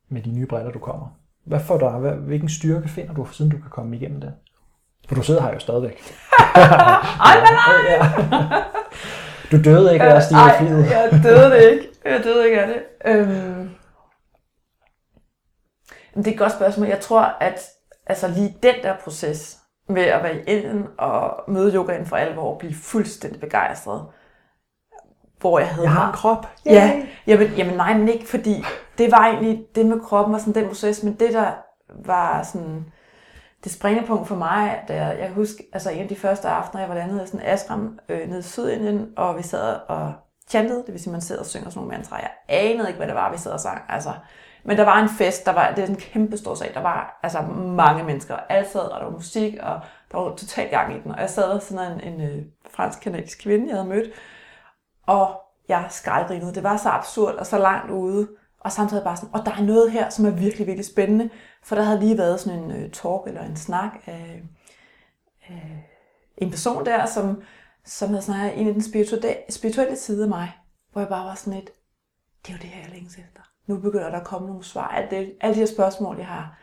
med 0.08 0.22
de 0.22 0.30
nye 0.30 0.46
briller, 0.46 0.72
du 0.72 0.78
kommer. 0.78 1.06
Hvad 1.44 1.60
får 1.60 1.78
dig, 1.78 1.90
hvad, 1.90 2.12
hvilken 2.12 2.48
styrke 2.48 2.88
finder 2.88 3.14
du, 3.14 3.26
siden 3.26 3.50
du 3.50 3.56
kan 3.56 3.70
komme 3.70 3.96
igennem 3.96 4.20
det? 4.20 4.34
For 5.08 5.14
du 5.14 5.22
sidder 5.22 5.42
her 5.42 5.52
jo 5.52 5.58
stadigvæk. 5.58 5.98
Ej, 7.20 7.36
men 7.40 7.52
ja. 7.88 8.62
Du 9.52 9.62
døde 9.62 9.92
ikke 9.92 10.04
af 10.04 10.16
at 10.16 10.22
stige 10.22 10.40
i 10.40 10.58
flyet. 10.58 10.90
jeg 10.90 11.20
døde 11.22 11.50
det 11.50 11.70
ikke. 11.70 11.88
Jeg 12.04 12.20
døde 12.24 12.44
ikke 12.46 12.60
af 12.60 12.66
det. 12.66 12.82
Øhm. 13.04 13.70
Det 16.14 16.26
er 16.26 16.32
et 16.32 16.38
godt 16.38 16.52
spørgsmål. 16.52 16.88
Jeg 16.88 17.00
tror, 17.00 17.22
at 17.40 17.60
altså 18.06 18.28
lige 18.28 18.56
den 18.62 18.74
der 18.82 18.94
proces 19.04 19.58
med 19.88 20.02
at 20.02 20.22
være 20.22 20.36
i 20.36 20.42
Indien 20.46 20.86
og 20.98 21.44
møde 21.48 21.74
yogaen 21.74 22.06
for 22.06 22.16
alvor 22.16 22.52
og 22.52 22.58
blive 22.58 22.74
fuldstændig 22.74 23.40
begejstret, 23.40 24.06
hvor 25.40 25.58
jeg 25.58 25.68
havde 25.68 25.86
Jeg 25.86 25.92
har 25.92 26.06
en 26.06 26.14
krop. 26.14 26.46
Ja, 26.66 27.02
jamen, 27.26 27.48
jamen 27.48 27.76
nej, 27.76 27.98
men 27.98 28.08
ikke 28.08 28.28
fordi, 28.28 28.64
det 28.98 29.10
var 29.10 29.26
egentlig, 29.26 29.66
det 29.74 29.86
med 29.86 30.00
kroppen 30.00 30.32
var 30.32 30.38
sådan 30.38 30.54
den 30.54 30.68
proces, 30.68 31.02
men 31.02 31.14
det 31.14 31.32
der 31.32 31.50
var 32.04 32.42
sådan, 32.42 32.84
det 33.64 33.72
springende 33.72 34.06
punkt 34.06 34.28
for 34.28 34.36
mig, 34.36 34.84
da 34.88 34.94
jeg, 34.94 35.18
jeg 35.18 35.26
kan 35.26 35.34
huske, 35.34 35.64
altså 35.72 35.90
en 35.90 36.02
af 36.02 36.08
de 36.08 36.16
første 36.16 36.48
aftener, 36.48 36.80
jeg 36.80 36.88
var 36.88 36.96
landet 36.96 37.24
i 37.24 37.26
sådan 37.26 37.40
en 37.40 37.46
ashram 37.46 37.98
øh, 38.08 38.28
nede 38.28 38.38
i 38.38 38.42
Sydindien, 38.42 39.08
og 39.16 39.36
vi 39.36 39.42
sad 39.42 39.76
og 39.88 40.12
chantede, 40.48 40.82
det 40.86 40.92
vil 40.92 41.00
sige, 41.00 41.12
man 41.12 41.20
sidder 41.20 41.40
og 41.40 41.46
synger 41.46 41.70
sådan 41.70 41.80
nogle 41.80 41.96
mantraer. 41.96 42.20
Jeg 42.20 42.30
anede 42.48 42.88
ikke, 42.88 42.96
hvad 42.96 43.06
det 43.06 43.14
var, 43.16 43.32
vi 43.32 43.38
sad 43.38 43.52
og 43.52 43.60
sang, 43.60 43.82
altså. 43.88 44.10
Men 44.64 44.76
der 44.76 44.84
var 44.84 45.02
en 45.02 45.08
fest, 45.08 45.46
der 45.46 45.52
var, 45.52 45.74
det 45.74 45.84
er 45.84 45.88
en 45.88 45.96
kæmpe 45.96 46.36
stor 46.36 46.54
sag, 46.54 46.74
der 46.74 46.80
var 46.80 47.20
altså 47.22 47.42
mange 47.76 48.04
mennesker, 48.04 48.36
alle 48.36 48.68
sad, 48.68 48.80
og 48.80 49.00
der 49.00 49.06
var 49.06 49.12
musik, 49.12 49.54
og 49.62 49.80
der 50.12 50.18
var 50.18 50.36
totalt 50.36 50.70
gang 50.70 50.96
i 50.96 51.00
den, 51.00 51.10
og 51.10 51.20
jeg 51.20 51.30
sad 51.30 51.60
sådan 51.60 51.92
en, 51.92 52.14
en 52.14 52.20
øh, 52.20 52.36
en 52.36 52.44
fransk-kanadisk 52.70 53.42
kvinde, 53.42 53.68
jeg 53.68 53.76
havde 53.76 53.88
mødt, 53.88 54.10
og 55.06 55.40
jeg 55.68 55.86
skraldgrinede. 55.90 56.54
Det 56.54 56.62
var 56.62 56.76
så 56.76 56.88
absurd 56.88 57.34
og 57.34 57.46
så 57.46 57.58
langt 57.58 57.90
ude. 57.90 58.28
Og 58.60 58.72
samtidig 58.72 59.04
bare 59.04 59.16
sådan, 59.16 59.34
og 59.34 59.46
der 59.46 59.52
er 59.52 59.62
noget 59.62 59.92
her, 59.92 60.10
som 60.10 60.26
er 60.26 60.30
virkelig, 60.30 60.66
virkelig 60.66 60.86
spændende. 60.86 61.30
For 61.62 61.76
der 61.76 61.82
havde 61.82 62.00
lige 62.00 62.18
været 62.18 62.40
sådan 62.40 62.58
en 62.58 62.70
øh, 62.70 62.90
talk 62.90 63.22
eller 63.26 63.42
en 63.42 63.56
snak 63.56 63.92
af, 64.06 64.42
af 65.48 65.90
en 66.36 66.50
person 66.50 66.86
der, 66.86 67.06
som, 67.06 67.42
som 67.84 68.08
havde 68.08 68.22
snakket 68.22 68.60
en 68.60 68.68
af 68.68 68.72
den 68.72 68.82
spirituelle, 68.82 69.36
spirituelle 69.50 69.96
side 69.96 70.22
af 70.22 70.28
mig. 70.28 70.52
Hvor 70.92 71.00
jeg 71.00 71.08
bare 71.08 71.26
var 71.26 71.34
sådan 71.34 71.52
lidt, 71.52 71.70
det 72.46 72.52
er 72.52 72.56
jo 72.56 72.62
det 72.62 72.70
her, 72.70 72.80
jeg 72.80 72.90
længes 72.90 73.18
efter. 73.18 73.40
Nu 73.66 73.76
begynder 73.76 74.10
der 74.10 74.20
at 74.20 74.26
komme 74.26 74.48
nogle 74.48 74.64
svar. 74.64 74.88
Alt 74.88 75.10
det, 75.10 75.32
alle 75.40 75.54
de 75.54 75.58
her 75.58 75.66
spørgsmål, 75.66 76.16
jeg 76.16 76.26
har 76.26 76.58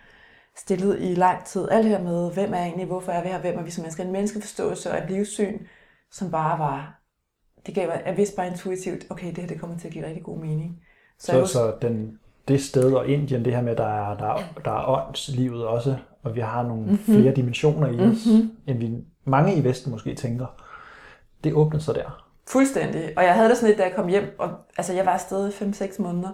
stillet 0.56 0.97
i 0.99 1.16
lang 1.16 1.45
tid. 1.45 1.68
Alt 1.72 1.88
her 1.88 2.04
med, 2.04 2.34
hvem 2.34 2.54
er 2.54 2.58
jeg 2.58 2.66
egentlig, 2.66 2.88
hvorfor 2.88 3.12
er 3.12 3.22
vi 3.24 3.28
her, 3.28 3.39
hvem 3.39 3.58
er 3.58 3.64
vi 3.64 3.72
som 3.72 3.82
mennesker. 3.82 4.04
En 4.04 4.12
menneskeforståelse 4.12 4.91
og 4.91 4.97
et 4.97 5.10
livssyn, 5.10 5.60
som 6.12 6.32
bare 6.32 6.60
var 6.60 7.02
det 7.66 7.76
gav 7.76 7.88
mig, 7.88 8.02
jeg 8.06 8.18
vidste 8.18 8.36
bare 8.36 8.47
intuitivt, 8.47 9.06
okay, 9.10 9.28
det 9.28 9.38
her 9.38 9.47
det 9.47 9.60
kommer 9.60 9.78
til 9.78 9.88
at 9.88 9.93
give 9.93 10.06
rigtig 10.06 10.24
god 10.24 10.38
mening. 10.38 10.82
Så, 11.20 11.38
jeg 11.38 11.47
så, 11.47 11.54
så 11.54 11.74
den, 11.82 12.20
det 12.47 12.62
sted 12.62 12.93
og 12.93 13.08
Indien, 13.08 13.45
det 13.45 13.56
her 13.56 13.62
med, 13.62 13.72
at 13.72 13.78
der 13.78 14.10
er, 14.12 14.18
der, 14.18 14.26
er, 14.26 14.43
der 14.66 14.72
er 14.72 15.08
åndslivet 15.08 15.66
også, 15.68 15.97
og 16.24 16.36
vi 16.36 16.39
har 16.39 16.64
nogle 16.64 16.82
Mhm. 16.82 16.91
mm-hmm. 16.91 17.22
flere 17.22 17.36
dimensioner 17.36 17.88
i 17.88 17.99
os, 17.99 18.26
mm-hmm. 18.26 18.52
end 18.68 18.78
vi 18.80 18.91
mange 19.26 19.56
i 19.56 19.64
Vesten 19.64 19.91
måske 19.91 20.16
tænker. 20.16 20.45
Det 21.43 21.54
åbnede 21.54 21.84
sig 21.84 21.95
der. 21.95 22.28
Fuldstændig. 22.47 23.14
Og 23.18 23.24
jeg 23.24 23.34
havde 23.36 23.49
det 23.49 23.58
sådan 23.58 23.70
lidt, 23.70 23.78
da 23.78 23.84
jeg 23.84 23.93
kom 23.95 24.08
hjem, 24.08 24.36
og 24.39 24.49
altså 24.78 24.93
jeg 24.93 25.06
var 25.06 25.12
afsted 25.12 25.49
i 25.49 25.52
5-6 25.52 26.02
måneder. 26.02 26.30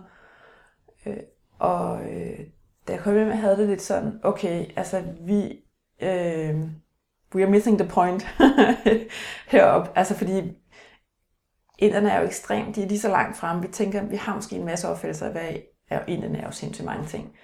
Øh, 1.08 1.18
og 1.60 2.02
øh, 2.02 2.40
da 2.88 2.94
jeg 2.94 3.00
kom 3.00 3.14
hjem, 3.14 3.32
havde 3.32 3.58
det 3.58 3.68
lidt 3.68 3.82
sådan, 3.82 4.20
okay, 4.24 4.66
altså 4.76 5.04
vi, 5.22 5.60
øh, 6.02 6.56
we 7.36 7.44
are 7.44 7.50
missing 7.50 7.80
the 7.80 7.90
point 7.90 8.28
heroppe. 9.52 9.92
Altså 9.96 10.16
fordi 10.16 10.58
inderne 11.80 12.10
er 12.10 12.20
jo 12.20 12.26
ekstremt, 12.26 12.76
de 12.76 12.84
er 12.84 12.88
lige 12.88 13.00
så 13.00 13.10
langt 13.10 13.38
fremme. 13.38 13.62
Vi 13.62 13.68
tænker, 13.68 14.04
vi 14.04 14.16
har 14.16 14.36
måske 14.36 14.56
en 14.56 14.66
masse 14.66 14.88
opfattelser 14.88 15.26
af, 15.26 15.32
hvad 15.32 15.54
er, 15.90 16.06
inderne 16.08 16.38
er 16.38 16.46
jo 16.46 16.52
sindssygt 16.52 16.86
mange 16.86 17.06
ting. 17.06 17.36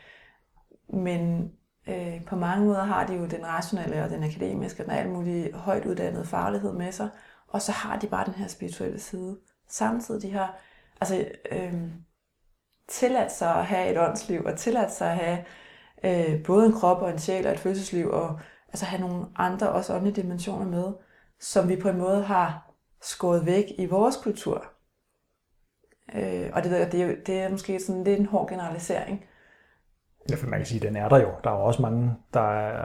Men 0.94 1.52
øh, 1.88 2.26
på 2.26 2.36
mange 2.36 2.66
måder 2.66 2.84
har 2.84 3.08
de 3.08 3.14
jo 3.14 3.26
den 3.26 3.48
rationelle 3.48 4.04
og 4.04 4.10
den 4.10 4.24
akademiske 4.24 4.84
og 4.84 4.86
den 4.86 4.94
alt 4.94 5.10
mulige 5.10 5.54
højt 5.54 5.86
uddannede 5.86 6.26
faglighed 6.26 6.74
med 6.74 6.92
sig. 6.92 7.10
Og 7.48 7.62
så 7.62 7.72
har 7.72 8.00
de 8.00 8.08
bare 8.08 8.26
den 8.26 8.34
her 8.34 8.48
spirituelle 8.48 9.00
side. 9.00 9.38
Samtidig 9.70 10.22
de 10.22 10.32
har 10.32 10.60
altså, 11.02 11.26
øh, 11.52 11.74
tilladt 12.88 13.32
sig 13.32 13.56
at 13.56 13.66
have 13.66 13.92
et 13.92 14.00
åndsliv, 14.00 14.42
og 14.46 14.58
tilladt 14.58 14.94
sig 14.94 15.12
at 15.12 15.18
have 15.18 15.46
øh, 16.04 16.44
både 16.44 16.66
en 16.66 16.74
krop 16.74 17.02
og 17.02 17.10
en 17.10 17.20
sjæl 17.20 17.48
og 17.48 17.54
et 17.54 17.60
følelsesliv, 17.60 18.10
og 18.10 18.40
altså 18.68 18.86
have 18.86 19.02
nogle 19.02 19.26
andre 19.36 19.70
også 19.70 19.94
åndelige 19.96 20.22
dimensioner 20.22 20.66
med, 20.66 20.94
som 21.40 21.70
vi 21.70 21.76
på 21.76 21.90
en 21.90 21.98
måde 21.98 22.24
har 22.24 22.74
skåret 23.02 23.46
væk 23.46 23.66
i 23.78 23.86
vores 23.86 24.18
kultur. 24.18 24.66
Øh, 26.16 26.50
og 26.54 26.64
det, 26.64 26.72
ved 26.72 26.78
jeg, 26.78 26.92
det, 26.92 27.02
er, 27.02 27.16
det 27.26 27.42
er 27.42 27.50
måske 27.50 27.80
sådan 27.80 28.04
lidt 28.04 28.20
en 28.20 28.26
hård 28.26 28.50
generalisering. 28.50 29.26
Ja, 30.30 30.36
for 30.36 30.48
man 30.48 30.60
kan 30.60 30.66
sige, 30.66 30.82
at 30.82 30.88
den 30.88 30.96
er 30.96 31.10
der 31.10 31.18
jo. 31.18 31.28
Der 31.44 31.50
er 31.50 31.56
jo 31.56 31.62
også 31.64 31.82
mange, 31.82 32.14
der 32.34 32.40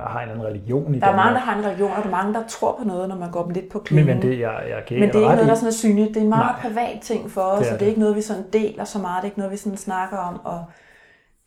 har 0.08 0.20
en 0.22 0.28
anden 0.30 0.44
religion 0.46 0.94
i 0.94 1.00
Der 1.00 1.06
er 1.06 1.16
mange, 1.16 1.32
der 1.34 1.40
har 1.40 1.58
en 1.58 1.64
religion, 1.66 1.90
og 1.90 1.96
der 1.96 2.06
er 2.06 2.10
mange, 2.10 2.34
der 2.34 2.42
tror 2.48 2.76
på 2.78 2.84
noget, 2.84 3.08
når 3.08 3.16
man 3.16 3.30
går 3.30 3.42
dem 3.42 3.50
lidt 3.52 3.68
på 3.72 3.78
Men, 3.78 3.84
klingen. 3.84 4.06
men 4.06 4.22
det, 4.22 4.40
jeg, 4.40 4.62
jeg 4.68 4.82
giver 4.86 5.00
Men 5.00 5.08
det 5.08 5.14
er 5.14 5.18
ikke 5.20 5.28
noget, 5.34 5.44
i. 5.46 5.48
der 5.48 5.54
sådan 5.54 5.68
er 5.68 5.72
synligt. 5.72 6.08
Det 6.08 6.16
er 6.16 6.20
en 6.20 6.28
meget 6.28 6.56
Nej. 6.62 6.70
privat 6.70 7.00
ting 7.02 7.30
for 7.30 7.40
os, 7.40 7.58
Det 7.58 7.68
er 7.68 7.72
og 7.72 7.80
det 7.80 7.84
er 7.84 7.86
det. 7.86 7.86
ikke 7.86 8.00
noget, 8.00 8.16
vi 8.16 8.20
sådan 8.22 8.44
deler 8.52 8.84
så 8.84 8.98
meget. 8.98 9.16
Det 9.22 9.28
er 9.28 9.30
ikke 9.30 9.38
noget, 9.38 9.52
vi 9.52 9.56
sådan 9.56 9.76
snakker 9.76 10.16
om, 10.18 10.40
og 10.44 10.64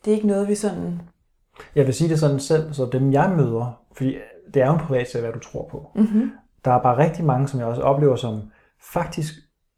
det 0.04 0.10
er 0.10 0.14
ikke 0.14 0.26
noget, 0.26 0.48
vi 0.48 0.54
sådan... 0.54 1.00
Jeg 1.74 1.86
vil 1.86 1.94
sige 1.94 2.10
det 2.10 2.18
sådan 2.20 2.40
selv, 2.40 2.72
så 2.72 2.88
dem 2.92 3.12
jeg 3.12 3.30
møder, 3.36 3.80
fordi 3.96 4.16
det 4.54 4.62
er 4.62 4.66
jo 4.66 4.72
en 4.72 4.78
privat 4.78 5.10
sag, 5.10 5.20
hvad 5.20 5.32
du 5.32 5.38
tror 5.38 5.68
på. 5.70 5.90
Mm-hmm. 5.94 6.30
Der 6.64 6.70
er 6.72 6.82
bare 6.82 6.98
rigtig 6.98 7.24
mange, 7.24 7.48
som 7.48 7.60
jeg 7.60 7.68
også 7.68 7.82
oplever, 7.82 8.16
som 8.16 8.40
faktisk, 8.92 9.32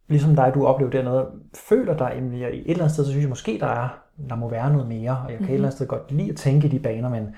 ligesom 0.09 0.37
dig, 0.37 0.53
du 0.55 0.67
oplever 0.67 0.91
dernede, 0.91 1.27
føler 1.55 1.97
dig, 1.97 2.13
jamen, 2.15 2.41
jeg, 2.41 2.49
et 2.49 2.61
eller 2.71 2.83
andet 2.83 2.91
sted, 2.95 3.05
så 3.05 3.11
synes 3.11 3.23
jeg 3.23 3.29
måske, 3.29 3.59
der 3.61 3.67
er, 3.67 3.89
der 4.29 4.35
må 4.35 4.49
være 4.49 4.73
noget 4.73 4.89
mere, 4.89 5.11
og 5.11 5.17
jeg 5.17 5.27
kan 5.29 5.33
mm-hmm. 5.39 5.49
et 5.49 5.55
eller 5.55 5.69
andet 5.69 5.77
sted 5.77 5.87
godt 5.87 6.13
lide 6.13 6.31
at 6.31 6.37
tænke 6.37 6.67
i 6.67 6.71
de 6.71 6.79
baner, 6.79 7.09
men 7.09 7.35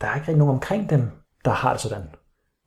der 0.00 0.06
er 0.06 0.14
ikke 0.14 0.28
rigtig 0.28 0.38
nogen 0.38 0.54
omkring 0.54 0.90
dem, 0.90 1.10
der 1.44 1.50
har 1.50 1.72
det 1.72 1.80
sådan. 1.80 2.02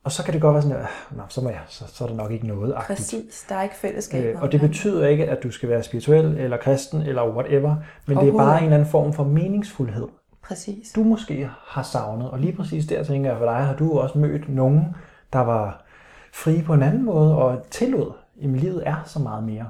Og 0.04 0.12
så 0.12 0.24
kan 0.24 0.34
det 0.34 0.40
godt 0.42 0.54
være 0.54 0.62
sådan, 0.62 0.76
at 0.76 0.86
Nå, 1.10 1.22
så, 1.28 1.40
må 1.40 1.48
jeg, 1.48 1.60
så, 1.66 1.84
så 1.86 2.04
er 2.04 2.08
der 2.08 2.14
nok 2.14 2.30
ikke 2.30 2.46
noget 2.46 2.74
agtigt. 2.76 2.98
Præcis, 2.98 3.46
der 3.48 3.54
er 3.54 3.62
ikke 3.62 3.74
fællesskab. 3.74 4.24
Øh, 4.24 4.42
og 4.42 4.52
det 4.52 4.60
betyder 4.60 5.06
ikke, 5.06 5.28
at 5.28 5.42
du 5.42 5.50
skal 5.50 5.68
være 5.68 5.82
spirituel 5.82 6.24
eller 6.38 6.56
kristen 6.56 7.02
eller 7.02 7.28
whatever, 7.28 7.76
men 8.06 8.18
det 8.18 8.28
er 8.28 8.32
bare 8.32 8.58
en 8.58 8.64
eller 8.64 8.76
anden 8.76 8.90
form 8.90 9.12
for 9.12 9.24
meningsfuldhed, 9.24 10.08
Præcis. 10.42 10.92
du 10.92 11.02
måske 11.02 11.50
har 11.66 11.82
savnet. 11.82 12.30
Og 12.30 12.38
lige 12.38 12.52
præcis 12.56 12.86
der 12.86 13.04
tænker 13.04 13.30
jeg 13.30 13.38
for 13.38 13.46
dig, 13.46 13.64
har 13.64 13.76
du 13.76 13.98
også 13.98 14.18
mødt 14.18 14.48
nogen, 14.48 14.96
der 15.32 15.40
var 15.40 15.84
frie 16.32 16.62
på 16.62 16.74
en 16.74 16.82
anden 16.82 17.04
måde 17.04 17.36
og 17.36 17.66
tillod, 17.70 18.12
at 18.42 18.48
livet 18.48 18.82
er 18.86 19.02
så 19.04 19.18
meget 19.18 19.44
mere. 19.44 19.66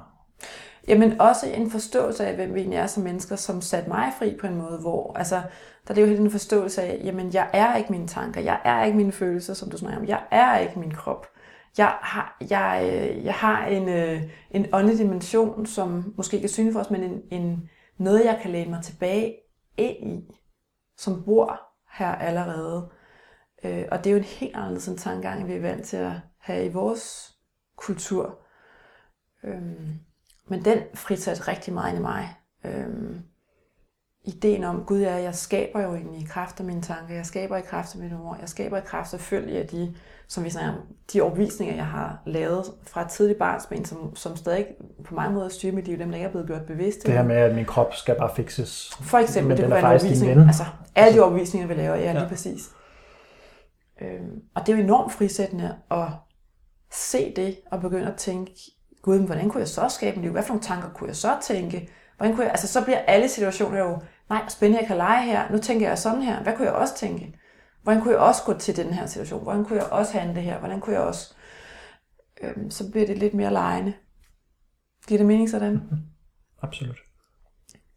Jamen 0.89 1.21
også 1.21 1.47
en 1.47 1.71
forståelse 1.71 2.27
af, 2.27 2.35
hvem 2.35 2.55
vi 2.55 2.61
egentlig 2.61 2.79
er 2.79 2.87
som 2.87 3.03
mennesker, 3.03 3.37
som 3.37 3.61
satte 3.61 3.89
mig 3.89 4.13
fri 4.19 4.37
på 4.41 4.47
en 4.47 4.57
måde, 4.57 4.79
hvor 4.79 5.17
altså, 5.17 5.37
der 5.37 5.91
er 5.91 5.95
det 5.95 6.03
jo 6.03 6.07
helt 6.07 6.21
en 6.21 6.31
forståelse 6.31 6.83
af, 6.83 7.01
jamen 7.05 7.33
jeg 7.33 7.51
er 7.53 7.77
ikke 7.77 7.93
mine 7.93 8.09
tanker, 8.09 8.41
jeg 8.41 8.61
er 8.65 8.85
ikke 8.85 8.97
mine 8.97 9.13
følelser, 9.13 9.55
som 9.55 9.71
du 9.71 9.79
snakker 9.79 10.01
om, 10.01 10.09
jeg 10.09 10.23
er 10.31 10.59
ikke 10.59 10.79
min 10.79 10.91
krop. 10.91 11.27
Jeg 11.79 11.99
har, 12.01 12.37
jeg, 12.51 12.91
øh, 12.93 13.25
jeg 13.25 13.35
har 13.35 13.67
en, 13.67 13.89
øh, 13.89 14.23
en 14.51 14.67
åndelig 14.73 14.99
dimension, 14.99 15.67
som 15.67 16.15
måske 16.17 16.37
ikke 16.37 16.45
er 16.45 16.49
synlig 16.49 16.73
for 16.73 16.81
os, 16.81 16.91
men 16.91 17.03
en, 17.03 17.23
en, 17.31 17.71
noget, 17.99 18.25
jeg 18.25 18.39
kan 18.43 18.51
læne 18.51 18.71
mig 18.71 18.83
tilbage 18.83 19.37
ind 19.77 20.09
i, 20.09 20.31
som 20.97 21.25
bor 21.25 21.61
her 21.93 22.15
allerede. 22.15 22.91
Øh, 23.65 23.85
og 23.91 23.99
det 23.99 24.07
er 24.07 24.15
jo 24.15 24.19
en 24.19 24.25
helt 24.25 24.57
anderledes 24.57 24.89
en 24.89 24.97
tankegang, 24.97 25.49
vi 25.49 25.55
er 25.55 25.61
vant 25.61 25.85
til 25.85 25.97
at 25.97 26.13
have 26.39 26.65
i 26.65 26.73
vores 26.73 27.35
kultur. 27.77 28.39
Øhm, 29.45 29.99
men 30.49 30.65
den 30.65 30.79
fritager 30.95 31.49
rigtig 31.49 31.75
meget 31.75 31.89
ind 31.91 31.99
i 31.99 32.03
mig. 32.03 32.35
Øhm, 32.65 33.21
ideen 34.25 34.65
om, 34.65 34.85
gud 34.87 35.01
ja, 35.01 35.15
jeg 35.15 35.35
skaber 35.35 35.83
jo 35.83 35.95
egentlig 35.95 36.21
i 36.21 36.25
kraft 36.25 36.61
af 36.61 36.67
mine 36.67 36.83
tanker, 36.83 37.15
jeg 37.15 37.27
skaber 37.27 37.57
i 37.57 37.61
kraft 37.61 37.95
af 37.95 38.01
mine 38.01 38.21
ord, 38.23 38.37
jeg 38.41 38.49
skaber 38.49 38.79
i 38.79 38.81
kraft 38.87 39.11
selvfølgelig 39.11 39.59
af 39.61 39.67
de, 39.67 39.95
som 40.29 40.45
vi 40.45 40.51
snakker 40.51 40.73
om, 40.73 40.79
de 41.13 41.21
overvisninger, 41.23 41.75
jeg 41.75 41.87
har 41.87 42.23
lavet 42.27 42.65
fra 42.83 43.03
et 43.03 43.09
tidligt 43.09 43.39
barnsben, 43.39 43.85
som, 43.85 44.17
som 44.17 44.37
stadig 44.37 44.67
på 45.05 45.15
mange 45.15 45.35
måder 45.35 45.49
styrer 45.49 45.73
mit 45.73 45.85
liv, 45.85 45.99
dem 45.99 46.09
der 46.09 46.15
ikke 46.17 46.27
er 46.27 46.31
blevet 46.31 46.47
gjort 46.47 46.63
bevidste. 46.67 47.03
Det 47.03 47.13
her 47.13 47.23
med, 47.25 47.37
at 47.37 47.55
min 47.55 47.65
krop 47.65 47.95
skal 47.95 48.15
bare 48.19 48.31
fikses. 48.37 48.91
For 49.01 49.19
eksempel, 49.19 49.49
Men 49.49 49.57
det 49.57 49.65
kunne 49.65 49.77
er 49.77 49.81
være 49.89 50.13
en 50.13 50.39
ven. 50.39 50.47
Altså, 50.47 50.65
alle 50.95 51.19
de 51.19 51.25
overvisninger, 51.25 51.69
vi 51.69 51.75
laver, 51.75 51.95
ja, 51.97 52.13
lige 52.13 52.23
Ja. 52.23 52.29
præcis. 52.29 52.71
Øhm, 54.03 54.41
og 54.55 54.67
det 54.67 54.73
er 54.73 54.77
jo 54.77 54.83
enormt 54.85 55.13
frisættende 55.13 55.77
at 55.91 56.07
se 56.93 57.33
det 57.37 57.57
og 57.71 57.81
begynde 57.81 58.07
at 58.07 58.17
tænke, 58.17 58.53
gud, 59.07 59.19
men 59.19 59.27
hvordan 59.27 59.49
kunne 59.49 59.61
jeg 59.61 59.69
så 59.69 59.89
skabe 59.89 60.21
liv? 60.21 60.33
Hvad 60.33 60.43
for 60.43 60.49
nogle 60.49 60.63
tanker 60.63 60.89
kunne 60.89 61.09
jeg 61.09 61.17
så 61.17 61.37
tænke? 61.43 61.91
Hvordan 62.17 62.35
kunne 62.35 62.45
jeg, 62.45 62.51
altså 62.51 62.69
så 62.69 62.85
bliver 62.85 62.99
alle 62.99 63.29
situationer 63.29 63.79
jo, 63.79 63.99
nej, 64.29 64.43
spændende, 64.49 64.81
jeg 64.81 64.87
kan 64.87 64.97
lege 64.97 65.23
her, 65.23 65.51
nu 65.51 65.59
tænker 65.59 65.89
jeg 65.89 65.99
sådan 65.99 66.23
her, 66.23 66.43
hvad 66.43 66.57
kunne 66.57 66.67
jeg 66.67 66.75
også 66.75 66.97
tænke? 66.97 67.39
Hvordan 67.83 68.03
kunne 68.03 68.13
jeg 68.13 68.21
også 68.21 68.43
gå 68.43 68.59
til 68.59 68.77
den 68.77 68.93
her 68.93 69.07
situation? 69.07 69.43
Hvordan 69.43 69.65
kunne 69.65 69.79
jeg 69.79 69.93
også 69.93 70.19
handle 70.19 70.41
her? 70.41 70.59
Hvordan 70.59 70.81
kunne 70.81 70.95
jeg 70.95 71.03
også... 71.03 71.35
Øhm, 72.43 72.71
så 72.71 72.91
bliver 72.91 73.07
det 73.07 73.19
lidt 73.19 73.35
mere 73.35 73.53
lejende. 73.53 73.93
Giver 75.09 75.19
det 75.19 75.27
mening 75.27 75.51
sådan? 75.51 75.73
Mm-hmm. 75.73 75.99
Absolut. 76.63 76.97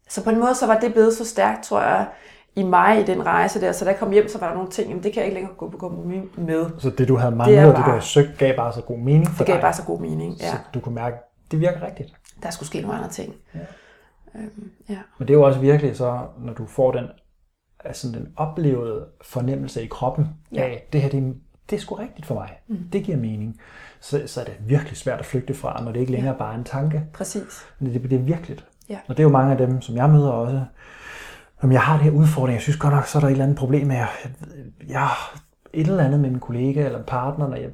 Så 0.08 0.24
på 0.24 0.30
en 0.30 0.38
måde, 0.40 0.54
så 0.54 0.66
var 0.66 0.80
det 0.80 0.92
blevet 0.92 1.16
så 1.16 1.24
stærkt, 1.24 1.64
tror 1.64 1.82
jeg, 1.82 2.08
i 2.56 2.62
mig 2.62 3.00
i 3.00 3.04
den 3.04 3.26
rejse 3.26 3.60
der. 3.60 3.72
Så 3.72 3.84
da 3.84 3.90
jeg 3.90 3.98
kom 3.98 4.10
hjem, 4.12 4.28
så 4.28 4.38
var 4.38 4.48
der 4.48 4.54
nogle 4.54 4.70
ting, 4.70 4.88
jamen 4.88 5.02
det 5.02 5.12
kan 5.12 5.20
jeg 5.20 5.24
ikke 5.26 5.34
længere 5.34 5.54
gå 5.54 5.70
på 5.70 5.76
kompromis 5.76 6.22
med. 6.36 6.70
Så 6.78 6.90
det, 6.90 7.08
du 7.08 7.16
havde 7.16 7.36
manglet, 7.36 7.56
det, 7.58 7.64
bare, 7.66 7.76
det 7.76 7.84
du 7.84 7.90
havde 7.90 8.02
søgt, 8.02 8.38
gav 8.38 8.56
bare 8.56 8.72
så 8.72 8.80
god 8.82 8.98
mening 8.98 9.26
for 9.28 9.36
Det 9.38 9.46
gav 9.46 9.54
dig. 9.54 9.62
bare 9.62 9.72
så 9.72 9.82
god 9.84 10.00
mening, 10.00 10.34
ja. 10.40 10.50
Så 10.50 10.56
du 10.74 10.80
kunne 10.80 10.94
mærke, 10.94 11.16
det 11.50 11.60
virker 11.60 11.82
rigtigt. 11.86 12.12
Der 12.42 12.50
skulle 12.50 12.66
ske 12.66 12.80
nogle 12.80 12.96
andre 12.96 13.08
ting. 13.10 13.34
Ja. 13.54 13.60
Øhm, 14.34 14.70
ja. 14.88 14.98
Men 15.18 15.28
det 15.28 15.34
er 15.34 15.38
jo 15.38 15.42
også 15.46 15.60
virkelig 15.60 15.96
så, 15.96 16.20
når 16.38 16.52
du 16.52 16.66
får 16.66 16.92
den, 16.92 17.04
altså 17.84 18.08
den 18.08 18.28
oplevede 18.36 19.06
fornemmelse 19.22 19.82
i 19.82 19.86
kroppen 19.86 20.28
Ja. 20.54 20.62
af, 20.62 20.86
det 20.92 21.02
her, 21.02 21.08
det, 21.08 21.18
er- 21.18 21.32
det 21.70 21.76
er 21.76 21.80
sgu 21.80 21.94
rigtigt 21.94 22.26
for 22.26 22.34
mig. 22.34 22.50
Mm. 22.68 22.76
Det 22.92 23.04
giver 23.04 23.18
mening. 23.18 23.60
Så, 24.00 24.22
så 24.26 24.40
er 24.40 24.44
det 24.44 24.54
virkelig 24.60 24.96
svært 24.96 25.18
at 25.18 25.26
flygte 25.26 25.54
fra, 25.54 25.82
når 25.84 25.92
det 25.92 26.00
ikke 26.00 26.12
længere 26.12 26.34
bare 26.38 26.52
er 26.54 26.58
en 26.58 26.64
tanke. 26.64 27.02
Præcis. 27.12 27.66
Men 27.78 27.94
det, 27.94 28.02
det 28.10 28.12
er 28.18 28.22
virkeligt. 28.22 28.64
Ja. 28.88 28.98
Og 29.08 29.16
det 29.16 29.20
er 29.22 29.24
jo 29.24 29.28
mange 29.32 29.52
af 29.52 29.58
dem, 29.58 29.80
som 29.80 29.96
jeg 29.96 30.10
møder 30.10 30.30
også. 30.30 30.64
Om 31.62 31.72
jeg 31.72 31.80
har 31.80 31.96
det 31.96 32.04
her 32.04 32.10
udfordring, 32.10 32.54
jeg 32.54 32.62
synes 32.62 32.76
godt 32.76 32.94
nok, 32.94 33.06
så 33.06 33.18
er 33.18 33.20
der 33.20 33.28
et 33.28 33.32
eller 33.32 33.44
andet 33.44 33.58
problem 33.58 33.86
med, 33.86 33.96
jeg, 34.88 35.08
et 35.72 35.86
eller 35.86 36.04
andet 36.04 36.20
med 36.20 36.30
min 36.30 36.40
kollega 36.40 36.84
eller 36.84 37.02
partner. 37.02 37.48
Når 37.48 37.56
jeg, 37.56 37.70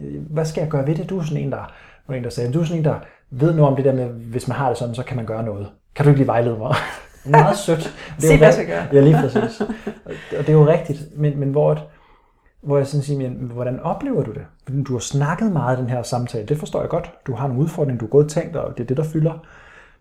jeg, 0.00 0.20
hvad 0.30 0.44
skal 0.44 0.60
jeg 0.60 0.70
gøre 0.70 0.86
ved 0.86 0.94
det? 0.94 1.10
Du 1.10 1.18
er 1.18 1.22
sådan 1.22 1.42
en, 1.42 1.52
der, 1.52 1.72
var 2.06 2.14
en, 2.14 2.24
der 2.24 2.30
sagde, 2.30 2.52
du 2.52 2.60
er 2.60 2.64
sådan 2.64 2.78
en, 2.78 2.84
der 2.84 2.98
ved 3.30 3.54
noget 3.54 3.70
om 3.70 3.76
det 3.76 3.84
der 3.84 3.92
med, 3.92 4.06
hvis 4.06 4.48
man 4.48 4.56
har 4.56 4.68
det 4.68 4.78
sådan, 4.78 4.94
så 4.94 5.02
kan 5.02 5.16
man 5.16 5.26
gøre 5.26 5.42
noget. 5.42 5.70
Kan 5.94 6.04
du 6.04 6.10
ikke 6.10 6.18
lige 6.18 6.26
vejlede 6.26 6.58
mig? 6.58 6.74
Meget 7.24 7.56
sødt. 7.56 7.96
Det 8.16 8.24
er 8.24 8.28
Se, 8.32 8.38
hvad 8.38 8.54
jeg 8.56 8.66
gøre. 8.66 8.84
Ja, 8.92 9.00
lige 9.00 9.16
præcis. 9.20 9.60
Og 10.38 10.38
det 10.38 10.48
er 10.48 10.52
jo 10.52 10.66
rigtigt. 10.66 11.00
Men, 11.16 11.40
men 11.40 11.50
hvor, 11.50 11.72
et, 11.72 11.82
hvor 12.62 12.76
jeg 12.76 12.86
sådan 12.86 13.02
siger, 13.02 13.18
men, 13.18 13.32
hvordan 13.32 13.80
oplever 13.80 14.22
du 14.22 14.32
det? 14.32 14.42
Fordi 14.64 14.82
Du 14.82 14.92
har 14.92 15.00
snakket 15.00 15.52
meget 15.52 15.78
i 15.78 15.80
den 15.80 15.90
her 15.90 16.02
samtale, 16.02 16.46
det 16.46 16.58
forstår 16.58 16.80
jeg 16.80 16.88
godt. 16.88 17.12
Du 17.26 17.34
har 17.34 17.46
nogle 17.46 17.62
udfordringer, 17.62 17.98
du 17.98 18.04
har 18.04 18.10
gået 18.10 18.24
og 18.24 18.30
tænkt, 18.30 18.56
og 18.56 18.78
det 18.78 18.82
er 18.82 18.86
det, 18.86 18.96
der 18.96 19.04
fylder. 19.04 19.46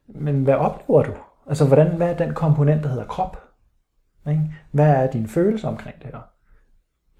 Men 0.07 0.43
hvad 0.43 0.53
oplever 0.53 1.03
du? 1.03 1.11
Altså, 1.47 1.67
hvordan, 1.67 1.97
hvad 1.97 2.09
er 2.09 2.17
den 2.17 2.33
komponent, 2.33 2.83
der 2.83 2.89
hedder 2.89 3.05
krop? 3.05 3.37
Ikke? 4.29 4.41
Hvad 4.71 4.89
er 4.89 5.11
dine 5.11 5.27
følelser 5.27 5.67
omkring 5.67 5.95
det 6.01 6.05
her? 6.05 6.19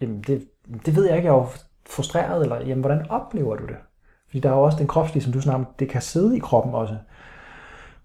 Jamen, 0.01 0.21
det, 0.21 0.47
det 0.85 0.95
ved 0.95 1.05
jeg 1.05 1.15
ikke, 1.15 1.27
jeg 1.27 1.35
er 1.35 1.55
frustreret, 1.89 2.43
eller 2.43 2.59
jamen, 2.59 2.81
hvordan 2.81 3.09
oplever 3.09 3.55
du 3.55 3.65
det? 3.65 3.75
Fordi 4.27 4.39
der 4.39 4.49
er 4.49 4.53
jo 4.53 4.61
også 4.61 4.77
den 4.77 4.87
kropslige, 4.87 5.23
som 5.23 5.33
du 5.33 5.41
snakker 5.41 5.65
om, 5.65 5.73
det 5.79 5.89
kan 5.89 6.01
sidde 6.01 6.37
i 6.37 6.39
kroppen 6.39 6.73
også. 6.73 6.97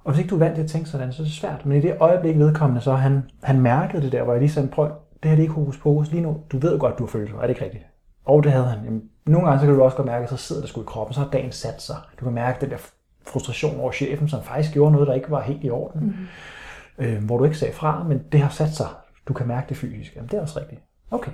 Og 0.04 0.12
hvis 0.12 0.18
ikke 0.18 0.30
du 0.30 0.34
er 0.34 0.38
vant 0.38 0.54
til 0.54 0.62
at 0.62 0.70
tænke 0.70 0.88
sådan, 0.88 1.12
så 1.12 1.22
er 1.22 1.24
det 1.24 1.34
svært. 1.34 1.66
Men 1.66 1.78
i 1.78 1.80
det 1.80 1.96
øjeblik 2.00 2.38
vedkommende, 2.38 2.80
så 2.80 2.92
han, 2.92 3.22
han 3.42 3.60
mærkede 3.60 4.02
det 4.02 4.12
der, 4.12 4.22
hvor 4.22 4.32
jeg 4.32 4.40
lige 4.40 4.50
sagde, 4.50 4.68
prøv, 4.68 4.90
det 5.22 5.30
her 5.30 5.30
det 5.30 5.38
er 5.38 5.42
ikke 5.42 5.54
hokus 5.54 5.78
pokus. 5.78 6.10
Lige 6.10 6.22
nu, 6.22 6.42
du 6.52 6.58
ved 6.58 6.78
godt, 6.78 6.98
du 6.98 7.04
har 7.04 7.10
følelser, 7.10 7.36
er 7.36 7.40
det 7.40 7.48
ikke 7.48 7.64
rigtigt? 7.64 7.84
Og 8.24 8.44
det 8.44 8.52
havde 8.52 8.66
han. 8.66 8.84
Jamen, 8.84 9.02
nogle 9.26 9.46
gange 9.46 9.60
så 9.60 9.66
kan 9.66 9.74
du 9.74 9.82
også 9.82 9.96
godt 9.96 10.06
mærke, 10.06 10.22
at 10.22 10.30
så 10.30 10.36
sidder 10.36 10.62
det 10.62 10.70
sgu 10.70 10.80
i 10.80 10.84
kroppen, 10.86 11.14
så 11.14 11.20
har 11.20 11.30
dagen 11.30 11.52
sat 11.52 11.82
sig. 11.82 11.96
Du 12.20 12.24
kan 12.24 12.34
mærke 12.34 12.60
den 12.60 12.70
der 12.70 12.76
frustration 13.28 13.80
over 13.80 13.92
chefen, 13.92 14.28
som 14.28 14.42
faktisk 14.42 14.74
gjorde 14.74 14.92
noget, 14.92 15.08
der 15.08 15.14
ikke 15.14 15.30
var 15.30 15.42
helt 15.42 15.64
i 15.64 15.70
orden. 15.70 16.00
Mm. 16.98 17.04
Øh, 17.04 17.24
hvor 17.24 17.38
du 17.38 17.44
ikke 17.44 17.58
sagde 17.58 17.74
fra, 17.74 18.04
men 18.04 18.22
det 18.32 18.40
har 18.40 18.50
sat 18.50 18.74
sig. 18.74 18.86
Du 19.28 19.32
kan 19.32 19.48
mærke 19.48 19.68
det 19.68 19.76
fysisk. 19.76 20.16
Jamen, 20.16 20.28
det 20.28 20.36
er 20.36 20.40
også 20.40 20.60
rigtigt. 20.60 20.80
Okay. 21.10 21.32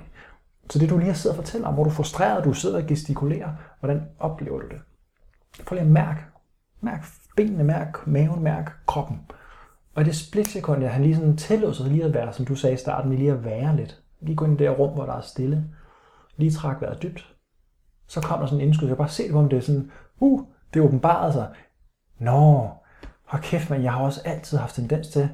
Så 0.69 0.79
det 0.79 0.89
du 0.89 0.97
lige 0.97 1.07
har 1.07 1.13
siddet 1.13 1.37
og 1.37 1.45
fortæller 1.45 1.67
om, 1.67 1.73
hvor 1.73 1.83
du 1.83 1.89
er 1.89 1.93
frustreret, 1.93 2.43
du 2.43 2.53
sidder 2.53 2.77
og 2.77 2.87
gestikulerer, 2.87 3.49
hvordan 3.79 4.03
oplever 4.19 4.59
du 4.59 4.67
det? 4.67 4.79
Prøv 5.65 5.75
lige 5.75 5.85
at 5.85 5.91
mærke. 5.91 6.19
Mærk 6.81 7.05
benene, 7.35 7.63
mærk 7.63 8.07
maven, 8.07 8.43
mærk 8.43 8.73
kroppen. 8.87 9.21
Og 9.95 10.01
i 10.01 10.05
det 10.05 10.15
splitsekund, 10.15 10.81
jeg 10.81 10.91
han 10.91 11.03
lige 11.03 11.15
sådan 11.15 11.37
tillod 11.37 11.73
sig 11.73 11.85
lige 11.85 12.03
at 12.03 12.13
være, 12.13 12.33
som 12.33 12.45
du 12.45 12.55
sagde 12.55 12.73
i 12.73 12.77
starten, 12.77 13.13
lige 13.13 13.31
at 13.31 13.45
være 13.45 13.75
lidt. 13.75 14.01
Lige 14.21 14.35
gå 14.35 14.45
ind 14.45 14.61
i 14.61 14.63
det 14.63 14.79
rum, 14.79 14.93
hvor 14.93 15.05
der 15.05 15.13
er 15.13 15.21
stille. 15.21 15.65
Lige 16.37 16.51
træk 16.51 16.81
vejret 16.81 17.03
dybt. 17.03 17.35
Så 18.07 18.21
kom 18.21 18.39
der 18.39 18.45
sådan 18.45 18.59
en 18.59 18.67
indskud. 18.67 18.87
Jeg 18.87 18.97
kan 18.97 19.03
bare 19.03 19.09
se 19.09 19.27
det, 19.27 19.35
om 19.35 19.49
det 19.49 19.57
er 19.57 19.61
sådan, 19.61 19.91
uh, 20.19 20.41
det 20.73 20.81
åbenbarede 20.81 21.33
sig. 21.33 21.47
Nå, 22.19 22.69
hold 23.23 23.41
kæft, 23.41 23.69
men 23.69 23.83
jeg 23.83 23.93
har 23.93 24.03
også 24.03 24.21
altid 24.25 24.57
haft 24.57 24.75
tendens 24.75 25.07
til 25.07 25.29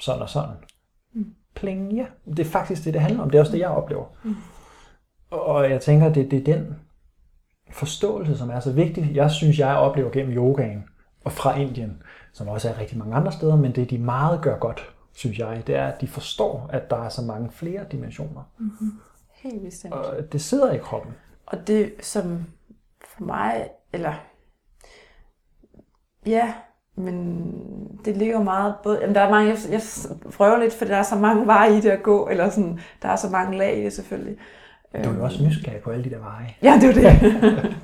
sådan 0.00 0.22
og 0.22 0.28
sådan. 0.28 0.56
Pling, 1.54 1.92
ja. 1.92 2.06
Det 2.26 2.38
er 2.38 2.44
faktisk 2.44 2.84
det, 2.84 2.94
det 2.94 3.02
handler 3.02 3.22
om. 3.22 3.30
Det 3.30 3.38
er 3.38 3.42
også 3.42 3.52
det, 3.52 3.58
jeg 3.58 3.68
oplever. 3.68 4.04
Og 5.30 5.70
jeg 5.70 5.80
tænker, 5.80 6.12
det, 6.12 6.30
det 6.30 6.38
er 6.38 6.54
den 6.54 6.76
forståelse, 7.70 8.38
som 8.38 8.50
er 8.50 8.60
så 8.60 8.72
vigtig. 8.72 9.10
Jeg 9.14 9.30
synes, 9.30 9.58
jeg 9.58 9.76
oplever 9.76 10.10
gennem 10.10 10.36
yogaen 10.36 10.84
og 11.24 11.32
fra 11.32 11.58
Indien, 11.58 12.02
som 12.32 12.48
også 12.48 12.68
er 12.68 12.78
rigtig 12.78 12.98
mange 12.98 13.14
andre 13.14 13.32
steder, 13.32 13.56
men 13.56 13.74
det 13.74 13.90
de 13.90 13.98
meget 13.98 14.42
gør 14.42 14.58
godt, 14.58 14.94
synes 15.12 15.38
jeg, 15.38 15.62
det 15.66 15.76
er, 15.76 15.86
at 15.86 16.00
de 16.00 16.08
forstår, 16.08 16.70
at 16.72 16.90
der 16.90 16.96
er 16.96 17.08
så 17.08 17.22
mange 17.22 17.50
flere 17.50 17.84
dimensioner. 17.92 18.42
Helt 19.32 19.62
bestemt. 19.62 19.94
Og 19.94 20.32
det 20.32 20.42
sidder 20.42 20.72
i 20.72 20.78
kroppen. 20.78 21.12
Og 21.46 21.66
det 21.66 21.92
som 22.00 22.44
for 23.16 23.24
mig, 23.24 23.68
eller 23.92 24.14
ja, 26.26 26.52
men 26.96 27.44
det 28.04 28.16
ligger 28.16 28.42
meget 28.42 28.74
både, 28.82 28.98
jamen 29.00 29.14
der 29.14 29.20
er 29.20 29.30
mange, 29.30 29.50
jeg, 29.50 29.58
jeg 29.70 29.80
prøver 30.32 30.58
lidt, 30.58 30.74
for 30.74 30.84
der 30.84 30.96
er 30.96 31.02
så 31.02 31.16
mange 31.16 31.46
veje 31.46 31.78
i 31.78 31.80
det 31.80 31.90
at 31.90 32.02
gå, 32.02 32.28
eller 32.28 32.50
sådan, 32.50 32.80
der 33.02 33.08
er 33.08 33.16
så 33.16 33.28
mange 33.28 33.58
lag 33.58 33.78
i 33.78 33.84
det 33.84 33.92
selvfølgelig. 33.92 34.36
Du 35.04 35.10
er 35.10 35.14
jo 35.14 35.24
også 35.24 35.42
nysgerrig 35.44 35.80
på 35.80 35.90
alle 35.90 36.04
de 36.04 36.10
der 36.10 36.18
veje. 36.18 36.54
Ja, 36.62 36.78
det 36.80 36.90
er 36.90 37.12
det. 37.12 37.76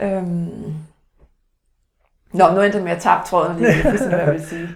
øhm. 0.18 0.74
Nå, 2.32 2.50
nu 2.54 2.60
endte 2.60 2.78
jeg 2.78 2.84
med 2.84 2.92
at 2.92 3.02
tabe 3.02 3.22
tråden 3.26 3.56
lige, 3.56 3.68
det 3.68 3.86
er 3.86 3.96
sådan, 3.96 4.08
hvad 4.08 4.18
jeg 4.18 4.32
vil 4.32 4.46
sige. 4.46 4.68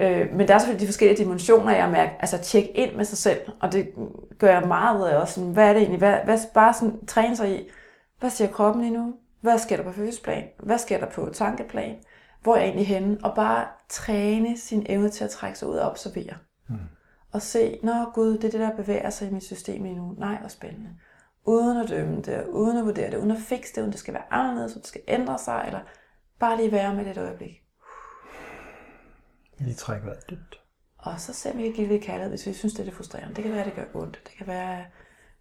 Øh, 0.00 0.32
men 0.32 0.48
der 0.48 0.54
er 0.54 0.58
selvfølgelig 0.58 0.80
de 0.80 0.86
forskellige 0.86 1.24
dimensioner, 1.24 1.76
jeg 1.76 1.88
mærker, 1.88 2.12
altså 2.20 2.38
tjekke 2.38 2.70
ind 2.70 2.96
med 2.96 3.04
sig 3.04 3.18
selv, 3.18 3.40
og 3.60 3.72
det 3.72 3.88
gør 4.38 4.50
jeg 4.50 4.68
meget 4.68 5.00
ud 5.00 5.04
af 5.04 5.16
også. 5.16 5.34
Sådan, 5.34 5.50
hvad 5.50 5.68
er 5.68 5.72
det 5.72 5.82
egentlig? 5.82 5.98
Hvad, 5.98 6.16
hvad, 6.24 6.38
bare 6.54 6.74
sådan 6.74 7.06
træne 7.06 7.36
sig 7.36 7.60
i, 7.60 7.68
hvad 8.20 8.30
siger 8.30 8.48
kroppen 8.48 8.82
lige 8.82 8.94
nu? 8.94 9.14
Hvad 9.44 9.58
sker 9.58 9.76
der 9.76 9.84
på 9.84 9.92
følelsesplan? 9.92 10.48
Hvad 10.58 10.78
sker 10.78 10.98
der 10.98 11.10
på 11.10 11.30
tankeplan? 11.32 11.96
Hvor 12.42 12.54
er 12.54 12.60
jeg 12.60 12.66
egentlig 12.66 12.86
henne? 12.86 13.18
Og 13.22 13.34
bare 13.34 13.66
træne 13.88 14.58
sin 14.58 14.86
evne 14.88 15.08
til 15.08 15.24
at 15.24 15.30
trække 15.30 15.58
sig 15.58 15.68
ud 15.68 15.76
og 15.76 15.90
observere. 15.90 16.36
Mm. 16.68 16.76
Og 17.32 17.42
se, 17.42 17.80
nå 17.82 18.04
gud, 18.14 18.32
det 18.38 18.44
er 18.44 18.50
det, 18.50 18.60
der 18.60 18.76
bevæger 18.76 19.10
sig 19.10 19.28
i 19.28 19.30
mit 19.30 19.44
system 19.44 19.82
lige 19.82 19.96
nu. 19.96 20.14
Nej, 20.18 20.38
hvor 20.40 20.48
spændende. 20.48 20.90
Uden 21.44 21.76
at 21.76 21.88
dømme 21.88 22.22
det, 22.22 22.46
uden 22.46 22.76
at 22.76 22.84
vurdere 22.84 23.10
det, 23.10 23.18
uden 23.18 23.30
at 23.30 23.38
fikse 23.38 23.74
det, 23.74 23.80
uden 23.80 23.92
det 23.92 24.00
skal 24.00 24.14
være 24.14 24.32
anderledes, 24.32 24.72
uden 24.72 24.80
det 24.80 24.88
skal 24.88 25.02
ændre 25.08 25.38
sig, 25.38 25.62
eller 25.66 25.80
bare 26.38 26.56
lige 26.56 26.72
være 26.72 26.94
med 26.94 27.04
det 27.04 27.10
et 27.10 27.18
øjeblik. 27.18 27.62
Lige 29.58 29.74
træk 29.74 30.04
vejret 30.04 30.30
dybt. 30.30 30.60
Og 30.98 31.20
så 31.20 31.32
ser 31.32 31.56
vi 31.56 31.64
ikke 31.64 31.76
give 31.76 31.88
det 31.88 32.02
kaldet, 32.02 32.28
hvis 32.28 32.46
vi 32.46 32.52
synes, 32.52 32.74
det 32.74 32.80
er 32.80 32.84
det 32.84 32.94
frustrerende. 32.94 33.34
Det 33.34 33.44
kan 33.44 33.52
være, 33.52 33.64
at 33.64 33.66
det 33.66 33.74
gør 33.74 34.00
ondt. 34.00 34.20
Det 34.24 34.34
kan 34.38 34.46
være, 34.46 34.78
at 34.78 34.84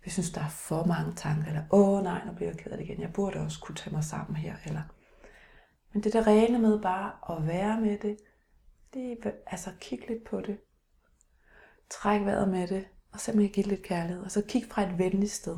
vi 0.04 0.10
synes, 0.10 0.32
der 0.32 0.42
er 0.42 0.50
for 0.50 0.84
mange 0.84 1.14
tanker. 1.14 1.48
Eller, 1.48 1.64
åh 1.72 2.04
nej, 2.04 2.26
nu 2.26 2.32
bliver 2.34 2.50
jeg 2.50 2.58
ked 2.58 2.72
af 2.72 2.78
det 2.78 2.86
igen. 2.86 3.02
Jeg 3.02 3.14
burde 3.14 3.40
også 3.40 3.60
kunne 3.60 3.76
tage 3.76 3.96
mig 3.96 4.04
sammen 4.04 4.36
her. 4.36 4.56
Eller. 4.66 4.82
Men 5.94 6.04
det 6.04 6.14
der 6.14 6.28
rene 6.28 6.60
med 6.60 6.80
bare 6.80 7.38
at 7.38 7.48
være 7.48 7.82
med 7.82 7.98
det. 7.98 8.18
det 8.94 9.18
altså 9.48 9.70
kig 9.82 10.00
lidt 10.08 10.24
på 10.24 10.42
det. 10.42 10.58
Træk 11.90 12.22
vejret 12.22 12.50
med 12.50 12.68
det. 12.68 12.86
Og 13.14 13.20
simpelthen 13.20 13.54
give 13.54 13.66
lidt 13.66 13.84
kærlighed. 13.84 14.24
Og 14.24 14.32
så 14.32 14.44
kig 14.48 14.64
fra 14.72 14.84
et 14.84 14.98
venligt 14.98 15.32
sted. 15.32 15.58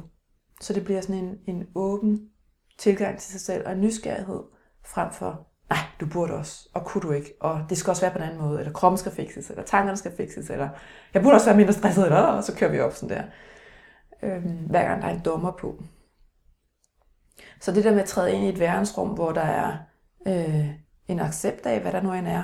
Så 0.61 0.73
det 0.73 0.83
bliver 0.83 1.01
sådan 1.01 1.23
en, 1.23 1.39
en 1.47 1.67
åben 1.75 2.29
tilgang 2.77 3.19
til 3.19 3.31
sig 3.31 3.41
selv. 3.41 3.65
Og 3.65 3.71
en 3.71 3.81
nysgerrighed 3.81 4.43
frem 4.83 5.11
for 5.13 5.47
nej, 5.69 5.79
du 5.99 6.05
burde 6.05 6.33
også, 6.33 6.69
og 6.73 6.85
kunne 6.85 7.01
du 7.01 7.11
ikke, 7.11 7.33
og 7.39 7.65
det 7.69 7.77
skal 7.77 7.91
også 7.91 8.01
være 8.01 8.11
på 8.11 8.17
en 8.17 8.23
anden 8.23 8.41
måde, 8.41 8.59
eller 8.59 8.73
kroppen 8.73 8.97
skal 8.97 9.11
fikses, 9.11 9.49
eller 9.49 9.63
tankerne 9.63 9.97
skal 9.97 10.11
fikses, 10.17 10.49
eller 10.49 10.69
jeg 11.13 11.23
burde 11.23 11.33
også 11.33 11.45
være 11.45 11.57
mindre 11.57 11.73
stresset, 11.73 12.05
eller 12.05 12.17
og 12.17 12.43
så 12.43 12.55
kører 12.55 12.71
vi 12.71 12.79
op 12.79 12.93
sådan 12.93 13.17
der. 13.17 13.23
Øhm, 14.21 14.57
hver 14.69 14.87
gang 14.87 15.01
der 15.01 15.07
er 15.07 15.13
en 15.13 15.21
dommer 15.25 15.51
på. 15.51 15.83
Så 17.61 17.71
det 17.71 17.83
der 17.83 17.91
med 17.91 17.99
at 17.99 18.07
træde 18.07 18.33
ind 18.33 18.43
i 18.43 18.49
et 18.49 18.59
verdensrum, 18.59 19.09
hvor 19.09 19.31
der 19.31 19.41
er 19.41 19.77
øh, 20.27 20.69
en 21.07 21.19
accept 21.19 21.65
af, 21.65 21.81
hvad 21.81 21.91
der 21.91 22.01
nu 22.01 22.13
end 22.13 22.27
er, 22.27 22.43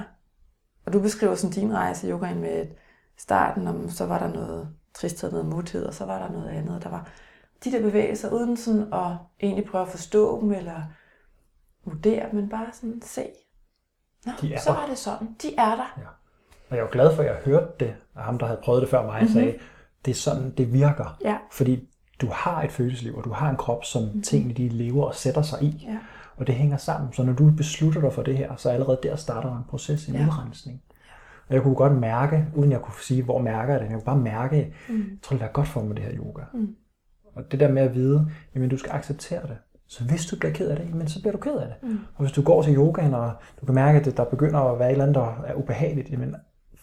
og 0.86 0.93
du 0.93 0.99
beskriver 0.99 1.36
sådan 1.36 1.53
din 1.53 1.74
rejse 1.74 2.07
i 2.07 2.11
yogaen 2.11 2.39
med 2.41 2.67
starten, 3.17 3.67
om 3.67 3.89
så 3.89 4.05
var 4.05 4.19
der 4.19 4.28
noget 4.28 4.69
tristhed, 4.93 5.32
noget 5.32 5.45
muthed, 5.45 5.86
og 5.86 5.93
så 5.93 6.05
var 6.05 6.19
der 6.19 6.32
noget 6.32 6.49
andet, 6.49 6.84
der 6.84 6.89
var 6.89 7.07
de 7.63 7.72
der 7.72 7.82
bevægelser, 7.82 8.30
uden 8.30 8.57
sådan 8.57 8.93
at 8.93 9.11
egentlig 9.41 9.65
prøve 9.65 9.82
at 9.82 9.88
forstå 9.88 10.41
dem, 10.41 10.51
eller 10.51 10.82
vurdere, 11.86 12.30
men 12.34 12.49
bare 12.49 12.67
sådan 12.74 13.01
se. 13.01 13.28
Nå, 14.26 14.32
De 14.41 14.53
er 14.53 14.59
så 14.59 14.69
der. 14.69 14.80
var 14.80 14.88
det 14.88 14.97
sådan. 14.97 15.36
De 15.41 15.55
er 15.55 15.76
der. 15.76 15.97
Ja. 15.97 16.07
Og 16.69 16.78
jeg 16.78 16.84
jo 16.84 16.88
glad 16.91 17.15
for, 17.15 17.24
at 17.24 17.30
jeg 17.30 17.36
hørte 17.45 17.72
det, 17.80 17.95
og 18.15 18.24
ham, 18.24 18.38
der 18.38 18.45
havde 18.45 18.61
prøvet 18.63 18.82
det 18.82 18.89
før 18.89 19.05
mig, 19.05 19.22
mm-hmm. 19.22 19.34
sagde, 19.34 19.59
det 20.06 20.12
er 20.12 20.16
sådan, 20.16 20.54
det 20.58 20.74
virker. 20.74 21.18
Ja. 21.24 21.38
Fordi 21.52 21.89
du 22.22 22.28
har 22.32 22.64
et 22.64 22.72
følelsesliv, 22.72 23.16
og 23.18 23.24
du 23.24 23.32
har 23.32 23.49
en 23.49 23.58
krop, 23.58 23.86
som 23.86 24.04
mm-hmm. 24.04 24.22
tingene 24.22 24.54
de 24.54 24.70
lever 24.70 25.06
og 25.06 25.16
sætter 25.16 25.41
sig 25.41 25.64
i. 25.64 25.86
Ja. 25.88 25.97
Og 26.38 26.47
det 26.47 26.56
hænger 26.56 26.78
sammen. 26.78 27.14
Så 27.14 27.24
når 27.24 27.34
du 27.34 27.52
beslutter 27.58 28.02
dig 28.02 28.14
for 28.14 28.22
det 28.22 28.38
her, 28.38 28.56
så 28.56 28.70
allerede 28.70 28.99
der 29.04 29.16
starter 29.16 29.49
der 29.49 29.58
en 29.58 29.64
proces, 29.70 30.08
en 30.08 30.16
Ja. 30.16 30.26
udrensning. 30.26 30.82
Og 31.49 31.56
jeg 31.56 31.64
kunne 31.64 31.76
godt 31.76 31.97
mærke, 31.97 32.45
uden 32.56 32.72
jeg 32.72 32.82
kunne 32.82 32.93
sige, 33.02 33.24
hvor 33.24 33.39
mærker 33.39 33.74
jeg 33.74 33.82
det, 33.82 33.88
jeg 33.88 33.93
kunne 33.93 34.06
bare 34.06 34.18
mærke, 34.18 34.74
mm. 34.89 34.95
jeg 34.95 35.06
tror, 35.22 35.38
det 35.38 35.43
er 35.43 35.52
godt 35.52 35.68
for 35.68 35.82
mig, 35.82 35.95
det 35.97 36.06
her 36.06 36.14
yoga. 36.18 36.41
Mm. 36.54 36.76
Og 37.36 37.52
det 37.52 37.60
der 37.60 37.72
med 37.72 37.82
at 37.82 37.95
vide, 37.95 38.28
jamen 38.56 38.70
du 38.70 38.78
skal 38.78 38.91
acceptere 38.91 39.41
det. 39.41 39.58
Så 39.88 40.04
hvis 40.04 40.26
du 40.26 40.36
bliver 40.36 40.54
ked 40.54 40.68
af 40.68 40.78
det, 40.78 40.95
men 40.95 41.08
så 41.08 41.22
bliver 41.22 41.32
du 41.32 41.38
ked 41.38 41.56
af 41.56 41.68
det. 41.68 41.89
Mm. 41.89 41.99
Og 42.16 42.22
hvis 42.22 42.32
du 42.32 42.41
går 42.41 42.62
til 42.62 42.76
yogaen, 42.76 43.14
og 43.14 43.32
du 43.62 43.66
kan 43.66 43.76
mærke, 43.76 43.99
at 43.99 44.18
der 44.18 44.24
begynder 44.24 44.60
at 44.60 44.80
være 44.80 44.88
et 44.88 44.91
eller 44.91 45.04
andet, 45.04 45.16
der 45.16 45.43
er 45.45 45.54
ubehageligt, 45.54 46.10
jamen 46.12 46.36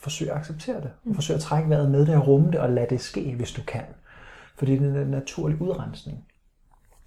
forsøg 0.09 0.31
at 0.31 0.37
acceptere 0.37 0.77
det. 0.77 0.91
Mm. 1.05 1.15
Forsøg 1.15 1.37
at 1.37 1.43
trække 1.43 1.71
vejret 1.71 1.91
med 1.91 2.07
det 2.07 2.17
og 2.17 2.29
rumme 2.29 2.47
det, 2.47 2.61
og 2.61 2.71
lad 2.71 2.87
det 2.91 3.01
ske, 3.01 3.35
hvis 3.37 3.53
du 3.53 3.63
kan. 3.67 3.83
Fordi 4.57 4.79
det 4.79 4.97
er 4.97 5.03
en 5.03 5.09
naturlig 5.11 5.63
udrensning. 5.63 6.25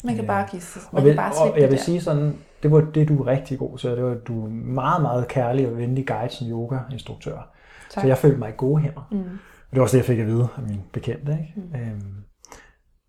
Man 0.03 0.15
kan 0.15 0.27
bare 0.27 0.47
give 0.51 0.61
sig. 0.61 0.81
Man 0.91 0.99
og, 0.99 1.05
vil, 1.05 1.13
kan 1.13 1.17
bare 1.17 1.51
og 1.51 1.59
jeg 1.59 1.69
vil 1.69 1.77
der. 1.77 1.83
sige 1.83 2.01
sådan, 2.01 2.37
det 2.63 2.71
var 2.71 2.81
det, 2.81 3.07
du 3.07 3.23
er 3.23 3.27
rigtig 3.27 3.59
god 3.59 3.77
til. 3.77 3.89
Det 3.89 4.03
var, 4.03 4.13
du 4.13 4.45
er 4.45 4.49
meget, 4.49 5.01
meget 5.01 5.27
kærlig 5.27 5.67
og 5.67 5.77
venlig 5.77 6.07
guide 6.07 6.33
som 6.33 6.47
yoga-instruktør. 6.47 7.49
Så 7.89 8.07
jeg 8.07 8.17
følte 8.17 8.37
mig 8.37 8.49
i 8.49 8.53
gode 8.57 8.81
hænder. 8.81 9.07
Mm. 9.11 9.17
Og 9.17 9.71
det 9.71 9.77
var 9.77 9.81
også 9.81 9.97
det, 9.97 10.03
jeg 10.03 10.05
fik 10.05 10.19
at 10.19 10.27
vide 10.27 10.47
af 10.57 10.63
mine 10.63 10.81
bekendte. 10.93 11.31
Ikke? 11.31 11.53
Mm. 11.55 11.79
Øhm, 11.79 12.23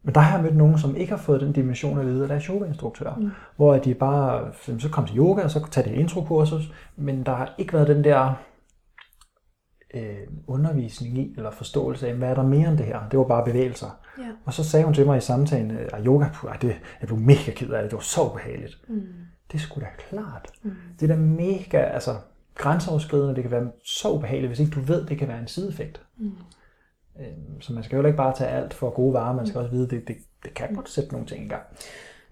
men 0.04 0.14
der 0.14 0.20
har 0.20 0.36
jeg 0.36 0.44
mødt 0.44 0.56
nogen, 0.56 0.78
som 0.78 0.96
ikke 0.96 1.10
har 1.10 1.18
fået 1.18 1.40
den 1.40 1.52
dimension 1.52 1.98
at 1.98 2.06
vide 2.06 2.22
af 2.22 2.28
deres 2.28 2.44
yogainstruktør. 2.44 3.14
Mm. 3.14 3.30
Hvor 3.56 3.76
de 3.76 3.94
bare, 3.94 4.52
så 4.78 4.88
kom 4.92 5.06
til 5.06 5.18
yoga, 5.18 5.42
og 5.42 5.50
så 5.50 5.66
tager 5.70 5.88
det 5.88 5.94
introkursus, 5.94 6.72
men 6.96 7.22
der 7.26 7.34
har 7.34 7.54
ikke 7.58 7.72
været 7.72 7.88
den 7.88 8.04
der 8.04 8.34
øh, 9.94 10.16
undervisning 10.46 11.18
i, 11.18 11.34
eller 11.36 11.50
forståelse 11.50 12.08
af, 12.08 12.14
hvad 12.14 12.28
er 12.28 12.34
der 12.34 12.42
mere 12.42 12.68
end 12.68 12.78
det 12.78 12.86
her? 12.86 13.08
Det 13.10 13.18
var 13.18 13.24
bare 13.24 13.44
bevægelser. 13.44 13.98
Ja. 14.18 14.28
Og 14.44 14.52
så 14.54 14.64
sagde 14.64 14.84
hun 14.84 14.94
til 14.94 15.06
mig 15.06 15.18
i 15.18 15.20
samtalen, 15.20 15.70
at 15.70 16.04
yoga, 16.06 16.26
puh, 16.34 16.50
ej, 16.50 16.56
det, 16.56 16.68
jeg 17.00 17.06
blev 17.06 17.18
mega 17.18 17.50
ked 17.56 17.70
af 17.70 17.82
det, 17.82 17.90
det 17.90 17.96
var 17.96 18.02
så 18.02 18.20
ubehageligt. 18.30 18.80
Mm. 18.88 19.02
Det 19.52 19.60
sgu 19.60 19.80
da 19.80 19.86
klart. 20.08 20.50
Mm. 20.62 20.72
Det 21.00 21.10
er 21.10 21.14
da 21.14 21.20
mega, 21.20 21.78
altså 21.78 22.16
grænseoverskridende, 22.54 23.34
det 23.34 23.42
kan 23.42 23.50
være 23.50 23.70
så 23.84 24.10
ubehageligt, 24.10 24.50
hvis 24.50 24.60
ikke 24.60 24.72
du 24.74 24.80
ved, 24.80 25.06
det 25.06 25.18
kan 25.18 25.28
være 25.28 25.40
en 25.40 25.48
sideeffekt. 25.48 26.02
Mm. 26.18 26.32
Øhm, 27.20 27.60
Så 27.60 27.72
man 27.72 27.82
skal 27.82 27.96
jo 27.96 28.06
ikke 28.06 28.16
bare 28.16 28.36
tage 28.36 28.50
alt 28.50 28.74
for 28.74 28.90
gode 28.90 29.14
varer, 29.14 29.36
man 29.36 29.46
skal 29.46 29.58
også 29.60 29.70
vide, 29.70 29.88
det, 29.88 30.08
det, 30.08 30.16
det 30.42 30.54
kan 30.54 30.74
godt 30.74 30.88
sætte 30.88 31.12
nogle 31.12 31.26
ting 31.26 31.44
i 31.44 31.48
gang. 31.48 31.62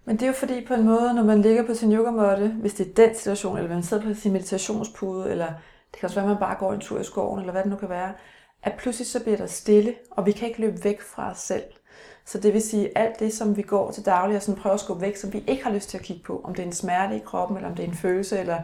Men 0.05 0.17
det 0.17 0.23
er 0.23 0.27
jo 0.27 0.33
fordi 0.33 0.65
på 0.69 0.75
en 0.75 0.85
måde, 0.85 1.15
når 1.15 1.25
man 1.25 1.43
ligger 1.43 1.67
på 1.67 1.75
sin 1.75 1.93
yogamåtte, 1.93 2.49
hvis 2.49 2.75
det 2.75 2.89
er 2.89 3.07
den 3.07 3.15
situation, 3.15 3.57
eller 3.57 3.71
man 3.71 3.83
sidder 3.83 4.03
på 4.03 4.15
sin 4.15 4.33
meditationspude, 4.33 5.31
eller 5.31 5.47
det 5.93 6.01
kan 6.01 6.07
også 6.07 6.21
være, 6.21 6.25
at 6.25 6.31
man 6.31 6.41
bare 6.41 6.59
går 6.59 6.73
en 6.73 6.81
tur 6.81 7.01
i 7.01 7.05
skoven, 7.05 7.41
eller 7.41 7.53
hvad 7.53 7.63
det 7.63 7.71
nu 7.71 7.77
kan 7.77 7.89
være, 7.89 8.15
at 8.63 8.73
pludselig 8.79 9.07
så 9.07 9.23
bliver 9.23 9.37
der 9.37 9.47
stille, 9.47 9.95
og 10.11 10.27
vi 10.27 10.33
kan 10.33 10.49
ikke 10.49 10.61
løbe 10.61 10.85
væk 10.85 11.01
fra 11.01 11.31
os 11.31 11.39
selv. 11.39 11.65
Så 12.25 12.41
det 12.41 12.53
vil 12.53 12.63
sige, 12.63 12.99
alt 12.99 13.19
det, 13.19 13.33
som 13.33 13.57
vi 13.57 13.63
går 13.63 13.91
til 13.91 14.07
daglig 14.07 14.37
og 14.37 14.43
sådan 14.43 14.61
prøver 14.61 14.75
at 14.75 14.81
skubbe 14.81 15.03
væk, 15.03 15.17
som 15.17 15.33
vi 15.33 15.45
ikke 15.47 15.65
har 15.65 15.73
lyst 15.73 15.89
til 15.89 15.99
at 15.99 16.05
kigge 16.05 16.23
på, 16.23 16.41
om 16.45 16.55
det 16.55 16.63
er 16.63 16.67
en 16.67 16.73
smerte 16.73 17.17
i 17.17 17.23
kroppen, 17.25 17.57
eller 17.57 17.71
om 17.71 17.77
det 17.77 17.85
er 17.85 17.89
en 17.89 17.97
følelse, 17.97 18.39
eller 18.39 18.63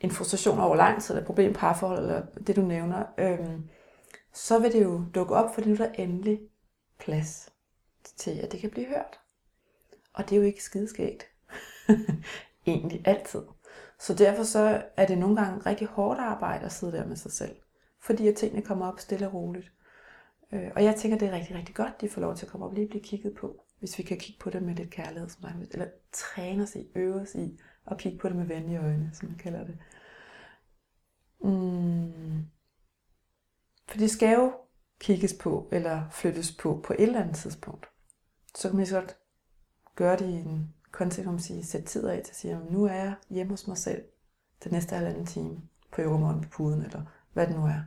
en 0.00 0.10
frustration 0.10 0.60
over 0.60 0.76
lang 0.76 1.02
tid, 1.02 1.10
eller 1.10 1.20
et 1.20 1.26
problem 1.26 1.50
i 1.50 1.54
parforhold, 1.54 1.98
eller 1.98 2.22
det 2.46 2.56
du 2.56 2.60
nævner, 2.60 3.04
øhm, 3.18 3.64
så 4.32 4.58
vil 4.58 4.72
det 4.72 4.82
jo 4.82 5.04
dukke 5.14 5.34
op, 5.34 5.54
for 5.54 5.60
nu 5.60 5.72
er 5.72 5.76
der 5.76 5.92
endelig 5.92 6.40
plads 6.98 7.50
til, 8.16 8.30
at 8.30 8.52
det 8.52 8.60
kan 8.60 8.70
blive 8.70 8.86
hørt. 8.86 9.20
Og 10.14 10.24
det 10.24 10.36
er 10.36 10.40
jo 10.40 10.46
ikke 10.46 10.62
skideskægt. 10.62 11.26
Egentlig 12.66 13.02
altid. 13.04 13.42
Så 14.04 14.14
derfor 14.14 14.42
så 14.42 14.82
er 14.96 15.06
det 15.06 15.18
nogle 15.18 15.36
gange 15.36 15.66
rigtig 15.66 15.86
hårdt 15.86 16.20
arbejde 16.20 16.64
at 16.64 16.72
sidde 16.72 16.92
der 16.92 17.06
med 17.06 17.16
sig 17.16 17.32
selv. 17.32 17.56
Fordi 18.00 18.28
at 18.28 18.36
tingene 18.36 18.62
kommer 18.62 18.86
op 18.86 19.00
stille 19.00 19.26
og 19.26 19.34
roligt. 19.34 19.72
Øh, 20.52 20.70
og 20.76 20.84
jeg 20.84 20.96
tænker, 20.96 21.18
det 21.18 21.28
er 21.28 21.32
rigtig, 21.32 21.56
rigtig 21.56 21.74
godt, 21.74 22.00
de 22.00 22.08
får 22.08 22.20
lov 22.20 22.36
til 22.36 22.46
at 22.46 22.52
komme 22.52 22.66
op 22.66 22.70
og 22.70 22.76
lige 22.76 22.88
blive 22.88 23.02
kigget 23.02 23.34
på. 23.34 23.64
Hvis 23.78 23.98
vi 23.98 24.02
kan 24.02 24.18
kigge 24.18 24.38
på 24.40 24.50
det 24.50 24.62
med 24.62 24.74
lidt 24.74 24.90
kærlighed, 24.90 25.28
som 25.28 25.42
man, 25.42 25.68
eller 25.70 25.86
træne 26.12 26.62
os 26.62 26.76
i, 26.76 26.88
øve 26.94 27.20
os 27.20 27.34
i, 27.34 27.58
og 27.84 27.98
kigge 27.98 28.18
på 28.18 28.28
det 28.28 28.36
med 28.36 28.46
venlige 28.46 28.80
øjne, 28.80 29.10
som 29.12 29.28
man 29.28 29.38
kalder 29.38 29.64
det. 29.64 29.78
Mm. 31.40 32.46
For 33.88 33.98
det 33.98 34.10
skal 34.10 34.34
jo 34.34 34.52
kigges 35.00 35.34
på, 35.40 35.68
eller 35.72 36.10
flyttes 36.10 36.56
på, 36.56 36.80
på 36.84 36.92
et 36.92 37.02
eller 37.02 37.20
andet 37.20 37.36
tidspunkt. 37.36 37.88
Så 38.54 38.68
kan 38.68 38.76
man 38.76 38.86
så 38.86 39.00
godt 39.00 39.16
gøre 39.94 40.16
det 40.16 40.28
i 40.28 40.32
en 40.32 40.74
kontekst, 40.94 41.22
hvor 41.22 41.32
man 41.32 41.40
siger, 41.40 41.62
sæt 41.62 41.84
tid 41.84 42.06
af 42.06 42.22
til 42.24 42.32
at 42.32 42.36
sige, 42.36 42.52
"Jamen, 42.54 42.72
nu 42.72 42.84
er 42.84 42.94
jeg 42.94 43.14
hjemme 43.30 43.52
hos 43.52 43.66
mig 43.68 43.78
selv 43.78 44.02
den 44.64 44.72
næste 44.72 44.94
halvanden 44.96 45.26
time 45.26 45.60
på 45.92 46.00
yogamorgen 46.00 46.40
på 46.42 46.48
puden, 46.48 46.82
eller 46.82 47.02
hvad 47.32 47.46
det 47.46 47.56
nu 47.56 47.66
er. 47.66 47.80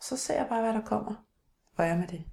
Så 0.00 0.16
ser 0.16 0.34
jeg 0.34 0.46
bare, 0.48 0.62
hvad 0.62 0.72
der 0.74 0.84
kommer, 0.86 1.14
og 1.76 1.84
er 1.84 1.98
med 1.98 2.06
det. 2.06 2.24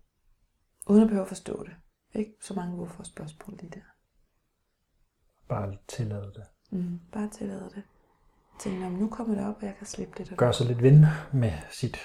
Uden 0.89 1.01
at 1.01 1.07
behøve 1.07 1.21
at 1.21 1.27
forstå 1.27 1.63
det. 1.63 1.73
Ikke 2.13 2.33
så 2.41 2.53
mange 2.53 2.75
hvorfor 2.75 3.03
spørgsmål 3.03 3.57
lige 3.57 3.69
der. 3.69 3.81
Bare 5.49 5.77
tillade 5.87 6.33
det. 6.35 6.43
Mm, 6.71 6.99
bare 7.11 7.29
tillade 7.29 7.69
det. 7.75 7.83
Tænk, 8.59 8.79
"Nå, 8.79 8.89
men 8.89 8.99
nu 8.99 9.09
kommer 9.09 9.35
det 9.35 9.47
op, 9.47 9.55
og 9.55 9.63
jeg 9.63 9.75
kan 9.77 9.87
slippe 9.87 10.13
det 10.17 10.29
der. 10.29 10.35
Gør 10.35 10.51
sig 10.51 10.67
lidt 10.67 10.83
ven 10.83 11.05
med 11.33 11.51
sit 11.71 11.97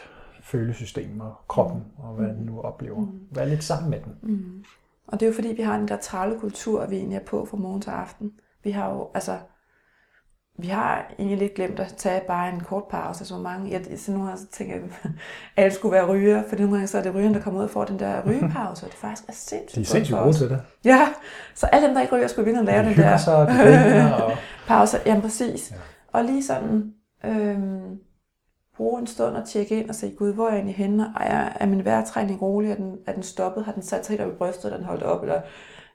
følesystem 0.43 1.21
og 1.21 1.35
kroppen, 1.49 1.83
og 1.97 2.15
hvad 2.15 2.29
den 2.29 2.45
nu 2.45 2.61
oplever. 2.61 3.01
Mm. 3.01 3.29
Vær 3.31 3.45
lidt 3.45 3.65
sammen 3.65 3.91
med 3.91 4.01
den. 4.01 4.19
Mm. 4.23 4.65
Og 5.09 5.21
det 5.21 5.27
er 5.27 5.31
jo 5.31 5.35
fordi, 5.35 5.49
vi 5.49 5.63
har 5.63 5.77
den 5.77 5.89
der 5.89 5.97
travle 5.97 6.41
kultur, 6.41 6.83
at 6.83 6.91
vi 6.91 6.97
egentlig 6.97 7.17
er 7.17 7.25
på 7.25 7.47
fra 7.51 7.57
morgen 7.57 7.81
til 7.81 7.91
aften. 7.91 8.31
Vi 8.65 8.71
har 8.71 8.91
jo, 8.91 9.09
altså, 9.15 9.39
vi 10.59 10.67
har 10.67 11.13
egentlig 11.19 11.39
lidt 11.39 11.55
glemt 11.55 11.81
at 11.81 11.95
tage 11.97 12.21
bare 12.27 12.49
en 12.55 12.61
kort 12.61 12.85
pause. 12.91 13.21
Altså, 13.21 13.35
hvor 13.35 13.43
mange, 13.43 13.73
jeg, 13.73 13.99
så 13.99 14.13
nogle 14.13 14.27
gange 14.27 14.43
så 14.43 14.47
tænker 14.51 14.75
jeg, 14.75 14.85
at 14.85 15.11
alle 15.57 15.75
skulle 15.75 15.93
være 15.93 16.07
ryger, 16.07 16.43
for 16.49 16.57
nogle 16.57 16.73
gange 16.73 16.87
så 16.87 16.99
er 16.99 17.03
det 17.03 17.15
rygeren, 17.15 17.35
der 17.35 17.41
kommer 17.41 17.61
ud 17.61 17.65
og 17.65 17.71
får 17.71 17.85
den 17.85 17.99
der 17.99 18.23
rygepause, 18.27 18.87
og 18.87 18.91
det 18.91 18.99
faktisk 18.99 19.29
er 19.29 19.33
sindssygt 19.33 19.75
De 19.75 19.81
er 19.81 19.85
sindssygt 19.85 20.19
gode 20.19 20.33
til 20.33 20.51
det. 20.51 20.63
Ja, 20.85 21.09
så 21.55 21.67
alle 21.67 21.87
dem, 21.87 21.95
der 21.95 22.03
ikke 22.03 22.17
ryger, 22.17 22.27
skulle 22.27 22.45
virkelig 22.45 22.67
lave 22.67 22.85
De 22.85 22.89
den 22.89 22.99
der 22.99 23.17
sig, 23.17 23.49
de 23.49 24.15
og 24.15 24.33
pause. 24.69 24.99
Jamen 25.07 25.23
præcis. 25.23 25.71
Ja. 25.71 25.77
Og 26.13 26.25
lige 26.25 26.45
sådan, 26.45 26.93
øhm, 27.25 27.99
bruge 28.77 29.01
en 29.01 29.07
stund 29.07 29.37
og 29.37 29.49
tjekke 29.49 29.81
ind 29.81 29.89
og 29.89 29.95
se, 29.95 30.15
gud, 30.19 30.35
hvor 30.35 30.45
er 30.45 30.51
jeg 30.51 30.57
egentlig 30.57 30.77
henne? 30.77 31.13
Og 31.17 31.23
er, 31.23 31.53
er 31.61 31.67
min 31.67 31.85
vejrtrækning 31.85 32.43
rolig? 32.43 32.71
Er 32.71 32.75
den, 32.77 32.99
er 33.07 33.13
den 33.13 33.23
stoppet? 33.23 33.65
Har 33.65 33.73
den 33.73 33.83
sat 33.83 34.07
sig 34.07 34.13
helt 34.13 34.29
op 34.29 34.33
i 34.35 34.37
brystet? 34.37 34.73
Er 34.73 34.77
den 34.77 34.87
holdt 34.87 35.03
op? 35.03 35.23
Eller 35.23 35.41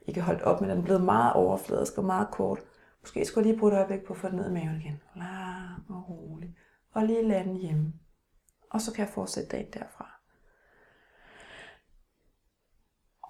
ikke 0.07 0.21
holdt 0.21 0.41
op, 0.41 0.61
men 0.61 0.69
er 0.69 0.73
den 0.73 0.83
blevet 0.83 1.03
meget 1.03 1.33
overfladisk 1.33 1.97
og 1.97 2.05
meget 2.05 2.31
kort? 2.31 2.59
Måske 3.01 3.25
skulle 3.25 3.45
jeg 3.45 3.51
lige 3.51 3.59
bruge 3.59 3.71
et 3.71 3.77
øjeblik 3.77 4.03
på 4.03 4.13
at 4.13 4.19
få 4.19 4.27
den 4.27 4.35
ned 4.35 4.49
i 4.49 4.53
maven 4.53 4.81
igen. 4.81 5.01
Lang 5.15 5.85
og 5.89 6.09
rolig. 6.09 6.55
Og 6.93 7.03
lige 7.03 7.27
lande 7.27 7.59
hjemme. 7.59 7.93
Og 8.71 8.81
så 8.81 8.93
kan 8.93 9.05
jeg 9.05 9.13
fortsætte 9.13 9.49
dagen 9.49 9.67
derfra. 9.73 10.19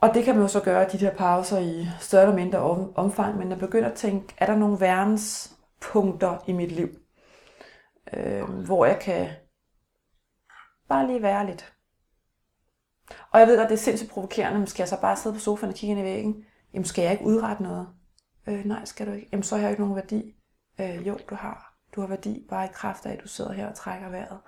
Og 0.02 0.14
det 0.14 0.24
kan 0.24 0.36
man 0.36 0.42
jo 0.42 0.48
så 0.48 0.60
gøre, 0.60 0.90
de 0.92 1.00
der 1.00 1.16
pauser 1.16 1.60
i 1.60 1.88
større 2.00 2.24
eller 2.24 2.36
mindre 2.36 2.60
omfang, 2.96 3.38
men 3.38 3.50
jeg 3.50 3.60
begynder 3.60 3.90
at 3.90 3.96
tænke, 3.96 4.36
er 4.38 4.46
der 4.46 4.56
nogle 4.56 4.80
værnspunkter 4.80 6.38
i 6.48 6.52
mit 6.52 6.72
liv, 6.72 6.90
øh, 8.14 8.44
hvor 8.44 8.86
jeg 8.86 9.00
kan 9.00 9.30
bare 10.90 11.08
lige 11.08 11.22
være 11.22 11.46
lidt. 11.46 11.74
Og 13.32 13.40
jeg 13.40 13.48
ved 13.48 13.58
godt, 13.58 13.70
det 13.70 13.76
er 13.76 13.80
sindssygt 13.80 14.12
provokerende, 14.12 14.58
men 14.60 14.68
skal 14.68 14.84
jeg 14.84 14.90
så 14.90 15.02
bare 15.02 15.16
sidde 15.16 15.36
på 15.36 15.40
sofaen 15.40 15.70
og 15.70 15.76
kigge 15.76 15.92
ind 15.92 16.00
i 16.00 16.04
væggen? 16.04 16.46
Jamen 16.74 16.86
skal 16.86 17.02
jeg 17.02 17.12
ikke 17.12 17.26
udrette 17.26 17.64
noget? 17.64 17.88
Øh, 18.48 18.66
nej, 18.66 18.86
skal 18.86 19.08
du 19.08 19.12
ikke. 19.12 19.30
Jamen 19.32 19.44
så 19.44 19.56
har 19.56 19.62
jeg 19.62 19.72
ikke 19.72 19.82
nogen 19.82 19.96
værdi. 19.96 20.36
Øh, 20.80 21.08
jo, 21.08 21.18
du 21.30 21.36
har. 21.36 21.76
Du 21.96 22.02
har 22.02 22.08
værdi 22.08 22.46
bare 22.50 22.66
i 22.66 22.70
kraft 22.74 23.06
af, 23.06 23.14
at 23.14 23.20
du 23.24 23.28
sidder 23.28 23.52
her 23.52 23.68
og 23.68 23.76
trækker 23.76 24.10
vejret. 24.10 24.40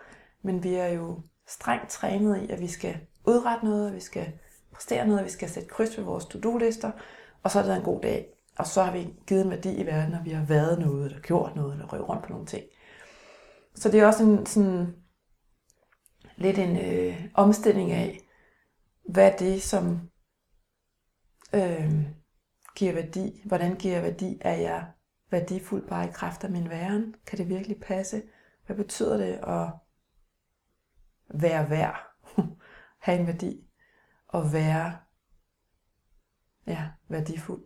Men 0.41 0.63
vi 0.63 0.73
er 0.73 0.87
jo 0.87 1.21
strengt 1.47 1.89
trænet 1.89 2.41
i, 2.41 2.49
at 2.49 2.59
vi 2.59 2.67
skal 2.67 2.97
udrette 3.27 3.65
noget, 3.65 3.87
at 3.87 3.95
vi 3.95 3.99
skal 3.99 4.33
præstere 4.73 5.07
noget, 5.07 5.19
at 5.19 5.25
vi 5.25 5.29
skal 5.29 5.49
sætte 5.49 5.69
kryds 5.69 5.97
ved 5.97 6.05
vores 6.05 6.25
to-do-lister, 6.25 6.91
og 7.43 7.51
så 7.51 7.59
er 7.59 7.63
det 7.63 7.75
en 7.75 7.83
god 7.83 8.01
dag. 8.01 8.27
Og 8.57 8.67
så 8.67 8.83
har 8.83 8.91
vi 8.91 9.13
givet 9.27 9.45
en 9.45 9.51
værdi 9.51 9.75
i 9.75 9.85
verden, 9.85 10.13
og 10.13 10.25
vi 10.25 10.29
har 10.29 10.45
været 10.45 10.79
noget, 10.79 11.05
eller 11.05 11.21
gjort 11.21 11.55
noget, 11.55 11.73
eller 11.73 11.85
røvet 11.85 12.09
rundt 12.09 12.23
på 12.23 12.29
nogle 12.29 12.45
ting. 12.45 12.63
Så 13.75 13.91
det 13.91 13.99
er 13.99 14.07
også 14.07 14.23
en 14.23 14.45
sådan 14.45 14.95
lidt 16.35 16.57
en 16.57 16.77
øh, 16.77 17.25
omstilling 17.33 17.91
af, 17.91 18.19
hvad 19.09 19.31
det, 19.39 19.61
som 19.61 20.09
øh, 21.53 22.05
giver 22.75 22.93
værdi? 22.93 23.41
Hvordan 23.45 23.75
giver 23.75 23.93
jeg 23.93 24.03
værdi? 24.03 24.37
Er 24.41 24.55
jeg 24.55 24.91
værdifuld 25.31 25.87
bare 25.87 26.07
i 26.07 26.11
kraft 26.11 26.43
af 26.43 26.51
min 26.51 26.69
væren? 26.69 27.15
Kan 27.25 27.37
det 27.37 27.49
virkelig 27.49 27.81
passe? 27.81 28.23
Hvad 28.65 28.75
betyder 28.75 29.17
det 29.17 29.33
at 29.33 29.69
være 31.41 31.69
værd? 31.69 31.99
Have 33.05 33.19
en 33.19 33.27
værdi? 33.27 33.67
Og 34.27 34.53
være 34.53 34.97
ja, 36.67 36.89
værdifuld? 37.09 37.63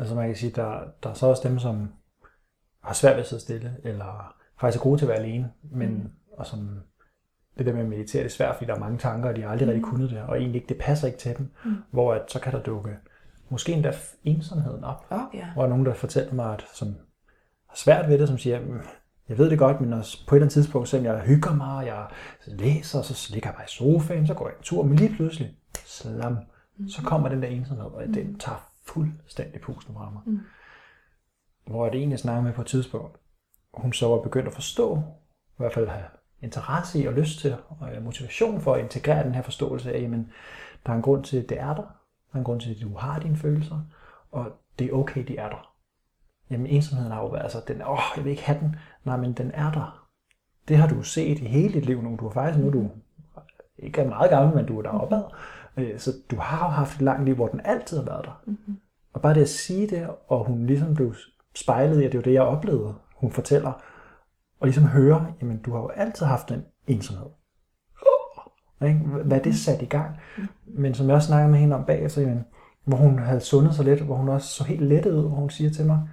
Altså 0.00 0.14
man 0.14 0.26
kan 0.26 0.36
sige, 0.36 0.52
der, 0.56 0.80
der 1.02 1.10
er 1.10 1.14
så 1.14 1.26
også 1.26 1.48
dem, 1.48 1.58
som 1.58 1.88
har 2.80 2.94
svært 2.94 3.16
ved 3.16 3.20
at 3.20 3.28
sidde 3.28 3.42
stille, 3.42 3.76
eller 3.84 4.34
faktisk 4.60 4.80
er 4.80 4.84
gode 4.84 5.00
til 5.00 5.04
at 5.04 5.08
være 5.08 5.18
alene, 5.18 5.50
men 5.62 5.90
mm. 5.90 6.10
og 6.32 6.46
som 6.46 6.80
det 7.58 7.66
der 7.66 7.72
med 7.72 7.80
at 7.80 7.88
meditere, 7.88 8.22
det 8.22 8.28
er 8.28 8.34
svært, 8.34 8.56
fordi 8.56 8.68
der 8.68 8.74
er 8.74 8.80
mange 8.80 8.98
tanker, 8.98 9.28
og 9.28 9.36
de 9.36 9.42
har 9.42 9.50
aldrig 9.50 9.66
mm. 9.68 9.72
rigtig 9.72 9.84
kunnet 9.84 10.10
det, 10.10 10.22
og 10.22 10.38
egentlig 10.38 10.54
ikke, 10.54 10.68
det 10.68 10.78
passer 10.80 11.06
ikke 11.06 11.18
til 11.18 11.36
dem, 11.38 11.48
mm. 11.64 11.76
hvor 11.90 12.14
at, 12.14 12.22
så 12.28 12.40
kan 12.40 12.52
der 12.52 12.62
dukke 12.62 12.96
måske 13.48 13.72
endda 13.72 13.92
ensomheden 14.24 14.84
op, 14.84 15.06
Okay, 15.10 15.38
ja. 15.38 15.52
hvor 15.54 15.66
nogen, 15.66 15.86
der 15.86 15.94
fortæller 15.94 16.34
mig, 16.34 16.52
at 16.52 16.64
som 16.74 16.88
har 17.68 17.76
svært 17.76 18.08
ved 18.08 18.18
det, 18.18 18.28
som 18.28 18.38
siger, 18.38 18.60
"Mm, 18.60 18.80
jeg 19.28 19.38
ved 19.38 19.50
det 19.50 19.58
godt, 19.58 19.80
men 19.80 19.92
også 19.92 20.26
på 20.26 20.34
et 20.34 20.36
eller 20.36 20.44
andet 20.44 20.52
tidspunkt, 20.52 20.88
selvom 20.88 21.06
jeg 21.06 21.20
hygger 21.20 21.54
mig, 21.54 21.76
og 21.76 21.86
jeg 21.86 22.06
læser, 22.46 23.02
så 23.02 23.32
ligger 23.32 23.48
jeg 23.50 23.54
bare 23.54 23.64
i 23.64 23.68
sofaen, 23.68 24.26
så 24.26 24.34
går 24.34 24.48
jeg 24.48 24.56
en 24.56 24.62
tur, 24.62 24.82
men 24.82 24.96
lige 24.96 25.14
pludselig, 25.16 25.56
slam, 25.84 26.36
så 26.88 27.02
kommer 27.02 27.28
den 27.28 27.42
der 27.42 27.48
ensomhed, 27.48 27.84
og 27.84 28.06
den 28.06 28.38
tager 28.38 28.69
fuldstændig 28.94 29.60
pusten 29.60 29.94
fra 29.94 30.10
mig. 30.10 30.22
Mm. 30.26 30.40
Hvor 31.66 31.88
det 31.88 31.98
egentlig 31.98 32.18
snakker 32.18 32.42
med 32.42 32.52
på 32.52 32.60
et 32.60 32.66
tidspunkt, 32.66 33.16
hun 33.74 33.92
så 33.92 34.08
var 34.08 34.18
begyndt 34.18 34.48
at 34.48 34.54
forstå, 34.54 34.96
i 34.96 35.56
hvert 35.56 35.74
fald 35.74 35.88
have 35.88 36.04
interesse 36.42 37.02
i 37.02 37.06
og 37.06 37.12
lyst 37.12 37.40
til, 37.40 37.56
og 37.68 37.94
øh, 37.94 38.04
motivation 38.04 38.60
for 38.60 38.74
at 38.74 38.80
integrere 38.80 39.24
den 39.24 39.34
her 39.34 39.42
forståelse 39.42 39.92
af, 39.92 40.00
jamen, 40.00 40.32
der 40.86 40.92
er 40.92 40.96
en 40.96 41.02
grund 41.02 41.24
til, 41.24 41.36
at 41.36 41.48
det 41.48 41.60
er 41.60 41.74
der. 41.74 41.82
Der 42.32 42.34
er 42.34 42.38
en 42.38 42.44
grund 42.44 42.60
til, 42.60 42.74
at 42.74 42.80
du 42.82 42.96
har 42.96 43.18
dine 43.18 43.36
følelser, 43.36 43.80
og 44.32 44.52
det 44.78 44.86
er 44.86 44.92
okay, 44.92 45.24
de 45.28 45.36
er 45.36 45.48
der. 45.48 45.74
Jamen 46.50 46.66
ensomheden 46.66 47.12
har 47.12 47.20
jo 47.20 47.28
været, 47.28 47.42
altså 47.42 47.62
den, 47.68 47.82
åh, 47.82 47.98
jeg 48.16 48.24
vil 48.24 48.30
ikke 48.30 48.42
have 48.42 48.60
den. 48.60 48.76
Nej, 49.04 49.16
men 49.16 49.32
den 49.32 49.50
er 49.54 49.72
der. 49.72 50.08
Det 50.68 50.76
har 50.76 50.88
du 50.88 51.02
set 51.02 51.38
i 51.38 51.44
hele 51.44 51.74
dit 51.74 51.86
liv 51.86 52.02
nu. 52.02 52.16
Du 52.20 52.26
er 52.26 52.32
faktisk, 52.32 52.64
nu 52.64 52.72
du 52.72 52.90
ikke 53.78 54.00
er 54.00 54.08
meget 54.08 54.30
gammel, 54.30 54.56
men 54.56 54.66
du 54.66 54.78
er 54.78 54.82
deroppe 54.82 55.16
ad. 55.16 55.22
Øh, 55.76 55.98
Så 55.98 56.12
du 56.30 56.36
har 56.36 56.66
jo 56.66 56.70
haft 56.70 56.96
et 56.96 57.02
langt 57.02 57.24
liv, 57.24 57.34
hvor 57.34 57.48
den 57.48 57.60
altid 57.64 57.98
har 57.98 58.04
været 58.04 58.24
der. 58.24 58.42
Mm-hmm. 58.46 58.76
Og 59.12 59.22
bare 59.22 59.34
det 59.34 59.42
at 59.42 59.48
sige 59.48 59.86
det, 59.86 60.08
og 60.28 60.44
hun 60.44 60.66
ligesom 60.66 60.94
blev 60.94 61.14
spejlet 61.54 62.00
i, 62.00 62.04
at 62.04 62.12
det 62.12 62.18
var 62.18 62.22
det, 62.22 62.32
jeg 62.32 62.42
oplevede, 62.42 62.94
hun 63.16 63.30
fortæller, 63.30 63.72
og 64.60 64.66
ligesom 64.66 64.84
høre, 64.84 65.34
jamen 65.40 65.62
du 65.62 65.72
har 65.72 65.80
jo 65.80 65.88
altid 65.88 66.26
haft 66.26 66.48
den 66.48 66.64
ensomhed. 66.86 67.26
Ikke? 68.84 68.98
Hvad 68.98 69.40
det 69.40 69.56
satte 69.56 69.84
i 69.84 69.88
gang. 69.88 70.16
Men 70.66 70.94
som 70.94 71.06
jeg 71.06 71.16
også 71.16 71.26
snakkede 71.26 71.50
med 71.50 71.58
hende 71.58 71.76
om 71.76 71.84
bagefter, 71.84 72.22
jamen, 72.22 72.44
hvor 72.84 72.96
hun 72.96 73.18
havde 73.18 73.40
sundet 73.40 73.74
sig 73.74 73.84
lidt, 73.84 74.00
hvor 74.00 74.14
hun 74.16 74.28
også 74.28 74.48
så 74.48 74.64
helt 74.64 74.82
lettet 74.82 75.12
ud, 75.12 75.28
hvor 75.28 75.36
hun 75.36 75.50
siger 75.50 75.70
til 75.70 75.86
mig, 75.86 76.08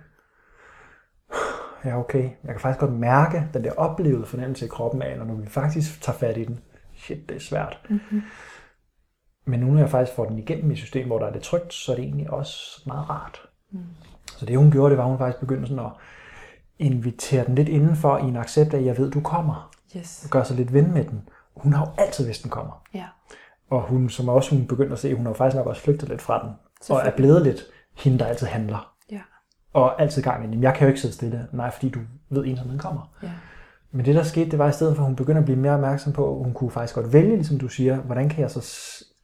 ja 1.85 1.99
okay, 1.99 2.23
jeg 2.23 2.51
kan 2.51 2.59
faktisk 2.59 2.79
godt 2.79 2.93
mærke 2.93 3.49
den 3.53 3.63
der 3.63 3.71
oplevede 3.71 4.25
fornemmelse 4.25 4.65
i 4.65 4.67
kroppen 4.67 5.01
af, 5.01 5.17
når 5.17 5.35
vi 5.35 5.47
faktisk 5.47 6.01
tager 6.01 6.17
fat 6.17 6.37
i 6.37 6.45
den. 6.45 6.59
Shit, 6.95 7.29
det 7.29 7.35
er 7.35 7.39
svært. 7.39 7.81
Mm-hmm. 7.89 8.21
Men 9.47 9.59
nu 9.59 9.71
når 9.71 9.79
jeg 9.79 9.89
faktisk 9.89 10.15
får 10.15 10.25
den 10.25 10.39
igennem 10.39 10.69
i 10.69 10.73
et 10.73 10.79
system, 10.79 11.07
hvor 11.07 11.19
der 11.19 11.25
er 11.25 11.31
det 11.31 11.41
trygt, 11.41 11.73
så 11.73 11.91
er 11.91 11.95
det 11.95 12.05
egentlig 12.05 12.29
også 12.29 12.81
meget 12.85 13.09
rart. 13.09 13.41
Mm. 13.71 13.79
Så 14.37 14.45
det 14.45 14.57
hun 14.57 14.71
gjorde, 14.71 14.89
det 14.89 14.97
var, 14.97 15.03
at 15.03 15.09
hun 15.09 15.17
faktisk 15.17 15.39
begyndte 15.39 15.67
sådan 15.67 15.85
at 15.85 15.91
invitere 16.79 17.45
den 17.45 17.55
lidt 17.55 17.69
indenfor 17.69 18.17
i 18.17 18.23
en 18.23 18.37
accept 18.37 18.73
af, 18.73 18.77
at 18.77 18.85
jeg 18.85 18.97
ved, 18.97 19.11
du 19.11 19.21
kommer. 19.21 19.71
Yes. 19.97 20.21
Og 20.23 20.29
gør 20.29 20.43
sig 20.43 20.55
lidt 20.55 20.73
ven 20.73 20.93
med 20.93 21.03
den. 21.03 21.29
Hun 21.55 21.73
har 21.73 21.85
jo 21.85 22.03
altid 22.03 22.25
vidst, 22.25 22.43
den 22.43 22.51
kommer. 22.51 22.83
Ja. 22.93 23.05
Og 23.69 23.81
hun, 23.81 24.09
som 24.09 24.29
også 24.29 24.55
hun 24.55 24.67
begyndte 24.67 24.93
at 24.93 24.99
se, 24.99 25.15
hun 25.15 25.25
har 25.25 25.33
faktisk 25.33 25.57
nok 25.57 25.67
også 25.67 25.81
flygtet 25.81 26.09
lidt 26.09 26.21
fra 26.21 26.43
den. 26.43 26.51
Og 26.89 27.01
er 27.05 27.15
blevet 27.15 27.41
lidt 27.43 27.63
hende, 27.97 28.19
der 28.19 28.25
altid 28.25 28.47
handler. 28.47 28.93
Ja. 29.11 29.21
Og 29.73 30.01
altid 30.01 30.23
gang 30.23 30.55
i. 30.55 30.59
Jeg 30.61 30.73
kan 30.73 30.85
jo 30.85 30.87
ikke 30.87 31.01
sidde 31.01 31.13
stille. 31.13 31.47
Nej, 31.51 31.71
fordi 31.71 31.89
du 31.89 31.99
ved, 32.29 32.45
ensomheden 32.45 32.79
kommer. 32.79 33.15
Ja. 33.23 33.31
Men 33.91 34.05
det, 34.05 34.15
der 34.15 34.23
skete, 34.23 34.51
det 34.51 34.59
var 34.59 34.69
i 34.69 34.71
stedet 34.71 34.95
for, 34.95 35.03
at 35.03 35.07
hun 35.07 35.15
begyndte 35.15 35.39
at 35.39 35.45
blive 35.45 35.59
mere 35.59 35.73
opmærksom 35.73 36.13
på, 36.13 36.37
at 36.37 36.43
hun 36.43 36.53
kunne 36.53 36.71
faktisk 36.71 36.95
godt 36.95 37.13
vælge, 37.13 37.35
ligesom 37.35 37.59
du 37.59 37.67
siger, 37.67 37.97
hvordan 37.97 38.29
kan 38.29 38.41
jeg 38.41 38.51
så 38.51 38.61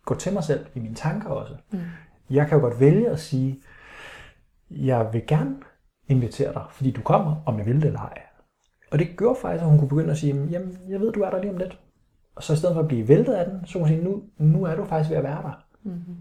gå 0.05 0.15
til 0.15 0.33
mig 0.33 0.43
selv 0.43 0.65
i 0.75 0.79
mine 0.79 0.95
tanker 0.95 1.29
også. 1.29 1.55
Mm. 1.71 1.79
Jeg 2.29 2.47
kan 2.47 2.57
jo 2.57 2.61
godt 2.61 2.79
vælge 2.79 3.09
at 3.09 3.19
sige, 3.19 3.61
jeg 4.69 5.09
vil 5.13 5.27
gerne 5.27 5.55
invitere 6.07 6.53
dig, 6.53 6.65
fordi 6.71 6.91
du 6.91 7.01
kommer, 7.01 7.35
om 7.45 7.57
jeg 7.57 7.65
vil 7.65 7.75
det 7.75 7.85
eller 7.85 7.99
ej. 7.99 8.21
Og 8.91 8.99
det 8.99 9.17
gjorde 9.17 9.39
faktisk, 9.41 9.63
at 9.63 9.69
hun 9.69 9.79
kunne 9.79 9.89
begynde 9.89 10.11
at 10.11 10.17
sige, 10.17 10.47
jamen, 10.49 10.77
jeg 10.89 10.99
ved, 10.99 11.11
du 11.11 11.21
er 11.21 11.29
der 11.29 11.41
lige 11.41 11.51
om 11.51 11.57
lidt. 11.57 11.79
Og 12.35 12.43
så 12.43 12.53
i 12.53 12.55
stedet 12.55 12.75
for 12.75 12.81
at 12.81 12.87
blive 12.87 13.07
væltet 13.07 13.33
af 13.33 13.45
den, 13.45 13.65
så 13.65 13.73
kunne 13.73 13.81
hun 13.81 13.87
sige, 13.87 14.03
nu, 14.03 14.23
nu 14.37 14.63
er 14.63 14.75
du 14.75 14.85
faktisk 14.85 15.09
ved 15.09 15.17
at 15.17 15.23
være 15.23 15.41
der. 15.41 15.65
Mm-hmm. 15.83 16.15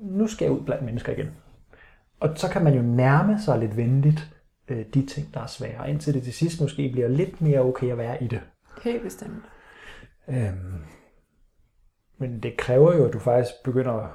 Nu 0.00 0.26
skal 0.26 0.44
jeg 0.44 0.52
ud 0.52 0.64
blandt 0.64 0.84
mennesker 0.84 1.12
igen. 1.12 1.30
Og 2.20 2.28
så 2.36 2.48
kan 2.48 2.64
man 2.64 2.74
jo 2.74 2.82
nærme 2.82 3.40
sig 3.40 3.58
lidt 3.58 3.76
venligt 3.76 4.36
øh, 4.68 4.86
de 4.94 5.06
ting, 5.06 5.34
der 5.34 5.40
er 5.40 5.46
svære, 5.46 5.90
indtil 5.90 6.14
det 6.14 6.22
til 6.22 6.32
sidst 6.32 6.60
måske 6.60 6.90
bliver 6.92 7.08
lidt 7.08 7.40
mere 7.40 7.60
okay 7.60 7.90
at 7.90 7.98
være 7.98 8.22
i 8.22 8.28
det. 8.28 8.40
Helt 8.82 9.02
bestemt. 9.02 9.44
Øhm, 10.28 10.82
men 12.18 12.40
det 12.40 12.56
kræver 12.56 12.96
jo, 12.96 13.04
at 13.04 13.12
du 13.12 13.18
faktisk 13.18 13.52
begynder 13.64 13.92
at... 13.92 14.10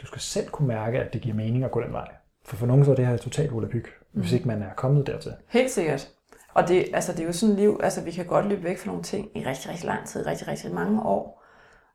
Du 0.00 0.06
skal 0.06 0.20
selv 0.20 0.48
kunne 0.48 0.68
mærke, 0.68 1.00
at 1.00 1.12
det 1.12 1.22
giver 1.22 1.34
mening 1.34 1.64
at 1.64 1.70
gå 1.70 1.80
den 1.80 1.92
vej. 1.92 2.08
For 2.44 2.56
for 2.56 2.66
nogen 2.66 2.84
så 2.84 2.90
er 2.90 2.94
det 2.94 3.06
her 3.06 3.16
totalt 3.16 3.52
volapyk, 3.52 3.88
hvis 4.12 4.32
ikke 4.32 4.48
man 4.48 4.62
er 4.62 4.74
kommet 4.74 5.06
dertil. 5.06 5.32
Helt 5.46 5.70
sikkert. 5.70 6.10
Og 6.54 6.68
det, 6.68 6.86
altså, 6.94 7.12
det 7.12 7.20
er 7.20 7.26
jo 7.26 7.32
sådan 7.32 7.52
et 7.52 7.60
liv, 7.60 7.80
altså 7.82 8.04
vi 8.04 8.10
kan 8.10 8.26
godt 8.26 8.46
løbe 8.46 8.64
væk 8.64 8.78
fra 8.78 8.86
nogle 8.86 9.02
ting 9.02 9.30
i 9.34 9.44
rigtig, 9.44 9.70
rigtig 9.70 9.86
lang 9.86 10.06
tid, 10.06 10.26
rigtig, 10.26 10.48
rigtig 10.48 10.74
mange 10.74 11.02
år. 11.02 11.44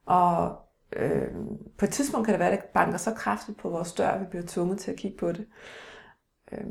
Og 0.05 0.55
øh, 0.95 1.27
på 1.77 1.85
et 1.85 1.91
tidspunkt 1.91 2.25
kan 2.25 2.33
det 2.33 2.39
være, 2.39 2.51
at 2.51 2.61
det 2.61 2.69
banker 2.73 2.97
så 2.97 3.13
kraftigt 3.13 3.57
på 3.57 3.69
vores 3.69 3.93
dør, 3.93 4.07
at 4.07 4.21
vi 4.21 4.25
bliver 4.25 4.45
tvunget 4.47 4.79
til 4.79 4.91
at 4.91 4.97
kigge 4.97 5.17
på 5.17 5.31
det. 5.31 5.45
Øh, 6.51 6.65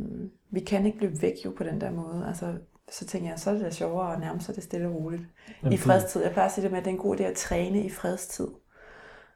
vi 0.50 0.60
kan 0.60 0.86
ikke 0.86 1.00
løbe 1.00 1.22
væk 1.22 1.34
jo 1.44 1.54
på 1.56 1.64
den 1.64 1.80
der 1.80 1.90
måde. 1.90 2.24
Altså, 2.28 2.54
så 2.90 3.06
tænker 3.06 3.28
jeg, 3.28 3.38
så 3.38 3.50
er 3.50 3.54
det 3.54 3.62
da 3.62 3.70
sjovere 3.70 4.12
at 4.12 4.20
nærme 4.20 4.40
sig 4.40 4.54
det 4.54 4.64
stille 4.64 4.88
og 4.88 4.94
roligt. 4.94 5.22
Jamen, 5.62 5.72
I 5.72 5.76
fredstid. 5.76 6.22
Jeg 6.22 6.32
plejer 6.32 6.48
at 6.48 6.54
sige 6.54 6.62
det 6.62 6.70
med, 6.70 6.78
at 6.78 6.84
det 6.84 6.90
er 6.90 6.94
en 6.94 7.00
god 7.00 7.20
idé 7.20 7.22
at 7.22 7.36
træne 7.36 7.82
i 7.82 7.90
fredstid. 7.90 8.48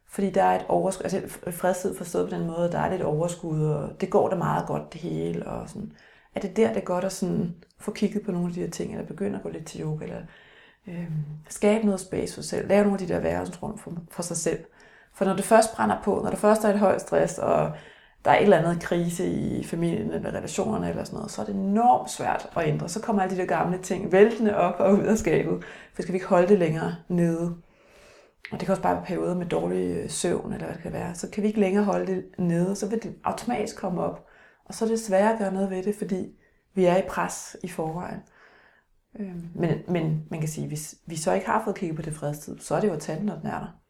Fordi 0.09 0.31
der 0.31 0.43
er 0.43 0.61
et 0.61 0.67
overskud, 0.69 1.05
altså 1.05 1.39
fredstid 1.51 1.97
forstået 1.97 2.31
på 2.31 2.37
den 2.37 2.47
måde, 2.47 2.73
der 2.73 2.79
er 2.79 2.91
lidt 2.91 3.03
overskud, 3.03 3.65
og 3.65 4.01
det 4.01 4.11
går 4.11 4.29
da 4.29 4.37
meget 4.37 4.67
godt 4.67 4.93
det 4.93 5.01
hele, 5.01 5.47
og 5.47 5.69
sådan. 5.69 5.93
Er 6.35 6.41
det 6.41 6.57
der, 6.57 6.69
det 6.69 6.77
er 6.77 6.85
godt 6.85 7.05
at 7.05 7.13
sådan 7.13 7.55
få 7.79 7.91
kigget 7.91 8.23
på 8.23 8.33
nogle 8.33 8.47
af 8.47 8.53
de 8.53 8.61
her 8.61 8.71
ting, 8.71 8.93
eller 8.93 9.07
begynde 9.07 9.37
at 9.37 9.43
gå 9.43 9.49
lidt 9.49 9.67
til 9.67 9.81
yoga, 9.81 10.05
eller 10.05 10.23
øh, 10.89 11.11
skabe 11.49 11.85
noget 11.85 12.01
space 12.01 12.35
for 12.35 12.43
sig 12.43 12.51
selv, 12.51 12.69
lave 12.69 12.85
nogle 12.85 13.01
af 13.01 13.07
de 13.07 13.15
der 13.15 13.21
værelsesrum 13.21 13.79
for, 13.79 13.93
for 14.11 14.23
sig 14.23 14.37
selv. 14.37 14.65
For 15.15 15.25
når 15.25 15.37
det 15.37 15.45
først 15.45 15.75
brænder 15.75 16.03
på, 16.05 16.21
når 16.23 16.31
der 16.31 16.37
først 16.37 16.65
er 16.65 16.69
et 16.69 16.79
højt 16.79 17.01
stress, 17.01 17.39
og 17.39 17.73
der 18.27 18.33
er 18.33 18.39
et 18.39 18.43
eller 18.43 18.59
andet 18.59 18.83
krise 18.83 19.27
i 19.27 19.65
familien 19.65 20.11
eller 20.11 20.31
relationerne 20.31 20.91
eller 20.91 21.05
sådan 21.05 21.17
noget, 21.17 21.31
så 21.31 21.43
er 21.43 21.47
det 21.47 21.55
enormt 21.55 22.11
svært 22.11 22.49
at 22.57 22.69
ændre. 22.69 22.89
Så 22.89 23.01
kommer 23.03 23.23
alle 23.23 23.37
de 23.37 23.41
der 23.41 23.47
gamle 23.47 23.79
ting 23.79 24.13
væltende 24.13 24.57
op 24.57 24.81
og 24.81 24.93
ud 24.93 25.03
af 25.03 25.19
skabet, 25.19 25.65
for 25.95 26.03
skal 26.03 26.13
vi 26.13 26.17
ikke 26.17 26.27
holde 26.27 26.49
det 26.49 26.59
længere 26.59 26.95
nede. 27.09 27.57
Og 28.53 28.61
det 28.61 28.61
kan 28.61 28.71
også 28.71 28.83
bare 28.83 28.95
være 28.95 29.05
perioder 29.05 29.35
med 29.35 29.47
dårlig 29.47 29.97
øh, 29.97 30.11
søvn, 30.11 30.53
eller 30.53 30.67
hvad 30.67 30.75
det 30.75 30.83
kan 30.83 30.93
være. 30.93 31.15
Så 31.15 31.31
kan 31.31 31.43
vi 31.43 31.49
ikke 31.49 31.61
længere 31.61 31.85
holde 31.85 32.07
det 32.07 32.25
nede, 32.39 32.77
så 32.77 32.89
vil 32.89 33.03
det 33.03 33.15
automatisk 33.25 33.77
komme 33.77 34.03
op. 34.03 34.27
Og 34.65 34.75
så 34.75 34.85
er 34.85 34.89
det 34.89 35.01
sværere 35.01 35.33
at 35.33 35.39
gøre 35.39 35.53
noget 35.53 35.71
ved 35.71 35.83
det, 35.83 35.95
fordi 35.95 36.27
vi 36.75 36.85
er 36.85 36.97
i 36.97 37.03
pres 37.09 37.57
i 37.63 37.69
forvejen. 37.69 38.21
Øhm, 39.21 39.49
Men, 39.55 39.71
men 39.89 40.25
man 40.31 40.41
kan 40.41 40.49
sige, 40.49 40.69
hvis 40.69 40.95
vi 41.07 41.17
så 41.17 41.33
ikke 41.33 41.47
har 41.47 41.65
fået 41.65 41.77
kigget 41.77 41.97
på 41.97 42.03
det 42.03 42.15
fredstid, 42.15 42.59
så 42.59 42.75
er 42.75 42.81
det 42.81 42.89
jo 42.89 42.93
at 42.93 43.01
tage 43.01 43.19
den, 43.19 43.27
når 43.27 43.37
den 43.37 43.47
er 43.47 43.59
der. 43.59 43.81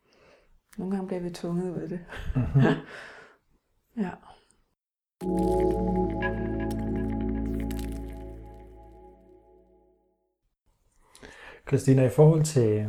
Nogle 0.78 0.95
gange 0.95 1.07
bliver 1.07 1.22
vi 1.22 1.30
tvunget 1.30 1.70
ud 1.70 1.80
af 1.80 1.89
det. 1.89 2.01
Mm-hmm. 2.37 2.62
Ja. 3.97 4.11
Christina, 11.68 12.05
i 12.05 12.09
forhold 12.09 12.42
til 12.42 12.86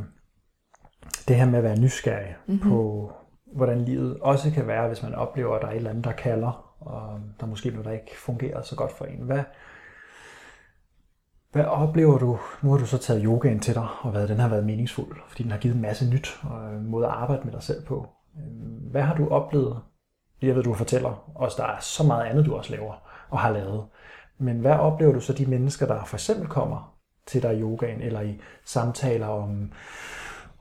det 1.27 1.35
her 1.35 1.45
med 1.45 1.57
at 1.57 1.63
være 1.63 1.79
nysgerrig 1.79 2.35
Mhm. 2.47 2.55
mm-hmm. 2.55 2.69
på, 2.69 3.11
hvordan 3.55 3.81
livet 3.85 4.17
også 4.21 4.51
kan 4.51 4.67
være, 4.67 4.87
hvis 4.87 5.03
man 5.03 5.15
oplever, 5.15 5.55
at 5.55 5.61
der 5.61 5.67
er 5.67 5.71
et 5.71 5.77
eller 5.77 5.89
andet, 5.89 6.03
der 6.05 6.11
kalder, 6.11 6.75
og 6.79 7.19
der 7.39 7.45
er 7.45 7.49
måske 7.49 7.69
noget, 7.69 7.85
der 7.85 7.91
ikke 7.91 8.17
fungerer 8.17 8.61
så 8.61 8.75
godt 8.75 8.91
for 8.91 9.05
en. 9.05 9.19
Hvad, 9.21 9.43
hvad 11.51 11.65
oplever 11.65 12.17
du? 12.17 12.39
Nu 12.63 12.71
har 12.71 12.77
du 12.77 12.85
så 12.85 12.97
taget 12.97 13.23
yogaen 13.25 13.59
til 13.59 13.75
dig, 13.75 13.87
og 14.01 14.11
hvad 14.11 14.27
den 14.27 14.39
har 14.39 14.49
været 14.49 14.65
meningsfuld, 14.65 15.17
fordi 15.27 15.43
den 15.43 15.51
har 15.51 15.57
givet 15.59 15.75
en 15.75 15.81
masse 15.81 16.09
nyt 16.09 16.39
og 16.43 16.69
en 16.75 16.87
måde 16.87 17.05
at 17.05 17.11
arbejde 17.13 17.41
med 17.43 17.53
dig 17.53 17.63
selv 17.63 17.85
på. 17.85 18.07
Øh, 18.37 18.91
Hvad 18.91 19.01
har 19.01 19.15
du 19.15 19.27
oplevet? 19.29 19.81
Jeg 20.41 20.55
ved, 20.55 20.63
du 20.63 20.73
fortæller 20.73 21.31
os, 21.35 21.55
der 21.55 21.63
er 21.63 21.79
så 21.79 22.03
meget 22.03 22.25
andet, 22.25 22.45
du 22.45 22.55
også 22.55 22.71
laver 22.71 22.93
og 23.29 23.39
har 23.39 23.51
lavet. 23.51 23.85
Men 24.37 24.59
hvad 24.59 24.71
oplever 24.71 25.13
du 25.13 25.19
så 25.19 25.33
de 25.33 25.45
mennesker, 25.45 25.85
der 25.85 26.03
for 26.05 26.15
eksempel 26.15 26.47
kommer 26.47 26.97
til 27.25 27.43
dig 27.43 27.57
i 27.57 27.61
yogaen, 27.61 28.01
eller 28.01 28.21
i 28.21 28.41
samtaler 28.65 29.27
om 29.27 29.71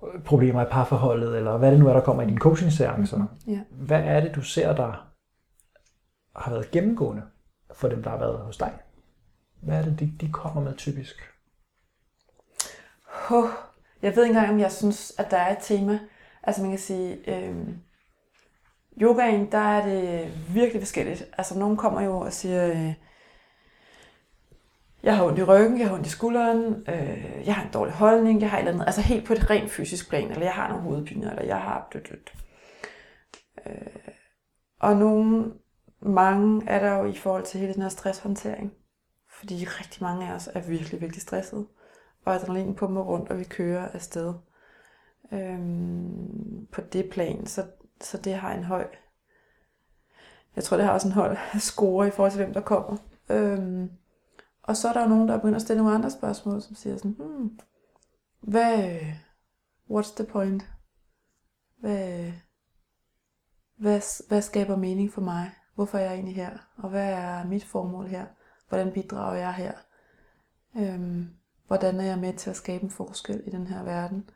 øh, 0.02 0.22
problemer 0.22 0.62
i 0.62 0.70
parforholdet, 0.70 1.36
eller 1.36 1.56
hvad 1.58 1.70
det 1.70 1.80
nu 1.80 1.88
er, 1.88 1.92
der 1.92 2.00
kommer 2.00 2.22
i 2.22 2.26
dine 2.26 2.40
coaching-seancer? 2.40 3.26
Ja. 3.46 3.60
Hvad 3.70 4.02
er 4.04 4.20
det, 4.20 4.34
du 4.34 4.40
ser, 4.40 4.74
der 4.74 5.08
har 6.36 6.50
været 6.50 6.70
gennemgående 6.70 7.22
for 7.74 7.88
dem, 7.88 8.02
der 8.02 8.10
har 8.10 8.18
været 8.18 8.38
hos 8.38 8.56
dig? 8.56 8.72
Hvad 9.60 9.78
er 9.78 9.82
det, 9.82 10.00
de, 10.00 10.12
de 10.20 10.32
kommer 10.32 10.62
med 10.62 10.74
typisk? 10.76 11.16
Oh, 13.30 13.48
jeg 14.02 14.16
ved 14.16 14.24
ikke 14.24 14.34
engang, 14.34 14.52
om 14.52 14.60
jeg 14.60 14.72
synes, 14.72 15.12
at 15.18 15.30
der 15.30 15.36
er 15.36 15.56
et 15.56 15.62
tema. 15.62 15.98
Altså 16.42 16.62
man 16.62 16.70
kan 16.70 16.78
sige, 16.78 17.36
øh, 17.36 17.56
yogaen, 19.02 19.52
der 19.52 19.58
er 19.58 19.86
det 19.86 20.32
virkelig 20.54 20.82
forskelligt. 20.82 21.24
Altså 21.38 21.58
nogen 21.58 21.76
kommer 21.76 22.00
jo 22.00 22.18
og 22.18 22.32
siger, 22.32 22.70
øh, 22.70 22.94
jeg 25.02 25.16
har 25.16 25.24
ondt 25.24 25.38
i 25.38 25.42
ryggen, 25.42 25.78
jeg 25.78 25.88
har 25.88 25.94
ondt 25.94 26.06
i 26.06 26.10
skulderen, 26.10 26.84
øh, 26.88 27.46
jeg 27.46 27.54
har 27.54 27.64
en 27.64 27.72
dårlig 27.72 27.94
holdning, 27.94 28.40
jeg 28.40 28.50
har 28.50 28.58
et 28.58 28.60
eller 28.60 28.72
andet, 28.72 28.86
altså 28.86 29.00
helt 29.00 29.26
på 29.26 29.32
et 29.32 29.50
rent 29.50 29.70
fysisk 29.70 30.08
plan, 30.08 30.30
eller 30.30 30.42
jeg 30.42 30.54
har 30.54 30.68
nogle 30.68 30.82
hovedpiner, 30.82 31.30
eller 31.30 31.44
jeg 31.44 31.60
har 31.60 31.88
dødt, 31.92 32.08
dødt. 32.08 32.34
Øh, 33.66 34.12
og 34.80 34.96
nogle, 34.96 35.52
mange 36.00 36.68
er 36.68 36.78
der 36.78 36.98
jo 36.98 37.04
i 37.04 37.16
forhold 37.16 37.44
til 37.44 37.60
hele 37.60 37.74
den 37.74 37.82
her 37.82 37.88
stresshåndtering. 37.88 38.72
Fordi 39.30 39.64
rigtig 39.64 40.02
mange 40.02 40.28
af 40.28 40.34
os 40.34 40.48
er 40.54 40.60
virkelig, 40.60 41.00
virkelig 41.00 41.22
stresset. 41.22 41.66
Og 42.24 42.34
adrenalin 42.34 42.74
pumper 42.74 43.02
rundt, 43.02 43.30
og 43.30 43.38
vi 43.38 43.44
kører 43.44 43.88
afsted. 43.88 44.34
Øhm, 45.32 46.66
på 46.72 46.80
det 46.80 47.10
plan, 47.10 47.46
så, 47.46 47.64
så 48.00 48.18
det 48.18 48.34
har 48.34 48.54
en 48.54 48.64
høj... 48.64 48.88
Jeg 50.56 50.64
tror, 50.64 50.76
det 50.76 50.86
har 50.86 50.92
også 50.92 51.08
en 51.08 51.14
høj 51.14 51.36
score 51.58 52.08
i 52.08 52.10
forhold 52.10 52.32
til, 52.32 52.44
hvem 52.44 52.54
der 52.54 52.60
kommer. 52.60 52.96
Øhm, 53.28 53.90
og 54.62 54.76
så 54.76 54.88
er 54.88 54.92
der 54.92 55.02
jo 55.02 55.08
nogen, 55.08 55.28
der 55.28 55.36
begynder 55.36 55.56
at 55.56 55.62
stille 55.62 55.82
nogle 55.82 55.94
andre 55.94 56.10
spørgsmål, 56.10 56.62
som 56.62 56.74
siger 56.74 56.96
sådan, 56.96 57.16
hmm, 57.18 57.58
hvad, 58.40 58.98
what's 59.90 60.16
the 60.16 60.24
point? 60.24 60.62
Hvad, 61.76 62.32
hvad, 63.76 64.28
hvad 64.28 64.42
skaber 64.42 64.76
mening 64.76 65.12
for 65.12 65.20
mig? 65.20 65.50
Hvorfor 65.74 65.98
er 65.98 66.02
jeg 66.02 66.14
egentlig 66.14 66.36
her? 66.36 66.58
Og 66.76 66.90
hvad 66.90 67.12
er 67.12 67.44
mit 67.44 67.64
formål 67.64 68.06
her? 68.06 68.26
Hvordan 68.68 68.92
bidrager 68.92 69.34
jeg 69.34 69.54
her? 69.54 69.72
Øhm, 70.76 71.28
Hvordan 71.66 72.00
er 72.00 72.04
jeg 72.04 72.18
med 72.18 72.32
til 72.32 72.50
at 72.50 72.56
skabe 72.56 72.84
en 72.84 72.90
forskel 72.90 73.42
i 73.46 73.50
den 73.50 73.66
her 73.66 73.82
verden? 73.82 74.30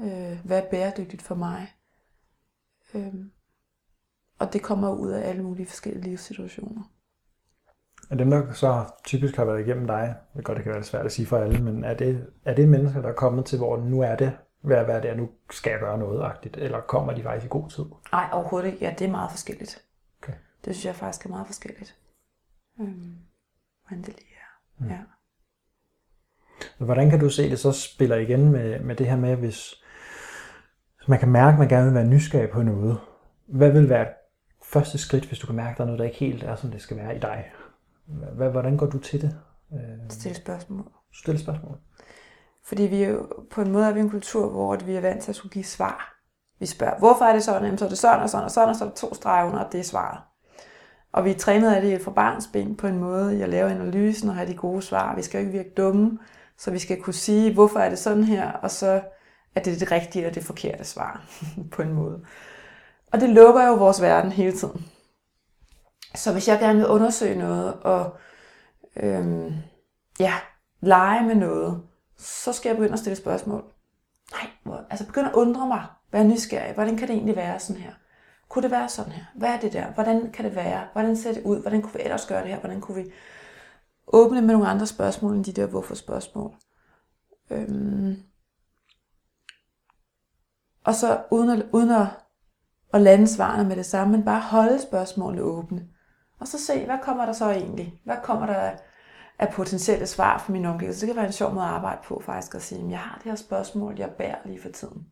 Øh, 0.00 0.44
hvad 0.44 0.62
er 0.62 0.70
bæredygtigt 0.70 1.22
for 1.22 1.34
mig? 1.34 1.72
Øh, 2.94 3.14
og 4.38 4.52
det 4.52 4.62
kommer 4.62 4.90
ud 4.90 5.10
af 5.10 5.28
alle 5.28 5.42
mulige 5.42 5.66
forskellige 5.66 6.04
livssituationer. 6.04 6.82
Er 8.10 8.14
dem, 8.14 8.30
der 8.30 8.52
så 8.52 8.84
typisk 9.04 9.36
har 9.36 9.44
været 9.44 9.66
igennem 9.66 9.86
dig, 9.86 10.16
det 10.36 10.44
godt, 10.44 10.56
det 10.56 10.64
kan 10.64 10.72
være 10.72 10.84
svært 10.84 11.06
at 11.06 11.12
sige 11.12 11.26
for 11.26 11.38
alle, 11.38 11.62
men 11.62 11.84
er 11.84 11.94
det, 11.94 12.26
er 12.44 12.54
det 12.54 12.68
mennesker, 12.68 13.02
der 13.02 13.08
er 13.08 13.14
kommet 13.14 13.46
til, 13.46 13.58
hvor 13.58 13.76
nu 13.76 14.00
er 14.00 14.16
det, 14.16 14.32
hvad, 14.60 14.84
hvad 14.84 15.02
det 15.02 15.10
er, 15.10 15.14
nu 15.14 15.28
skal 15.50 15.70
jeg 15.70 15.80
gøre 15.80 15.98
noget-agtigt, 15.98 16.56
eller 16.56 16.80
kommer 16.80 17.12
de 17.14 17.22
faktisk 17.22 17.46
i 17.46 17.48
god 17.48 17.70
tid? 17.70 17.84
Nej, 18.12 18.28
overhovedet 18.32 18.72
ikke. 18.72 18.84
Ja, 18.84 18.94
det 18.98 19.06
er 19.06 19.10
meget 19.10 19.30
forskelligt. 19.30 19.84
Okay. 20.22 20.32
Det 20.64 20.74
synes 20.74 20.84
jeg 20.84 20.94
faktisk 20.94 21.26
er 21.26 21.30
meget 21.30 21.46
forskelligt. 21.46 21.98
Øhm, 22.80 23.16
hvordan 23.86 24.04
det 24.04 24.14
lige 24.16 24.34
er. 24.34 24.60
Mm. 24.78 24.88
Ja. 24.88 24.98
Hvordan 26.78 27.10
kan 27.10 27.20
du 27.20 27.30
se 27.30 27.50
det 27.50 27.58
så 27.58 27.72
spiller 27.72 28.16
igen 28.16 28.52
med, 28.52 28.80
med 28.80 28.96
det 28.96 29.06
her 29.06 29.16
med, 29.16 29.36
hvis 29.36 29.83
man 31.08 31.18
kan 31.18 31.28
mærke, 31.28 31.52
at 31.52 31.58
man 31.58 31.68
gerne 31.68 31.84
vil 31.84 31.94
være 31.94 32.06
nysgerrig 32.06 32.50
på 32.50 32.62
noget. 32.62 32.98
Hvad 33.46 33.70
vil 33.70 33.88
være 33.88 34.06
første 34.64 34.98
skridt, 34.98 35.24
hvis 35.24 35.38
du 35.38 35.46
kan 35.46 35.56
mærke, 35.56 35.70
at 35.70 35.76
der 35.78 35.82
er 35.82 35.86
noget, 35.86 35.98
der 35.98 36.04
ikke 36.04 36.18
helt 36.18 36.42
er, 36.42 36.56
som 36.56 36.70
det 36.70 36.82
skal 36.82 36.96
være 36.96 37.16
i 37.16 37.18
dig? 37.18 37.50
Hvordan 38.36 38.76
går 38.76 38.86
du 38.86 38.98
til 38.98 39.22
det? 39.22 39.36
Stille 40.08 40.36
spørgsmål. 40.36 40.84
Stille 41.14 41.40
spørgsmål. 41.40 41.78
Fordi 42.64 42.82
vi 42.82 43.02
er 43.02 43.08
jo, 43.08 43.26
på 43.50 43.60
en 43.60 43.72
måde 43.72 43.86
er 43.86 43.92
vi 43.92 44.00
en 44.00 44.10
kultur, 44.10 44.48
hvor 44.48 44.76
vi 44.76 44.94
er 44.94 45.00
vant 45.00 45.22
til 45.22 45.32
at 45.32 45.36
skulle 45.36 45.52
give 45.52 45.64
svar. 45.64 46.14
Vi 46.60 46.66
spørger, 46.66 46.98
hvorfor 46.98 47.24
er 47.24 47.32
det 47.32 47.42
sådan? 47.42 47.62
Jamen, 47.62 47.78
så 47.78 47.84
er 47.84 47.88
det 47.88 47.98
sådan 47.98 48.20
og 48.20 48.30
sådan 48.30 48.44
og 48.44 48.50
sådan, 48.50 48.68
og 48.68 48.76
så 48.76 48.84
er 48.84 48.88
der 48.88 48.94
to 48.94 49.14
streger 49.14 49.46
under, 49.46 49.58
og 49.58 49.72
det 49.72 49.80
er 49.80 49.84
svaret. 49.84 50.18
Og 51.12 51.24
vi 51.24 51.30
er 51.30 51.38
trænet 51.38 51.74
af 51.74 51.82
det 51.82 52.00
fra 52.00 52.10
barnsben 52.10 52.76
på 52.76 52.86
en 52.86 52.98
måde, 52.98 53.38
jeg 53.38 53.48
laver 53.48 53.68
analysen 53.68 54.28
og 54.28 54.34
har 54.34 54.44
de 54.44 54.54
gode 54.54 54.82
svar. 54.82 55.16
Vi 55.16 55.22
skal 55.22 55.38
jo 55.38 55.46
ikke 55.46 55.58
virke 55.58 55.74
dumme, 55.76 56.18
så 56.58 56.70
vi 56.70 56.78
skal 56.78 57.02
kunne 57.02 57.14
sige, 57.14 57.54
hvorfor 57.54 57.78
er 57.78 57.88
det 57.88 57.98
sådan 57.98 58.24
her, 58.24 58.52
og 58.52 58.70
så 58.70 59.02
at 59.54 59.64
det 59.64 59.74
er 59.74 59.78
det 59.78 59.92
rigtige 59.92 60.22
eller 60.22 60.34
det 60.34 60.44
forkerte 60.44 60.84
svar 60.84 61.24
på 61.72 61.82
en 61.82 61.92
måde. 61.92 62.24
Og 63.12 63.20
det 63.20 63.28
lukker 63.28 63.66
jo 63.66 63.74
vores 63.74 64.02
verden 64.02 64.32
hele 64.32 64.52
tiden. 64.52 64.86
Så 66.14 66.32
hvis 66.32 66.48
jeg 66.48 66.58
gerne 66.58 66.78
vil 66.78 66.88
undersøge 66.88 67.38
noget 67.38 67.74
og 67.74 68.16
øhm, 68.96 69.52
ja, 70.20 70.34
lege 70.80 71.26
med 71.26 71.34
noget, 71.34 71.82
så 72.18 72.52
skal 72.52 72.68
jeg 72.68 72.76
begynde 72.76 72.92
at 72.92 72.98
stille 72.98 73.16
spørgsmål. 73.16 73.64
Nej, 74.32 74.50
hvor, 74.62 74.84
altså 74.90 75.06
begynde 75.06 75.28
at 75.28 75.34
undre 75.34 75.66
mig, 75.66 75.86
Hvad 76.10 76.20
er 76.20 76.24
nysgerrig. 76.24 76.74
Hvordan 76.74 76.96
kan 76.96 77.08
det 77.08 77.14
egentlig 77.14 77.36
være 77.36 77.60
sådan 77.60 77.82
her? 77.82 77.92
Kunne 78.48 78.62
det 78.62 78.70
være 78.70 78.88
sådan 78.88 79.12
her? 79.12 79.24
Hvad 79.34 79.48
er 79.48 79.60
det 79.60 79.72
der? 79.72 79.92
Hvordan 79.92 80.32
kan 80.32 80.44
det 80.44 80.54
være? 80.54 80.86
Hvordan 80.92 81.16
ser 81.16 81.32
det 81.32 81.42
ud? 81.42 81.60
Hvordan 81.60 81.82
kunne 81.82 81.92
vi 81.92 82.00
ellers 82.02 82.26
gøre 82.26 82.42
det 82.42 82.48
her? 82.48 82.58
Hvordan 82.58 82.80
kunne 82.80 83.02
vi 83.04 83.12
åbne 84.06 84.40
med 84.40 84.54
nogle 84.54 84.68
andre 84.68 84.86
spørgsmål 84.86 85.34
end 85.34 85.44
de 85.44 85.52
der 85.52 85.66
hvorfor-spørgsmål? 85.66 86.54
Øhm. 87.50 88.16
Og 90.84 90.94
så 90.94 91.22
uden 91.30 91.50
at, 91.50 91.66
uden 91.72 91.90
at, 91.90 92.06
at 92.92 93.00
lande 93.00 93.26
svarene 93.26 93.68
med 93.68 93.76
det 93.76 93.86
samme, 93.86 94.16
men 94.16 94.24
bare 94.24 94.40
holde 94.40 94.82
spørgsmålene 94.82 95.42
åbne. 95.42 95.88
Og 96.40 96.48
så 96.48 96.64
se, 96.64 96.84
hvad 96.84 96.98
kommer 97.02 97.26
der 97.26 97.32
så 97.32 97.50
egentlig? 97.50 98.00
Hvad 98.04 98.16
kommer 98.22 98.46
der 98.46 98.70
af 99.38 99.52
potentielle 99.52 100.06
svar 100.06 100.38
for 100.38 100.52
min 100.52 100.64
omgivelser? 100.64 101.00
Det 101.00 101.08
kan 101.08 101.16
være 101.16 101.26
en 101.26 101.32
sjov 101.32 101.54
måde 101.54 101.66
at 101.66 101.70
arbejde 101.70 102.00
på 102.04 102.22
faktisk 102.26 102.54
at 102.54 102.62
sige, 102.62 102.84
at 102.84 102.90
jeg 102.90 102.98
har 102.98 103.14
det 103.16 103.24
her 103.24 103.36
spørgsmål, 103.36 103.98
jeg 103.98 104.10
bærer 104.10 104.38
lige 104.44 104.62
for 104.62 104.68
tiden. 104.68 105.06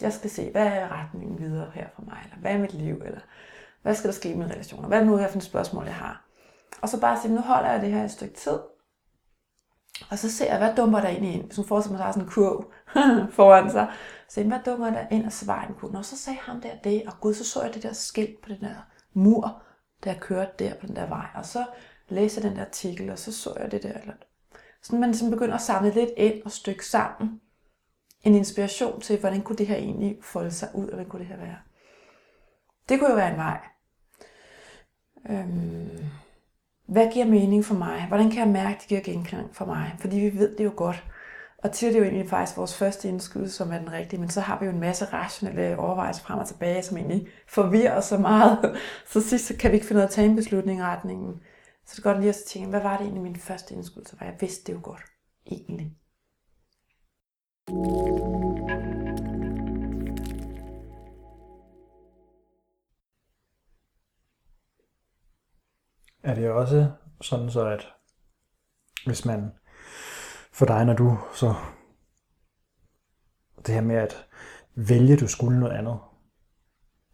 Jeg 0.00 0.12
skal 0.12 0.30
se, 0.30 0.50
hvad 0.50 0.66
er 0.66 1.02
retningen 1.02 1.38
videre 1.38 1.70
her 1.74 1.86
for 1.94 2.02
mig? 2.02 2.18
Eller 2.24 2.36
hvad 2.36 2.52
er 2.52 2.58
mit 2.58 2.74
liv? 2.74 3.02
Eller 3.04 3.20
hvad 3.82 3.94
skal 3.94 4.08
der 4.08 4.14
ske 4.14 4.30
i 4.30 4.36
mine 4.36 4.52
relationer? 4.52 4.88
Hvad 4.88 4.98
er 4.98 5.02
det 5.02 5.10
nu 5.10 5.16
her 5.16 5.28
for 5.28 5.36
et 5.36 5.42
spørgsmål, 5.42 5.84
jeg 5.84 5.94
har? 5.94 6.24
Og 6.82 6.88
så 6.88 7.00
bare 7.00 7.20
sige, 7.20 7.34
nu 7.34 7.40
holder 7.40 7.70
jeg 7.70 7.80
det 7.80 7.92
her 7.92 8.04
et 8.04 8.10
stykke 8.10 8.34
tid. 8.34 8.58
Og 10.10 10.18
så 10.18 10.30
ser 10.30 10.46
jeg, 10.46 10.58
hvad 10.58 10.76
dummer 10.76 11.00
der 11.00 11.08
egentlig 11.08 11.34
ind? 11.34 11.50
Så 11.50 11.56
hun 11.56 11.68
forestiller 11.68 11.98
mig, 11.98 12.00
at 12.00 12.02
der 12.04 12.08
er 12.08 12.12
sådan 12.12 12.28
en 12.28 12.32
kurv 12.32 12.72
foran 13.36 13.70
sig. 13.70 13.92
Så 14.28 14.44
hvad 14.44 14.58
dummer 14.66 14.90
der 14.90 15.06
ind 15.10 15.26
og 15.26 15.32
svarer 15.32 15.68
en 15.68 15.74
kurv? 15.74 15.94
Og 15.94 16.04
så 16.04 16.16
sagde 16.16 16.38
ham 16.42 16.60
der 16.60 16.76
det, 16.84 17.02
og 17.06 17.12
gud, 17.20 17.34
så 17.34 17.44
så 17.44 17.62
jeg 17.62 17.74
det 17.74 17.82
der 17.82 17.92
skilt 17.92 18.40
på 18.42 18.48
den 18.48 18.60
der 18.60 18.74
mur, 19.12 19.62
der 20.04 20.14
kørte 20.14 20.52
der 20.58 20.74
på 20.74 20.86
den 20.86 20.96
der 20.96 21.06
vej. 21.06 21.26
Og 21.34 21.46
så 21.46 21.64
læste 22.08 22.40
jeg 22.40 22.50
den 22.50 22.58
der 22.58 22.64
artikel, 22.64 23.10
og 23.10 23.18
så 23.18 23.32
så 23.32 23.54
jeg 23.60 23.70
det 23.70 23.82
der. 23.82 23.92
Eller... 23.92 24.14
Sådan 24.82 25.00
man 25.00 25.10
ligesom 25.10 25.30
begynder 25.30 25.54
at 25.54 25.60
samle 25.60 25.90
lidt 25.90 26.10
ind 26.16 26.42
og 26.44 26.50
stykke 26.50 26.86
sammen. 26.86 27.40
En 28.22 28.34
inspiration 28.34 29.00
til, 29.00 29.20
hvordan 29.20 29.42
kunne 29.42 29.56
det 29.56 29.66
her 29.66 29.76
egentlig 29.76 30.18
folde 30.22 30.50
sig 30.50 30.68
ud, 30.74 30.88
og 30.88 30.94
hvad 30.94 31.06
kunne 31.06 31.20
det 31.20 31.28
her 31.28 31.36
være. 31.36 31.58
Det 32.88 32.98
kunne 32.98 33.10
jo 33.10 33.16
være 33.16 33.30
en 33.30 33.36
vej. 33.36 33.60
Øhm, 35.28 36.10
hvad 36.86 37.12
giver 37.12 37.26
mening 37.26 37.64
for 37.64 37.74
mig? 37.74 38.04
Hvordan 38.08 38.30
kan 38.30 38.38
jeg 38.38 38.48
mærke, 38.48 38.74
at 38.74 38.80
det 38.80 38.88
giver 38.88 39.00
genklang 39.00 39.54
for 39.54 39.64
mig? 39.64 39.94
Fordi 39.98 40.16
vi 40.16 40.38
ved 40.38 40.56
det 40.56 40.64
jo 40.64 40.72
godt. 40.76 41.04
Og 41.58 41.72
tit 41.72 41.88
er 41.88 41.92
det 41.92 41.98
jo 41.98 42.04
egentlig 42.04 42.30
faktisk 42.30 42.56
vores 42.56 42.76
første 42.76 43.08
indskud, 43.08 43.48
som 43.48 43.72
er 43.72 43.78
den 43.78 43.92
rigtige, 43.92 44.20
men 44.20 44.28
så 44.28 44.40
har 44.40 44.58
vi 44.58 44.66
jo 44.66 44.72
en 44.72 44.80
masse 44.80 45.04
rationelle 45.04 45.78
overvejelser 45.78 46.22
frem 46.22 46.38
og 46.38 46.46
tilbage, 46.46 46.82
som 46.82 46.96
egentlig 46.96 47.28
forvirrer 47.48 47.98
os 47.98 48.04
så 48.04 48.18
meget. 48.18 48.78
Så 49.12 49.20
sidst 49.20 49.46
så 49.46 49.56
kan 49.56 49.70
vi 49.70 49.76
ikke 49.76 49.86
finde 49.86 49.98
ud 49.98 50.02
af 50.02 50.06
at 50.06 50.12
tage 50.12 50.28
en 50.28 50.36
beslutning 50.36 50.80
i 50.80 50.82
retningen. 50.82 51.40
Så 51.86 51.92
det 51.96 51.98
er 51.98 52.02
godt 52.02 52.20
lige 52.20 52.28
at 52.28 52.36
tænke, 52.46 52.68
hvad 52.68 52.80
var 52.80 52.96
det 52.96 53.04
egentlig 53.04 53.22
min 53.22 53.36
første 53.36 53.74
indskud, 53.74 54.04
så 54.04 54.16
var 54.20 54.26
jeg 54.26 54.36
vidste 54.40 54.66
det 54.66 54.72
jo 54.72 54.80
godt, 54.82 55.02
egentlig. 55.46 55.92
Er 66.26 66.34
det 66.34 66.50
også 66.50 66.90
sådan 67.20 67.50
så, 67.50 67.66
at 67.66 67.88
hvis 69.06 69.24
man 69.24 69.52
for 70.52 70.66
dig, 70.66 70.84
når 70.84 70.94
du 70.94 71.18
så 71.34 71.54
det 73.66 73.74
her 73.74 73.80
med 73.80 73.96
at 73.96 74.26
vælge, 74.74 75.16
du 75.16 75.28
skulle 75.28 75.60
noget 75.60 75.72
andet, 75.72 75.98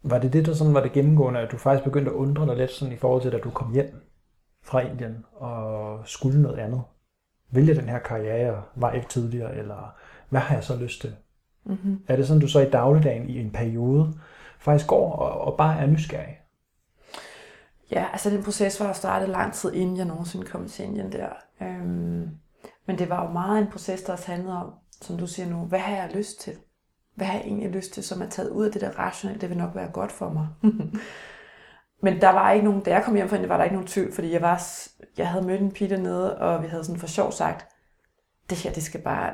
var 0.03 0.19
det 0.19 0.33
det, 0.33 0.45
der 0.45 0.53
sådan 0.53 0.73
var 0.73 0.81
det 0.81 0.91
gennemgående, 0.91 1.39
at 1.39 1.51
du 1.51 1.57
faktisk 1.57 1.83
begyndte 1.83 2.11
at 2.11 2.15
undre 2.15 2.45
dig 2.45 2.57
lidt 2.57 2.71
sådan 2.71 2.93
i 2.93 2.97
forhold 2.97 3.21
til, 3.21 3.35
at 3.35 3.43
du 3.43 3.49
kom 3.49 3.73
hjem 3.73 4.11
fra 4.63 4.79
Indien 4.79 5.25
og 5.33 6.01
skulle 6.07 6.41
noget 6.41 6.59
andet? 6.59 6.83
Vælge 7.51 7.75
den 7.75 7.89
her 7.89 7.99
karriere, 7.99 8.63
var 8.75 8.91
ikke 8.91 9.07
tidligere, 9.07 9.55
eller 9.55 9.95
hvad 10.29 10.41
har 10.41 10.55
jeg 10.55 10.63
så 10.63 10.75
lyst 10.75 11.01
til? 11.01 11.15
Mm-hmm. 11.65 12.03
Er 12.07 12.15
det 12.15 12.27
sådan, 12.27 12.41
du 12.41 12.47
så 12.47 12.59
i 12.59 12.69
dagligdagen 12.69 13.29
i 13.29 13.39
en 13.39 13.51
periode 13.51 14.13
faktisk 14.59 14.87
går 14.87 15.11
og, 15.11 15.41
og 15.41 15.57
bare 15.57 15.79
er 15.79 15.87
nysgerrig? 15.87 16.39
Ja, 17.91 18.07
altså 18.11 18.29
den 18.29 18.43
proces 18.43 18.79
var 18.79 18.93
startet 18.93 19.29
lang 19.29 19.53
tid 19.53 19.73
inden 19.73 19.97
jeg 19.97 20.05
nogensinde 20.05 20.45
kom 20.45 20.67
til 20.67 20.85
Indien 20.85 21.11
der. 21.11 21.29
Øhm, 21.61 22.29
men 22.85 22.97
det 22.97 23.09
var 23.09 23.25
jo 23.25 23.31
meget 23.31 23.61
en 23.61 23.71
proces, 23.71 24.01
der 24.01 24.13
også 24.13 24.31
handlede 24.31 24.57
om, 24.57 24.73
som 25.01 25.17
du 25.17 25.27
siger 25.27 25.49
nu, 25.49 25.57
hvad 25.57 25.79
har 25.79 25.95
jeg 25.95 26.11
lyst 26.15 26.41
til? 26.41 26.53
Hvad 27.15 27.27
har 27.27 27.33
jeg 27.33 27.43
egentlig 27.43 27.69
lyst 27.69 27.93
til, 27.93 28.03
som 28.03 28.21
er 28.21 28.29
taget 28.29 28.49
ud 28.49 28.65
af 28.65 28.71
det 28.71 28.81
der 28.81 28.99
rationelle? 28.99 29.41
Det 29.41 29.49
vil 29.49 29.57
nok 29.57 29.75
være 29.75 29.91
godt 29.91 30.11
for 30.11 30.29
mig. 30.29 30.47
Men 32.03 32.21
der 32.21 32.29
var 32.29 32.51
ikke 32.51 32.65
nogen, 32.65 32.83
da 32.83 32.89
jeg 32.91 33.03
kom 33.03 33.15
hjem 33.15 33.29
fra 33.29 33.35
Indien, 33.35 33.49
var 33.49 33.57
der 33.57 33.63
ikke 33.63 33.75
nogen 33.75 33.87
tvivl, 33.87 34.13
fordi 34.13 34.31
jeg, 34.31 34.41
var, 34.41 34.63
jeg 35.17 35.29
havde 35.29 35.45
mødt 35.45 35.61
en 35.61 35.71
pige 35.71 35.89
dernede, 35.89 36.37
og 36.37 36.63
vi 36.63 36.67
havde 36.67 36.83
sådan 36.83 36.99
for 36.99 37.07
sjov 37.07 37.31
sagt, 37.31 37.65
det 38.49 38.57
her, 38.57 38.71
det 38.71 38.83
skal 38.83 39.01
bare, 39.01 39.31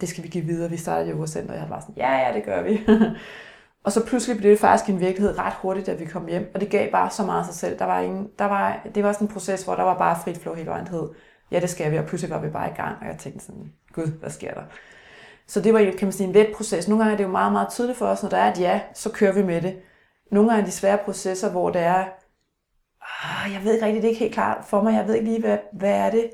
det 0.00 0.08
skal 0.08 0.24
vi 0.24 0.28
give 0.28 0.44
videre. 0.44 0.70
Vi 0.70 0.76
startede 0.76 1.10
yoga-center, 1.10 1.52
og 1.52 1.60
jeg 1.60 1.70
var 1.70 1.80
sådan, 1.80 1.94
ja, 1.96 2.12
ja, 2.12 2.34
det 2.34 2.44
gør 2.44 2.62
vi. 2.62 2.80
og 3.84 3.92
så 3.92 4.06
pludselig 4.06 4.36
blev 4.36 4.50
det 4.50 4.58
faktisk 4.58 4.90
en 4.90 5.00
virkelighed 5.00 5.38
ret 5.38 5.52
hurtigt, 5.52 5.86
da 5.86 5.94
vi 5.94 6.04
kom 6.04 6.26
hjem, 6.26 6.50
og 6.54 6.60
det 6.60 6.70
gav 6.70 6.90
bare 6.90 7.10
så 7.10 7.24
meget 7.24 7.40
af 7.40 7.46
sig 7.46 7.54
selv. 7.54 7.78
Der 7.78 7.84
var 7.84 8.00
ingen, 8.00 8.28
der 8.38 8.44
var, 8.44 8.86
det 8.94 9.04
var 9.04 9.12
sådan 9.12 9.26
en 9.26 9.32
proces, 9.32 9.62
hvor 9.62 9.74
der 9.74 9.82
var 9.82 9.98
bare 9.98 10.18
frit 10.24 10.38
flow 10.38 10.54
hele 10.54 10.70
vejen. 10.70 10.88
hed, 10.88 11.08
ja, 11.50 11.60
det 11.60 11.70
skal 11.70 11.92
vi, 11.92 11.98
og 11.98 12.04
pludselig 12.04 12.34
var 12.34 12.40
vi 12.40 12.48
bare 12.48 12.70
i 12.70 12.74
gang, 12.74 12.96
og 13.00 13.06
jeg 13.06 13.16
tænkte 13.18 13.44
sådan, 13.44 13.72
gud, 13.92 14.06
hvad 14.20 14.30
sker 14.30 14.54
der? 14.54 14.62
Så 15.46 15.60
det 15.60 15.74
var 15.74 15.78
kan 15.78 16.06
man 16.06 16.12
sige, 16.12 16.26
en 16.26 16.32
let 16.32 16.52
proces. 16.56 16.88
Nogle 16.88 17.04
gange 17.04 17.12
er 17.12 17.16
det 17.16 17.24
jo 17.24 17.28
meget, 17.28 17.52
meget 17.52 17.68
tydeligt 17.70 17.98
for 17.98 18.06
os, 18.06 18.22
når 18.22 18.30
der 18.30 18.36
er 18.36 18.52
et 18.52 18.60
ja, 18.60 18.80
så 18.94 19.10
kører 19.10 19.32
vi 19.32 19.42
med 19.42 19.62
det. 19.62 19.76
Nogle 20.30 20.50
gange 20.50 20.62
er 20.62 20.66
de 20.66 20.72
svære 20.72 20.98
processer, 21.04 21.50
hvor 21.50 21.70
det 21.70 21.80
er, 21.80 22.04
ah, 23.22 23.52
jeg 23.52 23.64
ved 23.64 23.72
ikke 23.74 23.86
rigtigt, 23.86 24.02
det 24.02 24.08
er 24.08 24.12
ikke 24.12 24.24
helt 24.24 24.34
klart 24.34 24.64
for 24.64 24.82
mig, 24.82 24.94
jeg 24.94 25.06
ved 25.06 25.14
ikke 25.14 25.28
lige, 25.28 25.40
hvad, 25.40 25.58
hvad 25.72 25.92
er 25.92 26.10
det, 26.10 26.30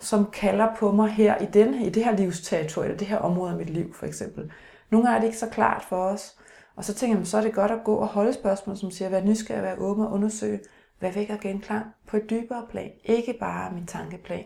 som 0.00 0.30
kalder 0.32 0.74
på 0.76 0.92
mig 0.92 1.10
her 1.10 1.38
i, 1.38 1.46
den, 1.46 1.74
i 1.74 1.90
det 1.90 2.04
her 2.04 2.16
livsterritorium, 2.16 2.84
eller 2.84 2.98
det 2.98 3.08
her 3.08 3.18
område 3.18 3.52
af 3.52 3.58
mit 3.58 3.70
liv 3.70 3.94
for 3.94 4.06
eksempel. 4.06 4.52
Nogle 4.90 5.06
gange 5.06 5.16
er 5.16 5.20
det 5.20 5.26
ikke 5.26 5.38
så 5.38 5.48
klart 5.48 5.84
for 5.88 5.96
os. 5.96 6.36
Og 6.76 6.84
så 6.84 6.94
tænker 6.94 7.18
jeg, 7.18 7.26
så 7.26 7.38
er 7.38 7.42
det 7.42 7.54
godt 7.54 7.70
at 7.70 7.84
gå 7.84 7.94
og 7.94 8.06
holde 8.06 8.32
spørgsmål, 8.32 8.76
som 8.76 8.90
siger, 8.90 9.08
være 9.08 9.24
nysgerrig, 9.24 9.62
være 9.62 9.78
åben 9.78 10.04
og 10.04 10.12
undersøge, 10.12 10.60
hvad 10.98 11.12
vækker 11.12 11.36
genklang 11.36 11.86
på 12.06 12.16
et 12.16 12.30
dybere 12.30 12.66
plan. 12.70 12.90
Ikke 13.04 13.36
bare 13.40 13.72
min 13.72 13.86
tankeplan. 13.86 14.44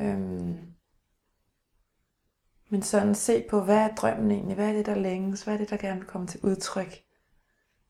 Øhm, 0.00 0.58
men 2.68 2.82
sådan 2.82 3.14
se 3.14 3.44
på, 3.50 3.60
hvad 3.60 3.76
er 3.76 3.94
drømmen 3.94 4.30
egentlig? 4.30 4.54
Hvad 4.54 4.68
er 4.68 4.72
det, 4.72 4.86
der 4.86 4.94
længes? 4.94 5.42
Hvad 5.42 5.54
er 5.54 5.58
det, 5.58 5.70
der 5.70 5.76
gerne 5.76 6.00
vil 6.00 6.08
komme 6.08 6.26
til 6.26 6.40
udtryk 6.42 7.02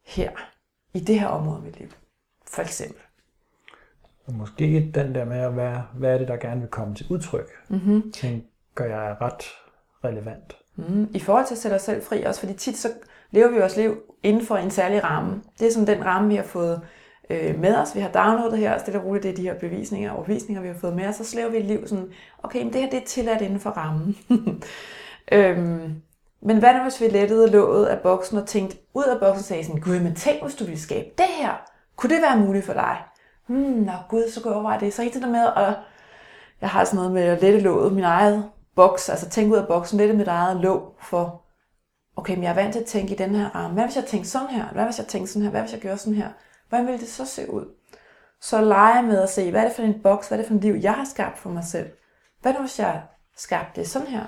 her, 0.04 0.30
i 0.94 1.00
det 1.00 1.20
her 1.20 1.26
område 1.26 1.56
af 1.56 1.62
mit 1.62 1.78
liv? 1.78 1.88
For 2.46 2.62
eksempel. 2.62 3.02
Og 4.26 4.34
måske 4.34 4.92
den 4.94 5.14
der 5.14 5.24
med, 5.24 5.38
at 5.38 5.56
være, 5.56 5.86
hvad 5.94 6.14
er 6.14 6.18
det, 6.18 6.28
der 6.28 6.36
gerne 6.36 6.61
vil 6.61 6.70
komme 6.70 6.94
til 6.94 7.06
udtryk, 7.11 7.50
mm-hmm. 7.68 8.12
tænker 8.12 8.84
jeg 8.84 9.11
er 9.11 9.22
ret 9.22 9.44
relevant. 10.04 10.56
Mm, 10.76 11.08
I 11.14 11.18
forhold 11.18 11.46
til 11.46 11.54
at 11.54 11.58
sætte 11.58 11.74
os 11.74 11.82
selv 11.82 12.02
fri, 12.02 12.22
også 12.22 12.40
fordi 12.40 12.54
tit 12.54 12.76
så 12.76 12.88
lever 13.30 13.48
vi 13.48 13.58
vores 13.58 13.76
liv 13.76 13.96
inden 14.22 14.46
for 14.46 14.56
en 14.56 14.70
særlig 14.70 15.04
ramme. 15.04 15.42
Det 15.58 15.66
er 15.66 15.72
som 15.72 15.86
den 15.86 16.04
ramme, 16.04 16.28
vi 16.28 16.36
har 16.36 16.42
fået 16.42 16.80
øh, 17.30 17.58
med 17.58 17.76
os. 17.76 17.94
Vi 17.94 18.00
har 18.00 18.08
downloadet 18.08 18.58
her, 18.58 18.74
og 18.74 18.80
stille 18.80 19.00
og 19.00 19.06
roligt, 19.06 19.22
det 19.22 19.30
er 19.30 19.34
de 19.36 19.42
her 19.42 19.54
bevisninger 19.54 20.10
og 20.10 20.16
overvisninger, 20.16 20.62
vi 20.62 20.68
har 20.68 20.74
fået 20.74 20.96
med 20.96 21.06
os. 21.06 21.14
Så 21.14 21.24
slæver 21.24 21.50
vi 21.50 21.56
et 21.56 21.64
liv 21.64 21.86
sådan, 21.86 22.08
okay, 22.42 22.62
men 22.62 22.72
det 22.72 22.80
her 22.80 22.90
det 22.90 23.02
er 23.02 23.06
tilladt 23.06 23.42
inden 23.42 23.60
for 23.60 23.70
rammen. 23.70 24.16
øhm, 25.32 26.02
men 26.42 26.58
hvad 26.58 26.74
nu, 26.74 26.82
hvis 26.82 27.00
vi 27.00 27.06
lettede 27.06 27.50
låget 27.50 27.86
af 27.86 28.00
boksen 28.00 28.38
og 28.38 28.46
tænkte 28.46 28.76
ud 28.94 29.04
af 29.04 29.20
boksen 29.20 29.38
og 29.38 29.44
sagde 29.44 29.64
sådan, 29.64 29.80
gud, 29.80 30.00
men 30.00 30.14
tænk, 30.14 30.42
hvis 30.42 30.54
du 30.54 30.64
ville 30.64 30.80
skabe 30.80 31.08
det 31.18 31.26
her. 31.26 31.52
Kunne 31.96 32.14
det 32.14 32.22
være 32.22 32.38
muligt 32.38 32.64
for 32.64 32.72
dig? 32.72 32.96
Hmm, 33.46 33.58
nå 33.58 33.92
gud, 34.08 34.30
så 34.30 34.42
kunne 34.42 34.50
jeg 34.50 34.56
overveje 34.56 34.80
det. 34.80 34.94
Så 34.94 35.02
ikke 35.02 35.14
det 35.14 35.22
der 35.22 35.30
med 35.30 35.46
at, 35.56 35.74
jeg 36.60 36.68
har 36.68 36.84
sådan 36.84 36.96
noget 36.96 37.12
med 37.12 37.22
at 37.22 37.42
lette 37.42 37.60
låget, 37.60 37.92
min 37.92 38.04
eget 38.04 38.44
boks, 38.76 39.08
altså 39.08 39.28
tænke 39.28 39.52
ud 39.52 39.58
af 39.58 39.66
boksen, 39.66 39.98
lette 39.98 40.16
mit 40.16 40.28
eget 40.28 40.56
låg 40.56 40.96
for, 41.02 41.42
okay, 42.16 42.34
men 42.34 42.42
jeg 42.42 42.50
er 42.50 42.54
vant 42.54 42.72
til 42.72 42.80
at 42.80 42.86
tænke 42.86 43.14
i 43.14 43.16
den 43.16 43.34
her 43.34 43.48
ramme. 43.48 43.74
Hvad 43.74 43.84
hvis 43.84 43.96
jeg 43.96 44.04
tænkte 44.04 44.30
sådan 44.30 44.48
her? 44.48 44.72
Hvad 44.72 44.84
hvis 44.84 44.98
jeg 44.98 45.06
tænkte 45.06 45.32
sådan 45.32 45.42
her? 45.42 45.50
Hvad 45.50 45.61
hvis 45.61 45.72
jeg 45.72 45.80
gjorde 45.80 45.98
sådan 45.98 46.14
her? 46.14 46.28
Hvordan 46.68 46.86
ville 46.86 47.00
det 47.00 47.08
så 47.08 47.24
se 47.24 47.50
ud? 47.50 47.74
Så 48.40 48.61
lege 48.61 49.02
med 49.02 49.22
at 49.22 49.30
se, 49.30 49.50
hvad 49.50 49.61
er 49.61 49.64
det 49.64 49.76
for 49.76 49.82
en 49.82 50.02
boks, 50.02 50.28
hvad 50.28 50.38
er 50.38 50.42
det 50.42 50.48
for 50.48 50.54
en 50.54 50.61
liv, 50.61 50.74
jeg 50.74 50.94
har 50.94 51.04
skabt 51.04 51.38
for 51.38 51.50
mig 51.50 51.64
selv? 51.64 51.90
Hvad 52.42 52.52
nu, 52.52 52.61
hvis 52.61 52.78
jeg 52.78 53.02
skabte 53.36 53.80
det 53.80 53.88
sådan 53.88 54.08
her? 54.08 54.24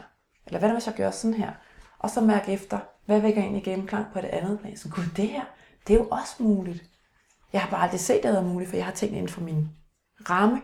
Eller 0.46 0.58
hvad 0.58 0.68
nu, 0.68 0.74
hvis 0.74 0.86
jeg 0.86 0.94
gør 0.94 1.10
sådan 1.10 1.34
her? 1.34 1.50
Og 1.98 2.10
så 2.10 2.20
mærke 2.20 2.52
efter, 2.52 2.78
hvad 3.06 3.20
vækker 3.20 3.40
egentlig 3.40 3.64
gennemklang 3.64 4.06
på 4.12 4.20
det 4.20 4.28
andet 4.28 4.60
plan? 4.60 4.76
Så 4.76 4.88
gud, 4.88 5.04
det 5.16 5.28
her, 5.28 5.44
det 5.86 5.94
er 5.94 5.98
jo 5.98 6.08
også 6.10 6.42
muligt. 6.42 6.84
Jeg 7.52 7.60
har 7.60 7.70
bare 7.70 7.82
aldrig 7.82 8.00
set, 8.00 8.16
at 8.16 8.22
det 8.22 8.36
er 8.36 8.42
muligt, 8.42 8.70
for 8.70 8.76
jeg 8.76 8.84
har 8.84 8.92
tænkt 8.92 9.14
inden 9.14 9.28
for 9.28 9.40
min 9.40 9.68
ramme 10.30 10.62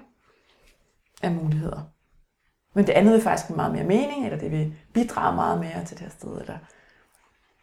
af 1.23 1.33
muligheder. 1.33 1.83
Men 2.75 2.87
det 2.87 2.93
andet 2.93 3.13
vil 3.13 3.23
faktisk 3.23 3.47
give 3.47 3.57
meget 3.57 3.73
mere 3.73 3.85
mening, 3.85 4.25
eller 4.25 4.39
det 4.39 4.51
vil 4.51 4.75
bidrage 4.95 5.35
meget 5.35 5.61
mere 5.61 5.85
til 5.85 5.97
det 5.97 6.05
her 6.05 6.11
sted. 6.11 6.41
Eller 6.41 6.59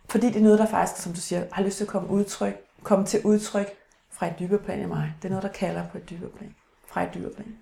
fordi 0.10 0.28
det 0.28 0.36
er 0.36 0.43
noget, 0.43 0.60
der 0.60 0.66
faktisk, 0.66 1.01
som 1.01 1.14
du 1.14 1.20
siger, 1.20 1.43
har 1.51 1.64
lyst 1.64 1.78
til 1.78 1.84
at 1.84 1.89
komme, 1.89 2.10
udtryk, 2.10 2.56
komme 2.84 3.06
til 3.06 3.22
udtryk 3.24 3.68
fra 4.12 4.28
et 4.28 4.34
dybere 4.39 4.60
plan 4.60 4.82
i 4.82 4.86
mig. 4.86 5.14
Det 5.22 5.28
er 5.28 5.30
noget, 5.30 5.43
der 5.43 5.49
kalder 5.49 5.84
på 5.91 5.97
et 5.97 6.10
dybere 6.10 6.30
plan. 6.30 6.56
Fra 6.88 7.03
et 7.03 7.10
dybere 7.14 7.32
plan. 7.36 7.56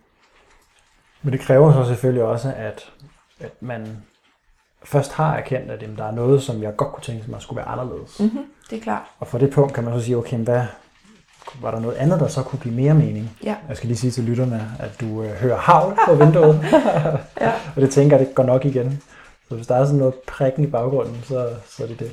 Men 1.22 1.34
det 1.34 1.42
kræver 1.42 1.74
så 1.74 1.88
selvfølgelig 1.88 2.24
også, 2.24 2.54
at, 2.58 2.92
at 3.40 3.54
man 3.60 3.98
først 4.84 5.14
har 5.14 5.36
erkendt, 5.36 5.72
at 5.72 5.82
jamen, 5.82 5.98
der 5.98 6.06
er 6.06 6.12
noget, 6.12 6.44
som 6.44 6.64
jeg 6.64 6.76
godt 6.76 6.94
kunne 6.94 7.04
tænke 7.04 7.32
mig 7.32 7.42
skulle 7.42 7.58
være 7.58 7.68
anderledes. 7.68 8.20
Mm-hmm, 8.20 8.46
det 8.70 8.78
er 8.78 8.82
klart. 8.82 9.04
Og 9.20 9.28
for 9.28 9.38
det 9.38 9.52
punkt 9.52 9.74
kan 9.74 9.84
man 9.84 10.00
så 10.00 10.06
sige, 10.06 10.18
okay, 10.18 10.38
hvad, 10.38 10.66
var 11.62 11.72
der 11.72 11.80
noget 11.80 11.96
andet, 11.96 12.20
der 12.20 12.28
så 12.28 12.44
kunne 12.44 12.60
give 12.60 12.74
mere 12.74 12.94
mening? 12.94 13.38
Ja. 13.44 13.56
Jeg 13.70 13.78
skal 13.78 13.88
lige 13.88 13.98
sige 13.98 14.12
til 14.12 14.24
lytterne, 14.24 14.72
at 14.80 15.02
du 15.02 15.24
øh, 15.24 15.30
hører 15.30 15.58
havl 15.58 15.98
på 16.08 16.16
vinduet, 16.16 16.60
ja. 17.42 17.52
og 17.76 17.82
det 17.82 17.92
tænker 17.92 18.18
jeg, 18.18 18.28
det 18.28 18.36
går 18.36 18.44
nok 18.44 18.66
igen. 18.66 19.02
Så 19.50 19.56
hvis 19.56 19.68
der 19.68 19.76
er 19.76 19.86
sådan 19.86 20.00
noget 20.00 20.14
prikken 20.28 20.64
i 20.64 20.68
baggrunden, 20.68 21.24
så, 21.24 21.50
så 21.68 21.84
er 21.84 21.88
det 21.88 22.00
det. 22.00 22.12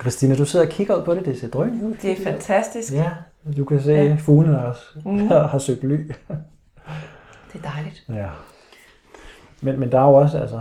Christina, 0.00 0.36
du 0.36 0.44
sidder 0.44 0.66
og 0.66 0.72
kigger 0.72 0.96
ud 0.96 1.04
på 1.04 1.14
det, 1.14 1.24
det 1.24 1.40
ser 1.40 1.48
drønt 1.48 1.82
ud. 1.82 1.94
Det 2.02 2.20
er 2.20 2.24
fantastisk. 2.24 2.92
Ja, 2.92 3.10
du 3.56 3.64
kan 3.64 3.82
se 3.82 3.92
ja. 3.92 4.16
fuglene 4.20 4.66
også 4.66 4.82
mm. 5.04 5.28
har 5.52 5.58
søgt 5.58 5.84
ly. 5.84 5.96
det 7.52 7.64
er 7.64 7.70
dejligt. 7.70 8.04
Ja. 8.08 8.28
Men, 9.60 9.80
men 9.80 9.92
der 9.92 9.98
er 10.00 10.04
jo 10.04 10.14
også, 10.14 10.38
altså, 10.38 10.60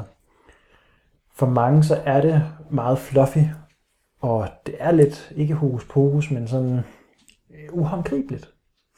for 1.36 1.45
mange 1.45 1.83
så 1.83 2.01
er 2.05 2.21
det 2.21 2.43
meget 2.69 2.99
fluffy, 2.99 3.39
og 4.21 4.47
det 4.65 4.75
er 4.79 4.91
lidt, 4.91 5.31
ikke 5.36 5.53
hokus 5.53 5.86
pokus, 5.86 6.31
men 6.31 6.47
sådan 6.47 6.81
uhåndgribeligt. 7.71 8.49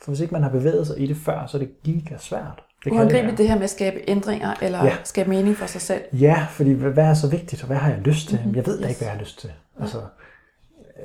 For 0.01 0.11
hvis 0.11 0.19
ikke 0.19 0.33
man 0.33 0.43
har 0.43 0.49
bevæget 0.49 0.87
sig 0.87 0.99
i 0.99 1.07
det 1.07 1.17
før, 1.17 1.45
så 1.45 1.57
er 1.57 1.59
det 1.59 1.83
giga 1.83 2.17
svært. 2.17 2.63
Det 2.83 2.91
uhåndgribeligt 2.91 3.37
det 3.37 3.47
her 3.47 3.55
med 3.55 3.63
at 3.63 3.69
skabe 3.69 3.99
ændringer, 4.07 4.53
eller 4.61 4.85
ja. 4.85 4.95
skabe 5.03 5.29
mening 5.29 5.57
for 5.57 5.65
sig 5.65 5.81
selv. 5.81 6.01
Ja, 6.13 6.47
fordi 6.49 6.71
hvad 6.71 7.03
er 7.03 7.13
så 7.13 7.27
vigtigt, 7.27 7.61
og 7.61 7.67
hvad 7.67 7.77
har 7.77 7.89
jeg 7.91 7.99
lyst 7.99 8.29
til? 8.29 8.37
Mm-hmm. 8.37 8.55
Jeg 8.55 8.65
ved 8.65 8.79
da 8.79 8.83
yes. 8.83 8.89
ikke, 8.89 8.99
hvad 8.99 9.07
jeg 9.07 9.15
har 9.15 9.23
lyst 9.23 9.39
til. 9.39 9.51
Altså, 9.79 9.97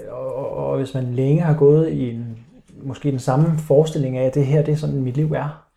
og, 0.09 0.35
og, 0.35 0.51
og 0.51 0.77
hvis 0.77 0.95
man 0.95 1.15
længe 1.15 1.43
har 1.43 1.55
gået 1.55 1.91
i 1.91 2.11
en, 2.11 2.39
måske 2.83 3.11
den 3.11 3.19
samme 3.19 3.59
forestilling 3.59 4.17
af, 4.17 4.27
at 4.27 4.35
det 4.35 4.47
her 4.47 4.63
det 4.63 4.73
er 4.73 4.77
sådan, 4.77 5.03
mit 5.03 5.17
liv 5.17 5.33
er, 5.33 5.69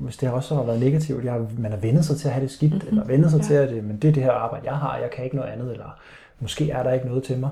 hvis 0.00 0.16
det 0.16 0.30
også 0.30 0.54
har 0.54 0.62
været 0.62 0.80
negativt, 0.80 1.24
jeg, 1.24 1.40
man 1.58 1.70
har 1.70 1.78
vendet 1.78 2.04
sig 2.04 2.16
til 2.16 2.28
at 2.28 2.34
have 2.34 2.42
det 2.42 2.50
skidt, 2.50 2.72
mm-hmm. 2.72 2.88
eller 2.88 3.04
vendet 3.04 3.30
sig 3.30 3.38
ja. 3.38 3.44
til, 3.44 3.54
at 3.54 3.68
det, 3.68 3.84
men 3.84 3.98
det 3.98 4.08
er 4.08 4.12
det 4.12 4.22
her 4.22 4.32
arbejde, 4.32 4.66
jeg 4.66 4.78
har, 4.78 4.98
jeg 4.98 5.10
kan 5.10 5.24
ikke 5.24 5.36
noget 5.36 5.50
andet, 5.50 5.72
eller 5.72 6.00
måske 6.40 6.70
er 6.70 6.82
der 6.82 6.92
ikke 6.92 7.06
noget 7.06 7.24
til 7.24 7.38
mig, 7.38 7.50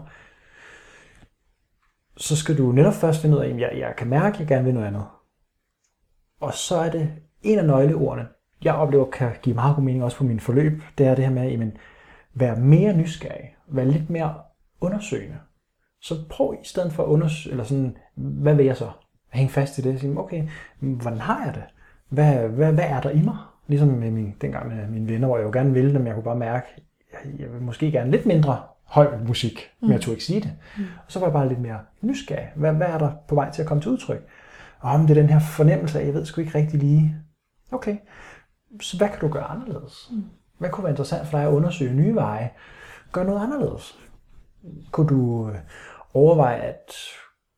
så 2.17 2.37
skal 2.37 2.59
du 2.59 2.73
netop 2.73 2.95
først 2.95 3.21
finde 3.21 3.37
ud 3.37 3.43
af, 3.43 3.49
at 3.49 3.61
jeg, 3.61 3.71
jeg 3.79 3.95
kan 3.97 4.09
mærke, 4.09 4.35
at 4.35 4.41
jeg 4.41 4.49
gerne 4.49 4.65
vil 4.65 4.75
noget 4.75 4.87
andet. 4.87 5.05
Og 6.41 6.55
så 6.55 6.77
er 6.77 6.91
det 6.91 7.11
en 7.43 7.59
af 7.59 7.65
nøgleordene, 7.65 8.29
jeg 8.65 8.75
oplever 8.75 9.11
kan 9.11 9.31
give 9.43 9.55
meget 9.55 9.77
god 9.77 9.85
mening 9.85 10.05
også 10.05 10.17
på 10.17 10.25
min 10.25 10.41
forløb, 10.41 10.83
det 10.99 11.07
er 11.07 11.15
det 11.15 11.25
her 11.25 11.33
med 11.33 11.53
at 11.53 11.69
være 12.35 12.57
mere 12.57 12.93
nysgerrig, 12.93 13.57
være 13.69 13.87
lidt 13.87 14.11
mere 14.11 14.35
undersøgende. 14.81 15.37
Så 16.01 16.15
prøv 16.31 16.57
i 16.63 16.67
stedet 16.67 16.93
for 16.93 17.03
at 17.03 17.09
undersøge, 17.09 17.51
eller 17.51 17.65
sådan, 17.65 17.97
hvad 18.15 18.55
vil 18.55 18.67
jeg 18.67 18.77
så? 18.77 18.91
Hænge 19.33 19.51
fast 19.51 19.79
i 19.79 19.83
det 19.83 19.95
og 19.95 20.01
sige, 20.01 20.19
okay, 20.19 20.49
hvordan 20.81 21.19
har 21.19 21.45
jeg 21.45 21.55
det? 21.55 21.65
Hvad, 22.09 22.49
hvad, 22.49 22.73
hvad 22.73 22.85
er 22.85 23.01
der 23.01 23.11
i 23.11 23.23
mig? 23.23 23.37
Ligesom 23.67 23.89
med 23.89 24.11
min, 24.11 24.35
dengang 24.41 24.69
med 24.69 24.89
mine 24.89 25.09
venner, 25.09 25.27
hvor 25.27 25.37
jeg 25.37 25.47
jo 25.47 25.51
gerne 25.51 25.73
ville 25.73 25.95
dem, 25.95 26.07
jeg 26.07 26.15
kunne 26.15 26.25
bare 26.25 26.37
mærke, 26.37 26.67
jeg, 27.13 27.41
jeg 27.41 27.53
vil 27.53 27.63
måske 27.63 27.93
gerne 27.93 28.11
lidt 28.11 28.27
mindre 28.27 28.63
høj 28.85 29.19
musik, 29.27 29.71
men 29.81 29.91
jeg 29.91 29.97
mm. 29.97 30.03
tog 30.03 30.13
ikke 30.13 30.25
sige 30.25 30.41
det. 30.41 30.53
Mm. 30.79 30.85
Og 31.07 31.13
så 31.13 31.19
var 31.19 31.27
jeg 31.27 31.33
bare 31.33 31.49
lidt 31.49 31.61
mere 31.61 31.79
nysgerrig. 32.01 32.49
Hvad, 32.57 32.73
hvad 32.73 32.87
er 32.87 32.99
der 32.99 33.13
på 33.29 33.35
vej 33.35 33.51
til 33.51 33.63
at 33.63 33.69
komme 33.69 33.83
til 33.83 33.91
udtryk? 33.91 34.27
Og 34.81 34.91
om 34.91 35.07
det 35.07 35.11
er 35.17 35.21
den 35.21 35.31
her 35.31 35.41
fornemmelse 35.41 36.01
af, 36.01 36.07
jeg 36.07 36.15
ved 36.15 36.25
sgu 36.25 36.41
ikke 36.41 36.59
rigtig 36.59 36.81
lige, 36.81 37.17
okay, 37.73 37.97
så 38.81 38.97
hvad 38.99 39.09
kan 39.09 39.21
du 39.21 39.29
gøre 39.29 39.45
anderledes? 39.45 40.09
Mm. 40.13 40.25
Hvad 40.59 40.71
kunne 40.71 40.85
være 40.85 40.93
interessant 40.93 41.29
for 41.29 41.39
dig 41.39 41.47
at 41.47 41.53
undersøge 41.53 41.95
nye 41.95 42.15
veje? 42.15 42.51
Gør 43.13 43.25
noget 43.25 43.43
anderledes. 43.43 43.99
Kunne 44.91 45.09
du 45.09 45.51
øh, 45.51 45.59
overveje 46.19 46.61
at 46.61 46.93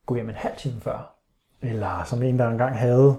gå 0.05 0.15
hjem 0.15 0.29
en 0.29 0.35
halv 0.35 0.55
time 0.57 0.81
før? 0.81 1.15
Eller 1.61 2.03
som 2.05 2.23
en, 2.23 2.39
der 2.39 2.49
engang 2.49 2.77
havde 2.77 3.17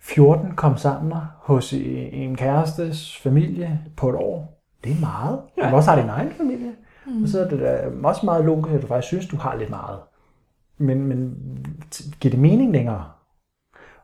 14 0.00 0.56
kom 0.56 0.76
sammen 0.76 1.12
hos 1.38 1.72
en 1.72 2.36
kærestes 2.36 3.18
familie 3.18 3.80
på 3.96 4.08
et 4.08 4.14
år. 4.14 4.62
Det 4.84 4.92
er 4.92 5.00
meget. 5.00 5.40
Ja. 5.58 5.74
også 5.74 5.90
har 5.90 6.00
din 6.00 6.08
egen 6.10 6.32
familie. 6.32 6.72
Mm. 7.06 7.22
Og 7.22 7.28
så 7.28 7.44
er 7.44 7.48
det 7.48 7.58
da 7.60 7.88
også 8.04 8.20
meget 8.24 8.44
logisk, 8.44 8.74
at 8.74 8.82
du 8.82 8.86
faktisk 8.86 9.08
synes, 9.08 9.28
du 9.28 9.36
har 9.36 9.56
lidt 9.56 9.70
meget. 9.70 9.98
Men, 10.78 11.06
men 11.06 11.36
giver 12.20 12.30
det 12.30 12.40
mening 12.40 12.72
længere? 12.72 13.04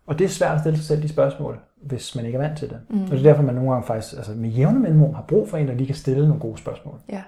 Og 0.07 0.19
det 0.19 0.25
er 0.25 0.29
svært 0.29 0.55
at 0.55 0.61
stille 0.61 0.77
sig 0.79 0.87
selv 0.87 1.03
de 1.03 1.09
spørgsmål, 1.09 1.59
hvis 1.83 2.17
man 2.17 2.27
ikke 2.27 2.37
er 2.37 2.43
vant 2.43 2.59
til 2.59 2.71
det. 2.71 2.81
Mm. 2.91 3.03
Og 3.03 3.11
det 3.11 3.19
er 3.19 3.23
derfor, 3.23 3.43
man 3.43 3.55
nogle 3.55 3.71
gange 3.71 3.87
faktisk 3.87 4.17
altså 4.17 4.33
med 4.33 4.51
jævne 4.51 4.79
mellemrum 4.79 5.15
har 5.15 5.25
brug 5.29 5.49
for 5.49 5.57
en, 5.57 5.69
der 5.69 5.75
lige 5.75 5.87
kan 5.87 5.97
stille 5.97 6.29
nogle 6.29 6.41
gode 6.41 6.59
spørgsmål. 6.59 6.99
Ja. 7.09 7.23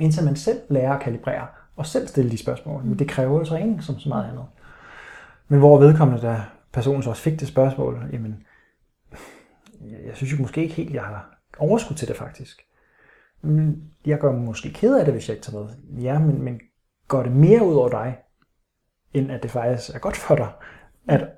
Indtil 0.00 0.24
man 0.24 0.36
selv 0.36 0.58
lærer 0.68 0.92
at 0.92 1.00
kalibrere 1.00 1.46
og 1.78 1.86
selv 1.86 2.08
stille 2.08 2.30
de 2.30 2.38
spørgsmål. 2.38 2.84
Men 2.84 2.98
det 2.98 3.08
kræver 3.08 3.38
jo 3.38 3.44
træning 3.44 3.82
som 3.82 3.98
så 3.98 4.08
meget 4.08 4.30
andet. 4.30 4.44
Men 5.48 5.58
hvor 5.58 5.78
vedkommende, 5.78 6.22
der 6.22 6.40
personen 6.72 7.02
så 7.02 7.10
også 7.10 7.22
fik 7.22 7.40
det 7.40 7.48
spørgsmål, 7.48 8.08
jamen, 8.12 8.42
jeg 9.80 10.16
synes 10.16 10.32
jo 10.32 10.42
måske 10.42 10.62
ikke 10.62 10.74
helt, 10.74 10.94
jeg 10.94 11.02
har 11.02 11.38
overskud 11.58 11.96
til 11.96 12.08
det 12.08 12.16
faktisk. 12.16 12.62
Men 13.42 13.90
jeg 14.06 14.18
gør 14.18 14.32
mig 14.32 14.42
måske 14.42 14.72
ked 14.72 14.98
af 14.98 15.04
det, 15.04 15.14
hvis 15.14 15.28
jeg 15.28 15.36
ikke 15.36 15.44
tager 15.44 15.64
med. 15.64 16.02
Ja, 16.02 16.18
men, 16.18 16.42
men 16.42 16.60
går 17.08 17.22
det 17.22 17.32
mere 17.32 17.64
ud 17.64 17.74
over 17.74 17.88
dig, 17.88 18.18
end 19.14 19.32
at 19.32 19.42
det 19.42 19.50
faktisk 19.50 19.94
er 19.94 19.98
godt 19.98 20.16
for 20.16 20.36
dig, 20.36 20.48
at 21.08 21.28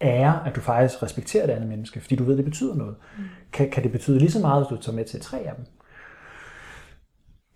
ære, 0.00 0.46
at 0.46 0.56
du 0.56 0.60
faktisk 0.60 1.02
respekterer 1.02 1.46
det 1.46 1.52
andet 1.52 1.68
menneske, 1.68 2.00
fordi 2.00 2.16
du 2.16 2.24
ved, 2.24 2.36
det 2.36 2.44
betyder 2.44 2.74
noget. 2.74 2.96
Mm. 3.18 3.24
Kan, 3.52 3.70
kan 3.70 3.82
det 3.82 3.92
betyde 3.92 4.18
lige 4.18 4.30
så 4.30 4.40
meget, 4.40 4.66
hvis 4.66 4.78
du 4.78 4.82
tager 4.82 4.96
med 4.96 5.04
til 5.04 5.20
tre 5.20 5.38
af 5.38 5.54
dem? 5.56 5.66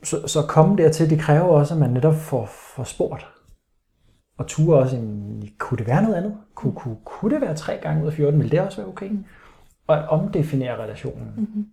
Så, 0.05 0.27
så 0.27 0.43
komme 0.49 0.77
dertil, 0.77 1.11
det 1.11 1.21
kræver 1.21 1.45
også, 1.45 1.75
at 1.75 1.81
man 1.81 1.91
netop 1.91 2.15
får, 2.15 2.47
får 2.47 2.85
spurgt. 2.85 3.27
Og 4.39 4.47
ture 4.47 4.79
også, 4.79 4.97
kunne 5.59 5.79
det 5.79 5.87
være 5.87 6.03
noget 6.03 6.15
andet? 6.15 6.37
Kunne, 6.55 6.73
kunne, 6.73 6.97
kunne 7.05 7.35
det 7.35 7.41
være 7.41 7.57
tre 7.57 7.79
gange 7.83 8.03
ud 8.03 8.07
af 8.07 8.13
14? 8.13 8.41
Vil 8.41 8.51
det 8.51 8.61
også 8.61 8.77
være 8.77 8.89
okay? 8.89 9.11
Og 9.87 9.99
at 9.99 10.09
omdefinere 10.09 10.83
relationen. 10.83 11.33
Mm-hmm. 11.37 11.67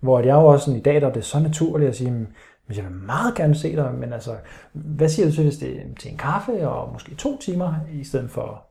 Hvor 0.00 0.20
jeg 0.20 0.34
jo 0.34 0.46
også 0.46 0.64
sådan, 0.64 0.80
i 0.80 0.82
dag, 0.82 1.00
der 1.00 1.06
er 1.06 1.12
det 1.12 1.24
så 1.24 1.40
naturligt 1.40 1.88
at 1.88 1.96
sige, 1.96 2.10
men 2.10 2.76
jeg 2.76 2.84
vil 2.84 2.92
meget 2.92 3.34
gerne 3.34 3.54
se 3.54 3.76
dig, 3.76 3.94
men 3.94 4.12
altså, 4.12 4.36
hvad 4.72 5.08
siger 5.08 5.26
du 5.26 5.34
til, 5.34 5.44
hvis 5.44 5.56
det 5.56 5.76
er 5.76 5.82
til 6.00 6.10
en 6.10 6.18
kaffe 6.18 6.68
og 6.68 6.92
måske 6.92 7.14
to 7.14 7.38
timer, 7.38 7.74
i 7.92 8.04
stedet 8.04 8.30
for 8.30 8.67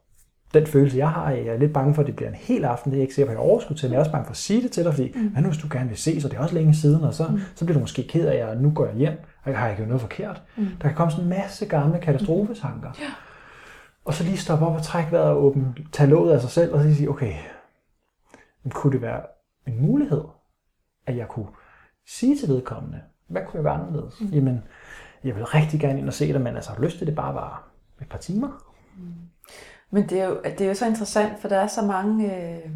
den 0.54 0.68
følelse, 0.68 0.98
jeg 0.98 1.10
har. 1.10 1.32
Jeg 1.32 1.48
er 1.48 1.58
lidt 1.58 1.74
bange 1.74 1.94
for, 1.94 2.02
at 2.02 2.08
det 2.08 2.16
bliver 2.16 2.30
en 2.30 2.36
hel 2.36 2.66
aften. 2.66 2.92
Det 2.92 2.98
er 2.98 3.00
jeg 3.00 3.04
ikke 3.04 3.16
sikker 3.16 3.28
på, 3.28 3.32
at 3.32 3.44
jeg 3.44 3.50
overskud 3.52 3.76
til, 3.76 3.88
men 3.88 3.94
jeg 3.94 3.98
er 3.98 4.00
også 4.00 4.12
bange 4.12 4.26
for 4.26 4.32
at 4.32 4.38
sige 4.38 4.62
det 4.62 4.72
til 4.72 4.84
dig, 4.84 4.94
fordi 4.94 5.12
mm. 5.16 5.28
hvad 5.28 5.42
nu, 5.42 5.48
hvis 5.50 5.62
du 5.62 5.68
gerne 5.72 5.90
vil 5.90 5.98
se, 5.98 6.22
så 6.22 6.28
det 6.28 6.38
er 6.38 6.42
også 6.42 6.56
længe 6.56 6.76
siden, 6.76 7.04
og 7.04 7.14
så, 7.14 7.28
mm. 7.28 7.40
så 7.56 7.66
bliver 7.66 7.78
du 7.78 7.80
måske 7.80 8.08
ked 8.08 8.28
af, 8.28 8.52
at 8.52 8.62
nu 8.62 8.72
går 8.72 8.86
jeg 8.86 8.96
hjem, 8.96 9.20
og 9.44 9.52
jeg 9.52 9.60
har 9.60 9.68
ikke 9.68 9.78
gjort 9.78 9.88
noget 9.88 10.02
forkert. 10.02 10.44
Mm. 10.58 10.68
Der 10.82 10.88
kan 10.88 10.96
komme 10.96 11.12
sådan 11.12 11.24
en 11.24 11.30
masse 11.30 11.66
gamle 11.66 12.00
katastrofetanker. 12.00 12.90
Mm. 12.90 13.00
Ja. 13.00 13.10
Og 14.06 14.14
så 14.14 14.24
lige 14.24 14.38
stoppe 14.38 14.66
op 14.66 14.76
og 14.76 14.84
trække 14.84 15.12
vejret 15.12 15.30
og 15.30 15.44
åbne, 15.44 15.76
tage 15.92 16.10
låget 16.10 16.34
af 16.34 16.42
sig 16.42 16.50
selv, 16.50 16.74
og 16.74 16.84
så 16.84 16.96
sige, 16.96 17.10
okay, 17.10 17.34
kunne 18.70 18.94
det 18.94 19.02
være 19.02 19.22
en 19.68 19.82
mulighed 19.82 20.24
at 21.08 21.18
jeg 21.18 21.28
kunne 21.28 21.48
sige 22.08 22.38
til 22.38 22.50
vedkommende, 22.50 23.02
hvad 23.28 23.42
kunne 23.42 23.56
jeg 23.56 23.64
gøre 23.64 23.74
anderledes? 23.74 24.22
Mm. 24.22 24.28
Jamen, 24.28 24.64
jeg 25.24 25.36
vil 25.36 25.46
rigtig 25.46 25.80
gerne 25.80 26.00
ind 26.00 26.08
og 26.08 26.14
se 26.14 26.34
dig, 26.34 26.42
men 26.42 26.56
altså, 26.56 26.72
har 26.72 26.84
lyst 26.84 26.98
til, 26.98 27.08
det 27.08 27.16
bare 27.16 27.34
var 27.34 27.68
et 28.02 28.10
par 28.10 28.18
timer? 28.18 28.64
Mm. 28.98 29.14
Men 29.92 30.10
det 30.10 30.22
er, 30.22 30.26
jo, 30.26 30.42
det 30.44 30.62
er 30.62 30.68
jo 30.68 30.74
så 30.74 30.88
interessant, 30.88 31.40
for 31.40 31.48
der 31.48 31.58
er 31.58 31.68
så 31.68 31.82
mange 31.82 32.36
øh, 32.36 32.72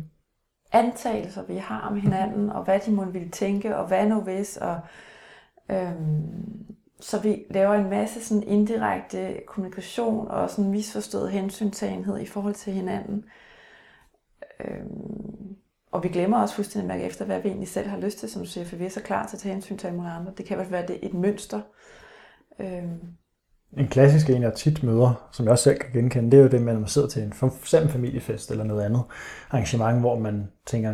antagelser, 0.71 1.43
vi 1.43 1.57
har 1.57 1.81
om 1.81 1.95
hinanden, 1.95 2.49
og 2.49 2.63
hvad 2.63 2.79
de 2.79 2.91
må 2.91 3.05
ville 3.05 3.29
tænke, 3.29 3.77
og 3.77 3.87
hvad 3.87 4.07
nu 4.07 4.21
hvis, 4.21 4.57
og 4.57 4.79
øhm, 5.69 6.75
så 6.99 7.19
vi 7.19 7.45
laver 7.49 7.73
en 7.73 7.89
masse 7.89 8.23
sådan 8.23 8.43
indirekte 8.43 9.41
kommunikation 9.47 10.27
og 10.27 10.49
sådan 10.49 10.71
misforstået 10.71 11.31
hensyntagenhed 11.31 12.19
i 12.19 12.25
forhold 12.25 12.53
til 12.53 12.73
hinanden. 12.73 13.25
Øhm, 14.59 15.55
og 15.91 16.03
vi 16.03 16.09
glemmer 16.09 16.41
også 16.41 16.55
fuldstændig 16.55 16.91
at 16.91 16.97
mærke 16.97 17.09
efter, 17.09 17.25
hvad 17.25 17.41
vi 17.41 17.47
egentlig 17.47 17.67
selv 17.67 17.87
har 17.87 17.99
lyst 17.99 18.17
til, 18.17 18.29
som 18.29 18.41
du 18.41 18.47
siger, 18.47 18.65
for 18.65 18.75
vi 18.75 18.85
er 18.85 18.89
så 18.89 19.01
klar 19.01 19.27
til 19.27 19.35
at 19.35 19.39
tage 19.39 19.53
hensyn 19.53 19.77
til 19.77 19.87
alle 19.87 20.01
andre. 20.01 20.33
Det 20.37 20.45
kan 20.45 20.55
i 20.55 20.57
hvert 20.57 20.67
fald 20.67 20.79
være 20.79 20.87
det 20.87 21.05
et 21.05 21.13
mønster. 21.13 21.61
Øhm. 22.59 22.99
En 23.77 23.87
klassisk 23.87 24.29
en, 24.29 24.41
jeg 24.41 24.53
tit 24.53 24.83
møder, 24.83 25.29
som 25.31 25.45
jeg 25.45 25.51
også 25.51 25.63
selv 25.63 25.79
kan 25.79 25.91
genkende, 25.93 26.31
det 26.31 26.37
er 26.37 26.43
jo 26.43 26.49
det, 26.49 26.57
at 26.57 26.61
man 26.61 26.87
sidder 26.87 27.07
til 27.07 27.23
en 27.23 27.33
for 27.33 27.53
familiefest 27.89 28.51
eller 28.51 28.63
noget 28.63 28.83
andet 28.83 29.03
arrangement, 29.49 29.99
hvor 29.99 30.19
man 30.19 30.47
tænker, 30.65 30.93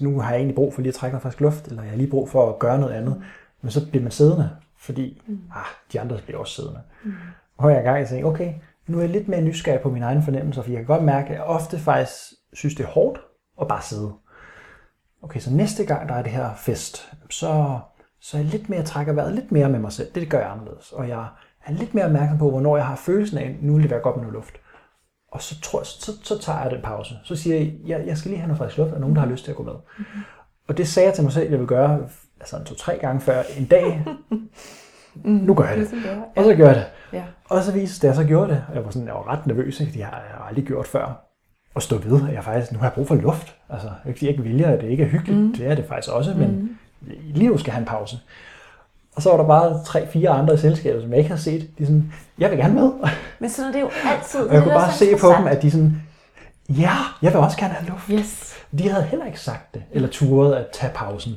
nu 0.00 0.20
har 0.20 0.30
jeg 0.30 0.38
egentlig 0.38 0.54
brug 0.54 0.74
for 0.74 0.80
lige 0.80 0.88
at 0.88 0.94
trække 0.94 1.14
mig 1.14 1.22
frisk 1.22 1.40
luft, 1.40 1.68
eller 1.68 1.82
jeg 1.82 1.90
har 1.90 1.96
lige 1.96 2.10
brug 2.10 2.30
for 2.30 2.48
at 2.48 2.58
gøre 2.58 2.78
noget 2.78 2.94
andet. 2.94 3.22
Men 3.62 3.70
så 3.70 3.90
bliver 3.90 4.02
man 4.02 4.12
siddende, 4.12 4.50
fordi 4.78 5.22
mm. 5.26 5.38
ah, 5.54 5.64
de 5.92 6.00
andre 6.00 6.18
bliver 6.26 6.38
også 6.38 6.54
siddende. 6.54 6.80
Mm. 7.04 7.12
Og 7.56 7.72
jeg 7.72 7.82
gang, 7.82 8.08
tænker, 8.08 8.28
okay, 8.28 8.54
nu 8.86 8.98
er 8.98 9.02
jeg 9.02 9.10
lidt 9.10 9.28
mere 9.28 9.40
nysgerrig 9.40 9.80
på 9.80 9.90
mine 9.90 10.04
egne 10.04 10.22
fornemmelser, 10.22 10.62
for 10.62 10.70
jeg 10.70 10.78
kan 10.78 10.86
godt 10.86 11.04
mærke, 11.04 11.28
at 11.28 11.34
jeg 11.34 11.42
ofte 11.42 11.78
faktisk 11.78 12.12
synes, 12.52 12.74
det 12.74 12.84
er 12.84 12.88
hårdt 12.88 13.20
at 13.60 13.68
bare 13.68 13.82
sidde. 13.82 14.12
Okay, 15.22 15.40
så 15.40 15.50
næste 15.50 15.84
gang 15.84 16.08
der 16.08 16.14
er 16.14 16.22
det 16.22 16.32
her 16.32 16.54
fest, 16.54 17.12
så, 17.30 17.78
så 18.20 18.36
er 18.36 18.40
jeg 18.40 18.50
lidt 18.50 18.68
mere 18.68 18.82
trækker 18.82 19.12
vejret 19.12 19.34
lidt 19.34 19.52
mere 19.52 19.68
med 19.68 19.78
mig 19.78 19.92
selv. 19.92 20.08
Det, 20.14 20.22
det 20.22 20.30
gør 20.30 20.38
jeg 20.38 20.50
anderledes. 20.50 20.92
Og 20.92 21.08
jeg 21.08 21.26
er 21.66 21.72
lidt 21.72 21.94
mere 21.94 22.04
opmærksom 22.04 22.38
på, 22.38 22.50
hvornår 22.50 22.76
jeg 22.76 22.86
har 22.86 22.96
følelsen 22.96 23.38
af, 23.38 23.56
nu 23.60 23.72
vil 23.72 23.82
det 23.82 23.90
være 23.90 24.00
godt 24.00 24.16
med 24.16 24.22
noget 24.22 24.34
luft. 24.34 24.54
Og 25.32 25.42
så, 25.42 25.60
tror 25.60 25.80
jeg, 25.80 25.86
så, 25.86 26.12
så 26.22 26.38
tager 26.38 26.62
jeg 26.62 26.70
den 26.70 26.82
pause. 26.82 27.14
Så 27.24 27.36
siger 27.36 27.56
jeg, 27.56 27.72
jeg, 27.86 28.06
jeg 28.06 28.18
skal 28.18 28.30
lige 28.30 28.40
have 28.40 28.48
noget 28.48 28.58
frisk 28.58 28.78
luft, 28.78 28.92
og 28.92 29.00
nogen, 29.00 29.16
der 29.16 29.22
har 29.22 29.28
lyst 29.28 29.44
til 29.44 29.50
at 29.50 29.56
gå 29.56 29.62
med. 29.62 29.72
Mm-hmm. 29.72 30.22
Og 30.68 30.76
det 30.76 30.88
sagde 30.88 31.06
jeg 31.06 31.14
til 31.14 31.24
mig 31.24 31.32
selv, 31.32 31.50
jeg 31.50 31.58
vil 31.58 31.66
gøre 31.66 32.08
altså 32.40 32.64
to-tre 32.64 32.98
gange 33.00 33.20
før 33.20 33.42
en 33.58 33.64
dag. 33.64 34.04
nu 35.24 35.54
gør 35.54 35.64
jeg 35.64 35.76
det. 35.76 35.88
Og 36.36 36.44
så 36.44 36.54
gør 36.54 36.66
jeg 36.66 36.74
det. 36.74 36.86
Ja. 37.12 37.24
Og 37.44 37.62
så 37.62 37.72
viste 37.72 38.06
det, 38.06 38.12
at 38.12 38.16
jeg 38.16 38.24
så 38.24 38.28
gjorde 38.28 38.50
det. 38.50 38.64
Og 38.68 38.74
jeg 38.74 38.84
var, 38.84 38.90
sådan, 38.90 39.06
jeg 39.06 39.14
var 39.14 39.28
ret 39.28 39.46
nervøs, 39.46 39.78
fordi 39.78 39.98
jeg 39.98 40.06
har 40.06 40.46
aldrig 40.48 40.64
gjort 40.64 40.86
før. 40.86 41.22
Og 41.74 41.82
stå 41.82 41.98
ved, 41.98 42.28
at 42.28 42.34
jeg 42.34 42.44
faktisk, 42.44 42.72
nu 42.72 42.78
har 42.78 42.86
jeg 42.86 42.92
brug 42.92 43.08
for 43.08 43.14
luft. 43.14 43.56
Altså, 43.68 43.88
ikke 44.06 44.18
fordi 44.18 44.26
jeg 44.26 44.30
ikke 44.30 44.42
viljer, 44.42 44.70
at 44.70 44.80
det 44.80 44.90
ikke 44.90 45.02
er 45.02 45.08
hyggeligt. 45.08 45.40
Mm. 45.40 45.54
Det 45.54 45.66
er 45.66 45.74
det 45.74 45.84
faktisk 45.84 46.12
også, 46.12 46.34
men 46.34 46.48
mm. 46.48 46.76
lige 47.34 47.48
nu 47.48 47.58
skal 47.58 47.72
have 47.72 47.80
en 47.80 47.86
pause. 47.86 48.18
Og 49.16 49.22
så 49.22 49.30
var 49.30 49.36
der 49.36 49.46
bare 49.46 49.84
tre-fire 49.84 50.30
andre 50.30 50.54
i 50.54 50.56
selskabet, 50.56 51.02
som 51.02 51.10
jeg 51.10 51.18
ikke 51.18 51.30
har 51.30 51.36
set. 51.36 51.78
De 51.78 51.86
sådan, 51.86 52.12
jeg 52.38 52.50
vil 52.50 52.58
gerne 52.58 52.74
med. 52.74 52.92
Men 53.38 53.50
sådan 53.50 53.68
er 53.68 53.72
det 53.72 53.80
jo 53.80 53.90
altid. 54.04 54.40
og 54.40 54.54
jeg 54.54 54.62
kunne 54.62 54.74
bare 54.74 54.92
se 54.92 55.16
på 55.20 55.32
dem, 55.38 55.46
at 55.46 55.62
de 55.62 55.70
sådan, 55.70 56.02
ja, 56.68 56.92
jeg 57.22 57.32
vil 57.32 57.40
også 57.40 57.58
gerne 57.58 57.74
have 57.74 57.88
luft. 57.88 58.08
Yes. 58.10 58.54
De 58.78 58.88
havde 58.88 59.04
heller 59.04 59.26
ikke 59.26 59.40
sagt 59.40 59.74
det, 59.74 59.82
eller 59.92 60.08
turet 60.08 60.54
at 60.54 60.66
tage 60.72 60.92
pausen. 60.94 61.32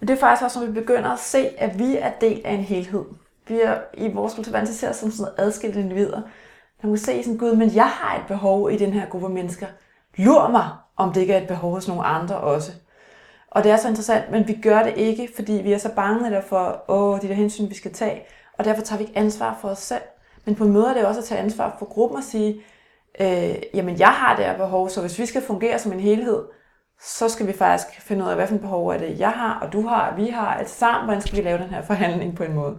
Men 0.00 0.08
det 0.08 0.14
er 0.14 0.20
faktisk 0.20 0.44
også, 0.44 0.60
når 0.60 0.66
vi 0.66 0.72
begynder 0.72 1.10
at 1.10 1.18
se, 1.18 1.48
at 1.58 1.78
vi 1.78 1.96
er 1.96 2.10
del 2.20 2.40
af 2.44 2.52
en 2.52 2.60
helhed. 2.60 3.04
Vi 3.48 3.60
er 3.64 3.74
i 3.94 4.12
vores 4.12 4.34
kultur 4.34 4.52
vant 4.52 4.68
til 4.68 4.88
som 4.94 5.10
sådan 5.10 5.32
adskilte 5.38 5.80
individer. 5.80 6.20
Man 6.82 6.92
kan 6.92 6.98
se 6.98 7.22
sådan, 7.22 7.38
gud, 7.38 7.56
men 7.56 7.74
jeg 7.74 7.88
har 7.88 8.16
et 8.16 8.22
behov 8.28 8.70
i 8.70 8.76
den 8.76 8.92
her 8.92 9.06
gruppe 9.06 9.28
mennesker. 9.28 9.66
Lur 10.16 10.48
mig, 10.48 10.68
om 10.96 11.12
det 11.12 11.20
ikke 11.20 11.32
er 11.32 11.40
et 11.40 11.48
behov 11.48 11.70
hos 11.70 11.88
nogle 11.88 12.04
andre 12.04 12.36
også. 12.36 12.72
Og 13.54 13.64
det 13.64 13.72
er 13.72 13.76
så 13.76 13.88
interessant, 13.88 14.30
men 14.30 14.48
vi 14.48 14.58
gør 14.62 14.82
det 14.82 14.96
ikke, 14.96 15.28
fordi 15.34 15.52
vi 15.52 15.72
er 15.72 15.78
så 15.78 15.94
bange 15.94 16.30
der 16.30 16.40
for, 16.40 16.84
åh, 16.88 17.20
de 17.20 17.28
der 17.28 17.34
hensyn, 17.34 17.68
vi 17.68 17.74
skal 17.74 17.92
tage. 17.92 18.22
Og 18.58 18.64
derfor 18.64 18.82
tager 18.82 18.98
vi 18.98 19.04
ikke 19.04 19.18
ansvar 19.18 19.58
for 19.60 19.68
os 19.68 19.78
selv. 19.78 20.02
Men 20.44 20.54
på 20.54 20.64
en 20.64 20.72
måde 20.72 20.88
er 20.88 20.94
det 20.94 21.06
også 21.06 21.20
at 21.20 21.24
tage 21.24 21.40
ansvar 21.40 21.76
for 21.78 21.86
gruppen 21.86 22.16
og 22.18 22.24
sige, 22.24 22.60
øh, 23.20 23.54
jamen 23.74 23.98
jeg 23.98 24.08
har 24.08 24.36
det 24.36 24.44
her 24.44 24.56
behov, 24.56 24.88
så 24.88 25.00
hvis 25.00 25.18
vi 25.18 25.26
skal 25.26 25.42
fungere 25.42 25.78
som 25.78 25.92
en 25.92 26.00
helhed, 26.00 26.44
så 27.00 27.28
skal 27.28 27.46
vi 27.46 27.52
faktisk 27.52 28.00
finde 28.00 28.24
ud 28.24 28.30
af, 28.30 28.36
hvad 28.36 28.46
for 28.46 28.56
behov 28.56 28.88
er 28.88 28.98
det, 28.98 29.20
jeg 29.20 29.30
har, 29.30 29.60
og 29.60 29.72
du 29.72 29.86
har, 29.86 30.10
og 30.10 30.16
vi 30.16 30.26
har, 30.26 30.46
altså 30.46 30.74
sammen, 30.74 31.04
hvordan 31.04 31.22
skal 31.22 31.36
vi 31.36 31.42
lave 31.42 31.58
den 31.58 31.68
her 31.68 31.82
forhandling 31.82 32.36
på 32.36 32.44
en 32.44 32.54
måde. 32.54 32.78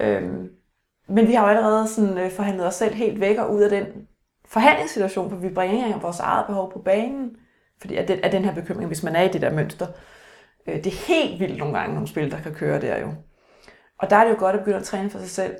Øhm, 0.00 0.48
men 1.08 1.28
vi 1.28 1.34
har 1.34 1.42
jo 1.42 1.56
allerede 1.56 1.88
sådan, 1.88 2.18
øh, 2.18 2.30
forhandlet 2.30 2.66
os 2.66 2.74
selv 2.74 2.94
helt 2.94 3.20
væk 3.20 3.38
og 3.38 3.54
ud 3.54 3.62
af 3.62 3.70
den 3.70 3.86
forhandlingssituation, 4.48 5.30
for 5.30 5.36
vi 5.36 5.48
bringer 5.48 5.98
vores 5.98 6.20
eget 6.20 6.46
behov 6.46 6.72
på 6.72 6.78
banen, 6.78 7.36
fordi 7.80 7.96
at 7.96 8.08
den, 8.08 8.20
af 8.20 8.30
den 8.30 8.44
her 8.44 8.54
bekymring, 8.54 8.86
hvis 8.86 9.02
man 9.02 9.16
er 9.16 9.22
i 9.22 9.28
det 9.28 9.42
der 9.42 9.52
mønster, 9.52 9.86
øh, 10.66 10.76
det 10.76 10.86
er 10.86 11.06
helt 11.06 11.40
vildt 11.40 11.58
nogle 11.58 11.78
gange, 11.78 11.94
nogle 11.94 12.08
spil, 12.08 12.30
der 12.30 12.40
kan 12.40 12.54
køre 12.54 12.80
der 12.80 12.98
jo. 12.98 13.14
Og 13.98 14.10
der 14.10 14.16
er 14.16 14.24
det 14.24 14.30
jo 14.30 14.38
godt 14.38 14.56
at 14.56 14.60
begynde 14.60 14.78
at 14.78 14.84
træne 14.84 15.10
for 15.10 15.18
sig 15.18 15.30
selv. 15.30 15.56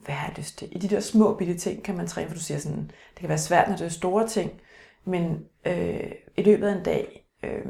Hvad 0.00 0.14
har 0.14 0.28
jeg 0.28 0.38
lyst 0.38 0.58
til? 0.58 0.68
I 0.76 0.78
de 0.78 0.88
der 0.88 1.00
små 1.00 1.34
bitte 1.34 1.58
ting 1.58 1.84
kan 1.84 1.96
man 1.96 2.06
træne, 2.06 2.28
for 2.28 2.34
du 2.34 2.40
siger 2.40 2.58
sådan, 2.58 2.86
det 2.86 3.20
kan 3.20 3.28
være 3.28 3.38
svært, 3.38 3.68
når 3.68 3.76
det 3.76 3.84
er 3.84 3.88
store 3.88 4.28
ting, 4.28 4.60
men 5.04 5.44
øh, 5.66 6.12
i 6.36 6.42
løbet 6.42 6.68
af 6.68 6.72
en 6.72 6.82
dag, 6.82 7.28
øh, 7.42 7.66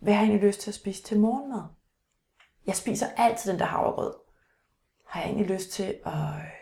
hvad 0.00 0.14
har 0.14 0.20
jeg 0.20 0.28
egentlig 0.28 0.48
lyst 0.48 0.60
til 0.60 0.70
at 0.70 0.74
spise 0.74 1.02
til 1.02 1.18
morgenmad? 1.18 1.62
Jeg 2.66 2.74
spiser 2.74 3.06
altid 3.16 3.50
den 3.50 3.58
der 3.58 3.66
havregrød. 3.66 4.14
Har 5.06 5.20
jeg 5.20 5.28
egentlig 5.28 5.50
lyst 5.50 5.70
til 5.70 5.94
at 6.06 6.12
øh, 6.12 6.61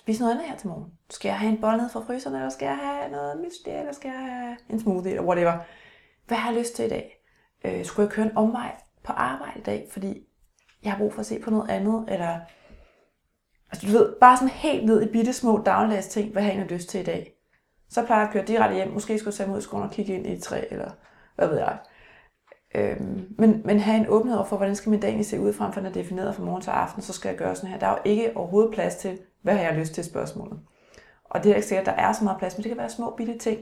spise 0.00 0.20
noget 0.20 0.34
andet 0.34 0.48
her 0.48 0.56
til 0.56 0.68
morgen? 0.68 0.92
Skal 1.10 1.28
jeg 1.28 1.38
have 1.38 1.52
en 1.52 1.60
bolle 1.60 1.78
ned 1.82 1.88
fra 1.90 2.00
fryseren, 2.00 2.36
eller 2.36 2.48
skal 2.48 2.66
jeg 2.66 2.76
have 2.76 3.10
noget 3.10 3.40
mysli, 3.40 3.72
eller 3.72 3.92
skal 3.92 4.08
jeg 4.08 4.18
have 4.18 4.56
en 4.70 4.80
smoothie, 4.80 5.10
eller 5.10 5.24
whatever? 5.24 5.58
Hvad 6.26 6.38
har 6.38 6.50
jeg 6.50 6.60
lyst 6.60 6.76
til 6.76 6.84
i 6.84 6.88
dag? 6.88 7.24
Øh, 7.64 7.84
skulle 7.84 8.06
jeg 8.06 8.12
køre 8.12 8.26
en 8.26 8.36
omvej 8.36 8.76
på 9.04 9.12
arbejde 9.12 9.58
i 9.58 9.62
dag, 9.62 9.88
fordi 9.92 10.26
jeg 10.82 10.92
har 10.92 10.98
brug 10.98 11.12
for 11.12 11.20
at 11.20 11.26
se 11.26 11.38
på 11.38 11.50
noget 11.50 11.70
andet, 11.70 12.04
eller 12.08 12.38
Altså, 13.72 13.86
du 13.86 13.92
ved, 13.92 14.12
bare 14.20 14.36
sådan 14.36 14.48
helt 14.48 14.84
ned 14.84 15.02
i 15.02 15.12
bitte 15.12 15.32
små 15.32 15.62
dagligdags 15.66 16.06
ting, 16.06 16.32
hvad 16.32 16.42
har 16.42 16.52
jeg 16.52 16.66
lyst 16.66 16.88
til 16.88 17.00
i 17.00 17.04
dag? 17.04 17.34
Så 17.88 18.06
plejer 18.06 18.20
jeg 18.20 18.28
at 18.28 18.32
køre 18.32 18.44
direkte 18.44 18.74
hjem. 18.74 18.92
Måske 18.92 19.18
skulle 19.18 19.32
jeg 19.32 19.34
tage 19.34 19.46
mig 19.46 19.54
ud 19.54 19.60
i 19.60 19.64
skolen 19.64 19.86
og 19.86 19.92
kigge 19.92 20.14
ind 20.14 20.26
i 20.26 20.32
et 20.32 20.42
træ, 20.42 20.64
eller 20.70 20.90
hvad 21.36 21.48
ved 21.48 21.58
jeg. 21.58 21.78
Øhm, 22.74 23.34
men, 23.38 23.62
men 23.64 23.80
have 23.80 23.96
en 23.96 24.08
åbenhed 24.08 24.38
over 24.38 24.46
for, 24.46 24.56
hvordan 24.56 24.76
skal 24.76 24.90
min 24.90 25.00
dag 25.00 25.08
egentlig 25.08 25.26
se 25.26 25.40
ud, 25.40 25.52
frem 25.52 25.72
for 25.72 25.80
når 25.80 25.88
den 25.88 25.98
er 25.98 26.02
defineret 26.02 26.34
fra 26.34 26.42
morgen 26.42 26.62
til 26.62 26.70
aften, 26.70 27.02
så 27.02 27.12
skal 27.12 27.28
jeg 27.28 27.38
gøre 27.38 27.56
sådan 27.56 27.70
her. 27.70 27.78
Der 27.78 27.86
er 27.86 27.90
jo 27.90 27.98
ikke 28.04 28.36
overhovedet 28.36 28.74
plads 28.74 28.96
til, 28.96 29.18
hvad 29.42 29.54
har 29.54 29.62
jeg 29.62 29.78
lyst 29.78 29.94
til 29.94 30.04
spørgsmålet. 30.04 30.60
Og 31.24 31.44
det 31.44 31.52
er 31.52 31.56
ikke 31.56 31.68
sikkert, 31.68 31.88
at 31.88 31.96
der 31.96 32.02
er 32.02 32.12
så 32.12 32.24
meget 32.24 32.38
plads, 32.38 32.56
men 32.56 32.62
det 32.62 32.70
kan 32.70 32.78
være 32.78 32.90
små 32.90 33.14
bitte 33.16 33.38
ting, 33.38 33.58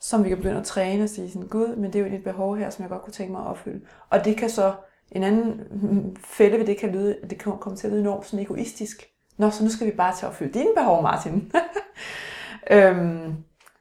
som 0.00 0.24
vi 0.24 0.28
kan 0.28 0.38
begynde 0.38 0.60
at 0.60 0.66
træne 0.66 1.02
og 1.02 1.08
sige 1.08 1.30
sådan, 1.30 1.48
gud, 1.48 1.76
men 1.76 1.92
det 1.92 2.00
er 2.00 2.08
jo 2.08 2.14
et 2.14 2.24
behov 2.24 2.56
her, 2.56 2.70
som 2.70 2.82
jeg 2.82 2.90
godt 2.90 3.02
kunne 3.02 3.12
tænke 3.12 3.32
mig 3.32 3.40
at 3.40 3.46
opfylde. 3.46 3.80
Og 4.10 4.24
det 4.24 4.36
kan 4.36 4.50
så, 4.50 4.74
en 5.12 5.22
anden 5.22 6.16
fælde 6.36 6.58
ved 6.58 6.66
det 6.66 6.78
kan 6.78 6.92
lyde, 6.92 7.18
det 7.30 7.38
kan 7.38 7.58
komme 7.58 7.76
til 7.76 7.86
at 7.86 7.92
lyde 7.92 8.00
enormt 8.00 8.26
sådan 8.26 8.44
egoistisk. 8.44 9.08
Nå, 9.36 9.50
så 9.50 9.64
nu 9.64 9.70
skal 9.70 9.86
vi 9.86 9.92
bare 9.92 10.16
til 10.16 10.26
at 10.26 10.30
opfylde 10.30 10.58
dine 10.58 10.70
behov, 10.76 11.02
Martin. 11.02 11.52
øhm, 12.70 13.34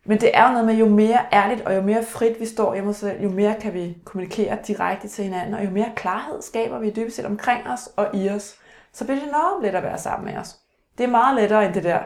men 0.05 0.21
det 0.21 0.31
er 0.33 0.47
jo 0.47 0.51
noget 0.51 0.65
med, 0.65 0.75
jo 0.75 0.89
mere 0.89 1.19
ærligt 1.33 1.61
og 1.61 1.75
jo 1.75 1.81
mere 1.81 2.03
frit 2.03 2.39
vi 2.39 2.45
står 2.45 2.73
hjemme 2.73 2.93
selv, 2.93 3.23
jo 3.23 3.29
mere 3.29 3.55
kan 3.61 3.73
vi 3.73 3.97
kommunikere 4.05 4.57
direkte 4.67 5.07
til 5.07 5.23
hinanden, 5.23 5.53
og 5.53 5.65
jo 5.65 5.69
mere 5.69 5.91
klarhed 5.95 6.41
skaber 6.41 6.79
vi 6.79 6.89
dybest 6.89 7.15
set 7.15 7.25
omkring 7.25 7.67
os 7.67 7.89
og 7.95 8.15
i 8.15 8.29
os, 8.29 8.55
så 8.93 9.05
bliver 9.05 9.19
det 9.19 9.27
enormt 9.27 9.65
let 9.65 9.75
at 9.75 9.83
være 9.83 9.97
sammen 9.97 10.33
med 10.33 10.41
os. 10.41 10.59
Det 10.97 11.03
er 11.03 11.07
meget 11.07 11.35
lettere 11.35 11.65
end 11.65 11.73
det 11.73 11.83
der, 11.83 11.99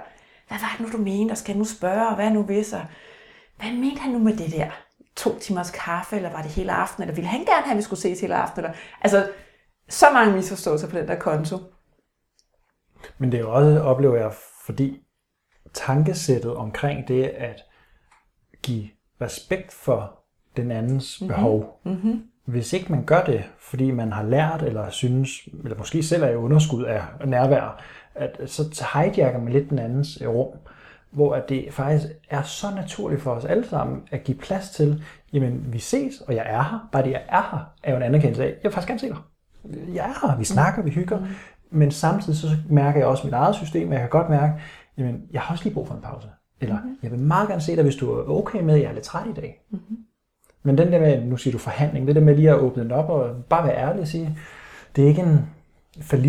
hvad 0.48 0.58
var 0.60 0.76
det 0.78 0.86
nu, 0.86 0.98
du 0.98 1.04
mente, 1.04 1.32
og 1.32 1.38
skal 1.38 1.58
nu 1.58 1.64
spørge, 1.64 2.08
og 2.08 2.16
hvad 2.16 2.32
nu 2.32 2.44
hvis, 2.44 2.74
og 2.74 2.86
hvad 3.60 3.72
mente 3.72 4.02
han 4.02 4.12
nu 4.12 4.20
med 4.20 4.38
det 4.38 4.52
der? 4.52 4.70
To 5.16 5.40
timers 5.40 5.72
kaffe, 5.72 6.16
eller 6.16 6.32
var 6.32 6.42
det 6.42 6.52
hele 6.52 6.72
aften, 6.72 7.04
eller 7.04 7.16
ville 7.16 7.28
han 7.28 7.40
gerne 7.40 7.64
have, 7.64 7.72
at 7.72 7.78
vi 7.78 7.82
skulle 7.82 8.00
ses 8.00 8.22
hele 8.22 8.36
aften? 8.36 8.60
Eller, 8.64 8.76
altså, 9.02 9.28
så 9.90 10.06
mange 10.14 10.34
misforståelser 10.34 10.90
på 10.90 10.98
den 10.98 11.08
der 11.08 11.20
konto. 11.20 11.58
Men 13.18 13.32
det 13.32 13.38
er 13.38 13.42
jo 13.42 13.54
også, 13.54 13.82
oplever 13.82 14.18
jeg, 14.18 14.32
fordi 14.66 15.02
tankesættet 15.74 16.56
omkring 16.56 17.08
det 17.08 17.24
at 17.24 17.62
give 18.64 18.90
respekt 19.22 19.74
for 19.74 20.20
den 20.58 20.72
andens 20.72 21.22
mm-hmm. 21.22 21.36
behov. 21.36 21.82
Mm-hmm. 21.86 22.24
Hvis 22.46 22.74
ikke 22.74 22.92
man 22.92 23.06
gør 23.06 23.24
det, 23.24 23.44
fordi 23.60 23.92
man 23.92 24.12
har 24.12 24.24
lært, 24.24 24.62
eller 24.62 24.90
synes, 24.90 25.30
eller 25.64 25.78
måske 25.78 26.04
selv 26.04 26.24
er 26.24 26.30
i 26.30 26.36
underskud 26.36 26.84
af 26.84 27.04
nærvær, 27.26 27.84
at 28.20 28.40
så 28.46 28.86
hijacker 28.94 29.40
man 29.40 29.54
lidt 29.54 29.70
den 29.70 29.80
andens 29.80 30.22
rum, 30.26 30.58
hvor 31.12 31.36
at 31.36 31.50
det 31.50 31.68
faktisk 31.72 32.08
er 32.30 32.42
så 32.42 32.68
naturligt 32.76 33.22
for 33.22 33.32
os 33.32 33.46
alle 33.46 33.68
sammen 33.68 34.02
at 34.12 34.24
give 34.24 34.38
plads 34.38 34.70
til, 34.70 35.04
jamen 35.34 35.66
vi 35.68 35.80
ses, 35.80 36.22
og 36.28 36.36
jeg 36.36 36.46
er 36.48 36.64
her. 36.64 36.90
Bare 36.92 37.04
det, 37.04 37.12
jeg 37.12 37.22
er 37.30 37.50
her, 37.52 37.74
er 37.84 37.92
jo 37.92 37.98
en 37.98 38.04
anerkendelse 38.04 38.44
af, 38.44 38.48
jeg 38.48 38.58
vil 38.64 38.72
faktisk 38.72 38.88
gerne 38.88 39.00
se 39.00 39.10
dig. 39.10 39.18
Jeg 39.94 40.06
er 40.06 40.28
her, 40.28 40.38
vi 40.38 40.44
snakker, 40.44 40.84
vi 40.84 40.90
hygger, 40.90 41.18
mm-hmm. 41.20 41.34
men 41.70 41.92
samtidig 41.92 42.40
så 42.40 42.48
mærker 42.70 43.00
jeg 43.00 43.08
også 43.08 43.28
mit 43.28 43.34
eget 43.34 43.56
system, 43.56 43.88
og 43.88 43.94
jeg 43.94 44.02
kan 44.02 44.10
godt 44.10 44.30
mærke, 44.30 44.54
jamen 44.98 45.22
jeg 45.32 45.42
har 45.42 45.54
også 45.54 45.64
lige 45.64 45.74
brug 45.74 45.88
for 45.88 45.96
en 45.96 46.02
pause. 46.02 46.28
Eller, 46.62 46.76
mm-hmm. 46.76 46.98
jeg 47.04 47.12
vil 47.12 47.20
meget 47.20 47.48
gerne 47.48 47.62
se 47.62 47.76
dig, 47.76 47.84
hvis 47.84 47.96
du 47.96 48.12
er 48.12 48.30
okay 48.30 48.62
med, 48.62 48.74
at 48.74 48.82
jeg 48.82 48.90
er 48.90 48.94
lidt 48.94 49.04
træt 49.04 49.28
i 49.28 49.34
dag. 49.34 49.62
Mm-hmm. 49.70 49.98
Men 50.64 50.78
den 50.78 50.92
der 50.92 51.00
med, 51.00 51.26
nu 51.26 51.38
siger 51.38 51.52
du 51.52 51.58
forhandling, 51.58 52.08
det 52.08 52.16
der 52.16 52.22
med 52.22 52.36
lige 52.36 52.50
at 52.50 52.60
åbne 52.60 52.84
den 52.84 52.92
op 52.92 53.10
og 53.10 53.36
bare 53.50 53.68
være 53.68 53.78
ærlig 53.78 54.02
og 54.02 54.08
sige, 54.08 54.38
det 54.96 55.04
er 55.04 55.08
ikke 55.08 55.22
en 55.22 55.50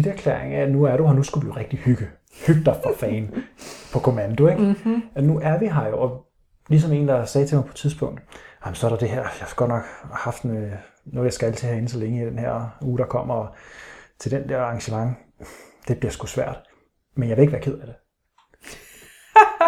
erklæring 0.06 0.54
af, 0.54 0.62
at 0.62 0.72
nu 0.72 0.84
er 0.84 0.96
du 0.96 1.06
her, 1.06 1.14
nu 1.14 1.22
skulle 1.22 1.46
vi 1.46 1.52
jo 1.52 1.56
rigtig 1.56 1.78
hygge. 1.78 2.06
Hygge 2.46 2.64
dig 2.64 2.76
for 2.82 2.92
fan 2.96 3.34
på 3.92 3.98
kommando, 3.98 4.48
ikke? 4.48 4.62
Mm-hmm. 4.62 5.02
At 5.14 5.24
nu 5.24 5.40
er 5.42 5.58
vi 5.58 5.66
her 5.66 5.88
jo, 5.88 5.98
og 5.98 6.26
ligesom 6.68 6.92
en, 6.92 7.08
der 7.08 7.24
sagde 7.24 7.46
til 7.46 7.56
mig 7.56 7.64
på 7.64 7.70
et 7.70 7.76
tidspunkt, 7.76 8.20
jamen 8.64 8.74
så 8.74 8.86
er 8.86 8.90
der 8.90 8.98
det 8.98 9.08
her, 9.08 9.20
jeg 9.20 9.30
har 9.40 9.54
godt 9.56 9.70
nok 9.70 9.82
haft 10.12 10.42
en, 10.42 10.50
noget, 11.06 11.24
jeg 11.24 11.32
skal 11.32 11.52
til 11.52 11.68
herinde 11.68 11.88
så 11.88 11.98
længe 11.98 12.22
i 12.22 12.26
den 12.26 12.38
her 12.38 12.78
uge, 12.82 12.98
der 12.98 13.04
kommer 13.04 13.56
til 14.18 14.30
den 14.30 14.48
der 14.48 14.60
arrangement. 14.60 15.16
Det 15.88 15.98
bliver 15.98 16.12
sgu 16.12 16.26
svært, 16.26 16.62
men 17.16 17.28
jeg 17.28 17.36
vil 17.36 17.42
ikke 17.42 17.52
være 17.52 17.62
ked 17.62 17.78
af 17.78 17.86
det 17.86 17.94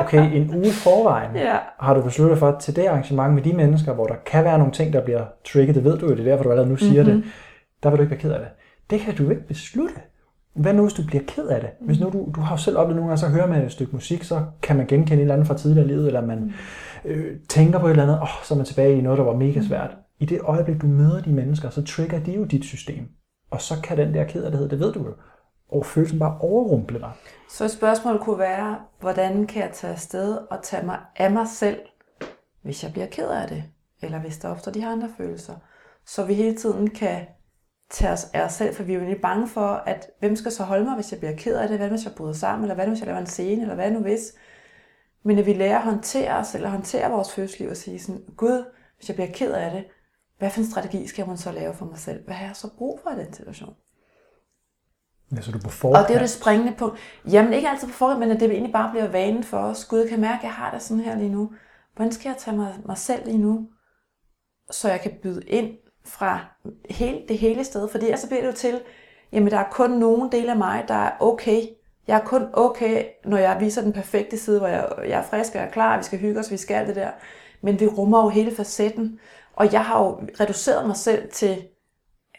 okay, 0.00 0.32
en 0.36 0.54
uge 0.54 0.72
forvejen 0.72 1.36
ja. 1.46 1.56
har 1.80 1.94
du 1.94 2.02
besluttet 2.02 2.38
for 2.38 2.56
til 2.60 2.76
det 2.76 2.86
arrangement 2.86 3.34
med 3.34 3.42
de 3.42 3.52
mennesker, 3.52 3.92
hvor 3.92 4.06
der 4.06 4.14
kan 4.26 4.44
være 4.44 4.58
nogle 4.58 4.72
ting, 4.72 4.92
der 4.92 5.04
bliver 5.04 5.24
trigget, 5.44 5.74
det 5.74 5.84
ved 5.84 5.98
du 5.98 6.06
jo, 6.06 6.12
det 6.12 6.20
er 6.20 6.24
derfor, 6.24 6.42
du 6.42 6.50
allerede 6.50 6.70
nu 6.70 6.76
siger 6.76 7.04
mm-hmm. 7.04 7.22
det, 7.22 7.32
der 7.82 7.90
vil 7.90 7.98
du 7.98 8.02
ikke 8.02 8.10
være 8.10 8.20
ked 8.20 8.32
af 8.32 8.40
det. 8.40 8.48
Det 8.90 9.00
kan 9.00 9.16
du 9.16 9.30
ikke 9.30 9.46
beslutte. 9.46 9.94
Hvad 10.54 10.74
nu, 10.74 10.82
hvis 10.82 10.94
du 10.94 11.02
bliver 11.06 11.24
ked 11.28 11.46
af 11.46 11.60
det? 11.60 11.70
Hvis 11.80 12.00
nu 12.00 12.10
du, 12.10 12.28
du 12.34 12.40
har 12.40 12.54
jo 12.54 12.62
selv 12.62 12.78
oplevet 12.78 12.96
nogle 12.96 13.08
gange, 13.08 13.20
så 13.20 13.28
hører 13.28 13.46
man 13.46 13.64
et 13.64 13.72
stykke 13.72 13.92
musik, 13.92 14.22
så 14.22 14.44
kan 14.62 14.76
man 14.76 14.86
genkende 14.86 15.16
et 15.16 15.20
eller 15.20 15.34
andet 15.34 15.46
fra 15.46 15.56
tidligere 15.56 15.86
i 15.86 15.88
livet, 15.88 16.06
eller 16.06 16.20
man 16.20 16.52
øh, 17.04 17.36
tænker 17.48 17.78
på 17.78 17.86
et 17.86 17.90
eller 17.90 18.02
andet, 18.02 18.16
åh, 18.16 18.22
oh, 18.22 18.44
så 18.44 18.54
er 18.54 18.56
man 18.56 18.66
tilbage 18.66 18.98
i 18.98 19.00
noget, 19.00 19.18
der 19.18 19.24
var 19.24 19.36
mega 19.36 19.62
svært. 19.62 19.96
I 20.18 20.26
det 20.26 20.40
øjeblik, 20.40 20.80
du 20.82 20.86
møder 20.86 21.22
de 21.22 21.32
mennesker, 21.32 21.70
så 21.70 21.84
trigger 21.84 22.20
de 22.20 22.32
jo 22.32 22.44
dit 22.44 22.64
system. 22.64 23.08
Og 23.50 23.60
så 23.60 23.74
kan 23.82 23.96
den 23.96 24.14
der 24.14 24.24
kederlighed, 24.24 24.68
det 24.68 24.80
ved 24.80 24.92
du 24.92 25.06
jo, 25.06 25.14
og 25.68 25.86
følelsen 25.86 26.18
bare 26.18 26.38
overrumple 26.40 26.98
dig. 26.98 27.10
Så 27.50 27.64
et 27.64 27.70
spørgsmål 27.70 28.18
kunne 28.18 28.38
være, 28.38 28.78
hvordan 29.00 29.46
kan 29.46 29.62
jeg 29.62 29.70
tage 29.72 29.92
afsted 29.92 30.38
og 30.50 30.62
tage 30.62 30.86
mig 30.86 30.98
af 31.16 31.30
mig 31.30 31.48
selv, 31.48 31.78
hvis 32.62 32.84
jeg 32.84 32.92
bliver 32.92 33.06
ked 33.06 33.28
af 33.28 33.48
det, 33.48 33.64
eller 34.02 34.18
hvis 34.18 34.38
der 34.38 34.48
opstår 34.48 34.72
de 34.72 34.80
her 34.80 34.92
andre 34.92 35.08
følelser. 35.16 35.54
Så 36.06 36.24
vi 36.24 36.34
hele 36.34 36.56
tiden 36.56 36.90
kan 36.90 37.26
tage 37.92 38.12
os 38.12 38.26
af 38.34 38.44
os 38.44 38.52
selv, 38.52 38.74
for 38.74 38.82
vi 38.82 38.92
er 38.92 38.94
jo 38.94 39.00
egentlig 39.00 39.22
bange 39.22 39.48
for, 39.48 39.66
at 39.66 40.10
hvem 40.18 40.36
skal 40.36 40.52
så 40.52 40.64
holde 40.64 40.84
mig, 40.84 40.94
hvis 40.94 41.12
jeg 41.12 41.20
bliver 41.20 41.36
ked 41.36 41.56
af 41.56 41.68
det, 41.68 41.78
hvad 41.78 41.88
hvis 41.88 42.04
jeg 42.04 42.12
bryder 42.16 42.32
sammen, 42.32 42.64
eller 42.64 42.74
hvad 42.74 42.86
hvis 42.86 42.98
jeg 42.98 43.06
laver 43.06 43.20
en 43.20 43.26
scene, 43.26 43.62
eller 43.62 43.74
hvad 43.74 43.90
nu 43.90 44.00
hvis. 44.00 44.34
Men 45.24 45.38
at 45.38 45.46
vi 45.46 45.52
lærer 45.52 45.78
at 45.78 45.84
håndtere 45.84 46.36
os, 46.36 46.54
eller 46.54 46.68
håndtere 46.68 47.10
vores 47.10 47.32
følelsesliv 47.32 47.68
og 47.68 47.76
sige 47.76 47.98
sådan, 47.98 48.22
Gud, 48.36 48.64
hvis 48.96 49.08
jeg 49.08 49.14
bliver 49.14 49.30
ked 49.34 49.52
af 49.52 49.70
det, 49.70 49.84
hvad 50.38 50.50
for 50.50 50.60
en 50.60 50.66
strategi 50.66 51.06
skal 51.06 51.26
man 51.26 51.36
så 51.36 51.52
lave 51.52 51.74
for 51.74 51.86
mig 51.86 51.98
selv? 51.98 52.24
Hvad 52.24 52.34
har 52.34 52.46
jeg 52.46 52.56
så 52.56 52.68
brug 52.78 53.00
for 53.02 53.10
i 53.10 53.24
den 53.24 53.32
situation? 53.32 53.74
Ja, 55.36 55.40
så 55.40 55.52
du 55.52 55.58
på 55.58 55.68
forkant. 55.68 56.02
Og 56.02 56.08
det 56.08 56.14
er 56.14 56.18
jo 56.18 56.22
det 56.22 56.30
springende 56.30 56.74
punkt. 56.78 56.98
Jamen 57.30 57.52
ikke 57.52 57.68
altid 57.68 57.88
på 57.88 57.94
forkant, 57.94 58.20
men 58.20 58.30
at 58.30 58.40
det 58.40 58.50
egentlig 58.50 58.72
bare 58.72 58.90
bliver 58.90 59.08
vanen 59.08 59.44
for 59.44 59.58
os. 59.58 59.84
Gud, 59.84 60.08
kan 60.08 60.20
mærke, 60.20 60.38
at 60.38 60.44
jeg 60.44 60.52
har 60.52 60.70
det 60.70 60.82
sådan 60.82 61.02
her 61.02 61.18
lige 61.18 61.30
nu. 61.30 61.52
Hvordan 61.94 62.12
skal 62.12 62.28
jeg 62.28 62.38
tage 62.38 62.56
mig, 62.56 62.74
mig 62.86 62.98
selv 62.98 63.24
lige 63.24 63.38
nu, 63.38 63.68
så 64.70 64.88
jeg 64.88 65.00
kan 65.00 65.12
byde 65.22 65.42
ind 65.46 65.70
fra 66.04 66.40
hele, 66.90 67.22
det 67.28 67.38
hele 67.38 67.64
sted? 67.64 67.88
Fordi 67.88 68.04
ellers 68.04 68.20
så 68.20 68.28
bliver 68.28 68.40
det 68.40 68.48
jo 68.48 68.56
til, 68.56 68.80
jamen 69.32 69.50
der 69.50 69.58
er 69.58 69.70
kun 69.70 69.90
nogle 69.90 70.30
dele 70.30 70.50
af 70.50 70.56
mig, 70.56 70.84
der 70.88 70.94
er 70.94 71.10
okay. 71.20 71.62
Jeg 72.06 72.16
er 72.16 72.24
kun 72.24 72.46
okay, 72.52 73.04
når 73.24 73.36
jeg 73.36 73.60
viser 73.60 73.82
den 73.82 73.92
perfekte 73.92 74.38
side, 74.38 74.58
hvor 74.58 74.68
jeg, 74.68 74.88
jeg 74.98 75.18
er 75.18 75.22
frisk 75.22 75.54
og 75.54 75.60
jeg 75.60 75.66
er 75.66 75.70
klar, 75.70 75.96
vi 75.96 76.02
skal 76.02 76.18
hygge 76.18 76.40
os, 76.40 76.50
vi 76.50 76.56
skal 76.56 76.74
alt 76.74 76.88
det 76.88 76.96
der. 76.96 77.10
Men 77.60 77.80
vi 77.80 77.86
rummer 77.86 78.22
jo 78.22 78.28
hele 78.28 78.56
facetten. 78.56 79.20
Og 79.52 79.72
jeg 79.72 79.84
har 79.84 80.02
jo 80.02 80.20
reduceret 80.40 80.86
mig 80.86 80.96
selv 80.96 81.30
til 81.30 81.64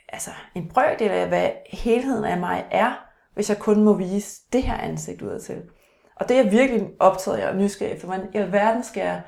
altså, 0.10 0.30
en 0.56 0.70
brøkdel 0.70 1.12
af, 1.12 1.28
hvad 1.28 1.50
helheden 1.70 2.24
af 2.24 2.38
mig 2.38 2.66
er, 2.72 3.06
hvis 3.34 3.50
jeg 3.50 3.60
kun 3.60 3.84
må 3.84 3.94
vise 3.94 4.42
det 4.54 4.64
her 4.64 4.78
ansigt 4.78 5.22
ud 5.22 5.40
til. 5.40 5.62
Og 6.16 6.30
det 6.30 6.40
er 6.40 6.50
virkelig 6.50 6.88
optaget 7.00 7.38
af 7.38 7.50
og 7.50 7.56
nysgerrig 7.56 8.00
for, 8.00 8.08
hvordan 8.08 8.28
i 8.34 8.38
alverden 8.38 8.84
skal 8.84 9.02
jeg 9.02 9.22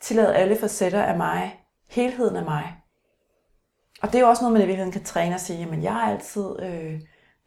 tillade 0.00 0.36
alle 0.36 0.56
facetter 0.56 1.02
af 1.02 1.16
mig, 1.16 1.60
helheden 1.88 2.36
af 2.36 2.44
mig. 2.44 2.75
Og 4.02 4.08
det 4.08 4.14
er 4.14 4.20
jo 4.20 4.28
også 4.28 4.42
noget, 4.42 4.52
man 4.52 4.62
i 4.62 4.66
virkeligheden 4.66 4.92
kan 4.92 5.04
træne 5.04 5.34
og 5.34 5.40
sige, 5.40 5.58
jamen 5.58 5.82
jeg 5.82 5.94
er 5.94 6.14
altid, 6.14 6.62
øh, 6.62 7.00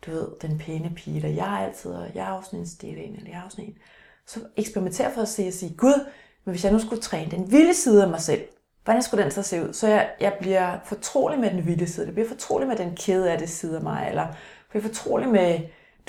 du 0.06 0.12
ved, 0.12 0.28
den 0.42 0.58
pæne 0.58 0.92
pige, 0.96 1.16
eller 1.16 1.30
jeg 1.30 1.54
er 1.54 1.66
altid, 1.68 1.92
jeg 2.16 2.28
er 2.28 2.32
også 2.32 2.50
sådan 2.50 2.60
en 2.60 2.68
stille 2.68 3.04
en, 3.04 3.16
eller 3.16 3.30
jeg 3.30 3.40
er 3.40 3.44
også 3.44 3.56
sådan 3.56 3.70
en. 3.70 3.78
Så 4.26 4.40
eksperimentere 4.58 5.12
for 5.14 5.22
at 5.22 5.28
se 5.28 5.48
og 5.48 5.54
sige, 5.54 5.76
gud, 5.78 6.06
men 6.46 6.54
hvis 6.54 6.64
jeg 6.64 6.74
nu 6.74 6.80
skulle 6.80 7.02
træne 7.02 7.32
den 7.32 7.52
vilde 7.52 7.74
side 7.74 8.04
af 8.04 8.10
mig 8.10 8.22
selv, 8.22 8.42
hvordan 8.84 9.04
skulle 9.04 9.24
den 9.24 9.32
så 9.32 9.44
se 9.44 9.64
ud? 9.64 9.74
Så 9.74 9.88
jeg, 9.88 10.10
jeg 10.20 10.38
bliver 10.40 10.80
fortrolig 10.86 11.40
med 11.40 11.52
den 11.52 11.66
vilde 11.66 11.88
side, 11.88 12.06
jeg 12.06 12.14
bliver 12.14 12.30
fortrolig 12.30 12.68
med 12.68 12.76
den 12.76 12.96
kede 12.96 13.32
af 13.32 13.38
det 13.38 13.50
side 13.50 13.78
af 13.78 13.84
mig, 13.84 14.08
eller 14.10 14.28
bliver 14.70 14.84
fortrolig 14.84 15.30
med, 15.30 15.60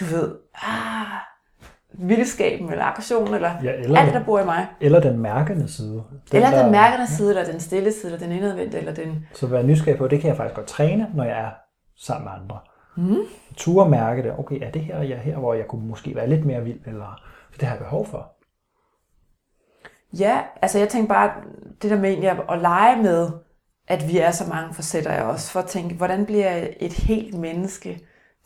du 0.01 0.05
ved, 0.05 0.37
ah, 0.55 1.07
vildskaben, 1.93 2.71
eller 2.71 2.85
aggressionen, 2.85 3.35
eller, 3.35 3.51
ja, 3.63 3.73
eller 3.73 4.01
alt, 4.01 4.15
der 4.15 4.25
bor 4.25 4.41
i 4.41 4.45
mig. 4.45 4.67
Eller 4.81 5.01
den 5.01 5.19
mærkende 5.19 5.69
side. 5.69 5.89
Den 5.93 6.03
eller 6.33 6.51
der, 6.51 6.63
den 6.63 6.73
mærkende 6.73 7.07
ja. 7.11 7.17
side, 7.17 7.29
eller 7.29 7.45
den 7.45 7.61
stille 7.61 7.93
side, 7.93 8.13
eller 8.13 8.27
den 8.27 8.37
indadvendte, 8.37 8.79
eller 8.79 8.95
den... 8.95 9.27
Så 9.35 9.47
hvad 9.47 9.65
nysgerrig 9.65 9.99
på, 9.99 10.09
det 10.09 10.21
kan 10.21 10.29
jeg 10.29 10.37
faktisk 10.37 10.57
godt 10.57 10.67
træne, 10.67 11.11
når 11.15 11.25
jeg 11.25 11.41
er 11.41 11.51
sammen 11.97 12.25
med 12.25 12.33
andre. 12.43 12.59
Mm. 12.97 13.17
Ture 13.57 13.89
mærke 13.89 14.23
det, 14.23 14.33
okay, 14.39 14.59
er 14.63 14.71
det 14.71 14.83
her, 14.83 15.03
jeg 15.03 15.17
er 15.17 15.21
her, 15.21 15.39
hvor 15.39 15.55
jeg 15.55 15.67
kunne 15.69 15.87
måske 15.87 16.17
være 16.17 16.29
lidt 16.29 16.45
mere 16.45 16.65
vild, 16.65 16.81
eller 16.87 17.21
det 17.61 17.69
har 17.69 17.75
jeg 17.75 17.85
behov 17.85 18.07
for. 18.07 18.33
Ja, 20.19 20.41
altså 20.63 20.79
jeg 20.79 20.89
tænker 20.89 21.09
bare, 21.09 21.33
det 21.83 21.91
der 21.91 21.99
med 21.99 22.11
egentlig 22.11 22.31
at, 22.51 22.61
lege 22.61 23.03
med, 23.03 23.31
at 23.89 24.09
vi 24.09 24.19
er 24.19 24.31
så 24.31 24.45
mange 24.49 24.75
facetter 24.75 25.11
af 25.11 25.23
os, 25.23 25.51
for 25.51 25.61
at 25.61 25.67
tænke, 25.67 25.95
hvordan 25.95 26.27
bliver 26.27 26.51
jeg 26.51 26.77
et 26.81 26.93
helt 26.93 27.39
menneske? 27.39 28.01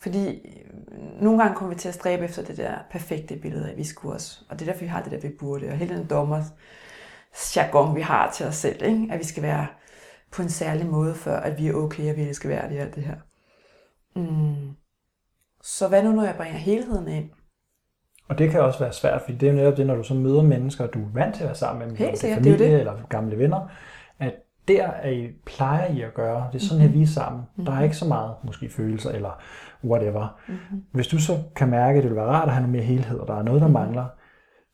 Fordi 0.05 0.27
øh, 0.27 1.21
nogle 1.21 1.41
gange 1.41 1.55
kommer 1.55 1.73
vi 1.73 1.79
til 1.79 1.87
at 1.87 1.93
stræbe 1.93 2.23
efter 2.23 2.43
det 2.43 2.57
der 2.57 2.73
perfekte 2.91 3.35
billede 3.35 3.65
af, 3.65 3.71
at 3.71 3.77
vi 3.77 3.83
skulle 3.83 4.15
os. 4.15 4.45
Og 4.49 4.59
det 4.59 4.67
er 4.67 4.71
derfor, 4.71 4.83
vi 4.83 4.89
har 4.89 5.03
det 5.03 5.11
der, 5.11 5.19
vi 5.19 5.35
burde. 5.39 5.67
Og 5.67 5.77
hele 5.77 5.97
den 5.97 6.07
dommer 6.07 6.43
jargon, 7.55 7.95
vi 7.95 8.01
har 8.01 8.31
til 8.31 8.45
os 8.45 8.55
selv. 8.55 8.83
Ikke? 8.83 9.07
At 9.11 9.19
vi 9.19 9.23
skal 9.23 9.43
være 9.43 9.67
på 10.31 10.41
en 10.41 10.49
særlig 10.49 10.85
måde, 10.85 11.15
før 11.15 11.39
at 11.39 11.57
vi 11.57 11.67
er 11.67 11.73
okay, 11.73 12.11
og 12.11 12.17
vi 12.17 12.33
skal 12.33 12.49
være 12.49 12.69
det 12.69 12.77
alt 12.77 12.95
det 12.95 13.03
her. 13.03 13.15
Mm. 14.15 14.75
Så 15.63 15.87
hvad 15.87 16.03
nu, 16.03 16.11
når 16.11 16.23
jeg 16.23 16.35
bringer 16.35 16.57
helheden 16.57 17.07
ind? 17.07 17.29
Og 18.27 18.37
det 18.37 18.51
kan 18.51 18.61
også 18.61 18.79
være 18.79 18.93
svært, 18.93 19.21
fordi 19.21 19.37
det 19.37 19.47
er 19.47 19.51
jo 19.51 19.57
netop 19.57 19.77
det, 19.77 19.87
når 19.87 19.95
du 19.95 20.03
så 20.03 20.13
møder 20.13 20.41
mennesker, 20.41 20.87
du 20.87 20.99
er 20.99 21.09
vant 21.13 21.35
til 21.35 21.43
at 21.43 21.47
være 21.47 21.55
sammen 21.55 21.87
med, 21.87 21.97
Helt 21.97 22.17
sikkert, 22.17 22.37
familie 22.37 22.59
det 22.59 22.71
det. 22.71 22.79
eller 22.79 23.07
gamle 23.09 23.37
venner, 23.37 23.69
at 24.19 24.33
der 24.67 24.87
er 24.87 25.09
I 25.09 25.29
plejer 25.45 25.93
I 25.93 26.01
at 26.01 26.13
gøre, 26.13 26.49
det 26.53 26.61
er 26.61 26.65
sådan 26.65 26.81
her, 26.81 26.89
vi 26.89 27.01
er 27.01 27.07
sammen. 27.07 27.41
Mm-hmm. 27.41 27.65
Der 27.65 27.73
er 27.73 27.83
ikke 27.83 27.97
så 27.97 28.05
meget 28.05 28.35
måske 28.43 28.69
følelser 28.69 29.11
eller 29.11 29.41
whatever. 29.85 30.39
Mm-hmm. 30.47 30.83
Hvis 30.91 31.07
du 31.07 31.19
så 31.19 31.43
kan 31.55 31.69
mærke, 31.69 31.97
at 31.97 32.03
det 32.03 32.11
vil 32.11 32.17
være 32.17 32.27
rart 32.27 32.47
at 32.47 32.53
have 32.53 32.61
noget 32.61 32.71
mere 32.71 32.83
helhed, 32.83 33.19
og 33.19 33.27
der 33.27 33.35
er 33.35 33.43
noget, 33.43 33.61
der 33.61 33.67
mm-hmm. 33.67 33.81
mangler, 33.81 34.05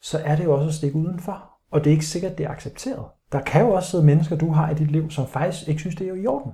så 0.02 0.18
er 0.26 0.36
det 0.36 0.44
jo 0.44 0.54
også 0.54 0.68
at 0.68 0.74
stikke 0.74 0.96
udenfor. 0.96 1.50
Og 1.72 1.84
det 1.84 1.90
er 1.90 1.92
ikke 1.92 2.06
sikkert, 2.06 2.32
at 2.32 2.38
det 2.38 2.46
er 2.46 2.50
accepteret. 2.50 3.06
Der 3.32 3.42
kan 3.42 3.62
jo 3.62 3.72
også 3.72 3.90
sidde 3.90 4.04
mennesker, 4.04 4.36
du 4.36 4.52
har 4.52 4.70
i 4.70 4.74
dit 4.74 4.92
liv, 4.92 5.10
som 5.10 5.28
faktisk 5.28 5.68
ikke 5.68 5.82
synes, 5.82 5.96
det 5.96 6.08
er 6.08 6.14
i 6.14 6.28
orden. 6.28 6.52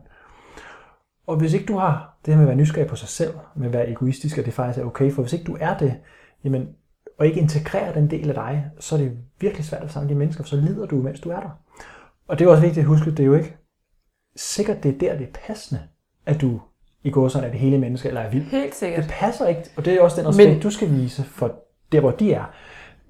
Og 1.28 1.38
hvis 1.38 1.54
ikke 1.54 1.66
du 1.66 1.78
har 1.78 2.18
det 2.26 2.34
her 2.34 2.38
med 2.38 2.44
at 2.44 2.48
være 2.48 2.58
nysgerrig 2.58 2.90
på 2.90 2.96
sig 2.96 3.10
selv, 3.10 3.34
med 3.56 3.68
at 3.68 3.74
være 3.74 3.90
egoistisk, 3.90 4.38
og 4.38 4.46
det 4.46 4.54
faktisk 4.54 4.84
er 4.84 4.88
okay, 4.88 5.12
for 5.12 5.22
hvis 5.22 5.34
ikke 5.34 5.46
du 5.46 5.58
er 5.60 5.78
det, 5.78 6.00
jamen 6.44 6.68
og 7.18 7.26
ikke 7.26 7.40
integrerer 7.40 7.94
den 7.94 8.10
del 8.10 8.30
af 8.30 8.36
dig, 8.36 8.72
så 8.80 8.96
er 8.96 9.00
det 9.00 9.18
virkelig 9.40 9.66
svært 9.66 9.84
at 9.84 9.92
samle 9.92 10.10
de 10.10 10.16
mennesker, 10.16 10.44
for 10.44 10.50
så 10.50 10.56
lider 10.56 10.86
du, 10.86 11.02
mens 11.02 11.20
du 11.20 11.30
er 11.30 11.40
der. 11.40 11.60
Og 12.28 12.40
det 12.40 12.46
er 12.46 12.52
også 12.52 12.62
vigtigt 12.62 12.84
at 12.84 12.88
huske, 12.88 13.12
det 13.12 13.20
er 13.20 13.26
jo 13.26 13.34
ikke 13.34 13.58
sikkert, 14.36 14.84
det 14.84 14.96
er 14.96 15.00
der, 15.00 15.18
det 15.18 15.28
er 15.28 15.40
passende, 15.48 15.82
at 16.26 16.42
du 16.42 16.62
i 17.04 17.10
går 17.10 17.28
sådan 17.28 17.48
er 17.48 17.52
det 17.52 17.60
hele 17.60 17.78
menneske, 17.78 18.08
eller 18.08 18.22
er 18.22 18.30
vild. 18.30 18.44
Helt 18.44 18.76
sikkert. 18.76 19.04
Det 19.04 19.12
passer 19.12 19.48
ikke, 19.48 19.62
og 19.76 19.86
det 19.86 19.94
er 19.94 20.02
også 20.02 20.22
den 20.22 20.28
respekt, 20.30 20.50
men, 20.50 20.60
du 20.60 20.70
skal 20.70 20.92
vise 20.92 21.24
for 21.24 21.52
der, 21.92 22.00
hvor 22.00 22.12
de 22.12 22.34
er. 22.34 22.54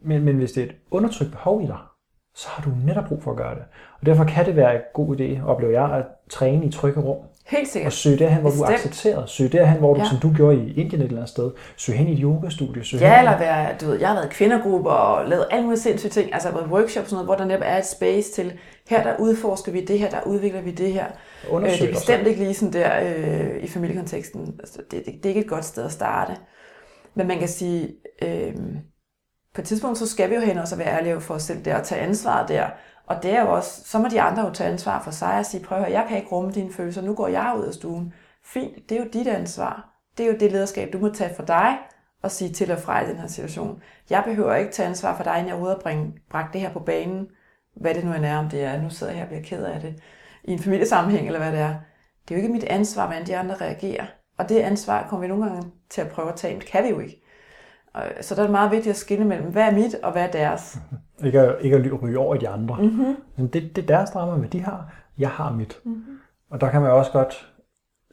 Men, 0.03 0.23
men 0.23 0.35
hvis 0.35 0.51
det 0.51 0.63
er 0.63 0.67
et 0.67 0.75
undertrykt 0.91 1.31
behov 1.31 1.61
i 1.61 1.65
dig, 1.65 1.77
så 2.35 2.47
har 2.49 2.63
du 2.63 2.69
netop 2.85 3.05
brug 3.05 3.23
for 3.23 3.31
at 3.31 3.37
gøre 3.37 3.55
det. 3.55 3.63
Og 3.99 4.05
derfor 4.05 4.23
kan 4.23 4.45
det 4.45 4.55
være 4.55 4.75
en 4.75 4.81
god 4.93 5.19
idé, 5.19 5.43
oplever 5.43 5.73
jeg, 5.73 5.97
at 5.97 6.05
træne 6.29 6.65
i 6.65 6.71
trygge 6.71 7.01
rum. 7.01 7.25
Helt 7.47 7.67
sikkert. 7.67 7.87
Og 7.87 7.93
søge 7.93 8.17
derhen, 8.17 8.41
hvor 8.41 8.49
Bestemt. 8.49 8.67
du 8.67 8.71
er 8.71 8.75
accepteret. 8.75 9.29
Søge 9.29 9.49
derhen, 9.49 9.77
hvor 9.77 9.93
du, 9.93 9.99
ja. 9.99 10.09
som 10.09 10.17
du 10.19 10.33
gjorde 10.35 10.57
i 10.57 10.73
Indien 10.73 11.01
et 11.01 11.05
eller 11.05 11.17
andet 11.17 11.29
sted. 11.29 11.51
Søge 11.77 11.97
hen 11.97 12.07
i 12.07 12.13
et 12.13 12.19
yogastudie. 12.21 12.83
Søge 12.83 13.03
ja, 13.03 13.09
hen. 13.09 13.19
eller 13.19 13.37
være, 13.37 13.77
du 13.81 13.85
ved, 13.85 13.99
jeg 13.99 14.07
har 14.07 14.15
været 14.15 14.25
i 14.25 14.33
kvindergrupper 14.33 14.91
og 14.91 15.29
lavet 15.29 15.47
alle 15.51 15.63
mulige 15.63 15.79
sindssyge 15.79 16.11
ting. 16.11 16.33
Altså 16.33 16.51
været 16.51 16.67
workshops 16.67 17.03
og 17.03 17.09
sådan 17.09 17.15
noget, 17.15 17.27
hvor 17.27 17.35
der 17.35 17.45
netop 17.45 17.61
er 17.65 17.77
et 17.77 17.85
space 17.85 18.31
til, 18.31 18.53
her 18.89 19.03
der 19.03 19.15
udforsker 19.19 19.71
vi 19.71 19.85
det 19.85 19.99
her, 19.99 20.09
der 20.09 20.21
udvikler 20.25 20.61
vi 20.61 20.71
det 20.71 20.93
her. 20.93 21.05
Øh, 21.53 21.63
det 21.63 21.81
er 21.81 21.93
bestemt 21.93 22.27
ikke 22.27 22.43
lige 22.43 22.53
sådan 22.53 22.73
der 22.73 22.91
øh, 23.01 23.63
i 23.63 23.67
familiekonteksten. 23.67 24.55
Altså, 24.59 24.79
det, 24.91 25.05
det, 25.05 25.13
det, 25.13 25.25
er 25.25 25.29
ikke 25.29 25.41
et 25.41 25.49
godt 25.49 25.65
sted 25.65 25.85
at 25.85 25.91
starte. 25.91 26.31
Men 27.15 27.27
man 27.27 27.39
kan 27.39 27.47
sige, 27.47 27.89
øh, 28.23 28.55
på 29.55 29.61
et 29.61 29.67
tidspunkt, 29.67 29.97
så 29.97 30.07
skal 30.07 30.29
vi 30.29 30.35
jo 30.35 30.41
hen 30.41 30.57
også 30.57 30.75
være 30.75 30.87
ærlige 30.87 31.21
for 31.21 31.33
os 31.33 31.43
selv 31.43 31.65
der, 31.65 31.75
og 31.77 31.83
tage 31.83 32.01
ansvaret 32.01 32.49
der, 32.49 32.65
og 33.07 33.23
det 33.23 33.31
er 33.31 33.41
jo 33.41 33.53
også, 33.53 33.81
så 33.85 33.99
må 33.99 34.07
de 34.07 34.21
andre 34.21 34.43
jo 34.45 34.53
tage 34.53 34.69
ansvar 34.69 35.03
for 35.03 35.11
sig 35.11 35.39
og 35.39 35.45
sige, 35.45 35.63
prøv 35.63 35.77
at 35.77 35.83
høre, 35.83 35.93
jeg 35.99 36.05
kan 36.07 36.17
ikke 36.17 36.29
rumme 36.29 36.51
dine 36.51 36.73
følelser, 36.73 37.01
nu 37.01 37.15
går 37.15 37.27
jeg 37.27 37.55
ud 37.59 37.63
af 37.63 37.73
stuen. 37.73 38.13
Fint, 38.45 38.89
det 38.89 38.97
er 38.97 39.03
jo 39.03 39.09
dit 39.13 39.27
ansvar. 39.27 39.89
Det 40.17 40.25
er 40.25 40.31
jo 40.31 40.37
det 40.39 40.51
lederskab, 40.51 40.93
du 40.93 40.99
må 40.99 41.09
tage 41.09 41.35
for 41.35 41.43
dig 41.43 41.77
og 42.23 42.31
sige 42.31 42.53
til 42.53 42.71
og 42.71 42.79
fra 42.79 43.03
i 43.03 43.07
den 43.07 43.17
her 43.17 43.27
situation. 43.27 43.81
Jeg 44.09 44.23
behøver 44.25 44.55
ikke 44.55 44.71
tage 44.71 44.89
ansvar 44.89 45.15
for 45.15 45.23
dig, 45.23 45.33
inden 45.33 45.47
jeg 45.47 45.57
er 45.57 45.61
ude 45.61 45.75
og 45.75 45.81
bringe, 45.81 46.13
bragt 46.29 46.53
det 46.53 46.61
her 46.61 46.73
på 46.73 46.79
banen. 46.79 47.27
Hvad 47.75 47.93
det 47.93 48.05
nu 48.05 48.13
end 48.13 48.25
er, 48.25 48.37
om 48.37 48.49
det 48.49 48.63
er, 48.63 48.81
nu 48.81 48.89
sidder 48.89 49.13
jeg 49.13 49.17
her 49.17 49.25
og 49.25 49.29
bliver 49.29 49.43
ked 49.43 49.63
af 49.63 49.81
det, 49.81 50.03
i 50.43 50.51
en 50.51 50.59
familiesammenhæng 50.59 51.27
eller 51.27 51.39
hvad 51.39 51.51
det 51.51 51.59
er. 51.59 51.75
Det 52.27 52.35
er 52.35 52.39
jo 52.39 52.41
ikke 52.41 52.53
mit 52.53 52.63
ansvar, 52.63 53.05
hvordan 53.05 53.27
de 53.27 53.37
andre 53.37 53.55
reagerer. 53.55 54.05
Og 54.37 54.49
det 54.49 54.59
ansvar 54.59 55.07
kommer 55.07 55.21
vi 55.21 55.27
nogle 55.27 55.45
gange 55.45 55.71
til 55.89 56.01
at 56.01 56.09
prøve 56.09 56.29
at 56.29 56.35
tage, 56.35 56.55
det 56.55 56.65
kan 56.65 56.83
vi 56.83 56.89
jo 56.89 56.99
ikke. 56.99 57.23
Så 58.21 58.35
der 58.35 58.41
er 58.41 58.45
det 58.45 58.51
meget 58.51 58.71
vigtigt 58.71 58.93
at 58.93 58.97
skille 58.97 59.25
mellem, 59.25 59.51
hvad 59.51 59.63
er 59.63 59.71
mit 59.71 59.95
og 60.03 60.11
hvad 60.11 60.23
er 60.23 60.31
deres. 60.31 60.79
Ikke 61.25 61.39
at, 61.39 61.55
ikke 61.61 61.75
at 61.75 62.03
ryge 62.03 62.19
over 62.19 62.35
i 62.35 62.37
de 62.37 62.49
andre. 62.49 62.77
Mm-hmm. 62.81 63.49
Det, 63.49 63.75
det 63.75 63.81
er 63.81 63.87
deres 63.87 64.09
drama, 64.09 64.37
hvad 64.37 64.49
de 64.49 64.61
har. 64.61 64.93
Jeg 65.17 65.29
har 65.29 65.51
mit. 65.51 65.79
Mm-hmm. 65.83 66.19
Og 66.49 66.61
der 66.61 66.69
kan 66.71 66.81
man 66.81 66.91
også 66.91 67.11
godt 67.11 67.53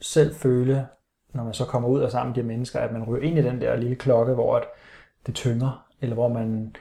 selv 0.01 0.35
føle, 0.35 0.86
når 1.35 1.44
man 1.44 1.55
så 1.55 1.65
kommer 1.65 1.89
ud 1.89 2.01
af 2.01 2.11
sammen 2.11 2.35
med 2.36 2.43
de 2.43 2.48
mennesker, 2.48 2.81
at 2.81 2.93
man 2.93 3.05
ryger 3.05 3.23
ind 3.23 3.39
i 3.39 3.43
den 3.43 3.61
der 3.61 3.77
lille 3.77 3.97
klokke, 3.97 4.35
hvor 4.35 4.56
at 4.56 4.62
det 5.27 5.35
tynger, 5.35 5.86
eller 6.01 6.15
hvor 6.15 6.28
man 6.28 6.77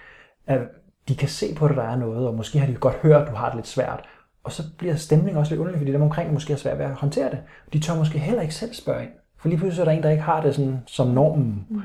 er, 0.48 0.60
de 1.08 1.16
kan 1.16 1.30
se 1.30 1.56
på 1.56 1.68
det, 1.68 1.78
der 1.78 1.84
er 1.84 1.96
noget, 1.96 2.28
og 2.28 2.34
måske 2.34 2.60
har 2.60 2.68
de 2.68 2.74
godt 2.74 2.96
hørt, 2.96 3.22
at 3.22 3.28
du 3.28 3.36
har 3.36 3.48
det 3.48 3.56
lidt 3.56 3.68
svært. 3.68 4.04
Og 4.44 4.52
så 4.52 4.64
bliver 4.78 4.96
stemningen 4.96 5.38
også 5.38 5.52
lidt 5.52 5.60
underlig, 5.60 5.80
fordi 5.80 5.94
dem 5.94 6.02
omkring 6.02 6.34
måske 6.34 6.54
er 6.54 6.58
svært 6.58 6.78
ved 6.78 6.86
at 6.86 6.92
håndtere 6.92 7.30
det. 7.30 7.40
De 7.74 7.80
tør 7.80 7.96
måske 7.96 8.20
heller 8.20 8.42
ikke 8.42 8.54
selv 8.54 8.74
spørge 8.74 9.04
ind. 9.04 9.12
For 9.38 9.50
lige 9.50 9.60
pludselig 9.60 9.82
er 9.82 9.86
der 9.86 9.92
en, 9.92 10.04
der 10.04 10.10
ikke 10.10 10.24
har 10.24 10.42
det 10.42 10.56
sådan, 10.56 10.80
som 10.86 11.08
normen. 11.08 11.68
Mm 11.70 11.82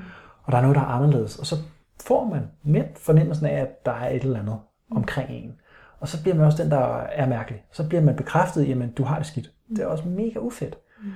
og 0.49 0.53
der 0.53 0.59
er 0.59 0.63
noget, 0.63 0.77
der 0.77 0.83
er 0.83 0.87
anderledes. 0.87 1.39
Og 1.39 1.47
så 1.47 1.57
får 2.01 2.25
man 2.25 2.43
nemt 2.63 2.99
fornemmelsen 2.99 3.47
af, 3.47 3.61
at 3.61 3.87
der 3.87 3.93
er 3.93 4.11
et 4.11 4.23
eller 4.23 4.41
andet 4.41 4.59
omkring 4.91 5.31
en. 5.31 5.55
Og 6.01 6.09
så 6.09 6.23
bliver 6.23 6.35
man 6.37 6.47
også 6.47 6.63
den, 6.63 6.71
der 6.71 7.01
er 7.01 7.29
mærkelig. 7.29 7.65
Så 7.73 7.89
bliver 7.89 8.03
man 8.03 8.17
bekræftet 8.17 8.83
at 8.83 8.99
du 8.99 9.03
har 9.03 9.17
det 9.17 9.27
skidt. 9.27 9.53
Det 9.69 9.79
er 9.79 9.87
også 9.87 10.09
mega 10.09 10.39
ufedt. 10.39 10.79
Mm. 11.03 11.11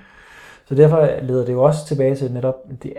Så 0.64 0.74
derfor 0.74 1.20
leder 1.22 1.44
det 1.44 1.52
jo 1.52 1.62
også 1.62 1.86
tilbage 1.86 2.16
til 2.16 2.32
netop, 2.32 2.54
det, 2.82 2.94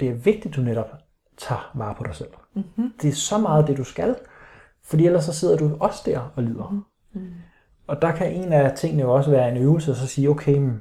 det 0.00 0.08
er 0.08 0.12
vigtigt, 0.12 0.46
at 0.46 0.56
du 0.56 0.60
netop 0.60 0.90
tager 1.36 1.70
vare 1.74 1.94
på 1.94 2.04
dig 2.04 2.14
selv. 2.14 2.30
Mm-hmm. 2.54 2.92
Det 3.02 3.08
er 3.08 3.14
så 3.14 3.38
meget 3.38 3.66
det, 3.66 3.76
du 3.76 3.84
skal, 3.84 4.16
fordi 4.84 5.06
ellers 5.06 5.24
så 5.24 5.32
sidder 5.32 5.56
du 5.56 5.76
også 5.80 6.02
der 6.06 6.32
og 6.36 6.42
lider. 6.42 6.84
Mm-hmm. 7.12 7.32
Og 7.86 8.02
der 8.02 8.12
kan 8.12 8.32
en 8.32 8.52
af 8.52 8.76
tingene 8.76 9.02
jo 9.02 9.14
også 9.14 9.30
være 9.30 9.50
en 9.50 9.56
øvelse, 9.56 9.90
og 9.90 9.96
så 9.96 10.06
sige, 10.06 10.30
okay, 10.30 10.58
men 10.58 10.80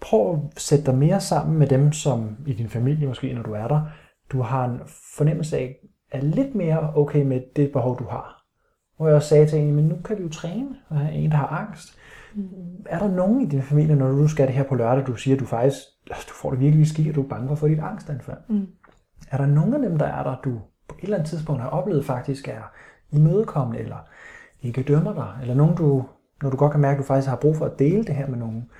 prøv 0.00 0.32
at 0.32 0.60
sætte 0.60 0.86
dig 0.86 0.94
mere 0.94 1.20
sammen 1.20 1.58
med 1.58 1.66
dem, 1.66 1.92
som 1.92 2.36
i 2.46 2.52
din 2.52 2.68
familie 2.68 3.08
måske, 3.08 3.32
når 3.32 3.42
du 3.42 3.52
er 3.52 3.68
der, 3.68 3.80
du 4.32 4.42
har 4.42 4.64
en 4.64 4.80
fornemmelse 5.16 5.58
af, 5.58 5.76
er 6.10 6.20
lidt 6.20 6.54
mere 6.54 6.92
okay 6.94 7.22
med 7.22 7.40
det 7.56 7.72
behov, 7.72 7.98
du 7.98 8.04
har. 8.04 8.44
Hvor 8.96 9.06
jeg 9.06 9.16
også 9.16 9.28
sagde 9.28 9.46
til 9.46 9.58
en, 9.58 9.74
men 9.74 9.84
nu 9.84 9.96
kan 10.04 10.18
vi 10.18 10.22
jo 10.22 10.28
træne, 10.28 10.68
og 10.88 10.96
have 10.96 11.12
en, 11.12 11.30
der 11.30 11.36
har 11.36 11.46
angst. 11.46 11.98
Mm. 12.34 12.48
Er 12.86 12.98
der 12.98 13.08
nogen 13.08 13.40
i 13.40 13.46
din 13.46 13.62
familie, 13.62 13.96
når 13.96 14.08
du 14.08 14.28
skal 14.28 14.46
det 14.46 14.54
her 14.54 14.62
på 14.62 14.74
lørdag, 14.74 15.06
du 15.06 15.16
siger, 15.16 15.34
at 15.34 15.40
du 15.40 15.46
faktisk, 15.46 15.78
du 16.08 16.34
får 16.42 16.50
det 16.50 16.60
virkelig 16.60 16.86
skidt, 16.86 17.08
og 17.08 17.14
du 17.14 17.22
er 17.22 17.28
bange 17.28 17.46
for 17.46 17.52
at 17.52 17.58
få 17.58 17.68
dit 17.68 17.78
angstanfald? 17.78 18.38
Mm. 18.48 18.66
Er 19.30 19.36
der 19.36 19.46
nogen 19.46 19.74
af 19.74 19.80
dem, 19.80 19.98
der 19.98 20.06
er 20.06 20.22
der, 20.22 20.36
du 20.44 20.60
på 20.88 20.96
et 20.98 21.02
eller 21.02 21.16
andet 21.16 21.30
tidspunkt 21.30 21.62
har 21.62 21.68
oplevet 21.68 22.04
faktisk 22.04 22.48
er 22.48 22.72
imødekommende, 23.10 23.80
eller 23.80 23.96
ikke 24.62 24.82
dømmer 24.82 25.14
dig, 25.14 25.38
eller 25.40 25.54
nogen, 25.54 25.76
du, 25.76 26.04
når 26.42 26.50
du 26.50 26.56
godt 26.56 26.72
kan 26.72 26.80
mærke, 26.80 26.98
at 26.98 26.98
du 26.98 27.06
faktisk 27.06 27.28
har 27.28 27.36
brug 27.36 27.56
for 27.56 27.64
at 27.64 27.78
dele 27.78 28.04
det 28.04 28.14
her 28.14 28.28
med 28.28 28.38
nogen, 28.38 28.70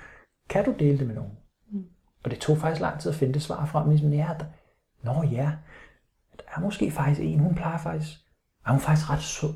kan 0.49 0.65
du 0.65 0.73
dele 0.79 0.97
det 0.97 1.07
med 1.07 1.15
nogen? 1.15 1.31
Mm. 1.71 1.85
Og 2.23 2.31
det 2.31 2.39
tog 2.39 2.57
faktisk 2.57 2.81
lang 2.81 2.99
tid 2.99 3.11
at 3.11 3.15
finde 3.15 3.33
det 3.33 3.41
svar 3.41 3.65
frem, 3.65 3.89
ligesom, 3.89 4.13
ja, 4.13 4.29
der, 4.39 4.45
nå 5.03 5.23
ja, 5.23 5.51
der 6.37 6.43
er 6.55 6.59
måske 6.59 6.91
faktisk 6.91 7.21
en, 7.21 7.39
hun 7.39 7.55
plejer 7.55 7.77
faktisk, 7.77 8.17
er 8.65 8.71
hun 8.71 8.79
faktisk 8.79 9.09
ret 9.09 9.21
sød. 9.21 9.53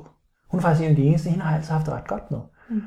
Hun 0.48 0.58
er 0.58 0.62
faktisk 0.62 0.84
en 0.84 0.90
af 0.90 0.96
de 0.96 1.04
eneste, 1.04 1.30
hende 1.30 1.42
har 1.44 1.50
jeg 1.50 1.58
altid 1.58 1.72
haft 1.72 1.86
det 1.86 1.94
ret 1.94 2.06
godt 2.06 2.30
med. 2.30 2.40
Mm. 2.70 2.82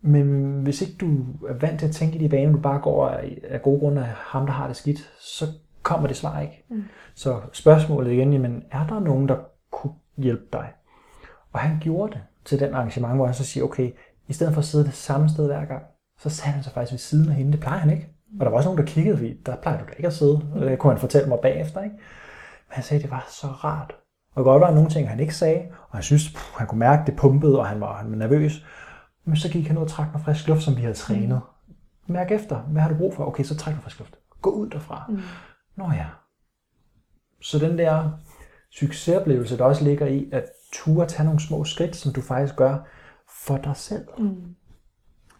Men 0.00 0.60
hvis 0.62 0.82
ikke 0.82 0.94
du 1.00 1.24
er 1.48 1.54
vant 1.54 1.78
til 1.78 1.86
at 1.86 1.94
tænke 1.94 2.18
i 2.18 2.18
de 2.18 2.28
baner, 2.28 2.52
du 2.52 2.58
bare 2.58 2.80
går 2.80 3.08
af, 3.08 3.38
af 3.44 3.62
gode 3.62 3.80
grunde 3.80 4.02
af 4.02 4.08
ham, 4.08 4.46
der 4.46 4.52
har 4.52 4.66
det 4.66 4.76
skidt, 4.76 4.98
så 5.20 5.46
kommer 5.82 6.08
det 6.08 6.16
svar 6.16 6.40
ikke. 6.40 6.64
Mm. 6.70 6.84
Så 7.14 7.40
spørgsmålet 7.52 8.12
igen, 8.12 8.32
jamen, 8.32 8.62
er 8.70 8.86
der 8.86 9.00
nogen, 9.00 9.28
der 9.28 9.36
kunne 9.70 9.92
hjælpe 10.16 10.44
dig? 10.52 10.72
Og 11.52 11.60
han 11.60 11.78
gjorde 11.80 12.12
det 12.12 12.20
til 12.44 12.60
den 12.60 12.74
arrangement, 12.74 13.14
hvor 13.14 13.26
han 13.26 13.34
så 13.34 13.44
siger, 13.44 13.64
okay, 13.64 13.90
i 14.28 14.32
stedet 14.32 14.54
for 14.54 14.60
at 14.60 14.64
sidde 14.64 14.84
det 14.84 14.94
samme 14.94 15.28
sted 15.28 15.46
hver 15.46 15.64
gang, 15.64 15.82
så 16.18 16.30
satte 16.30 16.50
han 16.50 16.62
sig 16.62 16.72
faktisk 16.72 16.92
ved 16.92 16.98
siden 16.98 17.28
af 17.28 17.34
hende. 17.34 17.52
Det 17.52 17.60
plejer 17.60 17.78
han 17.78 17.90
ikke. 17.90 18.08
Og 18.40 18.44
der 18.44 18.50
var 18.50 18.56
også 18.56 18.68
nogen, 18.68 18.86
der 18.86 18.92
kiggede, 18.92 19.16
fordi 19.16 19.40
der 19.46 19.56
plejer 19.56 19.78
du 19.78 19.84
da 19.84 19.92
ikke 19.96 20.06
at 20.06 20.14
sidde. 20.14 20.48
Og 20.54 20.60
det 20.60 20.78
kunne 20.78 20.92
han 20.92 21.00
fortælle 21.00 21.28
mig 21.28 21.38
bagefter. 21.42 21.82
Ikke? 21.82 21.96
Men 22.68 22.74
han 22.74 22.84
sagde, 22.84 22.98
at 22.98 23.02
det 23.02 23.10
var 23.10 23.26
så 23.30 23.46
rart. 23.46 23.94
Og 24.34 24.44
godt 24.44 24.60
var 24.60 24.66
der 24.66 24.74
nogle 24.74 24.90
ting, 24.90 25.08
han 25.08 25.20
ikke 25.20 25.34
sagde, 25.34 25.62
og 25.88 25.96
han 25.96 26.02
synes, 26.02 26.32
puh, 26.32 26.58
han 26.58 26.66
kunne 26.66 26.78
mærke, 26.78 27.02
det 27.06 27.16
pumpede, 27.16 27.58
og 27.58 27.66
han 27.66 27.80
var, 27.80 27.96
han 27.96 28.10
var 28.10 28.16
nervøs. 28.16 28.66
Men 29.24 29.36
så 29.36 29.50
gik 29.50 29.66
han 29.66 29.78
ud 29.78 29.82
og 29.82 29.88
trak 29.88 30.06
noget 30.06 30.24
frisk 30.24 30.48
luft, 30.48 30.62
som 30.62 30.76
vi 30.76 30.80
havde 30.80 30.94
trænet. 30.94 31.40
Mærk 32.06 32.30
efter, 32.30 32.58
hvad 32.58 32.82
har 32.82 32.88
du 32.88 32.96
brug 32.96 33.14
for? 33.14 33.24
Okay, 33.24 33.44
så 33.44 33.56
træk 33.56 33.72
noget 33.72 33.82
frisk 33.82 33.98
luft. 33.98 34.18
Gå 34.42 34.50
ud 34.50 34.70
derfra. 34.70 35.04
Mm. 35.08 35.20
Nå 35.76 35.84
ja. 35.84 36.06
Så 37.40 37.58
den 37.58 37.78
der 37.78 38.10
succesoplevelse, 38.70 39.58
der 39.58 39.64
også 39.64 39.84
ligger 39.84 40.06
i, 40.06 40.28
at 40.32 40.44
ture 40.72 41.06
tage 41.06 41.24
nogle 41.24 41.40
små 41.40 41.64
skridt, 41.64 41.96
som 41.96 42.12
du 42.12 42.20
faktisk 42.20 42.56
gør 42.56 42.78
for 43.44 43.56
dig 43.56 43.76
selv. 43.76 44.06
Mm. 44.18 44.54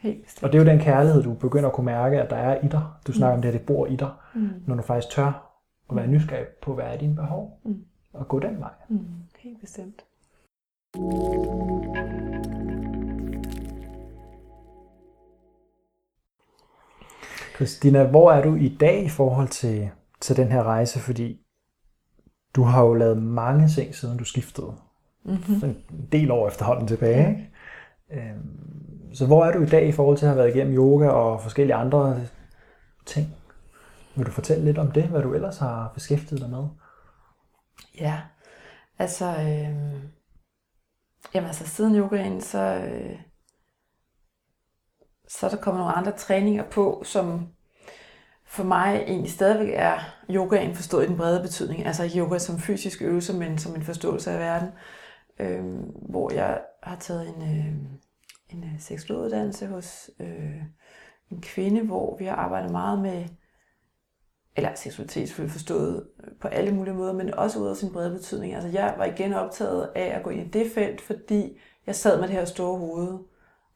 Helt 0.05 0.23
bestemt. 0.25 0.45
Og 0.45 0.53
det 0.53 0.59
er 0.59 0.65
jo 0.65 0.71
den 0.71 0.79
kærlighed, 0.81 1.23
du 1.23 1.35
begynder 1.35 1.69
at 1.69 1.75
kunne 1.75 1.85
mærke, 1.85 2.23
at 2.23 2.31
der 2.31 2.37
er 2.37 2.61
i 2.65 2.69
dig. 2.69 2.83
Du 3.07 3.13
snakker 3.13 3.37
om 3.37 3.43
det, 3.43 3.49
at 3.49 3.55
det 3.55 3.67
bor 3.67 3.87
i 3.87 3.97
dig, 3.97 4.11
Mm. 4.35 4.49
når 4.67 4.75
du 4.75 4.83
faktisk 4.83 5.15
tør 5.15 5.51
at 5.91 5.97
være 5.97 6.07
nysgerrig 6.07 6.47
på, 6.63 6.75
hvad 6.75 6.85
er 6.85 6.97
dine 6.97 7.15
behov, 7.15 7.61
Mm. 7.65 7.85
og 8.13 8.29
gå 8.29 8.39
den 8.39 8.61
vej. 8.61 8.71
Mm. 8.89 8.99
Helt 9.39 9.61
bestemt. 9.61 10.05
Christina, 17.57 18.05
hvor 18.05 18.33
er 18.33 18.43
du 18.43 18.55
i 18.55 18.69
dag 18.81 19.05
i 19.05 19.09
forhold 19.09 19.49
til, 19.49 19.91
til 20.21 20.37
den 20.37 20.49
her 20.53 20.63
rejse? 20.63 20.99
Fordi 21.01 21.41
du 22.57 22.63
har 22.63 22.85
jo 22.85 22.95
lavet 22.95 23.23
mange 23.23 23.69
ting, 23.69 23.95
siden 23.95 24.19
du 24.19 24.25
skiftede. 24.25 24.75
Mm-hmm. 25.25 25.65
En 25.65 25.77
del 26.13 26.31
år 26.31 26.49
efterhånden 26.49 26.87
tilbage. 26.89 27.29
Ikke? 27.31 27.51
Øhm, 28.13 29.15
Så 29.15 29.27
hvor 29.27 29.45
er 29.45 29.53
du 29.53 29.63
i 29.63 29.67
dag 29.67 29.89
i 29.89 29.93
forhold 29.93 30.17
til 30.17 30.27
at 30.27 30.31
have 30.31 30.39
været 30.39 30.55
igennem 30.57 30.77
yoga 30.77 31.09
og 31.09 31.43
forskellige 31.43 31.75
andre 31.75 32.21
ting? 33.07 33.27
Vil 34.17 34.27
du 34.27 34.31
fortælle 34.31 34.65
lidt 34.65 34.79
om 34.79 34.93
det, 34.93 35.05
hvad 35.05 35.23
du 35.23 35.35
ellers 35.35 35.59
har 35.59 35.91
beskæftiget 35.95 36.41
dig 36.41 36.51
med? 36.51 36.65
Ja, 38.01 38.21
altså, 38.99 39.27
øh, 39.27 40.03
jamen 41.35 41.47
altså 41.47 41.67
siden 41.67 41.97
yogaen, 41.97 42.41
så, 42.41 42.59
øh, 42.59 43.19
så 45.29 45.47
er 45.47 45.51
der 45.51 45.57
kommet 45.57 45.81
nogle 45.81 45.95
andre 45.95 46.13
træninger 46.13 46.65
på, 46.71 47.03
som 47.05 47.49
for 48.47 48.65
mig 48.65 49.05
egentlig 49.07 49.33
stadigvæk 49.33 49.75
er 49.75 49.99
yogaen 50.31 50.75
forstået 50.75 51.05
i 51.05 51.09
den 51.09 51.17
brede 51.17 51.43
betydning. 51.43 51.87
Altså 51.87 52.11
yoga 52.17 52.39
som 52.39 52.59
fysisk 52.59 53.03
øvelse, 53.03 53.33
men 53.33 53.59
som 53.59 53.75
en 53.75 53.83
forståelse 53.83 54.31
af 54.31 54.39
verden. 54.39 54.69
Øh, 54.69 54.75
Øhm, 55.39 55.83
hvor 56.09 56.33
jeg 56.33 56.63
har 56.83 56.97
taget 56.97 57.29
en, 57.29 57.43
øh, 57.43 57.75
en 58.49 58.65
øh, 58.65 58.81
seksologuddannelse 58.81 59.67
hos 59.67 60.11
øh, 60.21 60.63
en 61.31 61.41
kvinde, 61.43 61.83
hvor 61.83 62.17
vi 62.17 62.25
har 62.25 62.37
arbejdet 62.37 62.71
meget 62.71 62.99
med 62.99 63.25
eller 64.57 64.75
seksualitet 64.75 65.29
selvfølgelig 65.29 65.53
forstået 65.53 66.07
øh, 66.25 66.33
på 66.41 66.49
alle 66.49 66.75
mulige 66.75 66.95
måder, 66.95 67.13
men 67.13 67.35
også 67.35 67.59
ud 67.59 67.69
af 67.69 67.77
sin 67.77 67.93
brede 67.93 68.11
betydning. 68.11 68.55
Altså 68.55 68.69
jeg 68.69 68.95
var 68.99 69.05
igen 69.05 69.33
optaget 69.33 69.91
af 69.95 70.17
at 70.17 70.23
gå 70.23 70.31
ind 70.31 70.47
i 70.47 70.51
det 70.51 70.73
felt, 70.73 71.01
fordi 71.01 71.59
jeg 71.87 71.95
sad 71.95 72.21
med 72.21 72.29
det 72.29 72.37
her 72.37 72.45
store 72.45 72.79
hoved 72.79 73.19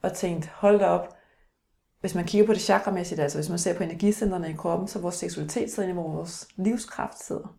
og 0.03 0.13
tænkte, 0.13 0.49
hold 0.53 0.79
da 0.79 0.87
op, 0.87 1.15
hvis 2.01 2.15
man 2.15 2.25
kigger 2.25 2.47
på 2.47 2.53
det 2.53 2.61
chakramæssigt, 2.61 3.21
altså 3.21 3.39
hvis 3.39 3.49
man 3.49 3.59
ser 3.59 3.77
på 3.77 3.83
energicentrene 3.83 4.51
i 4.51 4.53
kroppen, 4.53 4.89
så 4.89 5.01
vores 5.01 5.15
seksualitet 5.15 5.71
sidder 5.71 5.89
inde, 5.89 6.01
hvor 6.01 6.13
vores 6.13 6.49
livskraft 6.57 7.19
sidder. 7.19 7.57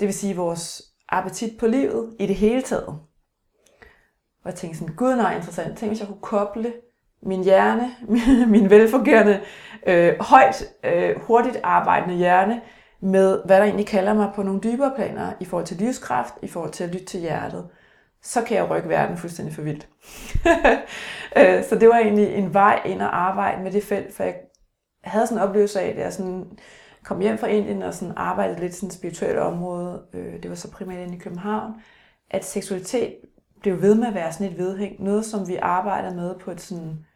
Det 0.00 0.06
vil 0.06 0.14
sige 0.14 0.36
vores 0.36 0.82
appetit 1.08 1.58
på 1.58 1.66
livet 1.66 2.16
i 2.18 2.26
det 2.26 2.36
hele 2.36 2.62
taget. 2.62 2.88
Og 4.44 4.50
jeg 4.50 4.54
tænkte 4.54 4.78
sådan, 4.78 4.94
gud 4.94 5.16
nej, 5.16 5.36
interessant. 5.36 5.78
Tænk, 5.78 5.90
hvis 5.90 6.00
jeg 6.00 6.08
kunne 6.08 6.20
koble 6.20 6.72
min 7.22 7.44
hjerne, 7.44 7.90
min 8.54 8.70
velfungerende, 8.70 9.40
øh, 9.86 10.14
højt, 10.20 10.64
øh, 10.84 11.20
hurtigt 11.20 11.60
arbejdende 11.62 12.16
hjerne, 12.16 12.60
med 13.00 13.42
hvad 13.44 13.56
der 13.56 13.64
egentlig 13.64 13.86
kalder 13.86 14.14
mig 14.14 14.32
på 14.34 14.42
nogle 14.42 14.60
dybere 14.60 14.92
planer 14.96 15.32
i 15.40 15.44
forhold 15.44 15.66
til 15.66 15.76
livskraft, 15.76 16.34
i 16.42 16.48
forhold 16.48 16.72
til 16.72 16.84
at 16.84 16.90
lytte 16.90 17.06
til 17.06 17.20
hjertet, 17.20 17.68
så 18.22 18.42
kan 18.42 18.56
jeg 18.56 18.70
rykke 18.70 18.88
verden 18.88 19.16
fuldstændig 19.16 19.54
for 19.54 19.62
vildt. 19.62 19.88
Øh, 21.36 21.64
så 21.64 21.74
det 21.74 21.88
var 21.88 21.98
egentlig 21.98 22.34
en 22.34 22.54
vej 22.54 22.82
ind 22.84 23.02
at 23.02 23.08
arbejde 23.12 23.62
med 23.62 23.72
det 23.72 23.82
felt, 23.82 24.14
for 24.14 24.24
jeg 24.24 24.34
havde 25.04 25.26
sådan 25.26 25.42
en 25.42 25.48
oplevelse 25.48 25.80
af, 25.80 25.88
at 25.88 25.98
jeg 25.98 26.12
sådan 26.12 26.58
kom 27.08 27.20
hjem 27.20 27.38
fra 27.38 27.46
Indien 27.46 27.82
og 27.82 27.94
sådan 27.94 28.14
arbejdede 28.16 28.60
lidt 28.60 28.72
i 28.72 28.76
sådan 28.76 28.90
spirituelle 28.90 29.42
område, 29.42 30.02
øh, 30.12 30.42
det 30.42 30.50
var 30.50 30.56
så 30.56 30.70
primært 30.70 30.98
inde 30.98 31.16
i 31.16 31.18
København, 31.18 31.72
at 32.30 32.44
seksualitet 32.44 33.16
blev 33.60 33.82
ved 33.82 33.94
med 33.94 34.06
at 34.06 34.14
være 34.14 34.32
sådan 34.32 34.52
et 34.52 34.58
vedhæng, 34.58 35.02
noget 35.04 35.24
som 35.24 35.48
vi 35.48 35.56
arbejder 35.56 36.14
med 36.14 36.34
på 36.38 36.50
et 36.50 36.60
sådan, 36.60 37.06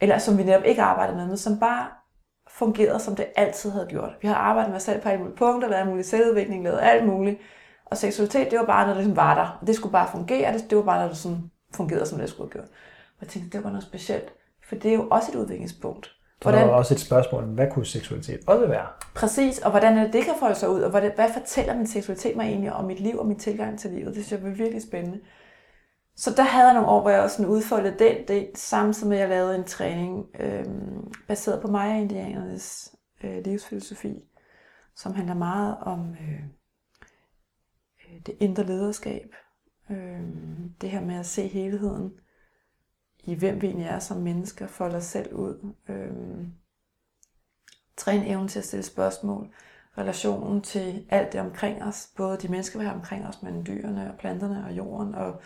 eller 0.00 0.18
som 0.18 0.38
vi 0.38 0.42
netop 0.42 0.64
ikke 0.64 0.82
arbejder 0.82 1.16
med, 1.16 1.26
men 1.26 1.36
som 1.36 1.58
bare 1.60 1.86
fungerede, 2.48 3.00
som 3.00 3.16
det 3.16 3.26
altid 3.36 3.70
havde 3.70 3.86
gjort. 3.86 4.10
Vi 4.22 4.28
har 4.28 4.34
arbejdet 4.34 4.70
med 4.70 4.76
os 4.76 4.82
selv 4.82 5.02
på 5.02 5.08
alle 5.08 5.20
mulige 5.22 5.36
punkter, 5.36 5.68
lavet 5.68 5.86
mulig 5.88 6.04
selvudvikling, 6.04 6.64
lavet 6.64 6.78
alt 6.82 7.06
muligt, 7.06 7.38
og 7.86 7.96
seksualitet, 7.96 8.50
det 8.50 8.58
var 8.58 8.66
bare 8.66 8.82
noget, 8.82 8.96
der 8.96 9.02
ligesom 9.02 9.16
var 9.16 9.34
der, 9.34 9.58
og 9.60 9.66
det 9.66 9.76
skulle 9.76 9.92
bare 9.92 10.10
fungere, 10.10 10.52
det, 10.52 10.70
det 10.70 10.78
var 10.78 10.84
bare 10.84 10.98
noget, 10.98 11.10
der 11.10 11.16
sådan 11.16 11.50
fungerede, 11.74 12.06
som 12.06 12.18
det 12.18 12.28
skulle 12.28 12.52
have 12.52 12.62
gjort. 12.62 12.68
Og 13.08 13.20
jeg 13.20 13.28
tænkte, 13.28 13.56
det 13.56 13.64
var 13.64 13.70
noget 13.70 13.84
specielt, 13.84 14.32
for 14.68 14.74
det 14.74 14.90
er 14.90 14.94
jo 14.94 15.08
også 15.10 15.32
et 15.32 15.38
udviklingspunkt. 15.38 16.15
Så 16.42 16.50
der 16.50 16.64
var 16.64 16.72
også 16.72 16.94
et 16.94 17.00
spørgsmål, 17.00 17.44
hvad 17.44 17.66
kunne 17.70 17.86
seksualitet 17.86 18.40
også 18.46 18.66
være? 18.66 18.86
Præcis, 19.14 19.58
og 19.58 19.70
hvordan 19.70 19.98
er 19.98 20.10
det, 20.10 20.24
kan 20.24 20.34
folde 20.40 20.54
sig 20.54 20.68
ud, 20.68 20.80
og 20.80 20.90
hvad, 20.90 21.10
hvad 21.14 21.32
fortæller 21.32 21.76
min 21.76 21.86
seksualitet 21.86 22.36
mig 22.36 22.46
egentlig 22.46 22.72
om 22.72 22.84
mit 22.84 23.00
liv 23.00 23.18
og 23.18 23.26
min 23.26 23.38
tilgang 23.38 23.78
til 23.78 23.90
livet. 23.90 24.06
Det 24.06 24.24
synes 24.24 24.32
jeg 24.32 24.42
var 24.42 24.56
virkelig 24.56 24.82
spændende. 24.82 25.20
Så 26.16 26.34
der 26.36 26.42
havde 26.42 26.66
jeg 26.66 26.74
nogle 26.74 26.88
år, 26.88 27.00
hvor 27.00 27.10
jeg 27.10 27.20
også 27.20 27.46
udfoldede 27.46 27.98
den 27.98 28.28
del, 28.28 28.46
samtidig 28.54 29.08
med 29.08 29.16
at 29.16 29.20
jeg 29.20 29.28
lavede 29.28 29.56
en 29.56 29.64
træning 29.64 30.26
øh, 30.40 30.64
baseret 31.28 31.62
på 31.62 31.68
Maya-indianernes 31.68 32.94
øh, 33.24 33.44
livsfilosofi, 33.44 34.24
som 34.96 35.14
handler 35.14 35.34
meget 35.34 35.76
om 35.80 36.10
øh, 36.10 36.42
det 38.26 38.34
indre 38.40 38.62
lederskab. 38.62 39.34
Øh, 39.90 40.20
det 40.80 40.90
her 40.90 41.00
med 41.00 41.18
at 41.18 41.26
se 41.26 41.46
helheden 41.46 42.12
i, 43.26 43.34
hvem 43.34 43.62
vi 43.62 43.66
egentlig 43.66 43.86
er 43.86 43.98
som 43.98 44.16
mennesker, 44.16 44.66
folder 44.66 45.00
selv 45.00 45.34
ud. 45.34 45.72
Øh, 45.88 46.48
træne 47.96 48.28
evnen 48.28 48.48
til 48.48 48.58
at 48.58 48.64
stille 48.64 48.82
spørgsmål, 48.82 49.54
relationen 49.98 50.62
til 50.62 51.06
alt 51.10 51.32
det 51.32 51.40
omkring 51.40 51.82
os, 51.82 52.10
både 52.16 52.38
de 52.38 52.48
mennesker, 52.48 52.78
vi 52.78 52.84
har 52.84 52.94
omkring 52.94 53.26
os, 53.26 53.42
men 53.42 53.66
dyrene 53.66 54.12
og 54.12 54.18
planterne 54.18 54.64
og 54.64 54.76
jorden, 54.76 55.14
og 55.14 55.40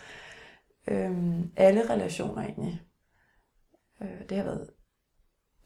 øhm, 0.89 1.51
alle 1.57 1.90
relationer 1.90 2.43
egentlig. 2.43 2.82
Øh, 4.02 4.28
det 4.28 4.36
har 4.36 4.44
været 4.44 4.70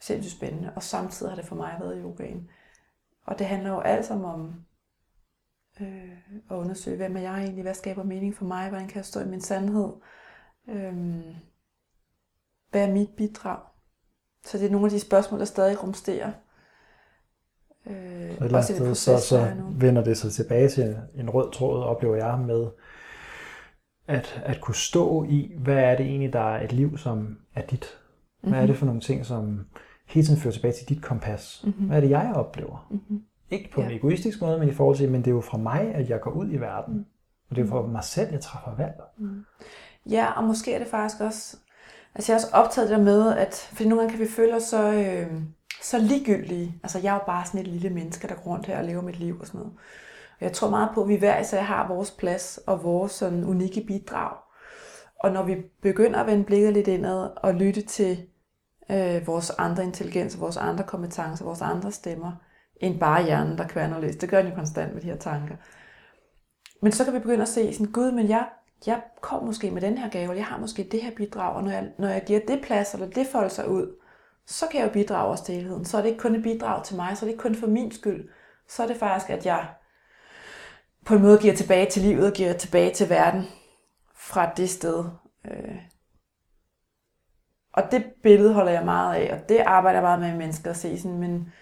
sindssygt 0.01 0.37
spændende, 0.37 0.73
og 0.77 0.83
samtidig 0.83 1.33
har 1.33 1.37
det 1.37 1.47
for 1.47 1.57
mig 1.57 1.77
været 1.81 2.01
yogaen. 2.03 2.51
Og 3.27 3.39
det 3.39 3.47
handler 3.47 3.71
jo 3.71 3.81
alt 3.81 4.05
sammen 4.05 4.31
om 4.31 4.65
øh, 5.81 6.19
at 6.51 6.57
undersøge, 6.57 6.97
hvem 6.97 7.17
er 7.17 7.21
jeg 7.21 7.43
egentlig, 7.43 7.63
hvad 7.63 7.75
skaber 7.75 8.03
mening 8.03 8.35
for 8.35 8.45
mig, 8.45 8.69
hvordan 8.69 8.89
kan 8.89 8.97
jeg 8.97 9.05
stå 9.05 9.21
i 9.21 9.29
min 9.29 9.41
sandhed, 9.41 9.93
øh, 10.69 11.25
hvad 12.75 12.89
er 12.89 12.93
mit 12.93 13.09
bidrag. 13.17 13.59
Så 14.45 14.59
det 14.59 14.67
er 14.67 14.71
nogle 14.71 14.87
af 14.87 14.91
de 14.91 15.01
spørgsmål, 15.01 15.41
der 15.41 15.47
stadig 15.47 15.83
rumsterer. 15.83 16.33
Øh, 17.87 17.95
et 17.95 18.37
eller 18.41 18.59
andet 18.59 18.65
sted, 18.65 18.95
så, 18.95 19.19
så 19.19 19.53
vender 19.71 20.05
det 20.05 20.19
sig 20.19 20.33
tilbage 20.33 20.69
til 20.69 20.97
en 21.15 21.31
rød 21.31 21.53
tråd, 21.53 21.83
oplever 21.83 22.17
jeg 22.17 22.39
med 22.39 22.67
at, 24.09 24.43
at 24.45 24.61
kunne 24.61 24.75
stå 24.75 25.25
i, 25.25 25.53
hvad 25.59 25.77
er 25.77 25.97
det 25.97 26.07
egentlig, 26.07 26.33
der 26.33 26.55
er 26.55 26.65
et 26.65 26.73
liv, 26.73 26.99
som 26.99 27.39
er 27.55 27.67
dit? 27.67 27.99
Hvad 28.41 28.51
mm-hmm. 28.51 28.63
er 28.63 28.67
det 28.67 28.77
for 28.77 28.87
nogle 28.87 29.01
ting, 29.01 29.27
som 29.27 29.67
hele 30.07 30.27
tiden 30.27 30.41
fører 30.41 30.53
tilbage 30.53 30.75
til 30.75 30.89
dit 30.89 31.03
kompas? 31.03 31.63
Mm-hmm. 31.65 31.87
Hvad 31.87 31.97
er 31.97 32.01
det, 32.01 32.11
jeg 32.11 32.33
oplever? 32.35 32.87
Mm-hmm. 32.91 33.23
Ikke 33.51 33.71
på 33.75 33.81
ja. 33.81 33.87
en 33.87 33.97
egoistisk 33.97 34.41
måde, 34.41 34.59
men 34.59 34.69
i 34.69 34.73
forhold 34.73 34.97
til, 34.97 35.11
men 35.11 35.21
det 35.21 35.27
er 35.27 35.35
jo 35.35 35.41
fra 35.41 35.59
mig, 35.59 35.95
at 35.95 36.11
jeg 36.11 36.21
går 36.21 36.31
ud 36.31 36.51
i 36.51 36.57
verden. 36.57 37.07
Og 37.51 37.57
det 37.57 37.63
er 37.63 37.67
jo 37.67 37.71
for 37.71 37.87
mig 37.87 38.05
selv, 38.05 38.33
jeg 38.33 38.41
træffer 38.41 38.77
valg. 38.77 39.01
Mm. 39.19 39.45
Ja, 40.11 40.33
og 40.37 40.45
måske 40.45 40.75
er 40.75 40.79
det 40.79 40.89
faktisk 40.89 41.21
også, 41.21 41.57
altså 42.15 42.33
jeg 42.33 42.39
er 42.39 42.45
også 42.45 42.57
optaget 42.57 42.91
der 42.91 42.99
med, 42.99 43.37
at, 43.37 43.55
fordi 43.55 43.89
nogle 43.89 44.03
gange 44.03 44.17
kan 44.17 44.27
vi 44.27 44.33
føle 44.33 44.57
os 44.57 44.63
så, 44.63 44.93
øh, 44.93 45.33
så 45.83 45.99
ligegyldige. 45.99 46.81
Altså 46.83 46.99
jeg 46.99 47.11
er 47.11 47.15
jo 47.15 47.25
bare 47.27 47.47
sådan 47.47 47.61
et 47.61 47.67
lille 47.67 47.91
menneske, 47.91 48.29
der 48.29 48.35
går 48.35 48.51
rundt 48.51 48.67
her 48.67 48.79
og 48.79 48.85
lever 48.85 49.03
mit 49.03 49.19
liv 49.19 49.41
og 49.41 49.47
sådan 49.47 49.59
noget. 49.59 49.73
Og 50.41 50.45
jeg 50.45 50.53
tror 50.53 50.71
meget 50.71 50.89
på, 50.95 51.03
at 51.03 51.09
vi 51.09 51.17
hver 51.17 51.41
især 51.41 51.63
har 51.63 51.89
vores 51.89 52.11
plads 52.11 52.61
og 52.67 52.85
vores 52.85 53.13
sådan 53.13 53.45
unikke 53.45 53.85
bidrag. 53.87 54.37
Og 55.21 55.33
når 55.33 55.43
vi 55.43 55.57
begynder 55.83 56.21
at 56.21 56.27
vende 56.27 56.45
blikket 56.45 56.73
lidt 56.73 56.89
indad 56.89 57.31
og 57.37 57.55
lytte 57.55 57.83
til 57.83 58.27
øh, 58.91 59.27
vores 59.27 59.51
andre 59.51 59.85
intelligens, 59.85 60.41
vores 60.41 60.57
andre 60.57 60.85
kompetencer, 60.85 61.45
vores 61.45 61.63
andre 61.63 61.93
stemmer, 61.93 62.33
end 62.77 63.01
bare 63.01 63.25
hjernen, 63.25 63.59
der 63.59 63.69
kværner 63.69 64.01
løs. 64.01 64.17
Det 64.17 64.29
gør 64.29 64.43
den 64.43 64.51
jo 64.51 64.57
konstant 64.57 64.95
med 64.95 65.03
de 65.03 65.07
her 65.07 65.17
tanker. 65.17 65.57
Men 66.83 66.93
så 66.93 67.05
kan 67.05 67.15
vi 67.15 67.19
begynde 67.19 67.43
at 67.43 67.49
se 67.49 67.73
sådan, 67.73 67.93
gud, 67.93 68.13
men 68.13 68.29
jeg, 68.29 68.47
jeg 68.87 69.03
kom 69.21 69.45
måske 69.45 69.71
med 69.71 69.83
den 69.83 69.99
her 69.99 70.11
gave, 70.11 70.23
eller 70.23 70.35
jeg 70.35 70.47
har 70.47 70.59
måske 70.59 70.89
det 70.93 71.03
her 71.03 71.11
bidrag, 71.17 71.57
og 71.57 71.65
når 71.65 71.71
jeg, 71.71 71.91
når 71.99 72.09
jeg 72.09 72.25
giver 72.27 72.41
det 72.49 72.61
plads, 72.63 72.95
eller 72.95 73.07
det 73.07 73.27
folder 73.27 73.49
sig 73.49 73.69
ud, 73.69 73.97
så 74.47 74.67
kan 74.71 74.81
jeg 74.81 74.87
jo 74.87 74.93
bidrage 74.93 75.31
også 75.31 75.45
til 75.45 75.55
helheden. 75.55 75.85
Så 75.85 75.97
er 75.97 76.03
det 76.03 76.09
ikke 76.09 76.21
kun 76.21 76.35
et 76.35 76.43
bidrag 76.43 76.85
til 76.85 76.97
mig, 76.97 77.17
så 77.17 77.25
er 77.25 77.27
det 77.27 77.33
ikke 77.33 77.43
kun 77.43 77.55
for 77.55 77.67
min 77.67 77.93
skyld. 77.93 78.29
Så 78.69 78.83
er 78.83 78.87
det 78.87 78.97
faktisk, 78.97 79.31
at 79.31 79.47
jeg 79.47 79.69
på 81.05 81.15
en 81.15 81.23
måde 81.23 81.39
giver 81.39 81.55
tilbage 81.55 81.91
til 81.91 82.03
livet 82.03 82.27
og 82.27 82.33
giver 82.33 82.53
tilbage 82.53 82.95
til 82.95 83.11
verden 83.11 83.45
fra 84.15 84.53
det 84.57 84.71
sted. 84.71 85.05
Øh. 85.45 85.77
Og 87.73 87.83
det 87.91 88.05
billede 88.23 88.55
holder 88.55 88.73
jeg 88.73 88.85
meget 88.85 89.15
af, 89.15 89.35
og 89.35 89.49
det 89.49 89.59
arbejder 89.59 89.99
jeg 89.99 90.03
meget 90.03 90.21
med 90.21 90.39
mennesker 90.39 90.71
at 90.71 90.77
se 90.77 90.99
sådan, 90.99 91.19
men 91.19 91.53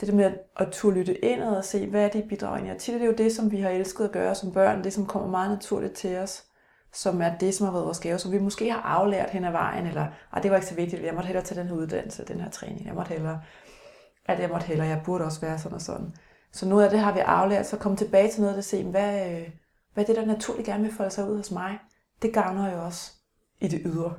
det 0.00 0.08
der 0.08 0.14
med 0.14 0.32
at 0.56 0.68
turde 0.72 0.96
lytte 0.96 1.24
ind 1.24 1.42
og 1.42 1.64
se, 1.64 1.90
hvad 1.90 2.04
er 2.04 2.08
det, 2.08 2.28
bidrager 2.28 2.58
ind. 2.58 2.68
til, 2.68 2.78
tit 2.78 2.94
er 2.94 2.98
det 2.98 3.06
jo 3.06 3.24
det, 3.24 3.32
som 3.32 3.50
vi 3.50 3.60
har 3.60 3.70
elsket 3.70 4.04
at 4.04 4.12
gøre 4.12 4.34
som 4.34 4.52
børn, 4.52 4.84
det 4.84 4.92
som 4.92 5.06
kommer 5.06 5.28
meget 5.28 5.50
naturligt 5.50 5.94
til 5.94 6.16
os, 6.16 6.44
som 6.94 7.22
er 7.22 7.38
det, 7.38 7.54
som 7.54 7.64
har 7.64 7.72
været 7.72 7.84
vores 7.84 8.00
gave, 8.00 8.18
som 8.18 8.32
vi 8.32 8.38
måske 8.38 8.72
har 8.72 8.80
aflært 8.80 9.30
hen 9.30 9.44
ad 9.44 9.52
vejen, 9.52 9.86
eller 9.86 10.06
at 10.32 10.42
det 10.42 10.50
var 10.50 10.56
ikke 10.56 10.68
så 10.68 10.74
vigtigt, 10.74 11.02
jeg 11.02 11.14
måtte 11.14 11.26
hellere 11.26 11.44
tage 11.44 11.60
den 11.60 11.68
her 11.68 11.76
uddannelse, 11.76 12.24
den 12.24 12.40
her 12.40 12.50
træning, 12.50 12.86
jeg 12.86 12.94
måtte 12.94 13.08
hellere, 13.08 13.40
at 14.26 14.40
jeg 14.40 14.48
måtte 14.48 14.66
hellere, 14.66 14.88
jeg 14.88 15.02
burde 15.04 15.24
også 15.24 15.40
være 15.40 15.58
sådan 15.58 15.74
og 15.74 15.80
sådan. 15.80 16.14
Så 16.52 16.68
noget 16.68 16.84
af 16.84 16.90
det 16.90 16.98
har 16.98 17.12
vi 17.12 17.18
aflært, 17.18 17.66
så 17.66 17.76
komme 17.76 17.96
tilbage 17.96 18.30
til 18.30 18.40
noget 18.40 18.54
af 18.54 18.56
det, 18.56 18.64
se, 18.64 18.84
hvad, 18.84 19.30
øh, 19.30 19.50
hvad 19.94 20.04
er 20.04 20.06
det, 20.06 20.16
der 20.16 20.26
naturligt 20.26 20.66
gerne 20.66 20.82
vil 20.82 20.92
folde 20.92 21.10
sig 21.10 21.30
ud 21.30 21.36
hos 21.36 21.50
mig, 21.50 21.78
det 22.22 22.34
gavner 22.34 22.72
jo 22.72 22.84
også 22.84 23.12
i 23.60 23.68
det 23.68 23.80
ydre. 23.84 24.14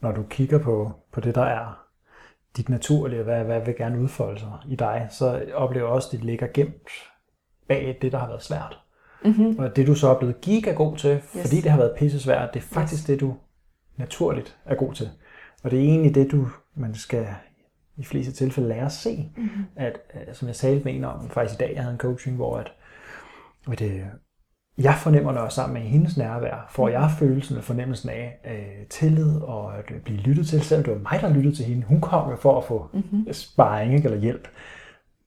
Når 0.00 0.12
du 0.12 0.22
kigger 0.22 0.58
på, 0.58 0.92
på 1.12 1.20
det, 1.20 1.34
der 1.34 1.42
er 1.44 1.85
dit 2.56 2.68
naturlige, 2.68 3.22
hvad, 3.22 3.44
hvad 3.44 3.60
vil 3.64 3.76
gerne 3.76 4.00
udfolde 4.00 4.40
sig 4.40 4.52
i 4.68 4.76
dig, 4.76 5.06
så 5.10 5.44
oplever 5.54 5.88
også, 5.88 6.08
at 6.08 6.12
det 6.12 6.24
ligger 6.24 6.46
gemt 6.54 6.90
bag 7.68 7.98
det, 8.02 8.12
der 8.12 8.18
har 8.18 8.26
været 8.26 8.42
svært. 8.42 8.78
Mm-hmm. 9.24 9.58
Og 9.58 9.76
det, 9.76 9.86
du 9.86 9.94
så 9.94 10.08
er 10.08 10.18
blevet 10.18 10.40
giga 10.40 10.72
god 10.72 10.96
til, 10.96 11.14
yes. 11.14 11.42
fordi 11.42 11.60
det 11.60 11.70
har 11.70 11.78
været 11.78 11.96
pisse 11.98 12.20
svært, 12.20 12.54
det 12.54 12.60
er 12.60 12.64
faktisk 12.64 13.02
yes. 13.02 13.06
det, 13.06 13.20
du 13.20 13.36
naturligt 13.96 14.58
er 14.64 14.74
god 14.74 14.94
til. 14.94 15.08
Og 15.62 15.70
det 15.70 15.78
er 15.78 15.82
egentlig 15.82 16.14
det, 16.14 16.32
du 16.32 16.48
man 16.74 16.94
skal 16.94 17.26
i 17.96 18.04
fleste 18.04 18.32
tilfælde 18.32 18.68
lære 18.68 18.84
at 18.84 18.92
se. 18.92 19.32
Mm-hmm. 19.36 19.64
At, 19.76 19.98
som 20.32 20.48
jeg 20.48 20.56
talte 20.56 20.84
med 20.84 20.94
en 20.94 21.04
om 21.04 21.30
faktisk 21.30 21.60
i 21.60 21.62
dag, 21.62 21.72
jeg 21.74 21.82
havde 21.82 21.92
en 21.92 21.98
coaching, 22.00 22.36
hvor 22.36 22.56
at, 22.56 22.72
at 23.72 23.78
det, 23.78 24.04
jeg 24.78 24.94
fornemmer, 24.94 25.32
når 25.32 25.40
jeg 25.40 25.46
er 25.46 25.50
sammen 25.50 25.82
med 25.82 25.90
hendes 25.90 26.16
nærvær, 26.16 26.66
får 26.70 26.88
jeg 26.88 27.10
følelsen 27.18 27.56
og 27.56 27.64
fornemmelsen 27.64 28.08
af 28.08 28.38
øh, 28.44 28.86
tillid 28.90 29.36
og 29.36 29.78
at 29.78 29.84
blive 30.04 30.18
lyttet 30.18 30.46
til, 30.46 30.62
selvom 30.62 30.84
det 30.84 30.92
var 30.92 31.10
mig, 31.12 31.20
der 31.20 31.34
lyttede 31.34 31.56
til 31.56 31.64
hende. 31.64 31.86
Hun 31.86 32.00
kom 32.00 32.30
jo 32.30 32.36
for 32.36 32.58
at 32.58 32.64
få 32.64 32.88
mm-hmm. 32.92 33.32
sparring 33.32 33.94
ikke, 33.94 34.06
eller 34.06 34.20
hjælp. 34.20 34.48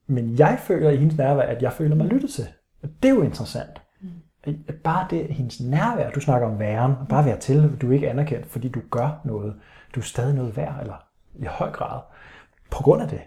Men 0.07 0.39
jeg 0.39 0.59
føler 0.61 0.89
i 0.89 0.97
hendes 0.97 1.17
nærvær, 1.17 1.41
at 1.41 1.61
jeg 1.61 1.73
føler 1.73 1.95
mig 1.95 2.07
lyttet 2.07 2.29
til. 2.29 2.47
Og 2.83 2.89
det 3.03 3.09
er 3.09 3.15
jo 3.15 3.21
interessant. 3.21 3.81
Mm. 4.01 4.57
Bare 4.83 5.07
det, 5.09 5.27
hendes 5.27 5.61
nærvær, 5.61 6.09
du 6.09 6.19
snakker 6.19 6.47
om 6.47 6.59
væren, 6.59 6.93
bare 7.09 7.25
være 7.25 7.37
til, 7.37 7.71
du 7.81 7.89
er 7.89 7.93
ikke 7.93 8.09
anerkendt, 8.09 8.45
fordi 8.45 8.67
du 8.67 8.79
gør 8.91 9.21
noget. 9.25 9.55
Du 9.95 9.99
er 9.99 10.03
stadig 10.03 10.35
noget 10.35 10.57
værd, 10.57 10.75
eller 10.81 11.05
i 11.35 11.45
høj 11.45 11.71
grad, 11.71 11.99
på 12.71 12.83
grund 12.83 13.01
af 13.01 13.07
det. 13.07 13.21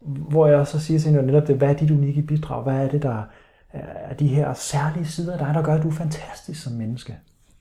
Hvor 0.00 0.46
jeg 0.46 0.66
så 0.66 0.80
siger 0.80 1.00
til 1.00 1.10
hende 1.10 1.26
netop 1.26 1.46
det, 1.46 1.56
hvad 1.56 1.68
er 1.68 1.74
dit 1.74 1.90
unikke 1.90 2.22
bidrag? 2.22 2.62
Hvad 2.62 2.84
er 2.84 2.88
det, 2.88 3.02
der 3.02 3.22
er 4.10 4.14
de 4.14 4.26
her 4.26 4.54
særlige 4.54 5.06
sider 5.06 5.32
af 5.32 5.38
dig, 5.38 5.54
der 5.54 5.62
gør, 5.62 5.74
at 5.74 5.82
du 5.82 5.88
er 5.88 5.92
fantastisk 5.92 6.62
som 6.62 6.72
menneske. 6.72 7.18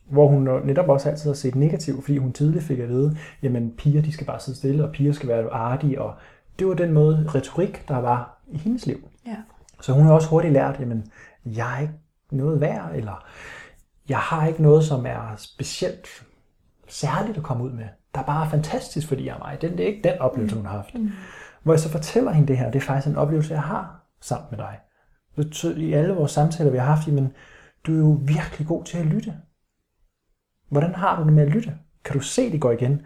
Hvor 0.09 0.27
hun 0.27 0.49
netop 0.65 0.89
også 0.89 1.09
altid 1.09 1.29
har 1.29 1.35
set 1.35 1.55
negativt, 1.55 2.03
fordi 2.03 2.17
hun 2.17 2.33
tidligt 2.33 2.63
fik 2.63 2.79
at 2.79 2.89
vide, 2.89 3.17
jamen 3.41 3.73
piger 3.77 4.01
de 4.01 4.11
skal 4.11 4.27
bare 4.27 4.39
sidde 4.39 4.57
stille, 4.57 4.83
og 4.83 4.91
piger 4.91 5.13
skal 5.13 5.29
være 5.29 5.49
artige, 5.49 6.01
og 6.01 6.15
det 6.59 6.67
var 6.67 6.73
den 6.73 6.93
måde 6.93 7.25
retorik, 7.35 7.87
der 7.87 7.97
var 7.97 8.41
i 8.47 8.57
hendes 8.57 8.85
liv. 8.85 9.09
Ja. 9.27 9.35
Så 9.81 9.93
hun 9.93 10.05
har 10.05 10.13
også 10.13 10.29
hurtigt 10.29 10.53
lært, 10.53 10.79
jamen 10.79 11.05
jeg 11.45 11.75
er 11.75 11.81
ikke 11.81 11.93
noget 12.31 12.61
værd, 12.61 12.91
eller 12.95 13.25
jeg 14.09 14.17
har 14.17 14.47
ikke 14.47 14.61
noget, 14.61 14.83
som 14.83 15.05
er 15.05 15.33
specielt 15.37 16.07
særligt 16.87 17.37
at 17.37 17.43
komme 17.43 17.63
ud 17.63 17.71
med. 17.71 17.85
Der 18.15 18.21
er 18.21 18.25
bare 18.25 18.49
fantastisk, 18.49 19.07
fordi 19.07 19.25
jeg 19.25 19.33
er 19.33 19.39
mig. 19.39 19.57
Det 19.61 19.79
er 19.79 19.85
ikke 19.87 20.09
den 20.09 20.19
oplevelse, 20.19 20.55
hun 20.55 20.65
har 20.65 20.77
haft. 20.77 20.95
Mm. 20.95 21.11
Hvor 21.63 21.73
jeg 21.73 21.79
så 21.79 21.89
fortæller 21.89 22.31
hende 22.31 22.47
det 22.47 22.57
her, 22.57 22.71
det 22.71 22.75
er 22.75 22.85
faktisk 22.85 23.07
en 23.07 23.15
oplevelse, 23.15 23.53
jeg 23.53 23.61
har 23.61 24.01
sammen 24.21 24.47
med 24.51 24.57
dig 24.57 24.79
i 25.77 25.93
alle 25.93 26.13
vores 26.13 26.31
samtaler, 26.31 26.71
vi 26.71 26.77
har 26.77 26.85
haft, 26.85 27.07
men 27.07 27.33
du 27.87 27.93
er 27.93 27.97
jo 27.97 28.19
virkelig 28.21 28.67
god 28.67 28.83
til 28.83 28.97
at 28.97 29.05
lytte. 29.05 29.33
Hvordan 30.69 30.95
har 30.95 31.19
du 31.19 31.25
det 31.25 31.33
med 31.33 31.43
at 31.43 31.49
lytte? 31.49 31.77
Kan 32.03 32.13
du 32.13 32.19
se, 32.19 32.51
det 32.51 32.61
går 32.61 32.71
igen? 32.71 33.01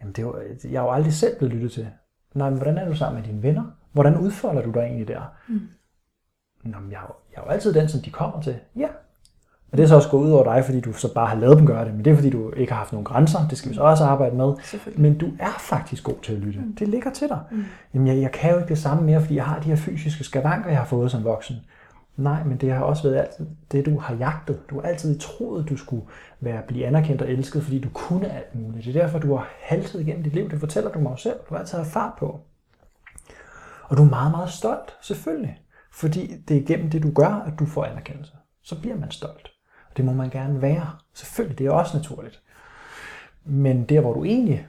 Jamen, 0.00 0.12
det 0.12 0.22
er 0.22 0.26
jo, 0.26 0.40
jeg 0.64 0.78
er 0.78 0.82
jo 0.82 0.90
aldrig 0.90 1.12
selv 1.12 1.38
blevet 1.38 1.54
lyttet 1.54 1.72
til. 1.72 1.90
Nej, 2.34 2.50
men 2.50 2.58
hvordan 2.58 2.78
er 2.78 2.88
du 2.88 2.96
sammen 2.96 3.22
med 3.22 3.28
dine 3.28 3.42
venner? 3.42 3.64
Hvordan 3.92 4.16
udfolder 4.16 4.62
du 4.62 4.70
dig 4.70 4.80
egentlig 4.80 5.08
der? 5.08 5.22
Mm. 5.48 5.68
Nå, 6.62 6.78
men 6.78 6.90
jeg, 6.90 6.98
er 6.98 7.02
jo, 7.02 7.14
jeg 7.32 7.38
er 7.38 7.44
jo 7.44 7.50
altid 7.50 7.74
den, 7.74 7.88
som 7.88 8.00
de 8.00 8.10
kommer 8.10 8.42
til. 8.42 8.58
Ja, 8.76 8.88
og 9.72 9.78
det 9.78 9.84
er 9.84 9.88
så 9.88 9.96
også 9.96 10.08
gået 10.08 10.26
ud 10.26 10.30
over 10.30 10.54
dig, 10.54 10.64
fordi 10.64 10.80
du 10.80 10.92
så 10.92 11.14
bare 11.14 11.26
har 11.26 11.36
lavet 11.36 11.58
dem 11.58 11.66
gøre 11.66 11.84
det. 11.84 11.94
Men 11.94 12.04
det 12.04 12.10
er 12.10 12.14
fordi, 12.14 12.30
du 12.30 12.50
ikke 12.50 12.72
har 12.72 12.78
haft 12.78 12.92
nogen 12.92 13.04
grænser. 13.04 13.48
Det 13.48 13.58
skal 13.58 13.70
vi 13.70 13.74
så 13.74 13.82
også 13.82 14.04
arbejde 14.04 14.36
med. 14.36 14.52
Men 14.96 15.18
du 15.18 15.26
er 15.38 15.56
faktisk 15.58 16.04
god 16.04 16.14
til 16.22 16.32
at 16.32 16.38
lytte. 16.38 16.60
Mm. 16.60 16.76
Det 16.76 16.88
ligger 16.88 17.10
til 17.10 17.28
dig. 17.28 17.40
Mm. 17.50 17.64
Jamen, 17.94 18.08
jeg, 18.08 18.20
jeg 18.20 18.32
kan 18.32 18.50
jo 18.50 18.56
ikke 18.56 18.68
det 18.68 18.78
samme 18.78 19.02
mere, 19.02 19.20
fordi 19.20 19.34
jeg 19.34 19.44
har 19.44 19.60
de 19.60 19.68
her 19.68 19.76
fysiske 19.76 20.24
skavanker, 20.24 20.70
jeg 20.70 20.78
har 20.78 20.84
fået 20.84 21.10
som 21.10 21.24
voksen. 21.24 21.56
Nej, 22.16 22.44
men 22.44 22.56
det 22.56 22.72
har 22.72 22.80
også 22.80 23.02
været 23.02 23.20
altid 23.20 23.46
det, 23.72 23.86
du 23.86 23.98
har 23.98 24.14
jagtet. 24.14 24.70
Du 24.70 24.80
har 24.80 24.88
altid 24.88 25.18
troet, 25.18 25.68
du 25.68 25.76
skulle 25.76 26.04
være, 26.40 26.62
blive 26.68 26.86
anerkendt 26.86 27.22
og 27.22 27.30
elsket, 27.30 27.62
fordi 27.62 27.78
du 27.78 27.88
kunne 27.88 28.32
alt 28.32 28.54
muligt. 28.54 28.84
Det 28.84 28.96
er 28.96 29.00
derfor, 29.00 29.18
du 29.18 29.36
har 29.36 29.48
haltet 29.60 30.00
igennem 30.00 30.22
dit 30.22 30.34
liv. 30.34 30.50
Det 30.50 30.60
fortæller 30.60 30.90
du 30.90 30.98
mig 30.98 31.10
jo 31.10 31.16
selv. 31.16 31.36
Du 31.48 31.54
har 31.54 31.58
altid 31.58 31.78
haft 31.78 31.90
fart 31.90 32.12
på. 32.18 32.40
Og 33.84 33.96
du 33.96 34.02
er 34.04 34.10
meget, 34.10 34.30
meget 34.30 34.50
stolt, 34.50 34.96
selvfølgelig. 35.02 35.60
Fordi 35.92 36.34
det 36.48 36.56
er 36.56 36.60
igennem 36.60 36.90
det, 36.90 37.02
du 37.02 37.10
gør, 37.10 37.44
at 37.46 37.52
du 37.58 37.66
får 37.66 37.84
anerkendelse. 37.84 38.32
Så 38.62 38.80
bliver 38.80 38.96
man 38.96 39.10
stolt. 39.10 39.51
Og 39.92 39.96
det 39.96 40.04
må 40.04 40.12
man 40.12 40.30
gerne 40.30 40.62
være. 40.62 40.90
Selvfølgelig, 41.14 41.58
det 41.58 41.66
er 41.66 41.70
også 41.70 41.96
naturligt. 41.96 42.42
Men 43.44 43.84
der, 43.84 44.00
hvor 44.00 44.14
du 44.14 44.24
egentlig, 44.24 44.66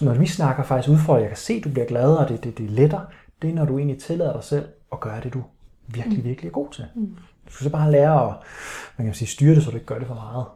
når 0.00 0.14
vi 0.14 0.26
snakker 0.26 0.62
faktisk 0.62 0.92
udfordrer, 0.92 1.20
jeg 1.20 1.28
kan 1.28 1.36
se, 1.36 1.52
at 1.52 1.64
du 1.64 1.70
bliver 1.70 1.86
glad, 1.86 2.16
og 2.16 2.28
det, 2.28 2.44
det, 2.44 2.58
det 2.58 2.70
letter, 2.70 3.00
det 3.42 3.50
er, 3.50 3.54
når 3.54 3.64
du 3.64 3.78
egentlig 3.78 4.02
tillader 4.02 4.32
dig 4.32 4.44
selv 4.44 4.68
at 4.92 5.00
gøre 5.00 5.20
det, 5.20 5.34
du 5.34 5.42
virkelig, 5.86 6.18
mm. 6.18 6.24
virkelig 6.24 6.48
er 6.48 6.52
god 6.52 6.68
til. 6.72 6.84
Mm. 6.94 7.16
Du 7.46 7.52
skal 7.52 7.64
så 7.64 7.70
bare 7.70 7.90
lære 7.90 8.30
at 8.30 8.36
man 8.96 9.06
kan 9.06 9.14
sige, 9.14 9.28
styre 9.28 9.54
det, 9.54 9.62
så 9.62 9.70
du 9.70 9.76
ikke 9.76 9.86
gør 9.86 9.98
det 9.98 10.08
for 10.08 10.14
meget. 10.14 10.46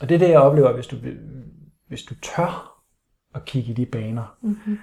Og 0.00 0.08
det 0.08 0.14
er 0.14 0.18
det, 0.18 0.28
jeg 0.28 0.40
oplever, 0.40 0.72
hvis 0.72 0.86
du, 0.86 0.96
hvis 1.88 2.02
du 2.02 2.14
tør 2.14 2.82
at 3.34 3.44
kigge 3.44 3.70
i 3.70 3.74
de 3.74 3.86
baner, 3.86 4.36
mm-hmm. 4.42 4.78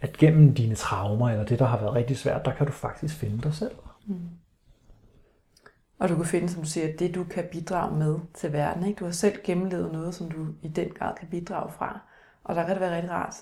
at 0.00 0.12
gennem 0.12 0.54
dine 0.54 0.74
traumer, 0.74 1.30
eller 1.30 1.44
det, 1.44 1.58
der 1.58 1.64
har 1.64 1.78
været 1.78 1.94
rigtig 1.94 2.16
svært, 2.16 2.44
der 2.44 2.54
kan 2.54 2.66
du 2.66 2.72
faktisk 2.72 3.16
finde 3.16 3.42
dig 3.42 3.54
selv. 3.54 3.74
Mm. 4.06 4.28
Og 6.00 6.08
du 6.08 6.16
kan 6.16 6.24
finde, 6.24 6.48
som 6.48 6.62
du 6.62 6.68
siger, 6.68 6.96
det 6.96 7.14
du 7.14 7.24
kan 7.24 7.48
bidrage 7.52 7.96
med 7.96 8.18
til 8.34 8.52
verden. 8.52 8.86
Ikke? 8.86 8.98
Du 8.98 9.04
har 9.04 9.12
selv 9.12 9.42
gennemlevet 9.44 9.92
noget, 9.92 10.14
som 10.14 10.30
du 10.30 10.46
i 10.62 10.68
den 10.68 10.88
grad 10.90 11.14
kan 11.16 11.28
bidrage 11.28 11.72
fra. 11.72 12.00
Og 12.44 12.54
der 12.54 12.62
kan 12.62 12.72
det 12.72 12.80
være 12.80 12.96
rigtig 12.96 13.10
rart, 13.10 13.34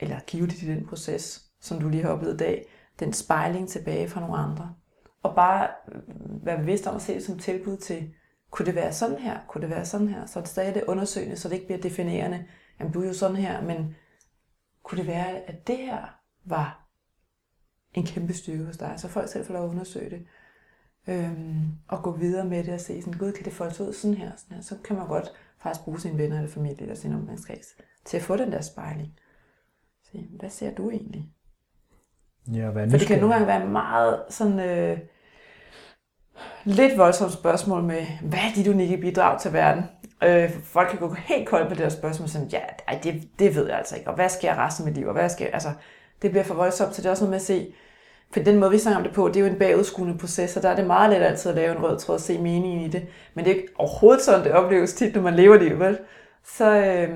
eller 0.00 0.20
give 0.26 0.46
det 0.46 0.62
i 0.62 0.66
den 0.66 0.86
proces, 0.86 1.44
som 1.60 1.80
du 1.80 1.88
lige 1.88 2.02
har 2.02 2.10
oplevet 2.10 2.34
i 2.34 2.36
dag, 2.36 2.66
den 3.00 3.12
spejling 3.12 3.68
tilbage 3.68 4.08
fra 4.08 4.20
nogle 4.20 4.36
andre. 4.36 4.74
Og 5.22 5.34
bare 5.34 5.68
være 6.42 6.58
bevidst 6.58 6.86
om 6.86 6.96
at 6.96 7.02
se 7.02 7.14
det 7.14 7.24
som 7.24 7.38
tilbud 7.38 7.76
til, 7.76 8.14
kunne 8.50 8.66
det 8.66 8.74
være 8.74 8.92
sådan 8.92 9.18
her, 9.18 9.38
kunne 9.48 9.62
det 9.62 9.70
være 9.70 9.84
sådan 9.84 10.08
her, 10.08 10.26
så 10.26 10.40
det 10.40 10.48
stadig 10.48 10.74
det 10.74 10.84
undersøgende, 10.84 11.36
så 11.36 11.48
det 11.48 11.54
ikke 11.54 11.66
bliver 11.66 11.80
definerende, 11.80 12.44
jamen 12.80 12.92
du 12.92 13.02
er 13.02 13.06
jo 13.06 13.14
sådan 13.14 13.36
her, 13.36 13.62
men 13.62 13.96
kunne 14.82 14.98
det 14.98 15.06
være, 15.06 15.36
at 15.36 15.66
det 15.66 15.76
her 15.76 16.18
var 16.44 16.88
en 17.94 18.06
kæmpe 18.06 18.32
styrke 18.32 18.64
hos 18.64 18.76
dig, 18.76 18.94
så 18.96 19.08
folk 19.08 19.28
selv 19.28 19.46
får 19.46 19.54
lov 19.54 19.64
at 19.64 19.70
undersøge 19.70 20.10
det. 20.10 20.26
Øhm, 21.06 21.66
og 21.88 22.02
gå 22.02 22.10
videre 22.10 22.44
med 22.44 22.64
det 22.64 22.74
og 22.74 22.80
se, 22.80 23.02
sådan, 23.02 23.18
gud, 23.18 23.32
kan 23.32 23.44
det 23.44 23.52
folde 23.52 23.84
ud 23.84 23.92
sådan 23.92 24.16
her, 24.16 24.30
sådan 24.36 24.54
her, 24.54 24.62
så 24.62 24.76
kan 24.84 24.96
man 24.96 25.06
godt 25.06 25.32
faktisk 25.58 25.84
bruge 25.84 26.00
sine 26.00 26.18
venner 26.18 26.36
eller 26.36 26.50
familie 26.50 26.82
eller 26.82 26.94
sin 26.94 27.14
omgangskreds 27.14 27.66
til 28.04 28.16
at 28.16 28.22
få 28.22 28.36
den 28.36 28.52
der 28.52 28.60
spejling. 28.60 29.12
Se, 30.12 30.28
hvad 30.38 30.50
ser 30.50 30.74
du 30.74 30.90
egentlig? 30.90 31.32
Ja, 32.52 32.70
hvad 32.70 32.90
For 32.90 32.98
det 32.98 33.06
kan 33.06 33.18
nogle 33.18 33.34
gange 33.34 33.46
være 33.46 33.68
meget 33.68 34.22
sådan... 34.28 34.60
Øh, 34.60 34.98
lidt 36.64 36.98
voldsomt 36.98 37.32
spørgsmål 37.32 37.82
med, 37.82 38.06
hvad 38.22 38.38
er 38.38 38.54
dit 38.54 38.68
unikke 38.68 38.96
bidrag 38.96 39.40
til 39.40 39.52
verden? 39.52 39.84
Øh, 40.22 40.50
folk 40.50 40.88
kan 40.88 40.98
gå 40.98 41.14
helt 41.14 41.48
koldt 41.48 41.68
på 41.68 41.74
det 41.74 41.82
her 41.82 41.88
spørgsmål, 41.88 42.28
sådan, 42.28 42.48
ja, 42.48 42.60
ej, 42.88 43.00
det, 43.02 43.28
det 43.38 43.54
ved 43.54 43.66
jeg 43.68 43.78
altså 43.78 43.96
ikke, 43.96 44.10
og 44.10 44.14
hvad 44.14 44.28
sker 44.28 44.66
resten 44.66 44.84
af 44.84 44.90
mit 44.90 44.96
liv, 44.98 45.06
og 45.06 45.12
hvad 45.12 45.28
sker, 45.28 45.46
altså, 45.52 45.72
det 46.22 46.30
bliver 46.30 46.44
for 46.44 46.54
voldsomt, 46.54 46.94
så 46.94 47.02
det 47.02 47.06
er 47.06 47.10
også 47.10 47.24
noget 47.24 47.30
med 47.30 47.36
at 47.36 47.42
se, 47.42 47.74
for 48.32 48.40
den 48.40 48.58
måde, 48.58 48.70
vi 48.70 48.78
snakker 48.78 48.96
om 48.98 49.04
det 49.04 49.12
på, 49.12 49.28
det 49.28 49.36
er 49.36 49.40
jo 49.40 49.46
en 49.46 49.58
bagudskuende 49.58 50.18
proces, 50.18 50.56
og 50.56 50.62
der 50.62 50.68
er 50.68 50.76
det 50.76 50.86
meget 50.86 51.10
let 51.10 51.22
altid 51.26 51.50
at 51.50 51.56
lave 51.56 51.76
en 51.76 51.82
rød 51.82 51.98
tråd 51.98 52.14
og 52.14 52.20
se 52.20 52.38
meningen 52.38 52.80
i 52.80 52.88
det, 52.88 53.06
men 53.34 53.44
det 53.44 53.50
er 53.50 53.54
ikke 53.56 53.68
overhovedet 53.78 54.22
sådan, 54.24 54.44
det 54.44 54.52
opleves 54.52 54.92
tit, 54.94 55.14
når 55.14 55.22
man 55.22 55.34
lever 55.34 55.58
livet, 55.58 55.78
vel? 55.78 55.98
Så, 56.44 56.76
øh, 56.76 57.08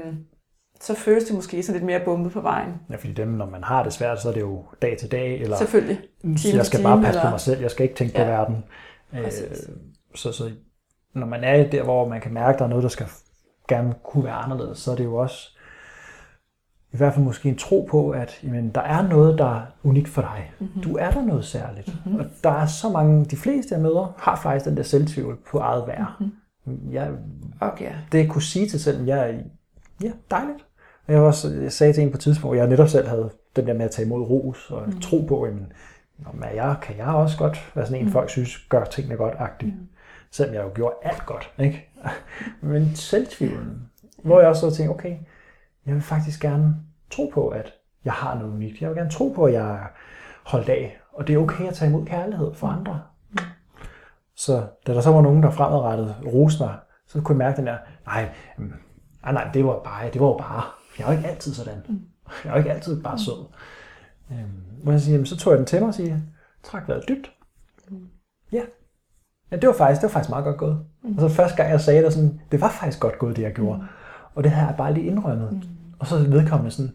så 0.80 0.94
føles 0.94 1.24
det 1.24 1.34
måske 1.34 1.62
sådan 1.62 1.74
lidt 1.80 1.86
mere 1.86 2.00
bumpet 2.04 2.32
på 2.32 2.40
vejen. 2.40 2.74
Ja, 2.90 2.96
fordi 2.96 3.12
dem, 3.12 3.28
når 3.28 3.46
man 3.46 3.64
har 3.64 3.82
det 3.82 3.92
svært, 3.92 4.22
så 4.22 4.28
er 4.28 4.32
det 4.32 4.40
jo 4.40 4.64
dag 4.82 4.96
til 4.98 5.10
dag, 5.12 5.40
eller 5.40 5.56
Selvfølgelig. 5.56 5.98
Time 6.22 6.56
jeg 6.56 6.66
skal 6.66 6.78
til 6.78 6.84
bare 6.84 6.96
time, 6.96 7.04
passe 7.04 7.20
på 7.20 7.22
eller- 7.22 7.30
mig 7.30 7.40
selv, 7.40 7.60
jeg 7.60 7.70
skal 7.70 7.82
ikke 7.84 7.94
tænke 7.96 8.18
Ja. 8.18 8.24
på 8.24 8.30
verden. 8.30 8.64
Øh, 9.14 9.30
så, 10.14 10.32
så 10.32 10.50
når 11.14 11.26
man 11.26 11.44
er 11.44 11.70
der, 11.70 11.82
hvor 11.82 12.08
man 12.08 12.20
kan 12.20 12.34
mærke, 12.34 12.52
at 12.54 12.58
der 12.58 12.64
er 12.64 12.68
noget, 12.68 12.82
der 12.82 12.88
skal 12.88 13.06
gerne 13.68 13.94
kunne 14.04 14.24
være 14.24 14.34
anderledes, 14.34 14.78
så 14.78 14.90
er 14.92 14.96
det 14.96 15.04
jo 15.04 15.16
også 15.16 15.55
i 16.92 16.96
hvert 16.96 17.14
fald 17.14 17.24
måske 17.24 17.48
en 17.48 17.56
tro 17.56 17.88
på, 17.90 18.10
at 18.10 18.40
jamen, 18.42 18.70
der 18.70 18.80
er 18.80 19.08
noget, 19.08 19.38
der 19.38 19.54
er 19.54 19.62
unikt 19.82 20.08
for 20.08 20.22
dig. 20.22 20.52
Mm-hmm. 20.60 20.82
Du 20.82 20.96
er 20.96 21.10
der 21.10 21.24
noget 21.24 21.44
særligt. 21.44 21.94
Mm-hmm. 22.04 22.20
Og 22.20 22.26
der 22.44 22.50
er 22.50 22.66
så 22.66 22.88
mange, 22.88 23.24
de 23.24 23.36
fleste 23.36 23.74
jeg 23.74 23.82
møder, 23.82 24.14
har 24.18 24.36
faktisk 24.36 24.64
den 24.64 24.76
der 24.76 24.82
selvtvivl 24.82 25.38
på 25.50 25.58
eget 25.58 25.84
værd. 25.86 26.16
Mm-hmm. 26.20 26.92
Jeg, 26.92 27.10
Okay. 27.60 27.92
det 28.12 28.18
jeg 28.18 28.28
kunne 28.28 28.42
sige 28.42 28.68
til 28.68 28.80
selv, 28.80 29.04
jeg 29.04 29.30
er, 29.30 29.34
ja, 30.02 30.10
dejligt. 30.30 30.66
Og 31.06 31.12
Jeg, 31.12 31.20
var 31.20 31.26
også, 31.26 31.54
jeg 31.62 31.72
sagde 31.72 31.92
til 31.92 32.02
en 32.02 32.10
på 32.10 32.16
et 32.16 32.20
tidspunkt, 32.20 32.56
hvor 32.56 32.62
jeg 32.62 32.68
netop 32.68 32.88
selv 32.88 33.08
havde 33.08 33.30
den 33.56 33.66
der 33.66 33.74
med 33.74 33.84
at 33.84 33.90
tage 33.90 34.06
imod 34.06 34.20
ros 34.22 34.70
og 34.70 34.82
mm. 34.86 35.00
tro 35.00 35.24
på, 35.28 35.46
jamen, 35.46 35.72
men 36.34 36.48
jeg, 36.54 36.76
kan 36.82 36.96
jeg 36.96 37.06
også 37.06 37.38
godt 37.38 37.72
være 37.74 37.86
sådan 37.86 38.00
en, 38.00 38.06
mm. 38.06 38.12
folk 38.12 38.30
synes, 38.30 38.58
gør 38.68 38.84
tingene 38.84 39.16
godt 39.16 39.34
agtigt. 39.38 39.74
Mm. 39.74 39.88
Selvom 40.30 40.54
jeg 40.54 40.64
jo 40.64 40.70
gjorde 40.74 40.94
alt 41.02 41.26
godt. 41.26 41.52
Ikke? 41.58 41.88
Men 42.60 42.94
selvtvivlen, 42.94 43.88
hvor 44.22 44.40
jeg 44.40 44.48
også 44.48 44.70
så 44.70 44.76
tænkte, 44.76 44.94
okay, 44.94 45.16
jeg 45.86 45.94
vil 45.94 46.02
faktisk 46.02 46.40
gerne 46.40 46.74
tro 47.10 47.30
på, 47.34 47.48
at 47.48 47.72
jeg 48.04 48.12
har 48.12 48.34
noget 48.34 48.52
unikt. 48.52 48.80
Jeg 48.80 48.88
vil 48.88 48.96
gerne 48.96 49.10
tro 49.10 49.32
på, 49.36 49.44
at 49.44 49.52
jeg 49.52 49.74
er 49.74 49.86
holdt 50.44 50.68
af. 50.68 50.96
Og 51.12 51.26
det 51.26 51.34
er 51.34 51.38
okay 51.38 51.68
at 51.68 51.74
tage 51.74 51.88
imod 51.88 52.06
kærlighed 52.06 52.54
for 52.54 52.66
andre. 52.66 53.02
Så 54.36 54.66
da 54.86 54.94
der 54.94 55.00
så 55.00 55.10
var 55.10 55.20
nogen, 55.20 55.42
der 55.42 55.50
fremadrettet 55.50 56.16
roste 56.26 56.62
mig, 56.62 56.78
så 57.06 57.20
kunne 57.20 57.34
jeg 57.34 57.48
mærke 57.48 57.56
den 57.56 57.66
der, 57.66 57.76
nej, 58.06 58.28
mm, 58.58 58.72
nej, 59.22 59.32
nej 59.32 59.50
det 59.54 59.64
var 59.64 59.82
bare, 59.84 60.10
det 60.10 60.20
var 60.20 60.36
bare. 60.36 60.62
Jeg 60.98 61.04
er 61.04 61.12
jo 61.12 61.16
ikke 61.16 61.28
altid 61.28 61.54
sådan. 61.54 61.82
Jeg 62.44 62.50
er 62.50 62.52
jo 62.52 62.58
ikke 62.58 62.72
altid 62.72 63.02
bare 63.02 63.18
sød. 63.18 63.46
Øhm, 64.30 64.92
jeg 64.92 65.00
siger, 65.00 65.24
så 65.24 65.36
tog 65.36 65.50
jeg 65.50 65.58
den 65.58 65.66
til 65.66 65.80
mig 65.80 65.88
og 65.88 65.94
siger, 65.94 66.18
træk 66.62 66.88
vejret 66.88 67.04
dybt. 67.08 67.32
Ja. 68.52 68.62
ja, 69.50 69.56
det 69.56 69.66
var 69.66 69.74
faktisk, 69.74 70.00
det 70.00 70.08
var 70.08 70.12
faktisk 70.12 70.30
meget 70.30 70.44
godt 70.44 70.56
gået. 70.56 70.84
Og 71.04 71.20
så 71.20 71.28
første 71.28 71.56
gang 71.56 71.70
jeg 71.70 71.80
sagde 71.80 72.02
det, 72.02 72.12
sådan, 72.12 72.40
det 72.52 72.60
var 72.60 72.68
faktisk 72.68 73.00
godt 73.00 73.18
gået, 73.18 73.36
det 73.36 73.42
jeg 73.42 73.52
gjorde. 73.52 73.86
Og 74.34 74.44
det 74.44 74.52
havde 74.52 74.68
jeg 74.68 74.76
bare 74.76 74.94
lige 74.94 75.06
indrømmet. 75.06 75.68
Og 75.98 76.06
så 76.06 76.18
vedkommende 76.18 76.70
sådan, 76.70 76.92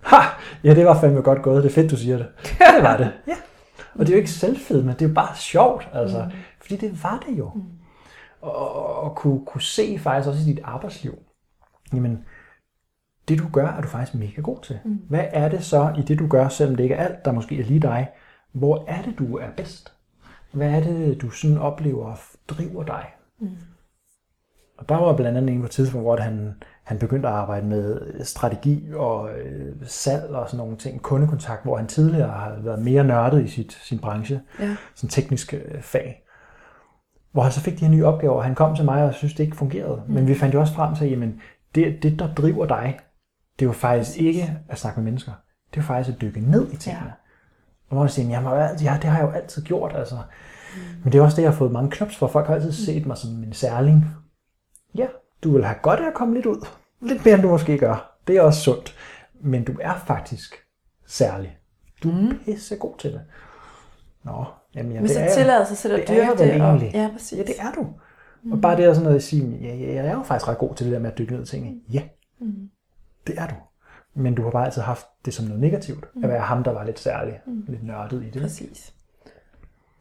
ha, 0.00 0.16
ja, 0.64 0.74
det 0.74 0.86
var 0.86 1.00
fandme 1.00 1.20
godt 1.20 1.42
gået, 1.42 1.62
det 1.64 1.70
er 1.70 1.74
fedt, 1.74 1.90
du 1.90 1.96
siger 1.96 2.16
det. 2.16 2.26
Ja, 2.60 2.66
det 2.76 2.82
var 2.82 2.96
det. 2.96 3.12
Ja. 3.26 3.36
Og 3.94 4.00
det 4.00 4.08
er 4.08 4.12
jo 4.12 4.18
ikke 4.18 4.30
selvfedme, 4.30 4.92
det 4.92 5.02
er 5.02 5.08
jo 5.08 5.14
bare 5.14 5.36
sjovt, 5.36 5.88
altså. 5.92 6.30
Fordi 6.60 6.76
det 6.76 7.02
var 7.02 7.24
det 7.28 7.38
jo. 7.38 7.50
Og, 8.40 8.56
og, 8.56 8.96
og 8.96 9.16
kunne, 9.16 9.46
kunne 9.46 9.62
se 9.62 9.98
faktisk 9.98 10.28
også 10.28 10.40
i 10.40 10.52
dit 10.52 10.60
arbejdsliv, 10.64 11.18
jamen, 11.92 12.24
det 13.28 13.38
du 13.38 13.48
gør, 13.52 13.68
er 13.68 13.80
du 13.80 13.88
faktisk 13.88 14.14
mega 14.14 14.40
god 14.40 14.58
til. 14.62 14.78
Mm. 14.84 15.00
Hvad 15.08 15.24
er 15.32 15.48
det 15.48 15.64
så 15.64 15.94
i 15.98 16.02
det, 16.02 16.18
du 16.18 16.28
gør, 16.28 16.48
selvom 16.48 16.76
det 16.76 16.82
ikke 16.82 16.94
er 16.94 17.04
alt, 17.04 17.24
der 17.24 17.32
måske 17.32 17.60
er 17.60 17.64
lige 17.64 17.80
dig? 17.80 18.08
Hvor 18.52 18.84
er 18.88 19.02
det, 19.02 19.18
du 19.18 19.36
er 19.36 19.50
bedst? 19.56 19.92
Hvad 20.52 20.70
er 20.70 20.80
det, 20.80 21.22
du 21.22 21.30
sådan 21.30 21.58
oplever 21.58 22.16
driver 22.48 22.84
dig? 22.84 23.06
Mm. 23.38 23.56
Og 24.78 24.88
der 24.88 24.96
var 24.96 25.16
blandt 25.16 25.38
andet 25.38 25.54
en 25.54 25.60
på 25.60 25.66
et 25.66 25.70
tidspunkt, 25.70 26.04
hvor 26.04 26.16
han, 26.16 26.54
han 26.84 26.98
begyndte 26.98 27.28
at 27.28 27.34
arbejde 27.34 27.66
med 27.66 28.00
strategi 28.24 28.84
og 28.94 29.30
øh, 29.38 29.72
salg 29.82 30.24
og 30.24 30.48
sådan 30.48 30.58
nogle 30.58 30.76
ting, 30.76 31.02
kundekontakt, 31.02 31.64
hvor 31.64 31.76
han 31.76 31.86
tidligere 31.86 32.30
har 32.30 32.56
været 32.62 32.82
mere 32.82 33.04
nørdet 33.04 33.44
i 33.44 33.48
sit, 33.48 33.72
sin 33.72 33.98
branche, 33.98 34.40
Ja. 34.60 34.76
sådan 34.94 35.10
teknisk 35.10 35.54
øh, 35.54 35.82
fag. 35.82 36.20
Hvor 37.32 37.42
han 37.42 37.52
så 37.52 37.60
fik 37.60 37.80
de 37.80 37.84
her 37.84 37.92
nye 37.92 38.06
opgaver, 38.06 38.34
og 38.34 38.44
han 38.44 38.54
kom 38.54 38.76
til 38.76 38.84
mig 38.84 39.04
og 39.04 39.14
synes 39.14 39.34
det 39.34 39.44
ikke 39.44 39.56
fungerede. 39.56 40.02
Mm. 40.06 40.14
Men 40.14 40.28
vi 40.28 40.34
fandt 40.34 40.54
jo 40.54 40.60
også 40.60 40.74
frem 40.74 40.94
til, 40.94 41.10
jamen 41.10 41.40
det, 41.74 42.02
det 42.02 42.18
der 42.18 42.34
driver 42.34 42.66
dig, 42.66 42.98
det 43.58 43.64
er 43.64 43.68
jo 43.68 43.72
faktisk 43.72 44.18
ikke 44.18 44.58
at 44.68 44.78
snakke 44.78 45.00
med 45.00 45.04
mennesker. 45.04 45.32
Det 45.70 45.76
er 45.76 45.82
jo 45.82 45.86
faktisk 45.86 46.14
at 46.16 46.20
dykke 46.20 46.40
ned 46.50 46.72
i 46.72 46.76
tingene. 46.76 47.06
Ja. 47.06 47.12
Og 47.88 47.96
hvor 47.96 48.00
man 48.00 48.08
siger, 48.08 48.28
jamen, 48.28 48.52
jeg 48.52 48.58
har 48.58 48.76
ja, 48.82 48.98
det 49.02 49.10
har 49.10 49.18
jeg 49.18 49.26
jo 49.26 49.30
altid 49.30 49.62
gjort. 49.62 49.92
Altså. 49.96 50.14
Mm. 50.14 50.80
Men 51.04 51.12
det 51.12 51.18
er 51.18 51.22
også 51.22 51.36
det, 51.36 51.42
jeg 51.42 51.50
har 51.50 51.56
fået 51.58 51.72
mange 51.72 51.90
knops 51.90 52.16
for. 52.16 52.26
Folk 52.26 52.46
har 52.46 52.54
altid 52.54 52.72
set 52.72 53.06
mig 53.06 53.16
som 53.16 53.30
en 53.30 53.52
særling. 53.52 54.04
Ja, 54.94 55.06
du 55.44 55.52
vil 55.52 55.64
have 55.64 55.78
godt 55.82 56.00
af 56.00 56.06
at 56.06 56.14
komme 56.14 56.34
lidt 56.34 56.46
ud. 56.46 56.66
Lidt 57.00 57.24
mere, 57.24 57.34
end 57.34 57.42
du 57.42 57.48
måske 57.48 57.78
gør. 57.78 58.16
Det 58.26 58.36
er 58.36 58.40
også 58.42 58.60
sundt. 58.60 58.96
Men 59.40 59.64
du 59.64 59.72
er 59.80 59.94
faktisk 60.06 60.54
særlig. 61.06 61.58
Du 62.02 62.10
er 62.10 62.14
mm. 62.14 62.38
pisse 62.44 62.76
god 62.76 62.98
til 62.98 63.12
det. 63.12 63.20
Nå, 64.24 64.44
jamen 64.74 64.92
ja, 64.92 65.00
Men 65.00 65.08
det 65.08 65.16
så 65.16 65.20
er 65.20 65.34
tillader 65.34 65.64
sig 65.64 65.76
selv 65.76 65.94
at 65.94 66.10
er 66.10 66.14
dyrke 66.14 66.38
det. 66.42 66.54
egentlig. 66.54 66.88
Og, 66.88 66.94
ja, 66.94 67.10
præcis. 67.12 67.38
Ja, 67.38 67.42
det 67.42 67.54
er 67.58 67.72
du. 67.72 67.86
Mm. 68.42 68.52
Og 68.52 68.60
bare 68.60 68.76
det 68.76 68.82
at 68.84 68.94
sådan 68.94 69.04
noget 69.04 69.16
at 69.16 69.22
sige, 69.22 69.58
ja, 69.62 69.74
ja, 69.74 69.94
jeg 69.94 70.06
er 70.06 70.14
jo 70.14 70.22
faktisk 70.22 70.48
ret 70.48 70.58
god 70.58 70.74
til 70.74 70.86
det 70.86 70.92
der 70.92 70.98
med 70.98 71.10
at 71.10 71.18
dykke 71.18 71.32
ned 71.32 71.42
i 71.42 71.46
tingene. 71.46 71.80
Ja, 71.92 72.02
mm. 72.40 72.70
det 73.26 73.38
er 73.38 73.46
du. 73.46 73.54
Men 74.14 74.34
du 74.34 74.42
har 74.42 74.50
bare 74.50 74.64
altid 74.64 74.82
haft 74.82 75.06
det 75.24 75.34
som 75.34 75.44
noget 75.44 75.60
negativt. 75.60 76.04
Mm. 76.14 76.24
At 76.24 76.30
være 76.30 76.40
ham, 76.40 76.64
der 76.64 76.70
var 76.70 76.84
lidt 76.84 76.98
særlig, 77.00 77.40
mm. 77.46 77.64
lidt 77.68 77.84
nørdet 77.84 78.22
i 78.22 78.30
det. 78.30 78.42
Præcis. 78.42 78.94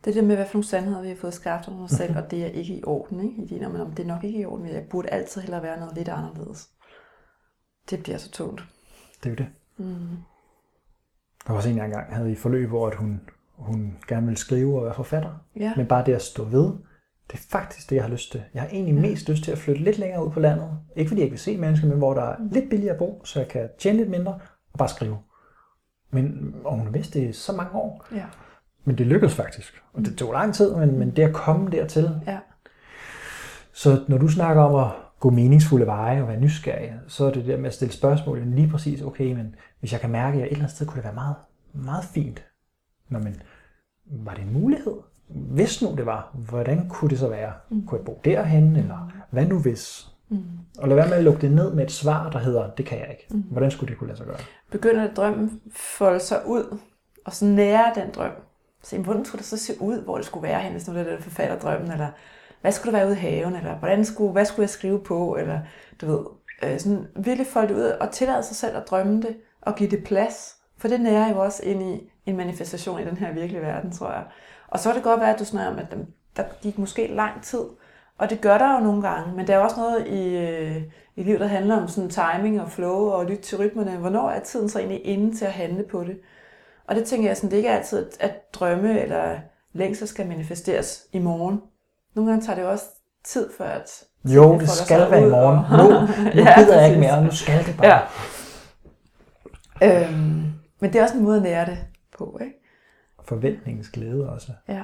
Det 0.03 0.09
er 0.09 0.13
det 0.13 0.23
med, 0.23 0.35
hvad 0.35 0.45
for 0.45 0.53
nogle 0.53 0.67
sandheder 0.67 1.01
vi 1.01 1.07
har 1.07 1.15
fået 1.15 1.33
skabt 1.33 1.67
om 1.67 1.81
os 1.81 1.91
selv, 1.91 2.17
og 2.17 2.31
det 2.31 2.43
er 2.43 2.47
ikke 2.47 2.73
i 2.73 2.83
orden. 2.83 3.19
Ikke? 3.19 3.41
I 3.41 3.47
din, 3.47 3.71
men 3.71 3.91
det 3.91 3.99
er 3.99 4.07
nok 4.07 4.23
ikke 4.23 4.39
i 4.39 4.45
orden, 4.45 4.65
men 4.65 4.73
jeg 4.73 4.85
burde 4.89 5.09
altid 5.09 5.41
hellere 5.41 5.63
være 5.63 5.79
noget 5.79 5.95
lidt 5.95 6.09
anderledes. 6.09 6.69
Det 7.89 8.03
bliver 8.03 8.17
så 8.17 8.31
tungt. 8.31 8.63
Det 9.23 9.25
er 9.25 9.29
jo 9.29 9.35
det. 9.35 9.47
Mm. 9.77 10.17
Der 11.47 11.51
var 11.51 11.55
også 11.55 11.69
en, 11.69 11.77
jeg 11.77 11.85
engang 11.85 12.15
havde 12.15 12.31
i 12.31 12.35
forløb, 12.35 12.69
hvor 12.69 12.87
at 12.87 12.95
hun, 12.95 13.21
hun 13.55 13.97
gerne 14.07 14.25
ville 14.25 14.37
skrive 14.37 14.79
og 14.79 14.85
være 14.85 14.93
forfatter. 14.93 15.45
Ja. 15.55 15.73
Men 15.77 15.87
bare 15.87 16.05
det 16.05 16.13
at 16.13 16.21
stå 16.21 16.43
ved, 16.43 16.73
det 17.31 17.33
er 17.33 17.43
faktisk 17.49 17.89
det, 17.89 17.95
jeg 17.95 18.03
har 18.03 18.11
lyst 18.11 18.31
til. 18.31 18.43
Jeg 18.53 18.61
har 18.61 18.69
egentlig 18.69 18.95
mest 18.95 19.29
lyst 19.29 19.43
til 19.43 19.51
at 19.51 19.57
flytte 19.57 19.83
lidt 19.83 19.97
længere 19.97 20.25
ud 20.25 20.31
på 20.31 20.39
landet. 20.39 20.79
Ikke 20.95 21.09
fordi 21.09 21.21
jeg 21.21 21.25
ikke 21.25 21.33
vil 21.33 21.39
se 21.39 21.57
mennesker, 21.57 21.87
men 21.87 21.97
hvor 21.97 22.13
der 22.13 22.21
er 22.21 22.35
lidt 22.51 22.69
billigere 22.69 22.93
at 22.93 22.99
bo, 22.99 23.21
så 23.25 23.39
jeg 23.39 23.47
kan 23.47 23.69
tjene 23.79 23.97
lidt 23.97 24.09
mindre 24.09 24.39
og 24.73 24.77
bare 24.77 24.89
skrive. 24.89 25.17
Men 26.11 26.55
og 26.65 26.77
hun 26.77 26.93
vidste 26.93 27.19
det 27.19 27.29
i 27.29 27.33
så 27.33 27.53
mange 27.53 27.75
år. 27.75 28.05
Ja. 28.11 28.25
Men 28.85 28.97
det 28.97 29.07
lykkedes 29.07 29.35
faktisk. 29.35 29.83
Og 29.93 30.05
det 30.05 30.17
tog 30.17 30.33
lang 30.33 30.53
tid, 30.53 30.75
men, 30.75 30.99
men 30.99 31.09
det 31.11 31.23
at 31.23 31.33
komme 31.33 31.71
dertil. 31.71 32.09
ja. 32.27 32.37
Så 33.75 34.03
når 34.07 34.17
du 34.17 34.27
snakker 34.27 34.61
om 34.61 34.75
at 34.75 34.91
gå 35.19 35.29
meningsfulde 35.29 35.85
veje 35.85 36.21
og 36.21 36.27
være 36.27 36.39
nysgerrig, 36.39 36.93
så 37.07 37.25
er 37.25 37.31
det 37.31 37.45
der 37.45 37.57
med 37.57 37.65
at 37.67 37.73
stille 37.73 37.93
spørgsmål 37.93 38.43
lige 38.45 38.69
præcis, 38.69 39.01
okay, 39.01 39.33
men 39.33 39.55
hvis 39.79 39.91
jeg 39.91 40.01
kan 40.01 40.09
mærke, 40.09 40.37
at 40.37 40.43
et 40.43 40.47
eller 40.51 40.63
andet 40.63 40.75
sted 40.75 40.85
kunne 40.87 40.95
det 40.97 41.03
være 41.03 41.13
meget, 41.13 41.35
meget 41.73 42.03
fint. 42.03 42.45
Nå, 43.09 43.19
men 43.19 43.35
var 44.05 44.33
det 44.33 44.43
en 44.43 44.53
mulighed? 44.53 44.93
Hvis 45.27 45.81
nu 45.81 45.95
det 45.97 46.05
var, 46.05 46.29
hvordan 46.33 46.89
kunne 46.89 47.09
det 47.09 47.19
så 47.19 47.29
være? 47.29 47.51
Mm. 47.69 47.85
Kunne 47.85 47.97
jeg 47.97 48.05
bo 48.05 48.21
derhen, 48.25 48.75
eller 48.75 49.11
hvad 49.29 49.45
nu 49.45 49.59
hvis? 49.59 50.07
Mm. 50.29 50.43
Og 50.77 50.87
lad 50.87 50.95
være 50.95 51.09
med 51.09 51.17
at 51.17 51.23
lukke 51.23 51.41
det 51.41 51.51
ned 51.51 51.73
med 51.73 51.83
et 51.83 51.91
svar, 51.91 52.29
der 52.29 52.39
hedder, 52.39 52.69
det 52.69 52.85
kan 52.85 52.99
jeg 52.99 53.07
ikke. 53.09 53.27
Mm. 53.29 53.43
Hvordan 53.51 53.71
skulle 53.71 53.89
det 53.89 53.97
kunne 53.99 54.07
lade 54.07 54.17
sig 54.17 54.27
gøre? 54.27 54.37
Begynder 54.71 55.03
at 55.03 55.17
drømmen 55.17 55.61
folde 55.71 56.19
sig 56.19 56.37
ud, 56.47 56.77
og 57.25 57.33
så 57.33 57.45
nære 57.45 57.91
den 57.95 58.11
drøm. 58.11 58.31
Så 58.83 58.97
hvordan 58.97 59.25
skulle 59.25 59.39
det 59.39 59.47
så 59.47 59.57
se 59.57 59.81
ud, 59.81 60.01
hvor 60.01 60.17
det 60.17 60.25
skulle 60.25 60.47
være 60.47 60.59
hen, 60.59 60.71
hvis 60.71 60.87
nu 60.87 60.93
det 60.93 61.01
er 61.01 61.11
den 61.13 61.23
forfatterdrømmen, 61.23 61.91
eller 61.91 62.07
hvad 62.61 62.71
skulle 62.71 62.91
der 62.93 62.99
være 62.99 63.07
ude 63.07 63.15
i 63.15 63.19
haven, 63.19 63.55
eller 63.55 63.75
hvordan 63.75 64.05
skulle, 64.05 64.31
hvad 64.31 64.45
skulle 64.45 64.63
jeg 64.63 64.69
skrive 64.69 65.03
på, 65.03 65.35
eller 65.35 65.59
du 66.01 66.05
ved, 66.05 66.25
øh, 66.63 66.79
sådan 66.79 67.07
virkelig 67.15 67.47
folde 67.47 67.67
det 67.67 67.75
ud, 67.75 67.83
og 67.83 68.11
tillade 68.11 68.43
sig 68.43 68.55
selv 68.55 68.77
at 68.77 68.89
drømme 68.89 69.21
det, 69.21 69.35
og 69.61 69.75
give 69.75 69.89
det 69.89 70.03
plads, 70.03 70.57
for 70.77 70.87
det 70.87 71.01
nærer 71.01 71.29
jo 71.29 71.39
også 71.39 71.63
ind 71.63 71.83
i 71.83 72.11
en 72.25 72.37
manifestation 72.37 72.99
i 72.99 73.05
den 73.05 73.17
her 73.17 73.33
virkelige 73.33 73.61
verden, 73.61 73.91
tror 73.91 74.11
jeg. 74.11 74.23
Og 74.67 74.79
så 74.79 74.89
kan 74.89 74.95
det 74.95 75.03
godt 75.03 75.19
være, 75.19 75.33
at 75.33 75.39
du 75.39 75.45
snakker 75.45 75.71
om, 75.71 75.79
at 75.79 75.97
der 76.37 76.43
gik 76.61 76.77
måske 76.77 77.07
lang 77.07 77.43
tid, 77.43 77.63
og 78.17 78.29
det 78.29 78.41
gør 78.41 78.57
der 78.57 78.73
jo 78.73 78.79
nogle 78.79 79.01
gange, 79.01 79.35
men 79.35 79.47
der 79.47 79.55
er 79.55 79.59
også 79.59 79.79
noget 79.79 80.07
i, 80.07 80.37
øh, 80.37 80.81
i 81.15 81.23
livet, 81.23 81.39
der 81.39 81.47
handler 81.47 81.81
om 81.81 81.87
sådan 81.87 82.09
timing 82.09 82.61
og 82.61 82.71
flow 82.71 83.09
og 83.09 83.25
lytte 83.25 83.43
til 83.43 83.57
rytmerne. 83.57 83.97
Hvornår 83.97 84.29
er 84.29 84.39
tiden 84.39 84.69
så 84.69 84.79
egentlig 84.79 85.05
inde 85.05 85.37
til 85.37 85.45
at 85.45 85.51
handle 85.51 85.83
på 85.83 86.03
det? 86.03 86.19
Og 86.87 86.95
det 86.95 87.05
tænker 87.05 87.29
jeg 87.29 87.37
sådan, 87.37 87.51
det 87.51 87.57
ikke 87.57 87.69
er 87.69 87.77
altid, 87.77 88.11
at- 88.19 88.53
drømme 88.53 89.01
eller 89.01 89.39
længsel 89.73 90.07
skal 90.07 90.27
manifesteres 90.27 91.03
i 91.11 91.19
morgen. 91.19 91.61
Nogle 92.15 92.31
gange 92.31 92.45
tager 92.45 92.55
det 92.55 92.63
jo 92.63 92.69
også 92.69 92.85
tid 93.23 93.49
før, 93.57 93.65
at 93.69 94.03
Jo, 94.25 94.59
det 94.59 94.69
skal 94.69 95.11
være 95.11 95.27
i 95.27 95.29
morgen. 95.29 95.57
og- 95.59 95.77
Nu, 95.77 95.89
nu 96.35 96.47
Ja, 96.49 96.59
gider 96.59 96.79
jeg 96.81 96.89
ikke 96.89 96.99
mere, 96.99 97.23
nu 97.23 97.31
skal 97.31 97.65
det 97.65 97.77
bare. 97.77 97.87
Ja. 97.87 98.01
Øhm, 99.83 100.43
men 100.79 100.93
det 100.93 100.95
er 100.95 101.03
også 101.03 101.17
en 101.17 101.23
måde 101.23 101.37
at 101.37 101.43
nære 101.43 101.65
det 101.65 101.77
på, 102.17 102.37
ikke? 102.41 102.53
Forventningens 103.23 103.89
glæde 103.89 104.29
også. 104.29 104.51
Ja. 104.67 104.83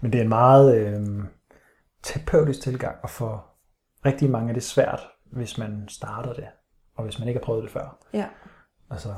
Men 0.00 0.12
det 0.12 0.18
er 0.18 0.22
en 0.22 0.28
meget 0.28 0.76
øh, 0.76 1.06
terapeutisk 2.02 2.60
tilgang 2.62 2.96
at 3.04 3.10
få 3.10 3.38
rigtig 4.06 4.30
mange 4.30 4.50
er 4.50 4.54
det 4.54 4.62
svært, 4.62 5.00
hvis 5.32 5.58
man 5.58 5.84
starter 5.88 6.32
det, 6.32 6.46
og 6.96 7.04
hvis 7.04 7.18
man 7.18 7.28
ikke 7.28 7.40
har 7.40 7.44
prøvet 7.44 7.62
det 7.62 7.70
før. 7.72 7.98
Ja. 8.12 8.26
Altså, 8.90 9.14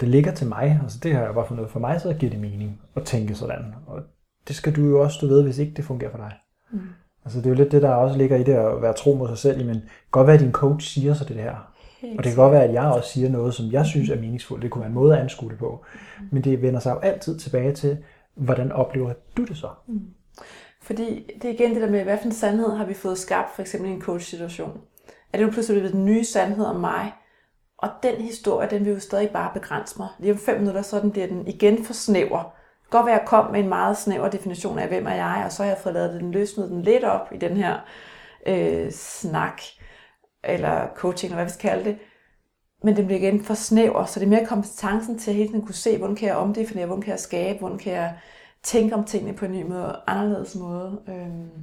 det 0.00 0.08
ligger 0.08 0.34
til 0.34 0.46
mig, 0.46 0.80
altså 0.82 0.98
det 1.02 1.14
har 1.14 1.22
jeg 1.22 1.34
bare 1.34 1.46
fundet. 1.46 1.70
For 1.70 1.80
mig 1.80 2.00
så 2.00 2.14
giver 2.14 2.30
det 2.30 2.40
mening 2.40 2.80
at 2.96 3.04
tænke 3.04 3.34
sådan, 3.34 3.74
og 3.86 4.02
det 4.48 4.56
skal 4.56 4.76
du 4.76 4.80
jo 4.80 5.02
også 5.02 5.18
du 5.20 5.26
ved, 5.26 5.42
hvis 5.42 5.58
ikke 5.58 5.74
det 5.76 5.84
fungerer 5.84 6.10
for 6.10 6.18
dig. 6.18 6.32
Mm. 6.72 6.80
Altså 7.24 7.38
det 7.38 7.46
er 7.46 7.50
jo 7.50 7.56
lidt 7.56 7.72
det, 7.72 7.82
der 7.82 7.90
også 7.90 8.18
ligger 8.18 8.36
i 8.36 8.42
det 8.42 8.52
at 8.52 8.82
være 8.82 8.92
tro 8.92 9.14
mod 9.14 9.28
sig 9.28 9.38
selv, 9.38 9.66
men 9.66 9.82
godt 10.10 10.26
være, 10.26 10.34
at 10.34 10.40
din 10.40 10.52
coach 10.52 10.88
siger 10.88 11.14
så 11.14 11.24
det 11.24 11.36
her, 11.36 11.72
Helt 12.00 12.18
og 12.18 12.24
det 12.24 12.32
kan 12.32 12.42
godt 12.42 12.52
være, 12.52 12.64
at 12.64 12.72
jeg 12.72 12.82
også 12.82 13.10
siger 13.10 13.28
noget, 13.28 13.54
som 13.54 13.72
jeg 13.72 13.86
synes 13.86 14.10
er 14.10 14.20
meningsfuldt. 14.20 14.62
Det 14.62 14.70
kunne 14.70 14.80
være 14.80 14.88
en 14.88 14.94
måde 14.94 15.14
at 15.14 15.22
anskue 15.22 15.50
det 15.50 15.58
på. 15.58 15.84
Men 16.30 16.44
det 16.44 16.62
vender 16.62 16.80
sig 16.80 16.94
jo 16.94 16.98
altid 16.98 17.38
tilbage 17.38 17.72
til, 17.74 17.98
hvordan 18.34 18.72
oplever 18.72 19.12
du 19.36 19.44
det 19.44 19.56
så? 19.56 19.68
Fordi 20.82 21.30
det 21.42 21.50
er 21.50 21.54
igen 21.54 21.74
det 21.74 21.82
der 21.82 21.90
med, 21.90 22.04
hvad 22.04 22.18
for 22.18 22.24
en 22.24 22.32
sandhed 22.32 22.76
har 22.76 22.84
vi 22.84 22.94
fået 22.94 23.18
skabt, 23.18 23.54
for 23.54 23.62
eksempel 23.62 23.90
i 23.90 23.94
en 23.94 24.02
coach-situation. 24.02 24.80
Er 25.32 25.38
det 25.38 25.46
nu 25.46 25.52
pludselig 25.52 25.80
blevet 25.80 25.94
den 25.94 26.04
nye 26.04 26.24
sandhed 26.24 26.64
om 26.64 26.80
mig? 26.80 27.12
Og 27.78 27.90
den 28.02 28.14
historie, 28.14 28.70
den 28.70 28.84
vil 28.84 28.92
jo 28.92 29.00
stadig 29.00 29.30
bare 29.30 29.50
begrænse 29.54 29.98
mig. 29.98 30.08
Lige 30.18 30.32
om 30.32 30.38
fem 30.38 30.58
minutter, 30.58 30.82
så 30.82 31.00
den 31.00 31.10
bliver 31.10 31.26
den 31.26 31.46
igen 31.46 31.84
for 31.84 31.92
snæver. 31.92 32.42
Det 32.42 32.90
kan 32.90 32.98
godt 32.98 33.06
være, 33.06 33.14
at 33.14 33.20
jeg 33.20 33.28
kom 33.28 33.52
med 33.52 33.60
en 33.60 33.68
meget 33.68 33.96
snæver 33.96 34.28
definition 34.28 34.78
af, 34.78 34.88
hvem 34.88 35.06
er 35.06 35.14
jeg, 35.14 35.42
og 35.44 35.52
så 35.52 35.62
har 35.62 35.70
jeg 35.70 35.78
fået 35.78 35.94
lavet 35.94 36.20
den 36.20 36.30
løsnet 36.30 36.70
den 36.70 36.82
lidt 36.82 37.04
op 37.04 37.32
i 37.32 37.36
den 37.36 37.56
her 37.56 37.78
øh, 38.46 38.92
snak, 38.92 39.62
eller 40.44 40.88
coaching, 40.94 41.30
eller 41.30 41.36
hvad 41.36 41.44
vi 41.44 41.50
skal 41.50 41.70
kalde 41.70 41.84
det. 41.84 41.98
Men 42.82 42.96
den 42.96 43.06
bliver 43.06 43.20
igen 43.20 43.44
for 43.44 43.54
snæver, 43.54 44.04
så 44.04 44.20
det 44.20 44.26
er 44.26 44.30
mere 44.30 44.46
kompetencen 44.46 45.18
til 45.18 45.30
at 45.30 45.36
hele 45.36 45.48
tiden 45.48 45.66
kunne 45.66 45.74
se, 45.74 45.98
hvordan 45.98 46.16
kan 46.16 46.28
jeg 46.28 46.36
omdefinere, 46.36 46.86
hvordan 46.86 47.02
kan 47.02 47.10
jeg 47.10 47.20
skabe, 47.20 47.58
hvordan 47.58 47.78
kan 47.78 47.92
jeg 47.92 48.18
tænke 48.62 48.94
om 48.94 49.04
tingene 49.04 49.36
på 49.36 49.44
en 49.44 49.52
ny 49.52 49.62
måde, 49.62 50.00
anderledes 50.06 50.54
måde, 50.54 51.02
øh, 51.08 51.62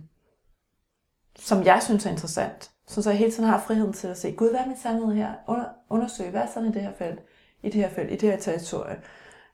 som 1.40 1.64
jeg 1.64 1.84
synes 1.84 2.06
er 2.06 2.10
interessant. 2.10 2.72
Så 3.01 3.09
jeg 3.09 3.19
hele 3.19 3.31
tiden 3.31 3.49
har 3.49 3.59
friheden 3.59 3.93
til 3.93 4.07
at 4.07 4.17
se, 4.17 4.31
gud, 4.31 4.49
hvad 4.49 4.59
er 4.59 4.67
min 4.67 4.77
sandhed 4.77 5.13
her? 5.13 5.29
Under, 5.47 5.65
undersøge, 5.89 6.29
hvad 6.29 6.41
er 6.41 6.47
sådan 6.53 6.69
i 6.69 6.71
det 6.71 6.81
her 6.81 6.93
felt, 6.97 7.19
i 7.63 7.69
det 7.69 7.81
her 7.81 7.89
felt, 7.89 8.11
i 8.11 8.15
det 8.15 8.29
her 8.29 8.37
territorie. 8.37 8.95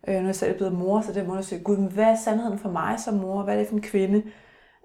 Øh, 0.08 0.16
når 0.16 0.26
jeg 0.26 0.36
selv 0.36 0.58
blevet 0.58 0.74
mor, 0.74 1.02
så 1.02 1.14
det 1.14 1.26
må 1.26 1.32
undersøge, 1.32 1.64
gud, 1.64 1.78
men 1.78 1.92
hvad 1.92 2.06
er 2.06 2.16
sandheden 2.16 2.60
for 2.60 2.70
mig 2.70 3.00
som 3.00 3.14
mor? 3.14 3.44
Hvad 3.44 3.54
er 3.54 3.60
det 3.60 3.68
for 3.68 3.76
en 3.76 3.82
kvinde, 3.82 4.24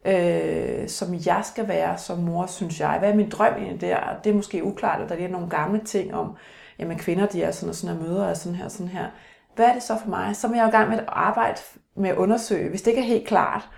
øh, 0.04 0.88
som 0.88 1.14
jeg 1.26 1.40
skal 1.44 1.68
være 1.68 1.98
som 1.98 2.18
mor, 2.18 2.46
synes 2.46 2.80
jeg? 2.80 2.96
Hvad 2.98 3.10
er 3.10 3.16
min 3.16 3.30
drøm 3.30 3.54
egentlig 3.54 3.80
der? 3.80 3.98
Det 4.24 4.30
er 4.30 4.34
måske 4.34 4.64
uklart, 4.64 5.00
at 5.00 5.08
der 5.08 5.24
er 5.24 5.28
nogle 5.28 5.48
gamle 5.48 5.84
ting 5.84 6.14
om, 6.14 6.36
jamen 6.78 6.98
kvinder, 6.98 7.26
de 7.26 7.42
er 7.42 7.50
sådan 7.50 7.68
og 7.68 7.74
sådan, 7.74 7.96
og 7.96 8.02
møder 8.02 8.26
er 8.26 8.34
sådan 8.34 8.56
her, 8.56 8.68
sådan 8.68 8.88
her. 8.88 9.06
Hvad 9.54 9.66
er 9.66 9.72
det 9.72 9.82
så 9.82 9.98
for 10.02 10.08
mig? 10.08 10.36
Så 10.36 10.46
er 10.46 10.54
jeg 10.54 10.62
jo 10.62 10.68
i 10.68 10.70
gang 10.70 10.90
med 10.90 10.98
at 10.98 11.04
arbejde 11.08 11.60
med 11.96 12.10
at 12.10 12.16
undersøge, 12.16 12.68
hvis 12.68 12.82
det 12.82 12.90
ikke 12.90 13.02
er 13.02 13.06
helt 13.06 13.26
klart, 13.26 13.68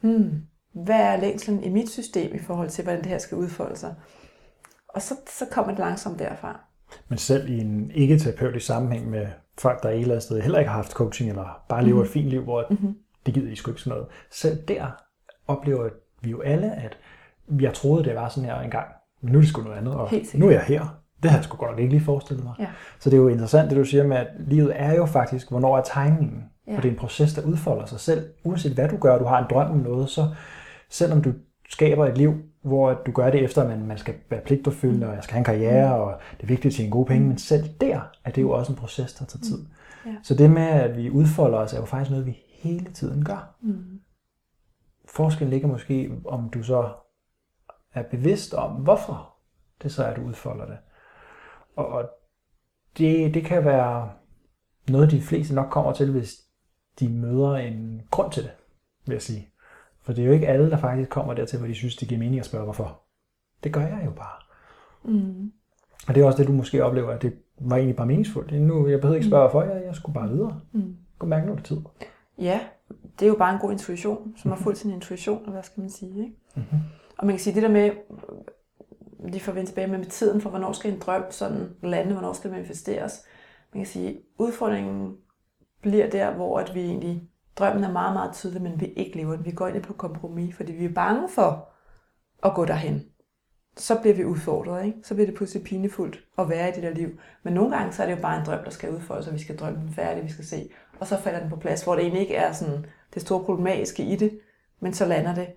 hmm, 0.00 0.42
hvad 0.72 1.00
er 1.00 1.16
længslen 1.16 1.64
i 1.64 1.68
mit 1.68 1.90
system 1.90 2.34
i 2.34 2.38
forhold 2.38 2.68
til, 2.70 2.84
hvordan 2.84 3.00
det 3.00 3.06
her 3.10 3.18
skal 3.18 3.36
udfolde 3.38 3.76
sig? 3.76 3.94
Og 4.88 5.02
så, 5.02 5.14
så 5.38 5.44
kommer 5.52 5.70
det 5.72 5.78
langsomt 5.78 6.18
derfra. 6.18 6.60
Men 7.08 7.18
selv 7.18 7.48
i 7.48 7.58
en 7.58 7.90
ikke-terapeutisk 7.94 8.66
sammenhæng 8.66 9.10
med 9.10 9.26
folk, 9.58 9.82
der 9.82 9.88
et 9.88 9.94
eller 10.00 10.08
andet 10.14 10.22
sted 10.22 10.40
heller 10.40 10.58
ikke 10.58 10.68
har 10.68 10.76
haft 10.76 10.92
coaching, 10.92 11.30
eller 11.30 11.62
bare 11.68 11.84
lever 11.84 12.02
et 12.02 12.08
fint 12.08 12.28
liv, 12.28 12.42
hvor 12.42 12.64
Mhm. 12.70 12.94
det 13.26 13.34
gider 13.34 13.52
I 13.52 13.56
sgu 13.56 13.70
ikke 13.70 13.80
sådan 13.80 13.90
noget. 13.98 14.06
Selv 14.30 14.62
der 14.68 14.86
oplever 15.46 15.88
vi 16.22 16.30
jo 16.30 16.40
alle, 16.40 16.72
at 16.72 16.98
jeg 17.60 17.74
troede, 17.74 18.04
det 18.04 18.14
var 18.14 18.28
sådan 18.28 18.44
her 18.50 18.60
engang, 18.60 18.86
men 19.20 19.32
nu 19.32 19.38
er 19.38 19.42
det 19.42 19.48
sgu 19.50 19.62
noget 19.62 19.76
andet, 19.76 19.94
og 19.94 20.10
nu 20.34 20.46
er 20.46 20.50
jeg 20.50 20.64
her. 20.64 21.00
Det 21.22 21.30
har 21.30 21.38
jeg 21.38 21.44
sgu 21.44 21.56
godt 21.56 21.78
ikke 21.78 21.90
lige 21.90 22.04
forestillet 22.04 22.44
mig. 22.44 22.54
Ja. 22.58 22.68
Så 23.00 23.10
det 23.10 23.16
er 23.16 23.20
jo 23.20 23.28
interessant, 23.28 23.70
det 23.70 23.78
du 23.78 23.84
siger 23.84 24.06
med, 24.06 24.16
at 24.16 24.26
livet 24.38 24.72
er 24.74 24.94
jo 24.94 25.06
faktisk, 25.06 25.50
hvornår 25.50 25.78
er 25.78 25.82
timingen. 25.82 26.44
Ja. 26.66 26.76
Og 26.76 26.82
det 26.82 26.88
er 26.88 26.92
en 26.92 26.98
proces, 26.98 27.34
der 27.34 27.42
udfolder 27.42 27.86
sig 27.86 28.00
selv. 28.00 28.30
Uanset 28.44 28.72
hvad 28.72 28.88
du 28.88 28.96
gør, 28.96 29.18
du 29.18 29.24
har 29.24 29.38
en 29.38 29.46
drøm 29.50 29.70
om 29.70 29.78
noget, 29.78 30.08
så 30.08 30.34
selvom 30.90 31.22
du 31.22 31.32
skaber 31.70 32.06
et 32.06 32.18
liv, 32.18 32.34
hvor 32.62 32.92
du 32.92 33.12
gør 33.12 33.30
det 33.30 33.44
efter, 33.44 33.62
at 33.62 33.68
man, 33.68 33.86
man 33.86 33.98
skal 33.98 34.14
være 34.30 34.40
pligtopfyldende, 34.40 35.08
og 35.08 35.14
jeg 35.14 35.22
skal 35.22 35.32
have 35.32 35.38
en 35.38 35.44
karriere, 35.44 35.94
og 35.94 36.20
det 36.36 36.42
er 36.42 36.46
vigtigt 36.46 36.72
at 36.72 36.76
tjene 36.76 36.90
gode 36.90 37.06
penge, 37.06 37.28
men 37.28 37.38
selv 37.38 37.68
der 37.80 38.00
er 38.24 38.30
det 38.30 38.42
jo 38.42 38.50
også 38.50 38.72
en 38.72 38.78
proces, 38.78 39.12
der 39.14 39.24
tager 39.24 39.42
tid. 39.42 39.66
Ja. 40.06 40.14
Så 40.22 40.34
det 40.34 40.50
med, 40.50 40.62
at 40.62 40.96
vi 40.96 41.10
udfolder 41.10 41.58
os, 41.58 41.72
er 41.72 41.78
jo 41.78 41.84
faktisk 41.84 42.10
noget, 42.10 42.26
vi 42.26 42.38
hele 42.52 42.92
tiden 42.92 43.24
gør. 43.24 43.56
Mm. 43.60 44.00
Forskellen 45.08 45.50
ligger 45.50 45.68
måske, 45.68 46.10
om 46.24 46.50
du 46.50 46.62
så 46.62 46.88
er 47.94 48.02
bevidst 48.02 48.54
om, 48.54 48.70
hvorfor 48.72 49.34
det 49.82 49.92
så 49.92 50.04
er, 50.04 50.06
at 50.06 50.16
du 50.16 50.22
udfolder 50.22 50.66
det. 50.66 50.76
Og, 51.78 52.10
det, 52.98 53.34
det 53.34 53.44
kan 53.44 53.64
være 53.64 54.10
noget, 54.88 55.10
de 55.10 55.20
fleste 55.20 55.54
nok 55.54 55.70
kommer 55.70 55.92
til, 55.92 56.12
hvis 56.12 56.40
de 57.00 57.08
møder 57.08 57.54
en 57.54 58.02
grund 58.10 58.32
til 58.32 58.42
det, 58.42 58.50
vil 59.06 59.12
jeg 59.12 59.22
sige. 59.22 59.48
For 60.02 60.12
det 60.12 60.22
er 60.22 60.26
jo 60.26 60.32
ikke 60.32 60.48
alle, 60.48 60.70
der 60.70 60.76
faktisk 60.76 61.10
kommer 61.10 61.34
dertil, 61.34 61.58
hvor 61.58 61.68
de 61.68 61.74
synes, 61.74 61.96
det 61.96 62.08
giver 62.08 62.18
mening 62.18 62.40
at 62.40 62.46
spørge, 62.46 62.64
hvorfor. 62.64 63.02
Det 63.64 63.72
gør 63.72 63.80
jeg 63.80 64.02
jo 64.04 64.10
bare. 64.10 64.42
Mm. 65.04 65.52
Og 66.08 66.14
det 66.14 66.20
er 66.20 66.26
også 66.26 66.38
det, 66.38 66.46
du 66.48 66.52
måske 66.52 66.84
oplever, 66.84 67.10
at 67.10 67.22
det 67.22 67.38
var 67.60 67.76
egentlig 67.76 67.96
bare 67.96 68.06
meningsfuldt. 68.06 68.62
Nu, 68.62 68.88
jeg 68.88 69.00
behøvede 69.00 69.18
ikke 69.18 69.28
spørge, 69.28 69.50
hvorfor, 69.50 69.72
jeg, 69.72 69.84
jeg 69.84 69.94
skulle 69.94 70.14
bare 70.14 70.28
videre. 70.28 70.60
Mm. 70.72 70.80
Jeg 70.80 71.18
kunne 71.18 71.30
mærke, 71.30 71.46
nu 71.46 71.54
det 71.54 71.64
tid. 71.64 71.80
Ja, 72.38 72.60
det 73.18 73.22
er 73.26 73.28
jo 73.28 73.36
bare 73.38 73.54
en 73.54 73.60
god 73.60 73.72
intuition, 73.72 74.34
som 74.36 74.50
har 74.50 74.58
fulgt 74.58 74.78
sin 74.78 74.90
intuition, 74.90 75.50
hvad 75.50 75.62
skal 75.62 75.80
man 75.80 75.90
sige, 75.90 76.22
ikke? 76.22 76.36
Mm-hmm. 76.56 76.78
Og 77.18 77.26
man 77.26 77.32
kan 77.34 77.40
sige, 77.40 77.54
det 77.54 77.62
der 77.62 77.68
med, 77.68 77.90
lige 79.24 79.40
for 79.40 79.52
at 79.52 79.56
vende 79.56 79.70
tilbage 79.70 79.86
med, 79.86 79.98
med 79.98 80.06
tiden 80.06 80.40
for, 80.40 80.50
hvornår 80.50 80.72
skal 80.72 80.92
en 80.92 81.00
drøm 81.00 81.24
sådan 81.30 81.76
lande, 81.82 82.12
hvornår 82.12 82.32
skal 82.32 82.50
den 82.50 82.56
manifesteres. 82.56 83.24
Man 83.72 83.82
kan 83.82 83.92
sige, 83.92 84.20
udfordringen 84.38 85.16
bliver 85.82 86.10
der, 86.10 86.34
hvor 86.34 86.58
at 86.58 86.74
vi 86.74 86.80
egentlig, 86.80 87.30
drømmen 87.56 87.84
er 87.84 87.92
meget, 87.92 88.12
meget 88.12 88.34
tydelig, 88.34 88.62
men 88.62 88.80
vi 88.80 88.86
ikke 88.86 89.16
lever 89.16 89.36
den. 89.36 89.44
Vi 89.44 89.50
går 89.50 89.68
ind 89.68 89.82
på 89.82 89.92
kompromis, 89.92 90.56
fordi 90.56 90.72
vi 90.72 90.84
er 90.84 90.94
bange 90.94 91.28
for 91.28 91.68
at 92.42 92.54
gå 92.54 92.64
derhen. 92.64 93.04
Så 93.76 94.00
bliver 94.00 94.14
vi 94.14 94.24
udfordret, 94.24 94.86
ikke? 94.86 94.98
Så 95.02 95.14
bliver 95.14 95.26
det 95.26 95.36
pludselig 95.36 95.64
pinefuldt 95.64 96.24
at 96.38 96.48
være 96.48 96.68
i 96.68 96.72
det 96.72 96.82
der 96.82 96.90
liv. 96.90 97.08
Men 97.42 97.54
nogle 97.54 97.76
gange, 97.76 97.92
så 97.92 98.02
er 98.02 98.06
det 98.06 98.16
jo 98.16 98.22
bare 98.22 98.40
en 98.40 98.46
drøm, 98.46 98.64
der 98.64 98.70
skal 98.70 98.90
udfolde 98.90 99.24
sig. 99.24 99.32
Vi 99.32 99.38
skal 99.38 99.56
drømme 99.58 99.80
den 99.80 99.92
færdig, 99.92 100.24
vi 100.24 100.28
skal 100.28 100.44
se. 100.44 100.70
Og 101.00 101.06
så 101.06 101.16
falder 101.16 101.40
den 101.40 101.50
på 101.50 101.56
plads, 101.56 101.84
hvor 101.84 101.94
det 101.94 102.02
egentlig 102.02 102.22
ikke 102.22 102.34
er 102.34 102.52
sådan 102.52 102.86
det 103.14 103.22
store 103.22 103.44
problematiske 103.44 104.02
i 104.02 104.16
det, 104.16 104.40
men 104.80 104.94
så 104.94 105.06
lander 105.06 105.34
det. 105.34 105.48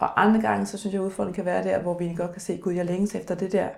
Og 0.00 0.22
andre 0.22 0.40
gange, 0.40 0.66
så 0.66 0.78
synes 0.78 0.94
jeg, 0.94 1.02
at 1.02 1.06
udfordringen 1.06 1.34
kan 1.34 1.44
være 1.44 1.64
der, 1.64 1.82
hvor 1.82 1.98
vi 1.98 2.14
godt 2.16 2.32
kan 2.32 2.40
se, 2.40 2.58
gud, 2.58 2.72
jeg 2.72 2.84
længes 2.84 3.14
efter 3.14 3.34
det 3.34 3.52
der, 3.52 3.68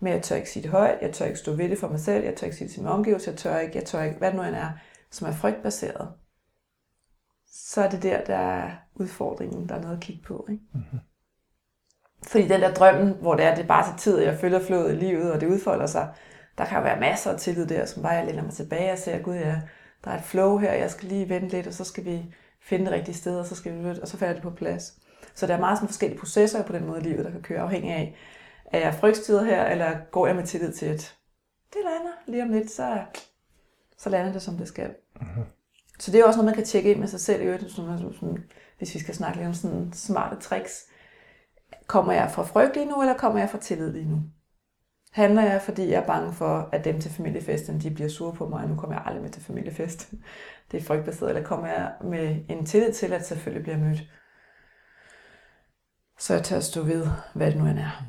men 0.00 0.12
jeg 0.12 0.22
tør 0.22 0.36
ikke 0.36 0.50
sige 0.50 0.62
det 0.62 0.70
højt, 0.70 0.98
jeg 1.02 1.12
tør 1.12 1.24
ikke 1.24 1.38
stå 1.38 1.52
ved 1.52 1.68
det 1.68 1.78
for 1.78 1.88
mig 1.88 2.00
selv, 2.00 2.24
jeg 2.24 2.34
tør 2.34 2.46
ikke 2.46 2.56
sige 2.56 2.68
det 2.68 2.74
til 2.74 2.82
min 2.82 2.92
omgivelse, 2.92 3.30
jeg 3.30 3.38
tør 3.38 3.58
ikke, 3.58 3.76
jeg 3.78 3.84
tør 3.84 4.02
ikke, 4.02 4.18
hvad 4.18 4.28
det 4.28 4.36
nu 4.36 4.42
end 4.42 4.56
er, 4.56 4.70
som 5.10 5.28
er 5.28 5.32
frygtbaseret. 5.32 6.08
Så 7.48 7.82
er 7.82 7.90
det 7.90 8.02
der, 8.02 8.24
der 8.24 8.36
er 8.36 8.70
udfordringen, 8.94 9.68
der 9.68 9.74
er 9.74 9.80
noget 9.80 9.96
at 9.96 10.02
kigge 10.02 10.22
på. 10.22 10.46
Ikke? 10.50 10.62
Mm-hmm. 10.72 10.98
Fordi 12.26 12.48
den 12.48 12.60
der 12.60 12.74
drømmen, 12.74 13.14
hvor 13.20 13.34
det 13.34 13.44
er, 13.44 13.54
det 13.54 13.62
er 13.62 13.68
bare 13.68 13.86
til 13.86 13.98
tid, 13.98 14.18
jeg 14.18 14.38
følger 14.38 14.60
flået 14.60 14.92
i 14.92 14.96
livet, 14.96 15.32
og 15.32 15.40
det 15.40 15.46
udfolder 15.46 15.86
sig, 15.86 16.12
der 16.58 16.64
kan 16.64 16.84
være 16.84 17.00
masser 17.00 17.32
af 17.32 17.38
tillid 17.38 17.66
der, 17.66 17.84
som 17.84 18.02
bare 18.02 18.12
jeg 18.12 18.26
læner 18.26 18.42
mig 18.42 18.52
tilbage 18.52 18.92
og 18.92 18.98
ser, 18.98 19.22
gud, 19.22 19.34
ja, 19.34 19.60
der 20.04 20.10
er 20.10 20.18
et 20.18 20.24
flow 20.24 20.58
her, 20.58 20.72
jeg 20.72 20.90
skal 20.90 21.08
lige 21.08 21.28
vente 21.28 21.56
lidt, 21.56 21.66
og 21.66 21.72
så 21.72 21.84
skal 21.84 22.04
vi 22.04 22.34
finde 22.60 22.84
det 22.84 22.92
rigtige 22.92 23.14
sted, 23.14 23.38
og 23.38 23.46
så 23.46 23.54
skal 23.54 23.78
vi 23.78 24.00
og 24.00 24.08
så 24.08 24.16
falder 24.16 24.34
det 24.34 24.42
på 24.42 24.50
plads. 24.50 24.98
Så 25.36 25.46
der 25.46 25.54
er 25.54 25.60
meget 25.60 25.78
sådan 25.78 25.88
forskellige 25.88 26.18
processer 26.18 26.62
på 26.62 26.72
den 26.72 26.86
måde 26.86 27.00
i 27.00 27.02
livet, 27.02 27.24
der 27.24 27.30
kan 27.30 27.42
køre 27.42 27.60
afhængig 27.60 27.92
af, 27.92 28.16
er 28.64 28.78
jeg 28.78 28.94
frygtstyret 28.94 29.46
her, 29.46 29.64
eller 29.64 29.96
går 30.10 30.26
jeg 30.26 30.36
med 30.36 30.46
tillid 30.46 30.72
til, 30.72 30.86
at 30.86 31.16
det 31.72 31.80
lander 31.84 32.12
lige 32.26 32.42
om 32.42 32.50
lidt, 32.50 32.70
så, 32.70 32.98
så 33.98 34.10
lander 34.10 34.32
det, 34.32 34.42
som 34.42 34.56
det 34.56 34.68
skal. 34.68 34.94
Mm-hmm. 35.20 35.44
Så 35.98 36.12
det 36.12 36.20
er 36.20 36.24
også 36.24 36.36
noget, 36.36 36.46
man 36.46 36.54
kan 36.54 36.64
tjekke 36.64 36.90
ind 36.90 37.00
med 37.00 37.08
sig 37.08 37.20
selv, 37.20 37.42
i 37.42 37.44
øvrigt, 37.44 37.70
sådan, 37.70 37.98
sådan, 37.98 38.44
hvis 38.78 38.94
vi 38.94 38.98
skal 38.98 39.14
snakke 39.14 39.38
lidt 39.38 39.48
om 39.48 39.54
sådan 39.54 39.92
smarte 39.92 40.40
tricks. 40.40 40.86
Kommer 41.86 42.12
jeg 42.12 42.30
fra 42.30 42.42
frygt 42.42 42.74
lige 42.74 42.86
nu, 42.86 43.00
eller 43.00 43.16
kommer 43.16 43.38
jeg 43.38 43.50
fra 43.50 43.58
tillid 43.58 43.92
lige 43.92 44.10
nu? 44.10 44.22
Handler 45.12 45.42
jeg, 45.42 45.62
fordi 45.62 45.90
jeg 45.90 46.02
er 46.02 46.06
bange 46.06 46.32
for, 46.32 46.68
at 46.72 46.84
dem 46.84 47.00
til 47.00 47.10
familiefesten, 47.10 47.80
de 47.80 47.90
bliver 47.90 48.08
sure 48.08 48.32
på 48.32 48.48
mig, 48.48 48.62
og 48.62 48.68
nu 48.68 48.76
kommer 48.76 48.96
jeg 48.96 49.02
aldrig 49.06 49.22
med 49.22 49.30
til 49.30 49.42
familiefest. 49.42 50.10
Det 50.70 50.80
er 50.80 50.84
frygtbaseret. 50.84 51.28
Eller 51.28 51.42
kommer 51.42 51.66
jeg 51.66 51.92
med 52.04 52.36
en 52.48 52.66
tillid 52.66 52.92
til, 52.92 53.12
at 53.12 53.26
selvfølgelig 53.26 53.62
bliver 53.62 53.78
mødt? 53.78 53.98
Så 56.18 56.34
jeg 56.34 56.44
tør 56.44 56.60
stå 56.60 56.82
ved, 56.82 57.06
hvad 57.34 57.50
det 57.50 57.58
nu 57.58 57.66
end 57.66 57.78
er. 57.78 58.02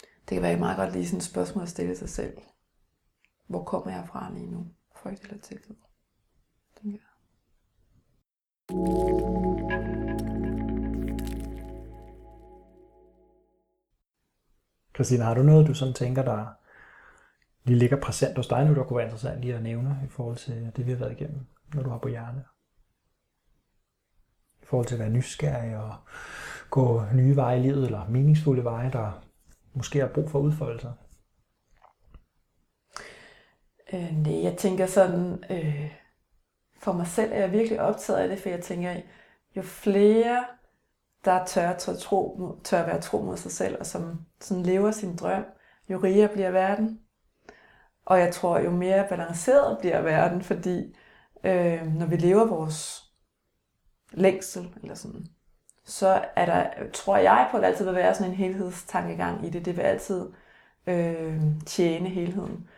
Det 0.00 0.36
kan 0.36 0.42
være 0.42 0.56
meget 0.56 0.76
godt 0.76 0.92
lige 0.92 1.06
sådan 1.06 1.18
et 1.18 1.24
spørgsmål 1.24 1.62
at 1.62 1.68
stille 1.68 1.96
sig 1.96 2.08
selv. 2.08 2.38
Hvor 3.46 3.64
kommer 3.64 3.92
jeg 3.92 4.08
fra 4.08 4.30
lige 4.34 4.50
nu? 4.50 4.66
Frygt 4.96 5.22
eller 5.22 5.38
tillid? 5.38 5.76
Tænker 6.80 6.98
jeg. 6.98 7.12
Christina, 14.94 15.24
har 15.24 15.34
du 15.34 15.42
noget, 15.42 15.66
du 15.66 15.74
sådan 15.74 15.94
tænker, 15.94 16.22
der 16.22 16.46
lige 17.64 17.78
ligger 17.78 18.00
præsent 18.00 18.36
hos 18.36 18.48
dig 18.48 18.64
nu, 18.64 18.74
der 18.74 18.84
kunne 18.84 18.96
være 18.96 19.06
interessant 19.06 19.40
lige 19.40 19.54
at 19.54 19.62
nævne 19.62 20.00
i 20.04 20.08
forhold 20.08 20.36
til 20.36 20.72
det, 20.76 20.86
vi 20.86 20.90
har 20.90 20.98
været 20.98 21.12
igennem, 21.12 21.46
når 21.74 21.82
du 21.82 21.90
har 21.90 21.98
på 21.98 22.08
hjerne? 22.08 22.44
Forhold 24.72 24.86
til 24.86 24.94
at 24.94 25.00
være 25.00 25.10
nysgerrig 25.10 25.76
og 25.76 25.94
gå 26.70 27.02
nye 27.14 27.36
veje 27.36 27.58
i 27.58 27.62
livet, 27.62 27.84
eller 27.84 28.08
meningsfulde 28.08 28.64
veje, 28.64 28.90
der 28.92 29.24
måske 29.74 29.98
har 30.00 30.06
brug 30.06 30.30
for 30.30 30.38
udfoldelse? 30.38 30.88
Øh, 33.92 34.16
nej, 34.16 34.42
jeg 34.42 34.56
tænker 34.58 34.86
sådan, 34.86 35.44
øh, 35.50 35.90
for 36.78 36.92
mig 36.92 37.06
selv 37.06 37.32
er 37.32 37.40
jeg 37.40 37.52
virkelig 37.52 37.80
optaget 37.80 38.18
af 38.18 38.28
det, 38.28 38.38
for 38.38 38.48
jeg 38.48 38.60
tænker, 38.60 38.96
jo 39.56 39.62
flere 39.62 40.44
der 41.24 41.44
tør, 41.44 41.76
tør, 41.76 41.94
tro, 41.94 42.56
tør 42.64 42.86
være 42.86 43.00
tro 43.00 43.22
mod 43.22 43.36
sig 43.36 43.52
selv, 43.52 43.76
og 43.80 43.86
som 43.86 44.20
sådan 44.40 44.62
lever 44.62 44.90
sin 44.90 45.16
drøm, 45.16 45.44
jo 45.90 45.98
rigere 45.98 46.28
bliver 46.28 46.50
verden. 46.50 47.00
Og 48.04 48.18
jeg 48.18 48.34
tror, 48.34 48.58
jo 48.58 48.70
mere 48.70 49.06
balanceret 49.08 49.78
bliver 49.78 50.00
verden, 50.00 50.42
fordi 50.42 50.96
øh, 51.44 51.86
når 51.86 52.06
vi 52.06 52.16
lever 52.16 52.46
vores 52.46 53.11
længsel, 54.12 54.68
eller 54.82 54.94
sådan, 54.94 55.26
så 55.84 56.24
er 56.36 56.46
der, 56.46 56.66
tror 56.92 57.16
jeg 57.16 57.48
på, 57.50 57.56
at 57.56 57.62
der 57.62 57.68
altid 57.68 57.84
vil 57.84 57.94
være 57.94 58.14
sådan 58.14 58.30
en 58.30 58.36
helhedstankegang 58.36 59.46
i 59.46 59.50
det. 59.50 59.64
Det 59.64 59.76
vil 59.76 59.82
altid 59.82 60.28
øh, 60.86 61.40
tjene 61.66 62.08
helheden. 62.08 62.68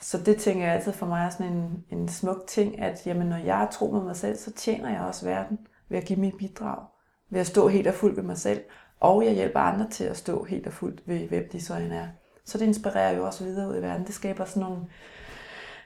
Så 0.00 0.18
det 0.18 0.36
tænker 0.36 0.64
jeg 0.64 0.74
altid 0.74 0.92
for 0.92 1.06
mig 1.06 1.26
er 1.26 1.30
sådan 1.30 1.52
en, 1.52 1.84
en 1.90 2.08
smuk 2.08 2.44
ting, 2.46 2.80
at 2.80 3.06
jamen, 3.06 3.26
når 3.26 3.36
jeg 3.36 3.68
tror 3.72 3.92
med 3.92 4.02
mig 4.02 4.16
selv, 4.16 4.36
så 4.36 4.52
tjener 4.52 4.90
jeg 4.90 5.00
også 5.00 5.26
verden 5.26 5.58
ved 5.88 5.98
at 5.98 6.04
give 6.04 6.20
mit 6.20 6.36
bidrag, 6.38 6.84
ved 7.30 7.40
at 7.40 7.46
stå 7.46 7.68
helt 7.68 7.86
og 7.86 7.94
fuldt 7.94 8.16
ved 8.16 8.24
mig 8.24 8.38
selv, 8.38 8.60
og 9.00 9.24
jeg 9.24 9.34
hjælper 9.34 9.60
andre 9.60 9.90
til 9.90 10.04
at 10.04 10.16
stå 10.16 10.44
helt 10.44 10.66
og 10.66 10.72
fuldt 10.72 11.02
ved, 11.08 11.28
hvem 11.28 11.48
de 11.52 11.60
så 11.60 11.74
end 11.76 11.92
er. 11.92 12.06
Så 12.44 12.58
det 12.58 12.66
inspirerer 12.66 13.16
jo 13.16 13.26
også 13.26 13.44
videre 13.44 13.68
ud 13.68 13.76
i 13.76 13.82
verden. 13.82 14.06
Det 14.06 14.14
skaber 14.14 14.44
sådan 14.44 14.62
nogle 14.62 14.82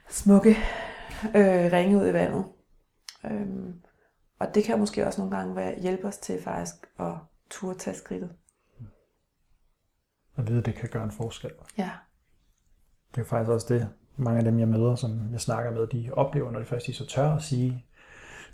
smukke 0.09 0.51
øh, 1.37 1.73
ringe 1.73 1.99
ud 1.99 2.09
i 2.09 2.13
vandet. 2.13 2.45
Øhm, 3.25 3.75
og 4.41 4.55
det 4.55 4.65
kan 4.65 4.79
måske 4.79 5.07
også 5.07 5.21
nogle 5.21 5.37
gange 5.37 5.57
være, 5.57 5.81
hjælpe 5.81 6.07
os 6.07 6.19
til 6.19 6.43
faktisk 6.43 6.75
at 6.99 7.13
turde 7.51 7.79
tage 7.79 7.97
skridtet. 7.97 8.31
At 10.37 10.49
vide, 10.49 10.59
at 10.59 10.67
det 10.67 10.75
kan 10.75 10.89
gøre 10.89 11.05
en 11.05 11.11
forskel. 11.11 11.51
Ja. 11.79 11.91
Det 13.15 13.21
er 13.21 13.25
faktisk 13.25 13.51
også 13.51 13.75
det, 13.75 13.89
mange 14.17 14.39
af 14.39 14.45
dem, 14.45 14.59
jeg 14.59 14.69
møder, 14.69 14.95
som 14.95 15.33
jeg 15.33 15.41
snakker 15.41 15.71
med, 15.71 15.87
de 15.87 16.11
oplever, 16.13 16.51
når 16.51 16.59
de 16.59 16.65
først 16.65 16.89
er 16.89 16.93
så 16.93 17.07
tør 17.07 17.35
at 17.37 17.43
sige 17.43 17.87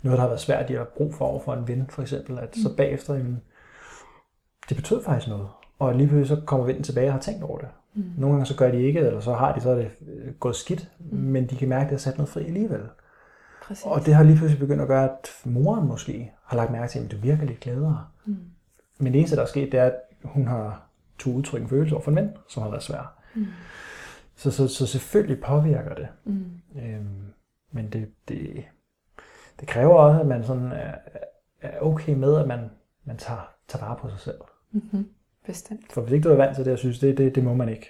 noget, 0.01 0.17
der 0.17 0.21
har 0.21 0.27
været 0.27 0.39
svært, 0.39 0.67
de 0.67 0.75
har 0.75 0.87
brug 0.97 1.13
for 1.13 1.25
over 1.25 1.39
for 1.39 1.53
en 1.53 1.67
ven, 1.67 1.87
for 1.89 2.01
eksempel, 2.01 2.39
at 2.39 2.55
så 2.55 2.69
mm. 2.69 2.75
bagefter, 2.75 3.13
jamen, 3.13 3.41
det 4.69 4.77
betød 4.77 5.03
faktisk 5.03 5.27
noget. 5.27 5.49
Og 5.79 5.95
lige 5.95 6.07
pludselig 6.07 6.37
så 6.37 6.45
kommer 6.45 6.65
vennen 6.65 6.83
tilbage 6.83 7.07
og 7.07 7.13
har 7.13 7.19
tænkt 7.19 7.43
over 7.43 7.59
det. 7.59 7.69
Mm. 7.93 8.11
Nogle 8.17 8.35
gange 8.35 8.45
så 8.45 8.57
gør 8.57 8.71
de 8.71 8.81
ikke, 8.81 8.99
eller 8.99 9.19
så 9.19 9.33
har 9.33 9.55
de 9.55 9.61
så 9.61 9.69
er 9.69 9.75
det 9.75 9.91
øh, 10.07 10.33
gået 10.33 10.55
skidt, 10.55 10.91
mm. 10.99 11.17
men 11.17 11.49
de 11.49 11.55
kan 11.55 11.69
mærke, 11.69 11.83
at 11.83 11.89
det 11.89 11.93
har 11.97 12.11
sat 12.11 12.17
noget 12.17 12.29
fri 12.29 12.45
alligevel. 12.45 12.81
Præcis. 13.67 13.85
Og 13.85 14.05
det 14.05 14.13
har 14.13 14.23
lige 14.23 14.37
pludselig 14.37 14.59
begyndt 14.59 14.81
at 14.81 14.87
gøre, 14.87 15.03
at 15.03 15.29
moren 15.45 15.87
måske 15.87 16.31
har 16.43 16.57
lagt 16.57 16.71
mærke 16.71 16.91
til, 16.91 16.99
at 16.99 17.11
det 17.11 17.23
virker 17.23 17.45
lidt 17.45 17.59
glædere. 17.59 18.07
Mm. 18.25 18.37
Men 18.97 19.13
det 19.13 19.19
eneste, 19.19 19.35
der 19.35 19.41
er 19.41 19.45
sket, 19.45 19.71
det 19.71 19.79
er, 19.79 19.85
at 19.85 19.95
hun 20.23 20.47
har 20.47 20.89
to 21.19 21.31
udtryk 21.31 21.61
en 21.61 21.67
følelse 21.67 21.95
over 21.95 22.03
for 22.03 22.11
en 22.11 22.17
ven, 22.17 22.29
som 22.49 22.63
har 22.63 22.69
været 22.69 22.83
svær. 22.83 23.23
Mm. 23.35 23.45
Så, 24.35 24.51
så, 24.51 24.67
så 24.67 24.87
selvfølgelig 24.87 25.41
påvirker 25.43 25.95
det. 25.95 26.07
Mm. 26.25 26.51
Øhm, 26.75 27.33
men 27.71 27.89
det, 27.89 28.11
det, 28.27 28.63
det 29.59 29.67
kræver 29.67 29.93
også, 29.93 30.21
at 30.21 30.27
man 30.27 30.43
sådan 30.43 30.71
er, 30.71 30.95
er 31.61 31.79
okay 31.79 32.13
med, 32.13 32.37
at 32.37 32.47
man, 32.47 32.69
man 33.03 33.17
tager, 33.17 33.49
tager 33.67 33.85
vare 33.85 33.97
på 34.01 34.09
sig 34.09 34.19
selv. 34.19 34.39
Mm-hmm. 34.71 35.09
Bestemt. 35.45 35.93
For 35.93 36.01
hvis 36.01 36.13
ikke 36.13 36.29
du 36.29 36.33
er 36.33 36.37
vant 36.37 36.55
til 36.55 36.65
det, 36.65 36.71
jeg 36.71 36.79
synes, 36.79 36.99
det, 36.99 37.17
det, 37.17 37.35
det 37.35 37.43
må 37.43 37.53
man 37.53 37.69
ikke, 37.69 37.87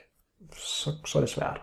så, 0.53 0.89
så 1.05 1.17
er 1.17 1.21
det 1.21 1.29
svært. 1.29 1.61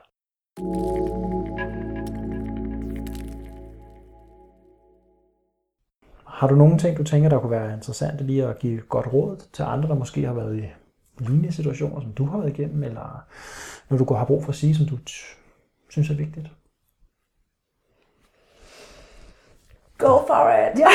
Har 6.34 6.46
du 6.46 6.54
nogle 6.54 6.78
ting, 6.78 6.98
du 6.98 7.04
tænker, 7.04 7.28
der 7.28 7.38
kunne 7.38 7.50
være 7.50 7.74
interessant 7.74 8.20
lige 8.20 8.46
at 8.46 8.58
give 8.58 8.80
godt 8.80 9.12
råd 9.12 9.36
til 9.52 9.62
andre, 9.62 9.88
der 9.88 9.94
måske 9.94 10.26
har 10.26 10.34
været 10.34 10.58
i 10.58 10.64
lignende 11.18 11.52
situationer, 11.52 12.00
som 12.00 12.12
du 12.12 12.24
har 12.24 12.38
været 12.38 12.58
igennem, 12.58 12.82
eller 12.82 13.24
når 13.88 13.96
du 13.96 14.14
har 14.14 14.24
brug 14.24 14.44
for 14.44 14.50
at 14.50 14.56
sige, 14.56 14.74
som 14.74 14.86
du 14.86 14.98
synes 15.88 16.10
er 16.10 16.14
vigtigt? 16.14 16.46
Go 19.98 20.26
for 20.26 20.50
it! 20.50 20.78
Ja, 20.78 20.88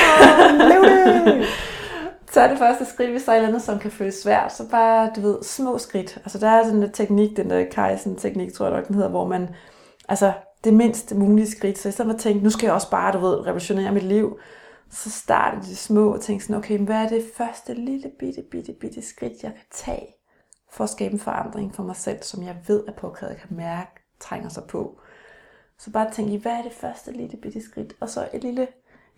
lev 0.68 0.82
det! 0.82 1.46
så 2.34 2.42
er 2.42 2.48
det 2.48 2.58
første 2.58 2.86
skridt, 2.86 3.12
hvis 3.12 3.24
der 3.24 3.32
er 3.32 3.36
et 3.36 3.40
eller 3.40 3.48
andet, 3.48 3.62
som 3.62 3.80
kan 3.80 3.92
føles 3.92 4.16
svært, 4.16 4.54
så 4.54 4.70
bare, 4.72 5.12
du 5.16 5.22
ved, 5.22 5.44
små 5.44 5.78
skridt. 5.78 6.18
Altså 6.18 6.40
der 6.40 6.50
er 6.50 6.64
sådan 6.64 6.84
en 6.84 6.92
teknik, 6.92 7.38
den 7.38 7.50
der 7.50 7.66
Kaizen-teknik, 7.72 8.54
tror 8.54 8.66
jeg 8.66 8.76
nok, 8.76 8.88
den 8.88 8.96
hedder, 8.96 9.10
hvor 9.10 9.28
man, 9.28 9.50
altså 10.10 10.32
det 10.64 10.74
mindste 10.74 11.16
mulige 11.16 11.52
skridt, 11.52 11.78
så 11.78 11.90
i 11.90 11.92
stedet 11.92 12.10
for 12.10 12.14
at 12.14 12.22
tænke, 12.22 12.44
nu 12.44 12.50
skal 12.50 12.68
jeg 12.68 12.74
også 12.74 12.90
bare, 12.92 13.14
du 13.14 13.20
ved, 13.20 13.46
revolutionere 13.46 13.92
mit 13.92 14.04
liv, 14.04 14.40
så 14.92 15.10
starter 15.10 15.62
de 15.62 15.76
små 15.76 16.14
og 16.14 16.22
tænker 16.22 16.44
sådan, 16.44 16.56
okay, 16.56 16.80
hvad 16.80 16.96
er 16.96 17.10
det 17.10 17.26
første 17.36 17.74
lille 17.74 18.12
bitte, 18.20 18.44
bitte, 18.52 18.74
bitte 18.74 19.02
skridt, 19.02 19.44
jeg 19.44 19.52
kan 19.52 19.66
tage 19.72 20.16
for 20.72 20.84
at 20.84 20.90
skabe 20.90 21.14
en 21.14 21.20
forandring 21.20 21.76
for 21.76 21.84
mig 21.84 21.96
selv, 21.96 22.24
som 22.24 22.44
jeg 22.44 22.58
ved 22.68 22.84
er 22.88 22.94
påkrævet, 22.94 23.38
kan 23.38 23.58
mærke, 23.58 23.92
trænger 24.20 24.50
sig 24.50 24.64
på. 24.64 25.02
Så 25.78 25.92
bare 25.92 26.12
tænk 26.12 26.30
i, 26.30 26.36
hvad 26.36 26.52
er 26.52 26.62
det 26.62 26.74
første 26.74 27.12
lille 27.12 27.38
bitte 27.38 27.62
skridt, 27.62 27.94
og 28.00 28.10
så 28.10 28.30
et 28.34 28.44
lille 28.44 28.68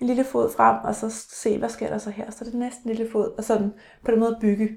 en 0.02 0.07
lille 0.07 0.23
fod 0.23 0.53
frem, 0.53 0.77
og 0.84 0.95
så 0.95 1.10
se, 1.30 1.57
hvad 1.57 1.69
sker 1.69 1.89
der 1.89 1.98
så 1.98 2.10
her. 2.10 2.31
Så 2.31 2.45
det 2.45 2.53
næsten 2.53 2.89
en 2.89 2.95
lille 2.95 3.11
fod, 3.11 3.38
og 3.38 3.43
sådan 3.43 3.73
på 4.06 4.11
den 4.11 4.19
måde 4.19 4.38
bygge, 4.41 4.69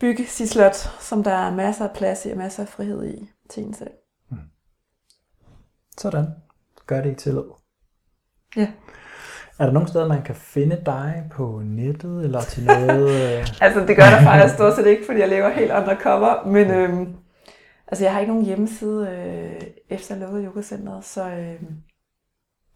bygge 0.00 0.26
sit 0.26 0.50
slot, 0.50 0.76
som 1.00 1.24
der 1.24 1.30
er 1.30 1.54
masser 1.54 1.88
af 1.88 1.96
plads 1.96 2.26
i 2.26 2.28
og 2.28 2.36
masser 2.36 2.62
af 2.62 2.68
frihed 2.68 3.04
i 3.04 3.30
til 3.50 3.62
en 3.62 3.74
selv. 3.74 3.90
Hmm. 4.28 4.38
Sådan. 5.98 6.26
Gør 6.86 7.00
det 7.00 7.12
i 7.12 7.14
tillid. 7.14 7.44
Ja. 8.56 8.72
Er 9.58 9.64
der 9.64 9.72
nogen 9.72 9.88
steder, 9.88 10.08
man 10.08 10.22
kan 10.22 10.34
finde 10.34 10.82
dig 10.86 11.24
på 11.32 11.62
nettet, 11.64 12.24
eller 12.24 12.40
til 12.40 12.64
noget? 12.64 13.10
Øh? 13.38 13.46
altså, 13.60 13.80
det 13.80 13.96
gør 13.96 14.04
der 14.04 14.22
faktisk 14.22 14.54
stort 14.54 14.76
set 14.76 14.86
ikke, 14.86 15.06
fordi 15.06 15.20
jeg 15.20 15.28
lever 15.28 15.48
helt 15.48 15.70
andre 15.70 15.96
cover, 16.00 16.46
men 16.46 16.70
øhm, 16.70 17.16
altså, 17.88 18.04
jeg 18.04 18.12
har 18.12 18.20
ikke 18.20 18.32
nogen 18.32 18.46
hjemmeside 18.46 19.08
øh, 19.10 19.66
efter 19.90 20.16
lukket 20.16 20.44
yogacenteret, 20.48 21.04
så 21.04 21.28
øhm, 21.30 21.76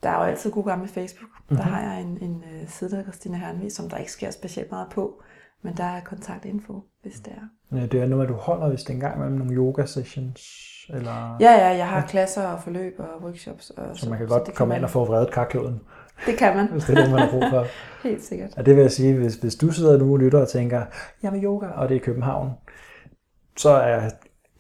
der 0.03 0.09
er 0.09 0.17
jo 0.17 0.23
altid 0.23 0.51
god 0.51 0.65
gamle 0.65 0.89
Facebook. 0.89 1.31
Mm-hmm. 1.31 1.57
Der 1.57 1.65
mhm. 1.65 1.75
har 1.75 1.83
jeg 1.83 2.01
en, 2.01 2.19
en 2.23 2.35
uh, 2.35 2.69
side, 2.69 2.91
der 2.91 3.03
Christina 3.03 3.37
Hernvig, 3.37 3.73
som 3.73 3.91
der 3.91 3.97
ikke 3.97 4.13
sker 4.13 4.31
specielt 4.31 4.71
meget 4.71 4.89
på. 4.91 5.23
Men 5.63 5.77
der 5.77 5.85
er 5.85 6.01
kontaktinfo, 6.01 6.83
hvis 7.03 7.21
det 7.21 7.33
er. 7.33 7.77
Ja, 7.77 7.87
det 7.87 8.01
er 8.01 8.07
noget, 8.07 8.29
du 8.29 8.35
holder, 8.35 8.69
hvis 8.69 8.83
det 8.83 8.91
er 8.91 8.95
en 8.95 9.01
gang 9.01 9.19
med 9.19 9.31
nogle 9.31 9.55
yoga 9.55 9.87
sessions? 9.87 10.41
Eller... 10.89 11.37
Ja, 11.41 11.53
ja, 11.53 11.69
jeg 11.69 11.89
har 11.89 12.01
ja. 12.01 12.07
klasser 12.07 12.47
og 12.47 12.63
forløb 12.63 12.95
og 12.99 13.23
workshops. 13.23 13.71
Og 13.71 13.97
så, 13.97 14.01
så 14.01 14.11
man 14.11 14.19
kan 14.19 14.29
godt 14.29 14.55
komme 14.55 14.77
ind 14.77 14.85
og 14.85 14.91
få 14.91 15.05
vredet 15.05 15.31
karkloden. 15.31 15.81
Det 16.27 16.39
kan 16.39 16.57
man. 16.57 16.67
hvis 16.67 16.85
det 16.85 16.99
er 16.99 17.03
det, 17.03 17.11
man 17.11 17.21
har 17.21 17.31
brug 17.31 17.45
for. 17.51 17.67
Helt 18.09 18.25
sikkert. 18.25 18.51
Og 18.57 18.67
det 18.67 18.77
vil 18.77 18.83
jeg 18.83 18.93
sige, 18.93 19.15
hvis, 19.15 19.35
hvis 19.35 19.57
du 19.57 19.71
sidder 19.71 19.99
nu 19.99 20.13
og 20.13 20.19
lytter 20.19 20.41
og 20.41 20.49
tænker, 20.49 20.85
jeg 21.23 21.33
vil 21.33 21.45
yoga, 21.45 21.67
og 21.67 21.89
det 21.89 21.95
er 21.95 22.01
i 22.01 22.05
København, 22.05 22.51
så 23.57 23.71
er 23.71 24.11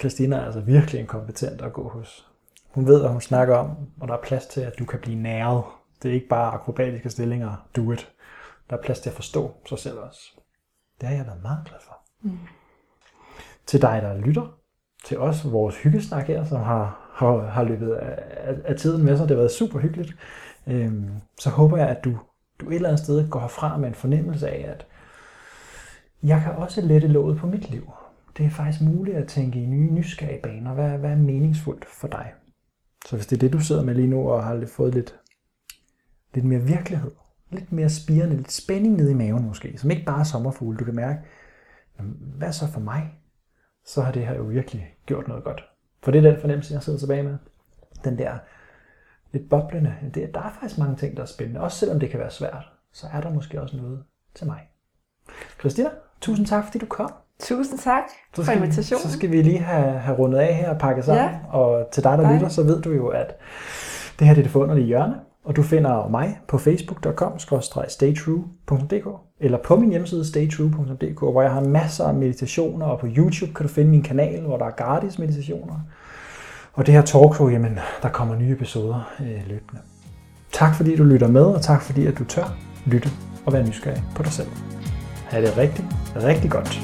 Christina 0.01 0.44
altså 0.44 0.60
virkelig 0.60 1.01
en 1.01 1.06
kompetent 1.06 1.62
at 1.62 1.72
gå 1.72 1.89
hos. 1.89 2.28
Hun 2.70 2.86
ved, 2.86 3.01
hvad 3.01 3.10
hun 3.10 3.20
snakker 3.20 3.56
om, 3.56 3.70
og 4.01 4.09
der 4.09 4.14
er 4.14 4.20
plads 4.22 4.47
til, 4.47 4.60
at 4.60 4.78
du 4.78 4.85
kan 4.85 5.01
blive 5.01 5.16
næret. 5.16 5.64
Det 6.02 6.09
er 6.09 6.14
ikke 6.14 6.28
bare 6.28 6.52
akrobatiske 6.52 7.10
stillinger, 7.10 7.68
do 7.76 7.93
it. 7.93 8.12
Der 8.70 8.76
er 8.76 8.82
plads 8.82 9.01
til 9.01 9.10
at 9.10 9.16
forstå 9.16 9.55
sig 9.68 9.78
selv 9.78 9.98
også. 9.98 10.20
Det 11.01 11.09
har 11.09 11.16
jeg 11.16 11.26
været 11.26 11.43
meget 11.43 11.66
glad 11.68 11.78
for. 11.86 11.97
Mm. 12.22 12.39
Til 13.66 13.82
dig, 13.82 14.02
der 14.02 14.18
lytter, 14.18 14.59
til 15.05 15.18
os, 15.18 15.52
vores 15.52 15.82
hyggesnak 15.82 16.26
her, 16.26 16.44
som 16.44 16.60
har, 16.60 17.10
har, 17.14 17.47
har 17.47 17.62
løbet 17.62 17.94
af, 17.94 18.18
af, 18.36 18.55
af 18.64 18.76
tiden 18.76 19.05
med 19.05 19.16
sig. 19.16 19.28
Det 19.28 19.36
har 19.36 19.43
været 19.43 19.51
super 19.51 19.78
hyggeligt. 19.78 20.16
Øhm, 20.69 21.11
så 21.39 21.51
håber 21.51 21.77
jeg, 21.77 21.89
at 21.89 22.05
du, 22.05 22.19
du 22.61 22.70
et 22.70 22.74
eller 22.74 22.89
andet 22.89 23.05
sted 23.05 23.31
går 23.31 23.40
herfra 23.40 23.77
med 23.77 23.89
en 23.89 23.95
fornemmelse 23.95 24.49
af, 24.49 24.70
at 24.70 24.86
jeg 26.23 26.43
kan 26.43 26.53
også 26.53 26.81
lette 26.81 27.09
låget 27.09 27.39
på 27.39 27.47
mit 27.47 27.70
liv. 27.70 27.93
Det 28.36 28.47
er 28.47 28.51
faktisk 28.51 28.82
muligt 28.82 29.16
at 29.16 29.28
tænke 29.28 29.62
i 29.62 29.66
nye 29.66 29.90
nysgerrige 29.90 30.40
baner. 30.43 30.74
Hvad, 30.74 30.90
hvad 30.90 31.11
er 31.11 31.16
meningsfuldt 31.16 31.85
for 31.85 32.09
dig? 32.09 32.32
Så 33.07 33.16
hvis 33.16 33.27
det 33.27 33.36
er 33.36 33.40
det, 33.40 33.53
du 33.53 33.61
sidder 33.61 33.85
med 33.85 33.95
lige 33.95 34.09
nu, 34.09 34.31
og 34.31 34.45
har 34.45 34.66
fået 34.66 34.95
lidt, 34.95 35.15
lidt 36.35 36.45
mere 36.45 36.61
virkelighed, 36.61 37.11
lidt 37.51 37.73
mere 37.73 37.89
spirende, 37.89 38.36
lidt 38.36 38.53
spænding 38.53 38.97
nede 38.97 39.11
i 39.11 39.15
maven 39.15 39.45
måske, 39.47 39.78
som 39.78 39.90
ikke 39.90 40.05
bare 40.05 40.20
er 40.20 40.24
sommerfugle, 40.24 40.78
du 40.78 40.85
kan 40.85 40.95
mærke, 40.95 41.19
hvad 42.20 42.53
så 42.53 42.66
for 42.66 42.81
mig? 42.81 43.15
Så 43.85 44.03
har 44.03 44.12
det 44.12 44.27
her 44.27 44.35
jo 44.35 44.43
virkelig 44.43 44.97
gjort 45.07 45.28
noget 45.28 45.45
godt. 45.45 45.65
For 46.03 46.11
det 46.11 46.24
er 46.24 46.31
den 46.31 46.40
fornemmelse, 46.40 46.74
jeg 46.74 46.82
sidder 46.82 46.99
tilbage 46.99 47.23
med. 47.23 47.36
Den 48.05 48.19
der 48.19 48.39
lidt 49.33 49.49
boblende. 49.49 49.95
Det, 50.15 50.35
der 50.35 50.41
er 50.41 50.51
faktisk 50.61 50.79
mange 50.79 50.97
ting, 50.97 51.17
der 51.17 51.23
er 51.23 51.27
spændende. 51.27 51.61
Også 51.61 51.79
selvom 51.79 52.01
det 52.01 52.11
kan 52.11 52.21
være 52.21 52.31
svært, 52.31 52.73
så 52.93 53.07
er 53.13 53.21
der 53.21 53.31
måske 53.31 53.63
også 53.63 53.77
noget 53.77 54.03
til 54.35 54.47
mig. 54.47 54.61
Christina, 55.61 55.89
tusind 56.21 56.47
tak, 56.47 56.65
fordi 56.65 56.79
du 56.79 56.87
kom. 56.87 57.13
Tusind 57.41 57.79
tak 57.79 58.03
så 58.35 58.43
for 58.43 58.53
invitationen. 58.53 59.03
Så 59.03 59.13
skal 59.13 59.31
vi 59.31 59.43
lige 59.43 59.59
have, 59.59 59.99
have 59.99 60.19
rundet 60.19 60.39
af 60.39 60.55
her 60.55 60.71
og 60.71 60.79
pakket 60.79 61.05
sammen. 61.05 61.25
Ja. 61.25 61.39
Og 61.57 61.89
til 61.93 62.05
dig, 62.05 62.19
der 62.19 62.35
lytter, 62.35 62.49
så 62.49 62.63
ved 62.63 62.83
du 62.83 62.91
jo, 62.91 63.09
at 63.09 63.39
det 64.19 64.27
her 64.27 64.35
det 64.35 64.41
er 64.41 64.45
det 64.45 64.53
forunderlige 64.53 64.87
hjørne. 64.87 65.15
Og 65.45 65.57
du 65.57 65.63
finder 65.63 66.09
mig 66.09 66.41
på 66.49 66.59
facebook.com-staytrue.dk 66.59 69.09
eller 69.41 69.59
på 69.59 69.77
min 69.77 69.91
hjemmeside 69.91 70.25
staytrue.dk, 70.25 71.21
hvor 71.21 71.43
jeg 71.43 71.53
har 71.53 71.61
masser 71.61 72.05
af 72.05 72.15
meditationer, 72.15 72.87
og 72.87 72.99
på 72.99 73.07
YouTube 73.17 73.55
kan 73.55 73.67
du 73.67 73.73
finde 73.73 73.91
min 73.91 74.03
kanal, 74.03 74.43
hvor 74.43 74.57
der 74.57 74.67
er 74.67 74.71
gratis 74.71 75.19
meditationer. 75.19 75.81
Og 76.79 76.87
det 76.87 76.95
her 76.95 77.03
talkshow, 77.03 77.49
jamen, 77.49 77.79
der 78.03 78.09
kommer 78.09 78.35
nye 78.35 78.53
episoder 78.53 79.11
øh, 79.21 79.27
løbende. 79.27 79.81
Tak 80.53 80.75
fordi 80.75 80.97
du 80.97 81.05
lytter 81.05 81.29
med, 81.29 81.45
og 81.45 81.63
tak 81.63 81.83
fordi 81.83 82.07
at 82.07 82.19
du 82.19 82.25
tør 82.25 82.57
lytte 82.87 83.09
og 83.47 83.53
være 83.53 83.67
nysgerrig 83.67 84.03
på 84.15 84.23
dig 84.23 84.33
selv. 84.33 84.49
Ha' 85.25 85.41
det 85.41 85.57
rigtig, 85.57 85.85
rigtig 86.17 86.51
godt. 86.51 86.81